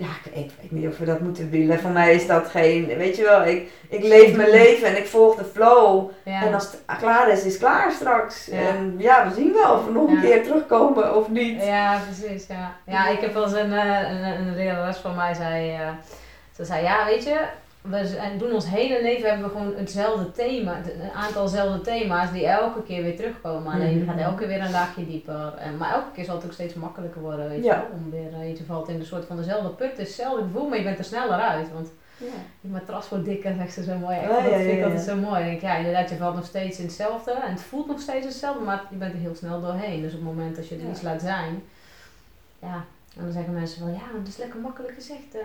Ja, 0.01 0.07
ik, 0.31 0.45
ik 0.45 0.51
weet 0.61 0.71
niet 0.71 0.87
of 0.87 0.97
we 0.97 1.05
dat 1.05 1.19
moeten 1.19 1.49
willen. 1.49 1.79
Voor 1.79 1.89
mij 1.91 2.13
is 2.13 2.27
dat 2.27 2.47
geen... 2.49 2.85
Weet 2.97 3.15
je 3.15 3.23
wel, 3.23 3.43
ik, 3.45 3.69
ik 3.89 4.03
leef 4.03 4.35
mijn 4.35 4.49
leven 4.49 4.87
en 4.87 4.97
ik 4.97 5.07
volg 5.07 5.35
de 5.35 5.43
flow. 5.53 6.09
Ja. 6.25 6.41
En 6.45 6.53
als 6.53 6.63
het 6.63 6.97
klaar 6.99 7.29
is, 7.31 7.43
is 7.43 7.51
het 7.53 7.61
klaar 7.61 7.91
straks. 7.91 8.45
Ja. 8.45 8.57
En 8.57 8.95
ja, 8.97 9.27
we 9.27 9.33
zien 9.33 9.53
wel 9.53 9.73
of 9.73 9.85
we 9.85 9.91
nog 9.91 10.07
een 10.09 10.15
Ja. 10.15 10.21
keer 10.21 10.43
terugkomen 10.43 11.15
of 11.15 11.29
niet. 11.29 11.63
Ja, 11.63 11.99
precies. 12.05 12.47
Ja, 12.47 12.75
ja 12.85 13.07
ik 13.07 13.19
heb 13.19 13.33
wel 13.33 13.43
eens 13.43 13.53
een, 13.53 13.73
eh, 13.73 14.09
een, 14.11 14.23
een 14.23 14.55
lerares 14.55 14.97
van 14.97 15.15
mij 15.15 15.33
zei, 15.33 15.71
eh, 15.73 15.89
ze 16.55 16.65
zei, 16.65 16.83
ja 16.83 17.05
weet 17.05 17.23
je, 17.23 17.39
we 17.81 18.05
zijn- 18.07 18.37
doen 18.37 18.51
ons 18.51 18.69
hele 18.69 19.01
leven 19.01 19.29
hebben 19.29 19.45
we 19.51 19.57
gewoon 19.57 19.75
hetzelfde 19.75 20.31
thema, 20.31 20.77
een 20.77 21.11
aantalzelfde 21.15 21.81
thema's 21.81 22.31
die 22.31 22.47
elke 22.47 22.83
keer 22.83 23.03
weer 23.03 23.15
terugkomen. 23.15 23.73
Alleen 23.73 23.89
je 23.97 24.03
Mhm. 24.03 24.09
gaat 24.09 24.19
elke 24.19 24.37
keer 24.37 24.47
weer 24.47 24.61
een 24.61 24.71
laagje 24.71 25.05
dieper. 25.07 25.53
En, 25.57 25.77
maar 25.77 25.93
elke 25.93 26.11
keer 26.13 26.25
zal 26.25 26.35
het 26.35 26.45
ook 26.45 26.51
steeds 26.53 26.73
makkelijker 26.73 27.21
worden, 27.21 27.49
weet 27.49 27.57
je 27.57 27.63
Ja. 27.63 27.75
wel. 27.77 27.97
Om 28.03 28.11
weer, 28.11 28.33
eh, 28.41 28.57
je 28.57 28.63
valt 28.65 28.89
in 28.89 28.95
een 28.99 29.05
soort 29.05 29.25
van 29.25 29.37
dezelfde 29.37 29.69
put, 29.69 29.97
hetzelfde 29.97 30.41
gevoel, 30.41 30.67
maar 30.67 30.77
je 30.77 30.83
bent 30.83 30.97
er 30.97 31.03
sneller 31.03 31.39
uit. 31.39 31.71
Want 31.73 31.91
je 32.61 32.69
matras 32.69 33.09
wordt 33.09 33.25
dikker, 33.25 33.53
zegt 33.57 33.73
ze 33.73 33.83
zo 33.83 33.97
mooi. 33.97 34.15
Ik 34.17 34.21
Ja, 34.21 34.27
vond 34.33 34.43
dat 34.43 34.51
ja, 34.51 34.57
vind 34.59 34.71
ik 34.71 34.77
ja, 34.77 34.83
altijd 34.83 35.05
ja. 35.05 35.11
zo 35.11 35.15
mooi. 35.19 35.41
Ik 35.43 35.49
denk, 35.49 35.61
ja, 35.61 35.75
inderdaad, 35.75 36.09
je 36.09 36.15
valt 36.15 36.35
nog 36.35 36.45
steeds 36.45 36.77
in 36.79 36.85
hetzelfde 36.85 37.31
en 37.31 37.51
het 37.51 37.61
voelt 37.61 37.87
nog 37.87 37.99
steeds 37.99 38.25
hetzelfde, 38.25 38.63
maar 38.63 38.83
je 38.89 38.95
bent 38.95 39.13
er 39.13 39.19
heel 39.19 39.35
snel 39.35 39.61
doorheen. 39.61 40.01
Dus 40.01 40.11
op 40.13 40.17
het 40.19 40.27
moment 40.27 40.55
dat 40.55 40.67
je 40.67 40.75
er 40.75 40.81
Ja. 40.83 40.89
iets 40.89 41.01
laat 41.01 41.21
zijn, 41.21 41.63
ja, 42.59 42.83
en 43.17 43.23
dan 43.23 43.31
zeggen 43.31 43.53
mensen 43.53 43.79
van, 43.81 43.91
ja, 43.91 44.17
dat 44.19 44.27
is 44.27 44.37
lekker 44.37 44.59
makkelijk 44.59 44.93
gezegd. 44.93 45.33
eh, 45.33 45.39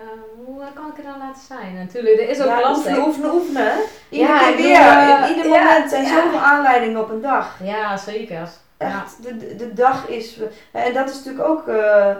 hoe 0.44 0.62
kan 0.74 0.86
ik 0.90 0.98
er 0.98 1.02
dan 1.04 1.18
laten 1.18 1.42
zijn? 1.42 1.74
Natuurlijk, 1.74 2.20
er 2.20 2.28
is 2.28 2.40
ook 2.40 2.46
Ja, 2.46 2.60
lastig. 2.60 2.76
oefenen, 2.96 3.06
oefenen, 3.06 3.34
oefenen. 3.34 3.72
Iedere 4.08 4.32
Ja, 4.32 4.38
keer 4.48 4.56
weer. 4.56 4.76
eh, 4.76 5.30
in 5.30 5.36
ieder 5.36 5.52
ja, 5.52 5.62
moment 5.64 5.90
zijn 5.90 6.06
zoveel 6.06 6.38
aanleidingen 6.38 7.00
op 7.00 7.10
een 7.10 7.20
dag. 7.20 7.56
Ja, 7.62 7.96
zeker. 7.96 8.48
Ja. 8.78 9.02
Echt, 9.04 9.22
de, 9.22 9.56
de- 9.56 9.72
dag 9.72 10.08
is... 10.08 10.40
En 10.72 10.92
dat 10.92 11.08
is 11.10 11.16
natuurlijk 11.16 11.48
ook 11.48 11.68
eh 11.68 12.10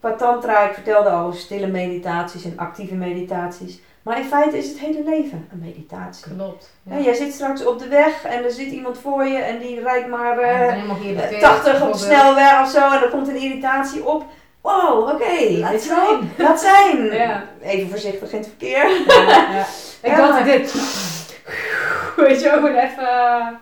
qua 0.00 0.12
tantra. 0.12 0.68
Ik 0.68 0.74
vertelde 0.74 1.08
al 1.08 1.32
stille 1.32 1.66
meditaties 1.66 2.44
en 2.44 2.52
actieve 2.56 2.94
meditaties. 2.94 3.80
Maar 4.02 4.18
in 4.18 4.24
feite 4.24 4.58
is 4.58 4.68
het 4.68 4.78
hele 4.78 5.02
leven 5.04 5.48
een 5.52 5.58
meditatie. 5.58 6.34
Klopt. 6.34 6.70
Ja. 6.82 6.96
Ja, 6.96 7.02
jij 7.02 7.14
zit 7.14 7.32
straks 7.32 7.64
op 7.64 7.78
de 7.78 7.88
weg 7.88 8.24
en 8.24 8.44
er 8.44 8.50
zit 8.50 8.70
iemand 8.70 8.98
voor 8.98 9.24
je 9.26 9.38
en 9.38 9.58
die 9.58 9.80
rijdt 9.80 10.08
maar 10.08 10.38
eh, 10.38 11.32
eh, 11.32 11.40
80 11.40 11.82
op 11.82 11.92
de 11.92 11.98
snelweg 11.98 12.60
of 12.62 12.68
zo 12.70 12.78
en 12.92 13.02
er 13.02 13.08
komt 13.10 13.28
een 13.28 13.36
irritatie 13.42 14.06
op. 14.06 14.24
Wow, 14.66 15.08
oké, 15.08 15.58
Laat 15.58 15.84
je 15.84 15.88
wel? 15.88 16.06
zijn. 16.06 16.30
laat 16.38 16.60
zijn. 16.60 17.04
Ja. 17.22 17.44
Even 17.62 17.88
voorzichtig 17.90 18.32
in 18.32 18.38
het 18.38 18.46
verkeer. 18.48 18.88
Ja. 19.06 19.66
Ik 20.02 20.16
maar- 20.16 20.44
dit. 20.44 20.74
Weet 22.16 22.40
je, 22.40 22.48
gewoon 22.48 22.74
even... 22.74 23.04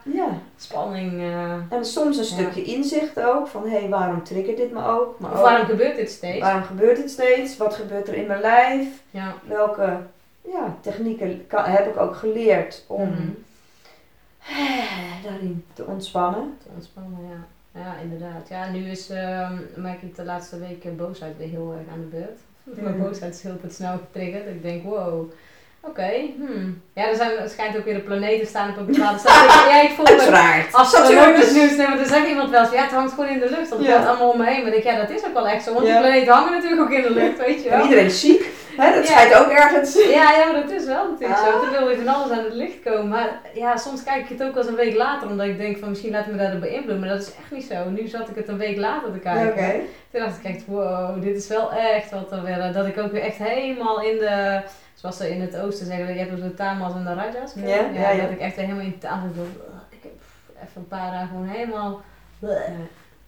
Ja. 0.02 0.26
spanning. 0.56 1.20
eh, 1.20 1.52
En 1.78 1.84
soms 1.84 2.16
een 2.18 2.24
stukje 2.24 2.62
inzicht 2.64 3.20
ook, 3.22 3.46
van 3.48 3.62
hé, 3.68 3.78
hey, 3.78 3.88
waarom 3.88 4.22
triggert 4.24 4.56
dit 4.56 4.72
me 4.72 4.86
ook? 4.86 5.18
Maar 5.18 5.30
of 5.32 5.36
ook, 5.38 5.44
waarom 5.44 5.66
gebeurt 5.66 5.96
dit 5.96 6.10
steeds? 6.10 6.40
waarom 6.40 6.62
gebeurt 6.62 6.96
dit 6.96 7.10
steeds? 7.10 7.56
Wat 7.56 7.74
gebeurt 7.74 8.08
er 8.08 8.14
in 8.14 8.26
mijn 8.26 8.40
lijf? 8.40 8.86
Ja. 9.10 9.34
Welke 9.42 9.96
ja, 10.52 10.76
technieken 10.80 11.46
kan- 11.46 11.64
heb 11.64 11.86
ik 11.86 12.00
ook 12.00 12.16
geleerd 12.16 12.84
om 12.86 13.08
Mhm. 13.08 13.28
daarin 15.24 15.64
te 15.72 15.84
ontspannen? 15.84 16.58
Te 16.62 16.68
ontspannen, 16.74 17.18
ja. 17.28 17.46
Ja, 17.74 17.94
inderdaad. 18.02 18.48
Ja, 18.48 18.70
nu 18.70 18.90
is, 18.90 19.10
ehm, 19.10 19.52
merk 19.74 20.02
ik 20.02 20.16
de 20.16 20.24
laatste 20.24 20.58
weken 20.58 20.96
boosheid 20.96 21.34
weer 21.38 21.48
heel 21.48 21.74
erg 21.78 21.92
aan 21.94 22.00
de 22.10 22.16
beurt. 22.16 22.38
Mijn 22.84 22.96
Mhm. 22.96 23.04
boosheid 23.06 23.34
is 23.34 23.42
heel 23.42 23.58
snel 23.68 23.98
getriggerd. 24.06 24.46
Ik 24.46 24.62
denk, 24.62 24.84
wow, 24.84 25.30
oké, 25.80 26.10
hmm. 26.36 26.80
Ja, 26.92 27.08
er, 27.08 27.16
zijn, 27.16 27.30
er 27.38 27.48
schijnt 27.48 27.76
ook 27.76 27.84
weer 27.84 27.94
de 27.94 28.00
planeten 28.00 28.46
staan 28.46 28.70
op 28.70 28.76
een 28.76 28.86
bepaalde 28.86 29.18
staat. 29.24 29.68
ja, 29.70 29.82
ik 29.82 29.90
voel 29.90 30.04
me 30.04 30.10
Uiteraard. 30.10 30.72
Astrologisch 30.72 31.52
nieuws, 31.54 31.76
nee, 31.76 31.86
maar 31.88 31.96
dan 31.96 32.06
zegt 32.06 32.28
iemand 32.28 32.50
wel 32.50 32.60
eens, 32.60 32.72
ja, 32.72 32.82
het 32.82 32.90
hangt 32.90 33.12
gewoon 33.14 33.28
in 33.30 33.38
de 33.38 33.50
lucht. 33.50 33.70
Dat 33.70 33.82
Ja. 33.84 33.96
gaat 33.98 34.08
allemaal 34.08 34.30
om 34.30 34.38
me 34.38 34.44
heen. 34.46 34.62
Maar 34.64 34.72
ik 34.74 34.82
denk, 34.82 34.96
ja, 34.96 35.06
dat 35.06 35.16
is 35.16 35.26
ook 35.26 35.32
wel 35.34 35.48
echt 35.48 35.64
zo. 35.64 35.74
Want 35.74 35.86
Ja. 35.86 35.92
die 35.92 36.02
planeten 36.02 36.32
hangen 36.34 36.52
natuurlijk 36.52 36.80
ook 36.82 36.90
in 36.90 37.02
de 37.02 37.10
lucht, 37.12 37.38
weet 37.38 37.62
je 37.62 37.68
En 37.68 37.76
wel. 37.76 37.84
iedereen 37.86 38.06
is 38.06 38.20
ziek. 38.20 38.50
Hè? 38.76 38.94
Dat 38.94 39.06
schijnt 39.06 39.34
ook 39.34 39.48
ergens. 39.48 39.94
Ja, 39.94 40.32
ja, 40.32 40.52
dat 40.52 40.70
is 40.70 40.84
wel 40.84 41.10
natuurlijk 41.10 41.40
zo. 41.40 41.44
Ah. 41.44 41.64
Er 41.64 41.70
wil 41.70 41.86
weer 41.86 41.96
van 41.96 42.14
alles 42.14 42.30
aan 42.30 42.44
het 42.44 42.52
licht 42.52 42.82
komen. 42.84 43.08
Maar 43.08 43.40
ja, 43.54 43.76
soms 43.76 44.02
kijk 44.02 44.22
ik 44.22 44.38
het 44.38 44.48
ook 44.48 44.56
eens 44.56 44.66
een 44.66 44.74
week 44.74 44.94
later. 44.94 45.28
Omdat 45.28 45.46
ik 45.46 45.58
denk 45.58 45.78
van 45.78 45.88
misschien 45.88 46.10
laat 46.10 46.26
ik 46.26 46.32
me 46.32 46.38
daardoor 46.38 46.60
beïnvloeden. 46.60 47.00
Maar 47.00 47.08
dat 47.08 47.20
is 47.20 47.34
echt 47.34 47.50
niet 47.50 47.64
zo. 47.64 47.90
Nu 47.90 48.06
zat 48.06 48.28
ik 48.28 48.36
het 48.36 48.48
een 48.48 48.58
week 48.58 48.76
later 48.76 49.12
te 49.12 49.18
kijken. 49.18 49.48
Oké. 49.48 49.80
Toen 50.10 50.20
dacht 50.20 50.38
ik 50.38 50.44
echt, 50.44 50.66
wow, 50.66 51.22
dit 51.22 51.36
is 51.36 51.48
wel 51.48 51.72
echt 51.72 52.10
wat 52.10 52.32
er 52.32 52.42
weer... 52.42 52.72
Dat 52.72 52.86
ik 52.86 52.98
ook 52.98 53.12
weer 53.12 53.22
echt 53.22 53.36
helemaal 53.36 54.02
in 54.02 54.18
de... 54.18 54.60
Zoals 54.94 55.16
ze 55.16 55.30
in 55.30 55.40
het 55.40 55.56
oosten 55.56 55.86
zeggen, 55.86 56.12
je 56.12 56.18
hebt 56.18 56.30
dus 56.30 56.40
de 56.40 56.54
tamas 56.54 56.94
en 56.94 57.04
de 57.04 57.14
rajas. 57.14 57.54
je? 57.54 57.66
Ja, 57.66 58.00
ja, 58.00 58.10
ja. 58.10 58.22
Dat 58.22 58.30
ik 58.30 58.40
echt 58.40 58.56
weer 58.56 58.64
helemaal 58.64 58.86
in 58.86 58.98
tamas 58.98 59.30
Ik 59.88 59.98
heb 60.02 60.12
even 60.54 60.80
een 60.80 60.88
paar 60.88 61.10
dagen 61.10 61.28
gewoon 61.28 61.48
helemaal... 61.48 62.00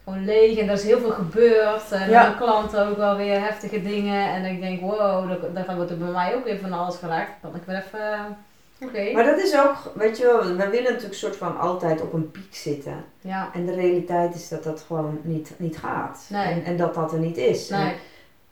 Gewoon 0.07 0.25
leeg 0.25 0.57
en 0.57 0.67
er 0.67 0.73
is 0.73 0.83
heel 0.83 0.99
veel 0.99 1.09
gebeurd. 1.11 1.91
En 1.91 2.09
Ja. 2.09 2.21
mijn 2.21 2.37
klanten 2.37 2.87
ook 2.87 2.97
wel 2.97 3.15
weer 3.15 3.39
heftige 3.39 3.81
dingen. 3.81 4.29
En 4.33 4.45
ik 4.45 4.61
denk, 4.61 4.81
wow, 4.81 5.29
dan 5.53 5.75
wordt 5.75 5.91
er 5.91 5.97
bij 5.97 6.07
mij 6.11 6.35
ook 6.35 6.43
weer 6.43 6.59
van 6.59 6.73
alles 6.73 6.95
geraakt. 6.95 7.31
Dan 7.41 7.51
kan 7.51 7.59
ik 7.59 7.65
weer 7.65 7.83
even... 7.87 8.37
eh. 9.07 9.13
Maar 9.13 9.23
dat 9.23 9.37
is 9.39 9.57
ook, 9.57 9.75
weet 9.95 10.17
je 10.17 10.23
wel, 10.25 10.37
we 10.55 10.69
willen 10.69 10.83
natuurlijk 10.91 11.13
soort 11.13 11.35
van 11.35 11.59
altijd 11.59 12.01
op 12.01 12.13
een 12.13 12.31
piek 12.31 12.55
zitten. 12.55 13.03
Ja. 13.21 13.49
En 13.53 13.65
de 13.65 13.73
realiteit 13.73 14.35
is 14.35 14.47
dat 14.49 14.63
dat 14.63 14.83
gewoon 14.87 15.19
niet, 15.23 15.51
niet 15.57 15.77
gaat. 15.77 16.25
Nee. 16.29 16.45
En, 16.53 16.63
en 16.65 16.77
dat 16.77 16.93
dat 16.93 17.11
er 17.11 17.19
niet 17.19 17.37
is. 17.37 17.69
Nee. 17.69 17.81
En, 17.81 17.93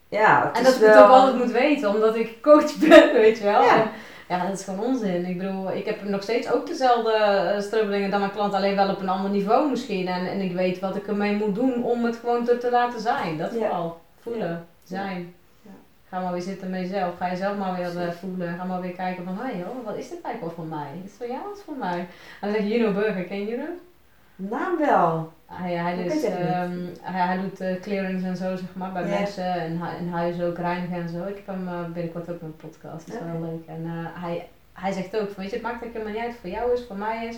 ja, 0.09 0.43
het 0.47 0.57
En 0.57 0.59
is 0.61 0.65
dat 0.65 0.75
ik 0.75 0.81
wel... 0.81 0.89
het 0.95 1.03
ook 1.05 1.09
altijd 1.11 1.37
moet 1.37 1.51
weten, 1.51 1.89
omdat 1.89 2.15
ik 2.15 2.41
coach 2.41 2.75
ben, 2.87 3.13
weet 3.13 3.37
je 3.37 3.43
wel. 3.43 3.61
Ja. 3.63 3.91
Ja, 4.27 4.45
dat 4.45 4.59
is 4.59 4.63
gewoon 4.63 4.85
onzin. 4.85 5.25
Ik 5.25 5.37
bedoel, 5.37 5.71
ik 5.71 5.85
heb 5.85 6.03
nog 6.03 6.23
steeds 6.23 6.51
ook 6.51 6.67
dezelfde 6.67 7.11
eh, 7.11 7.61
strubbelingen 7.61 8.09
dan 8.09 8.19
mijn 8.19 8.31
klant, 8.31 8.53
alleen 8.53 8.75
wel 8.75 8.89
op 8.89 8.99
een 8.99 9.09
ander 9.09 9.31
niveau 9.31 9.69
misschien. 9.69 10.07
En, 10.07 10.27
en 10.27 10.41
ik 10.41 10.51
weet 10.51 10.79
wat 10.79 10.95
ik 10.95 11.07
ermee 11.07 11.35
moet 11.35 11.55
doen 11.55 11.83
om 11.83 12.05
het 12.05 12.15
gewoon 12.15 12.45
te, 12.45 12.57
te 12.57 12.71
laten 12.71 12.99
zijn. 12.99 13.37
Dat 13.37 13.51
vooral. 13.53 14.01
Voelen, 14.19 14.67
zijn. 14.83 15.33
Ja. 15.61 15.71
Ga 16.09 16.19
maar 16.19 16.33
weer 16.33 16.41
zitten 16.41 16.69
met 16.69 16.79
jezelf. 16.79 17.17
Ga 17.17 17.29
jezelf 17.29 17.57
maar 17.57 17.75
weer 17.75 18.01
eh, 18.01 18.11
voelen. 18.11 18.57
Ga 18.57 18.63
maar 18.63 18.81
weer 18.81 18.91
kijken 18.91 19.23
van, 19.23 19.37
hé 19.37 19.57
joh, 19.57 19.85
wat 19.85 19.97
is 19.97 20.09
dit 20.09 20.21
eigenlijk 20.21 20.55
wel 20.55 20.65
voor 20.65 20.77
mij? 20.77 20.87
Is 21.03 21.11
het 21.11 21.17
voor 21.17 21.27
jou 21.27 21.51
of 21.51 21.63
voor 21.63 21.77
mij? 21.77 21.99
En 21.99 22.07
dan 22.41 22.51
zegt 22.51 22.67
Juno 22.67 22.91
Burger, 22.91 23.23
ken 23.23 23.39
je 23.39 23.45
Juno? 23.45 23.67
Naam 24.35 24.77
wel. 24.77 25.33
Hij, 25.45 25.73
hij, 25.73 25.97
is, 26.05 26.23
ehm, 26.23 26.77
hij, 27.01 27.25
hij 27.25 27.37
doet 27.41 27.59
eh, 27.61 27.81
clearings 27.81 28.23
en 28.23 28.37
zo, 28.37 28.55
zeg 28.55 28.75
maar, 28.75 28.91
bij 28.91 29.03
Ja. 29.07 29.19
mensen 29.19 29.53
en, 29.53 29.79
en 29.99 30.09
huizen 30.09 30.47
ook 30.47 30.57
reinigen 30.57 30.95
en 31.01 31.09
zo. 31.09 31.23
Ik 31.25 31.35
heb 31.35 31.47
hem 31.47 31.67
eh, 31.67 31.85
binnenkort 31.93 32.29
ook 32.29 32.41
een 32.41 32.55
podcast, 32.55 33.07
dat 33.07 33.15
is 33.15 33.31
wel 33.31 33.41
leuk. 33.41 33.67
En 33.67 33.83
eh, 33.85 34.21
hij, 34.23 34.47
hij 34.73 34.91
zegt 34.91 35.15
ook, 35.17 35.25
van, 35.31 35.35
weet 35.43 35.49
je, 35.49 35.53
het 35.57 35.65
maakt 35.65 35.83
ook 35.85 35.93
helemaal 35.93 36.13
niet 36.13 36.23
uit 36.23 36.35
voor 36.41 36.49
jou 36.49 36.73
is, 36.73 36.83
voor 36.87 36.95
mij 36.97 37.25
is. 37.27 37.37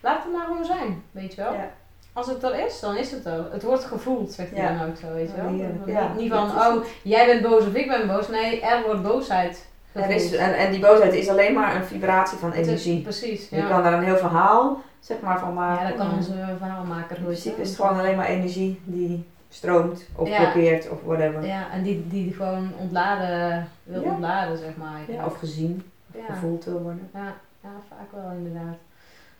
Laat 0.00 0.22
het 0.22 0.32
maar 0.32 0.46
gewoon 0.46 0.64
zijn, 0.64 1.02
weet 1.10 1.34
je 1.34 1.42
wel. 1.42 1.52
Ja. 1.52 1.70
Als 2.12 2.26
het 2.26 2.42
er 2.42 2.64
is, 2.66 2.80
dan 2.80 2.96
is 2.96 3.10
het 3.10 3.24
er. 3.24 3.52
Het 3.52 3.62
wordt 3.62 3.84
gevoeld, 3.84 4.32
zegt 4.32 4.50
hij 4.50 4.62
Ja. 4.62 4.78
dan 4.78 4.88
ook 4.88 4.96
zo, 4.96 5.12
weet 5.12 5.30
je 5.30 5.36
Ja, 5.36 5.42
wel. 5.42 5.52
Niet- 5.52 6.16
Niet 6.16 6.32
van, 6.32 6.46
is 6.46 6.52
oh, 6.54 6.84
jij 7.02 7.26
bent 7.26 7.42
boos 7.42 7.66
of 7.66 7.74
ik 7.74 7.88
ben 7.88 8.06
boos. 8.06 8.28
Nee, 8.28 8.60
er 8.60 8.82
wordt 8.84 9.02
boosheid 9.02 9.68
Gevoeld. 9.92 10.10
is, 10.20 10.32
en, 10.36 10.54
en 10.56 10.70
die 10.70 10.80
boosheid 10.80 11.12
is 11.14 11.28
alleen 11.28 11.54
maar 11.54 11.74
een 11.76 11.84
vibratie 11.84 12.38
van 12.38 12.50
Het 12.50 12.58
is- 12.60 12.66
energie. 12.66 13.02
Precies, 13.02 13.48
Je 13.48 13.66
kan 13.68 13.82
daar 13.82 13.92
een 13.92 14.04
heel 14.04 14.16
verhaal 14.16 14.82
zeg 15.00 15.20
maar, 15.20 15.38
van 15.40 15.54
maken. 15.54 15.82
ja, 15.84 15.88
dat 15.88 15.98
kan 15.98 16.14
onze 16.16 16.32
verhaalmaker 16.58 17.16
goed. 17.16 17.24
principe 17.24 17.60
is 17.60 17.68
het 17.68 17.76
gewoon 17.80 17.98
alleen 17.98 18.16
maar 18.16 18.26
energie 18.26 18.80
die 18.84 19.28
stroomt 19.48 20.06
of 20.14 20.28
Ja. 20.28 20.38
blokkeert 20.40 20.88
of 20.88 20.98
whatever. 21.04 21.46
Ja, 21.46 21.70
en 21.72 21.82
die, 21.82 22.08
die 22.08 22.32
gewoon 22.34 22.72
ontladen, 22.78 23.68
wil 23.82 24.02
Ja. 24.02 24.10
ontladen, 24.10 24.58
zeg 24.58 24.76
maar. 24.76 25.00
Ja, 25.08 25.24
of 25.24 25.38
gezien, 25.38 25.90
ja. 26.14 26.34
gevoeld 26.34 26.64
wil 26.64 26.80
worden. 26.82 27.10
Ja, 27.14 27.34
ja, 27.62 27.68
vaak 27.88 28.22
wel 28.22 28.30
inderdaad. 28.36 28.76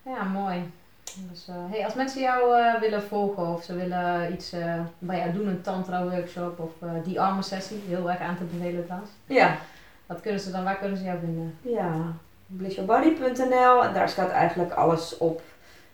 Ja, 0.03 0.23
mooi. 0.25 0.71
Dus, 1.31 1.49
eh, 1.49 1.55
hey, 1.71 1.85
als 1.85 1.95
mensen 1.95 2.21
jou 2.21 2.59
eh, 2.61 2.81
willen 2.81 3.03
volgen 3.03 3.47
of 3.47 3.63
ze 3.63 3.75
willen 3.75 4.33
iets 4.33 4.53
eh, 4.53 4.75
bij 4.99 5.19
jou 5.19 5.33
doen, 5.33 5.47
een 5.49 5.61
tantra 5.63 6.03
workshop 6.09 6.59
of 6.59 6.71
die 7.05 7.21
arme 7.21 7.43
sessie, 7.43 7.83
heel 7.89 8.11
erg 8.11 8.21
aan 8.21 8.37
te 8.37 8.45
bevelen 8.45 8.85
trouwens. 8.85 9.11
Ja, 9.27 9.57
Wat 10.11 10.21
kunnen 10.21 10.41
ze 10.41 10.51
dan, 10.51 10.65
waar 10.65 10.77
kunnen 10.77 10.97
ze 10.99 11.05
jou 11.05 11.19
vinden? 11.19 11.55
ja. 11.63 11.93
blissyourbody.nl 12.47 13.85
en 13.85 13.95
daar 13.95 14.09
staat 14.09 14.31
eigenlijk 14.31 14.73
alles 14.73 15.19
op. 15.19 15.43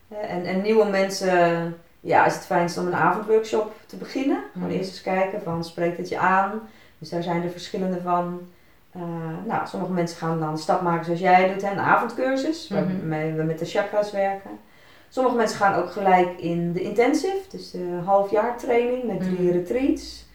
En, 0.09 0.45
en 0.45 0.62
nieuwe 0.62 0.85
mensen, 0.89 1.77
ja, 2.01 2.27
is 2.27 2.35
het 2.35 2.45
fijnst 2.47 2.79
om 2.79 2.87
een 2.87 2.95
avondworkshop 2.95 3.75
te 3.87 3.97
beginnen. 3.97 4.39
Gewoon 4.53 4.69
Mhm. 4.69 4.77
eerst 4.77 4.91
eens 4.91 5.03
kijken 5.03 5.43
van, 5.43 5.64
spreekt 5.64 5.97
het 5.97 6.09
je 6.09 6.19
aan? 6.19 6.61
Dus 6.99 7.09
daar 7.09 7.23
zijn 7.23 7.43
er 7.43 7.51
verschillende 7.51 8.01
van. 8.01 8.41
Eh, 8.93 9.03
nou, 9.47 9.67
sommige 9.67 9.93
mensen 9.93 10.17
gaan 10.19 10.41
dan 10.41 10.49
een 10.51 10.59
stap 10.59 10.81
maken 10.83 11.05
zoals 11.05 11.21
jij 11.21 11.53
doet, 11.53 11.62
hè, 11.62 11.71
een 11.71 11.79
avondcursus, 11.79 12.69
Mhm. 12.69 12.85
waarmee 12.85 13.33
we 13.33 13.43
met 13.43 13.59
de 13.59 13.64
chakras 13.64 14.11
werken. 14.12 14.51
Sommige 15.09 15.37
mensen 15.37 15.59
gaan 15.59 15.75
ook 15.83 15.91
gelijk 15.93 16.41
in 16.41 16.73
de 16.73 16.83
intensive, 16.83 17.39
dus 17.51 17.71
de 17.71 18.01
halfjaar 18.05 18.57
training 18.59 19.05
met 19.05 19.21
drie 19.21 19.41
Mhm. 19.49 19.53
retreats. 19.53 20.26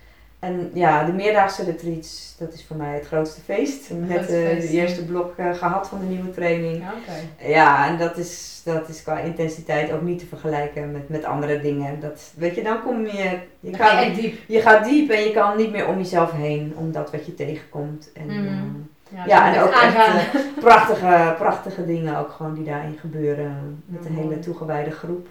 En 0.42 0.72
ja, 0.74 1.04
de 1.04 1.12
meerdaagse 1.12 1.64
retreats, 1.64 2.36
dat 2.40 2.54
is 2.54 2.66
voor 2.66 2.76
mij 2.76 2.94
het 2.94 3.06
grootste 3.06 3.42
feest. 3.42 3.90
Net 3.90 4.10
grootste 4.12 4.38
eh, 4.44 4.48
feest, 4.50 4.68
de 4.68 4.74
eerste 4.74 5.06
blok 5.06 5.34
eh, 5.38 5.54
gehad 5.54 5.88
van 5.88 6.00
de 6.00 6.06
nieuwe 6.06 6.30
training. 6.32 6.84
Ja, 7.50 7.88
en 7.88 7.98
dat 7.98 8.18
is, 8.18 8.62
dat 8.64 8.90
is 8.90 9.04
qua 9.04 9.20
intensiteit 9.20 9.92
ook 9.92 10.02
niet 10.02 10.20
te 10.20 10.26
vergelijken 10.26 10.92
met, 10.92 11.10
met 11.10 11.24
andere 11.24 11.62
dingen. 11.62 12.00
Dat, 12.00 12.32
weet 12.36 12.56
je, 12.56 12.64
dan 12.64 12.82
kom 12.82 13.06
je, 13.06 13.38
je, 13.60 13.72
Dan 13.72 13.80
echt 13.88 14.16
diep. 14.16 14.38
je 14.48 14.62
gaat 14.62 14.86
diep 14.86 15.10
en 15.10 15.22
je 15.22 15.32
kan 15.32 15.58
niet 15.58 15.72
meer 15.72 15.88
om 15.88 15.98
jezelf 15.98 16.32
heen, 16.32 16.74
omdat 16.78 17.12
wat 17.12 17.26
je 17.26 17.34
tegenkomt. 17.36 18.12
En, 18.14 18.26
Mhm. 18.26 18.48
eh, 18.48 18.54
Ja, 19.16 19.26
ja, 19.26 19.54
en 19.56 19.62
ook 19.62 19.70
echt 19.72 20.32
prachtige, 20.60 21.36
prachtige 21.38 21.86
dingen 21.86 22.18
ook 22.18 22.32
gewoon 22.32 22.54
die 22.54 22.64
daarin 22.64 22.98
gebeuren. 23.00 23.84
Met 23.86 24.06
een 24.06 24.16
hele 24.16 24.40
toegewijde 24.40 24.92
groep. 24.92 25.28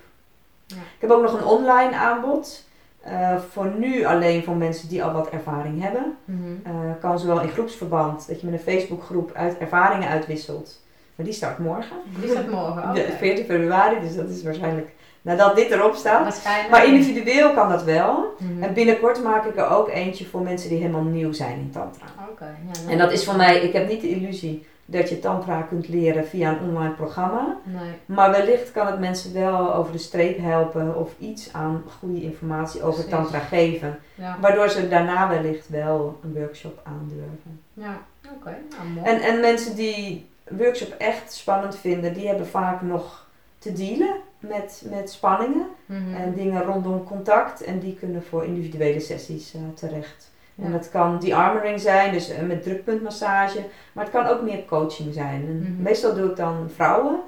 Ja. 0.66 0.76
Ik 0.76 1.00
heb 1.00 1.10
ook 1.10 1.22
nog 1.22 1.32
een 1.40 1.44
online 1.44 1.96
aanbod. 1.96 2.64
Eh, 3.00 3.36
voor 3.50 3.72
nu 3.78 4.04
alleen 4.04 4.44
voor 4.44 4.56
mensen 4.56 4.88
die 4.88 5.04
al 5.04 5.12
wat 5.12 5.28
ervaring 5.28 5.82
hebben. 5.82 6.16
Mhm. 6.24 6.40
Eh, 6.62 6.72
kan 7.00 7.18
zowel 7.18 7.40
in 7.40 7.48
groepsverband, 7.48 8.28
dat 8.28 8.40
je 8.40 8.46
met 8.46 8.54
een 8.54 8.72
Facebookgroep 8.72 9.32
uit 9.32 9.58
ervaringen 9.58 10.08
uitwisselt. 10.08 10.82
Maar 11.14 11.26
die 11.26 11.34
start 11.34 11.58
morgen. 11.58 11.96
Die 12.20 12.30
staat 12.30 12.50
morgen. 12.50 12.94
De 12.94 13.14
14 13.18 13.44
februari, 13.44 14.00
dus 14.00 14.14
dat 14.14 14.28
is 14.28 14.42
waarschijnlijk 14.42 14.88
nadat 15.22 15.56
dit 15.56 15.70
erop 15.70 15.94
staat. 15.94 16.22
Waarschijnlijk. 16.22 16.70
Maar 16.70 16.86
individueel 16.86 17.52
kan 17.52 17.68
dat 17.68 17.84
wel. 17.84 18.34
Mhm. 18.38 18.62
En 18.62 18.74
binnenkort 18.74 19.22
maak 19.22 19.44
ik 19.44 19.56
er 19.56 19.68
ook 19.68 19.88
eentje 19.88 20.26
voor 20.26 20.40
mensen 20.40 20.68
die 20.68 20.78
helemaal 20.78 21.02
nieuw 21.02 21.32
zijn 21.32 21.58
in 21.58 21.70
Tantra. 21.70 22.06
Oké. 22.30 22.44
ja, 22.44 22.80
nou, 22.80 22.92
En 22.92 22.98
dat 22.98 23.12
is 23.12 23.24
voor 23.24 23.36
mij, 23.36 23.60
ik 23.60 23.72
heb 23.72 23.88
niet 23.88 24.00
de 24.00 24.08
illusie 24.08 24.66
dat 24.90 25.08
je 25.08 25.18
Tantra 25.18 25.62
kunt 25.62 25.88
leren 25.88 26.26
via 26.26 26.50
een 26.50 26.68
online 26.68 26.94
programma. 26.94 27.56
Nee. 27.64 27.92
Maar 28.06 28.30
wellicht 28.30 28.72
kan 28.72 28.86
het 28.86 28.98
mensen 28.98 29.32
wel 29.34 29.74
over 29.74 29.92
de 29.92 29.98
streep 29.98 30.38
helpen 30.38 30.96
of 30.96 31.12
iets 31.18 31.52
aan 31.52 31.82
goede 31.98 32.22
informatie 32.22 32.82
over 32.82 32.94
Precies. 33.04 33.10
Tantra 33.10 33.38
geven. 33.38 33.98
Ja. 34.14 34.36
Waardoor 34.40 34.68
ze 34.68 34.88
daarna 34.88 35.28
wellicht 35.28 35.68
wel 35.68 36.18
een 36.22 36.34
workshop 36.34 36.80
aandurven. 36.84 37.60
Ja. 37.74 37.98
Oké. 38.34 38.56
Nou. 38.94 39.06
En, 39.06 39.20
en 39.20 39.40
mensen 39.40 39.76
die 39.76 40.28
workshop 40.50 40.94
echt 40.98 41.32
spannend 41.32 41.76
vinden, 41.76 42.12
die 42.14 42.26
hebben 42.26 42.46
vaak 42.46 42.82
nog 42.82 43.26
te 43.58 43.72
dealen 43.72 44.14
met, 44.38 44.82
met 44.90 45.10
spanningen 45.10 45.66
Mhm. 45.86 46.14
en 46.14 46.34
dingen 46.34 46.62
rondom 46.62 47.04
contact. 47.04 47.62
En 47.62 47.78
die 47.78 47.94
kunnen 47.94 48.22
voor 48.22 48.44
individuele 48.44 49.00
sessies 49.00 49.54
eh, 49.54 49.60
terecht. 49.74 50.29
En 50.62 50.72
dat 50.72 50.90
kan 50.90 51.18
de-armoring 51.18 51.80
zijn, 51.80 52.12
dus 52.12 52.30
eh, 52.30 52.42
met 52.42 52.62
drukpuntmassage. 52.62 53.64
Maar 53.92 54.04
het 54.04 54.12
kan 54.12 54.26
ook 54.26 54.42
meer 54.42 54.64
coaching 54.64 55.14
zijn. 55.14 55.40
Mhm. 55.42 55.82
Meestal 55.82 56.14
doe 56.14 56.30
ik 56.30 56.36
dan 56.36 56.70
vrouwen, 56.74 57.20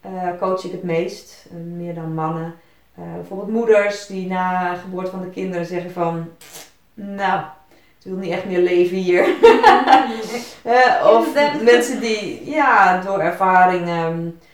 eh, 0.00 0.28
coach 0.38 0.64
ik 0.64 0.72
het 0.72 0.82
meest, 0.82 1.46
eh, 1.50 1.56
meer 1.76 1.94
dan 1.94 2.14
mannen. 2.14 2.54
Bijvoorbeeld 3.14 3.50
moeders 3.50 4.06
die 4.06 4.26
na 4.26 4.74
geboorte 4.74 5.10
van 5.10 5.20
de 5.20 5.30
kinderen 5.30 5.66
zeggen 5.66 5.90
van... 5.90 6.28
Nou, 6.94 7.40
ik 8.04 8.10
wil 8.10 8.16
niet 8.16 8.32
echt 8.32 8.44
meer 8.44 8.58
leven 8.58 8.96
hier. 8.96 9.28
Of 11.16 11.34
mensen 11.62 12.00
die 12.00 12.50
ja, 12.50 13.00
door 13.00 13.18
ervaringen 13.18 14.40
eh, 14.40 14.49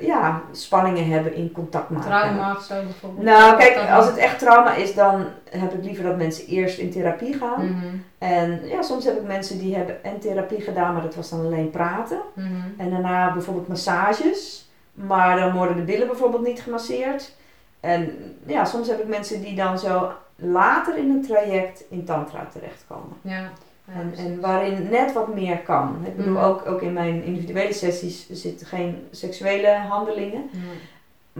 ja, 0.00 0.42
spanningen 0.52 1.10
hebben 1.10 1.34
in 1.34 1.52
contact 1.52 1.90
maken. 1.90 2.10
Trauma 2.10 2.54
of 2.56 2.62
zo 2.62 2.82
bijvoorbeeld. 2.82 3.24
Nou, 3.24 3.56
kijk, 3.58 3.90
als 3.90 4.06
het 4.06 4.16
echt 4.16 4.38
trauma 4.38 4.74
is, 4.74 4.94
dan 4.94 5.26
heb 5.50 5.72
ik 5.72 5.84
liever 5.84 6.04
dat 6.04 6.16
mensen 6.16 6.46
eerst 6.46 6.78
in 6.78 6.90
therapie 6.90 7.34
gaan. 7.34 7.64
Mhm. 7.64 7.96
En 8.18 8.60
ja, 8.64 8.82
soms 8.82 9.04
heb 9.04 9.16
ik 9.16 9.26
mensen 9.26 9.58
die 9.58 9.76
hebben 9.76 10.04
en 10.04 10.20
therapie 10.20 10.60
gedaan, 10.60 10.92
maar 10.92 11.02
dat 11.02 11.14
was 11.14 11.30
dan 11.30 11.46
alleen 11.46 11.70
praten. 11.70 12.20
Mhm. 12.32 12.46
En 12.76 12.90
daarna 12.90 13.32
bijvoorbeeld 13.32 13.68
massages. 13.68 14.64
Maar 14.96 15.38
dan 15.38 15.52
worden 15.52 15.76
de 15.76 15.82
billen 15.82 16.06
bijvoorbeeld 16.06 16.46
niet 16.46 16.60
gemasseerd. 16.60 17.32
En 17.80 18.34
ja, 18.46 18.64
soms 18.64 18.88
heb 18.88 19.00
ik 19.00 19.08
mensen 19.08 19.40
die 19.40 19.54
dan 19.54 19.78
zo 19.78 20.12
later 20.36 20.96
in 20.96 21.10
het 21.10 21.26
traject 21.26 21.84
in 21.88 22.04
tantra 22.04 22.46
terechtkomen. 22.52 23.16
Ja. 23.20 23.50
En, 23.94 24.12
en 24.16 24.40
waarin 24.40 24.88
net 24.90 25.12
wat 25.12 25.34
meer 25.34 25.58
kan. 25.58 25.96
Ik 26.06 26.16
bedoel, 26.16 26.32
Mhm. 26.34 26.44
ook, 26.44 26.66
ook 26.66 26.82
in 26.82 26.92
mijn 26.92 27.24
individuele 27.24 27.72
sessies 27.72 28.26
zitten 28.30 28.66
geen 28.66 29.06
seksuele 29.10 29.76
handelingen. 29.88 30.42
Ja. 30.52 30.58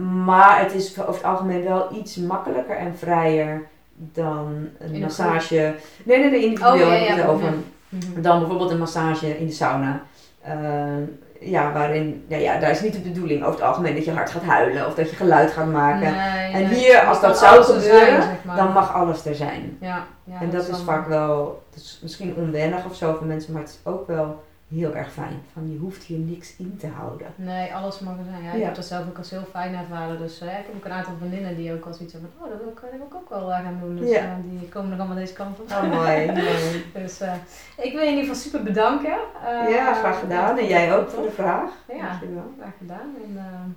Maar 0.03 0.59
het 0.59 0.73
is 0.73 0.99
over 0.99 1.13
het 1.13 1.23
algemeen 1.23 1.63
wel 1.63 1.95
iets 1.95 2.15
makkelijker 2.15 2.75
en 2.77 2.97
vrijer 2.97 3.67
dan 3.95 4.67
een 4.79 4.99
massage. 4.99 5.75
Nee, 6.03 6.19
nee, 6.19 6.29
nee, 6.29 6.43
individueel 6.43 6.73
Oh, 6.73 6.79
ja, 6.79 6.89
heb 6.89 7.01
ik 7.01 7.07
ja, 7.07 7.15
het 7.15 7.27
over. 7.27 7.53
Mhm. 7.89 8.21
Dan 8.21 8.39
bijvoorbeeld 8.39 8.71
een 8.71 8.77
massage 8.77 9.39
in 9.39 9.45
de 9.45 9.51
sauna. 9.51 10.01
Eh, 10.41 10.53
ja, 11.39 11.71
waarin, 11.71 12.25
ja, 12.27 12.37
ja, 12.37 12.59
daar 12.59 12.71
is 12.71 12.81
niet 12.81 12.93
de 12.93 12.99
bedoeling 12.99 13.43
over 13.43 13.59
het 13.59 13.69
algemeen 13.69 13.95
dat 13.95 14.05
je 14.05 14.11
hard 14.11 14.29
gaat 14.29 14.43
huilen 14.43 14.85
of 14.85 14.93
dat 14.93 15.09
je 15.09 15.15
geluid 15.15 15.51
gaat 15.51 15.71
maken. 15.71 16.15
Nee, 16.15 16.51
En 16.51 16.69
nee. 16.69 16.79
hier, 16.79 16.99
als 16.99 17.21
dat 17.21 17.37
zou 17.37 17.63
gebeuren, 17.63 18.23
zeg 18.23 18.43
maar. 18.43 18.55
Dan 18.55 18.71
mag 18.71 18.93
alles 18.93 19.25
er 19.25 19.35
zijn. 19.35 19.77
Ja, 19.81 20.05
ja, 20.23 20.41
en 20.41 20.49
dat, 20.49 20.67
is 20.67 20.81
vaak 20.81 21.07
wel, 21.07 21.63
het 21.69 21.79
is 21.79 21.99
misschien 22.01 22.35
onwennig 22.35 22.85
of 22.85 22.95
zo 22.95 23.13
voor 23.13 23.27
mensen, 23.27 23.53
maar 23.53 23.61
het 23.61 23.71
is 23.71 23.91
ook 23.91 24.07
wel 24.07 24.43
heel 24.75 24.95
erg 24.95 25.11
fijn. 25.11 25.41
Van 25.53 25.71
je 25.71 25.77
hoeft 25.77 26.03
hier 26.03 26.17
niks 26.19 26.55
in 26.57 26.77
te 26.79 26.87
houden. 26.87 27.27
Nee, 27.35 27.73
alles 27.75 27.99
mag 27.99 28.17
er 28.17 28.23
zijn. 28.29 28.43
Ja, 28.43 28.51
ik 28.51 28.59
Ja. 28.59 28.65
heb 28.65 28.75
dat 28.75 28.85
zelf 28.85 29.07
ook 29.07 29.17
als 29.17 29.29
heel 29.29 29.47
fijn 29.51 29.75
ervaren. 29.75 30.17
Dus 30.17 30.39
eh, 30.41 30.47
ik 30.47 30.65
heb 30.65 30.75
ook 30.75 30.85
een 30.85 30.91
aantal 30.91 31.13
vriendinnen 31.19 31.55
die 31.55 31.73
ook 31.73 31.85
al 31.85 31.93
zoiets 31.93 32.13
hebben 32.13 32.31
van, 32.37 32.45
oh, 32.47 32.51
dat 32.53 32.61
wil 32.61 32.69
ik, 32.71 32.81
dat 32.81 32.91
wil 32.91 33.07
ik 33.07 33.15
ook 33.15 33.29
wel 33.29 33.51
eh, 33.51 33.63
gaan 33.63 33.77
doen. 33.81 33.95
Dus 33.95 34.09
Ja. 34.09 34.17
eh, 34.19 34.29
die 34.43 34.69
komen 34.69 34.89
nog 34.89 34.99
allemaal 34.99 35.17
deze 35.17 35.33
kant 35.33 35.59
op. 35.59 35.69
Oh, 35.71 35.81
mooi. 35.81 36.25
mooi. 36.31 36.83
Dus 36.93 37.21
ik 37.77 37.91
wil 37.93 38.01
je 38.01 38.07
in 38.07 38.15
ieder 38.15 38.19
geval 38.19 38.35
super 38.35 38.63
bedanken. 38.63 39.17
Ja, 39.69 39.93
graag 39.93 40.19
gedaan. 40.19 40.57
En 40.57 40.67
jij 40.67 40.97
ook 40.97 41.09
voor 41.09 41.23
de 41.23 41.31
vraag. 41.31 41.69
Ja. 41.87 42.19
Graag 42.59 42.73
gedaan. 42.77 43.15
En, 43.23 43.75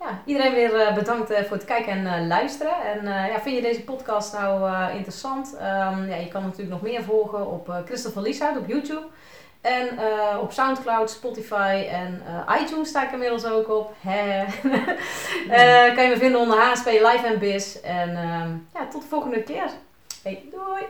ja, 0.00 0.18
iedereen 0.24 0.52
weer 0.54 0.92
bedankt 0.94 1.32
voor 1.46 1.56
het 1.56 1.64
kijken 1.64 2.06
en 2.06 2.26
luisteren. 2.26 2.72
En 2.94 3.04
ja, 3.04 3.40
vind 3.40 3.56
je 3.56 3.62
deze 3.62 3.82
podcast 3.84 4.32
nou 4.32 4.70
interessant? 4.92 5.56
Ehm, 5.56 6.08
ja, 6.08 6.16
je 6.16 6.28
kan 6.28 6.42
natuurlijk 6.42 6.70
nog 6.70 6.82
meer 6.82 7.02
volgen 7.02 7.50
op 7.50 7.82
Christopher 7.84 8.22
Lieshout 8.22 8.56
op 8.58 8.68
YouTube. 8.68 9.02
En 9.60 9.98
eh, 9.98 10.38
op 10.40 10.52
Soundcloud, 10.52 11.10
Spotify 11.10 11.86
en 11.90 12.22
eh, 12.26 12.60
iTunes 12.62 12.88
sta 12.88 13.04
ik 13.04 13.12
inmiddels 13.12 13.44
ook 13.44 13.68
op. 13.68 13.94
Eh, 15.50 15.94
kan 15.94 16.04
je 16.04 16.08
me 16.08 16.16
vinden 16.16 16.40
onder 16.40 16.58
HSP 16.58 16.86
Live 16.86 17.26
en 17.26 17.38
Biz. 17.38 17.80
En 17.80 18.08
ehm, 18.16 18.50
ja, 18.74 18.88
tot 18.90 19.02
de 19.02 19.08
volgende 19.08 19.42
keer. 19.42 19.70
Hey, 20.22 20.44
doei! 20.50 20.84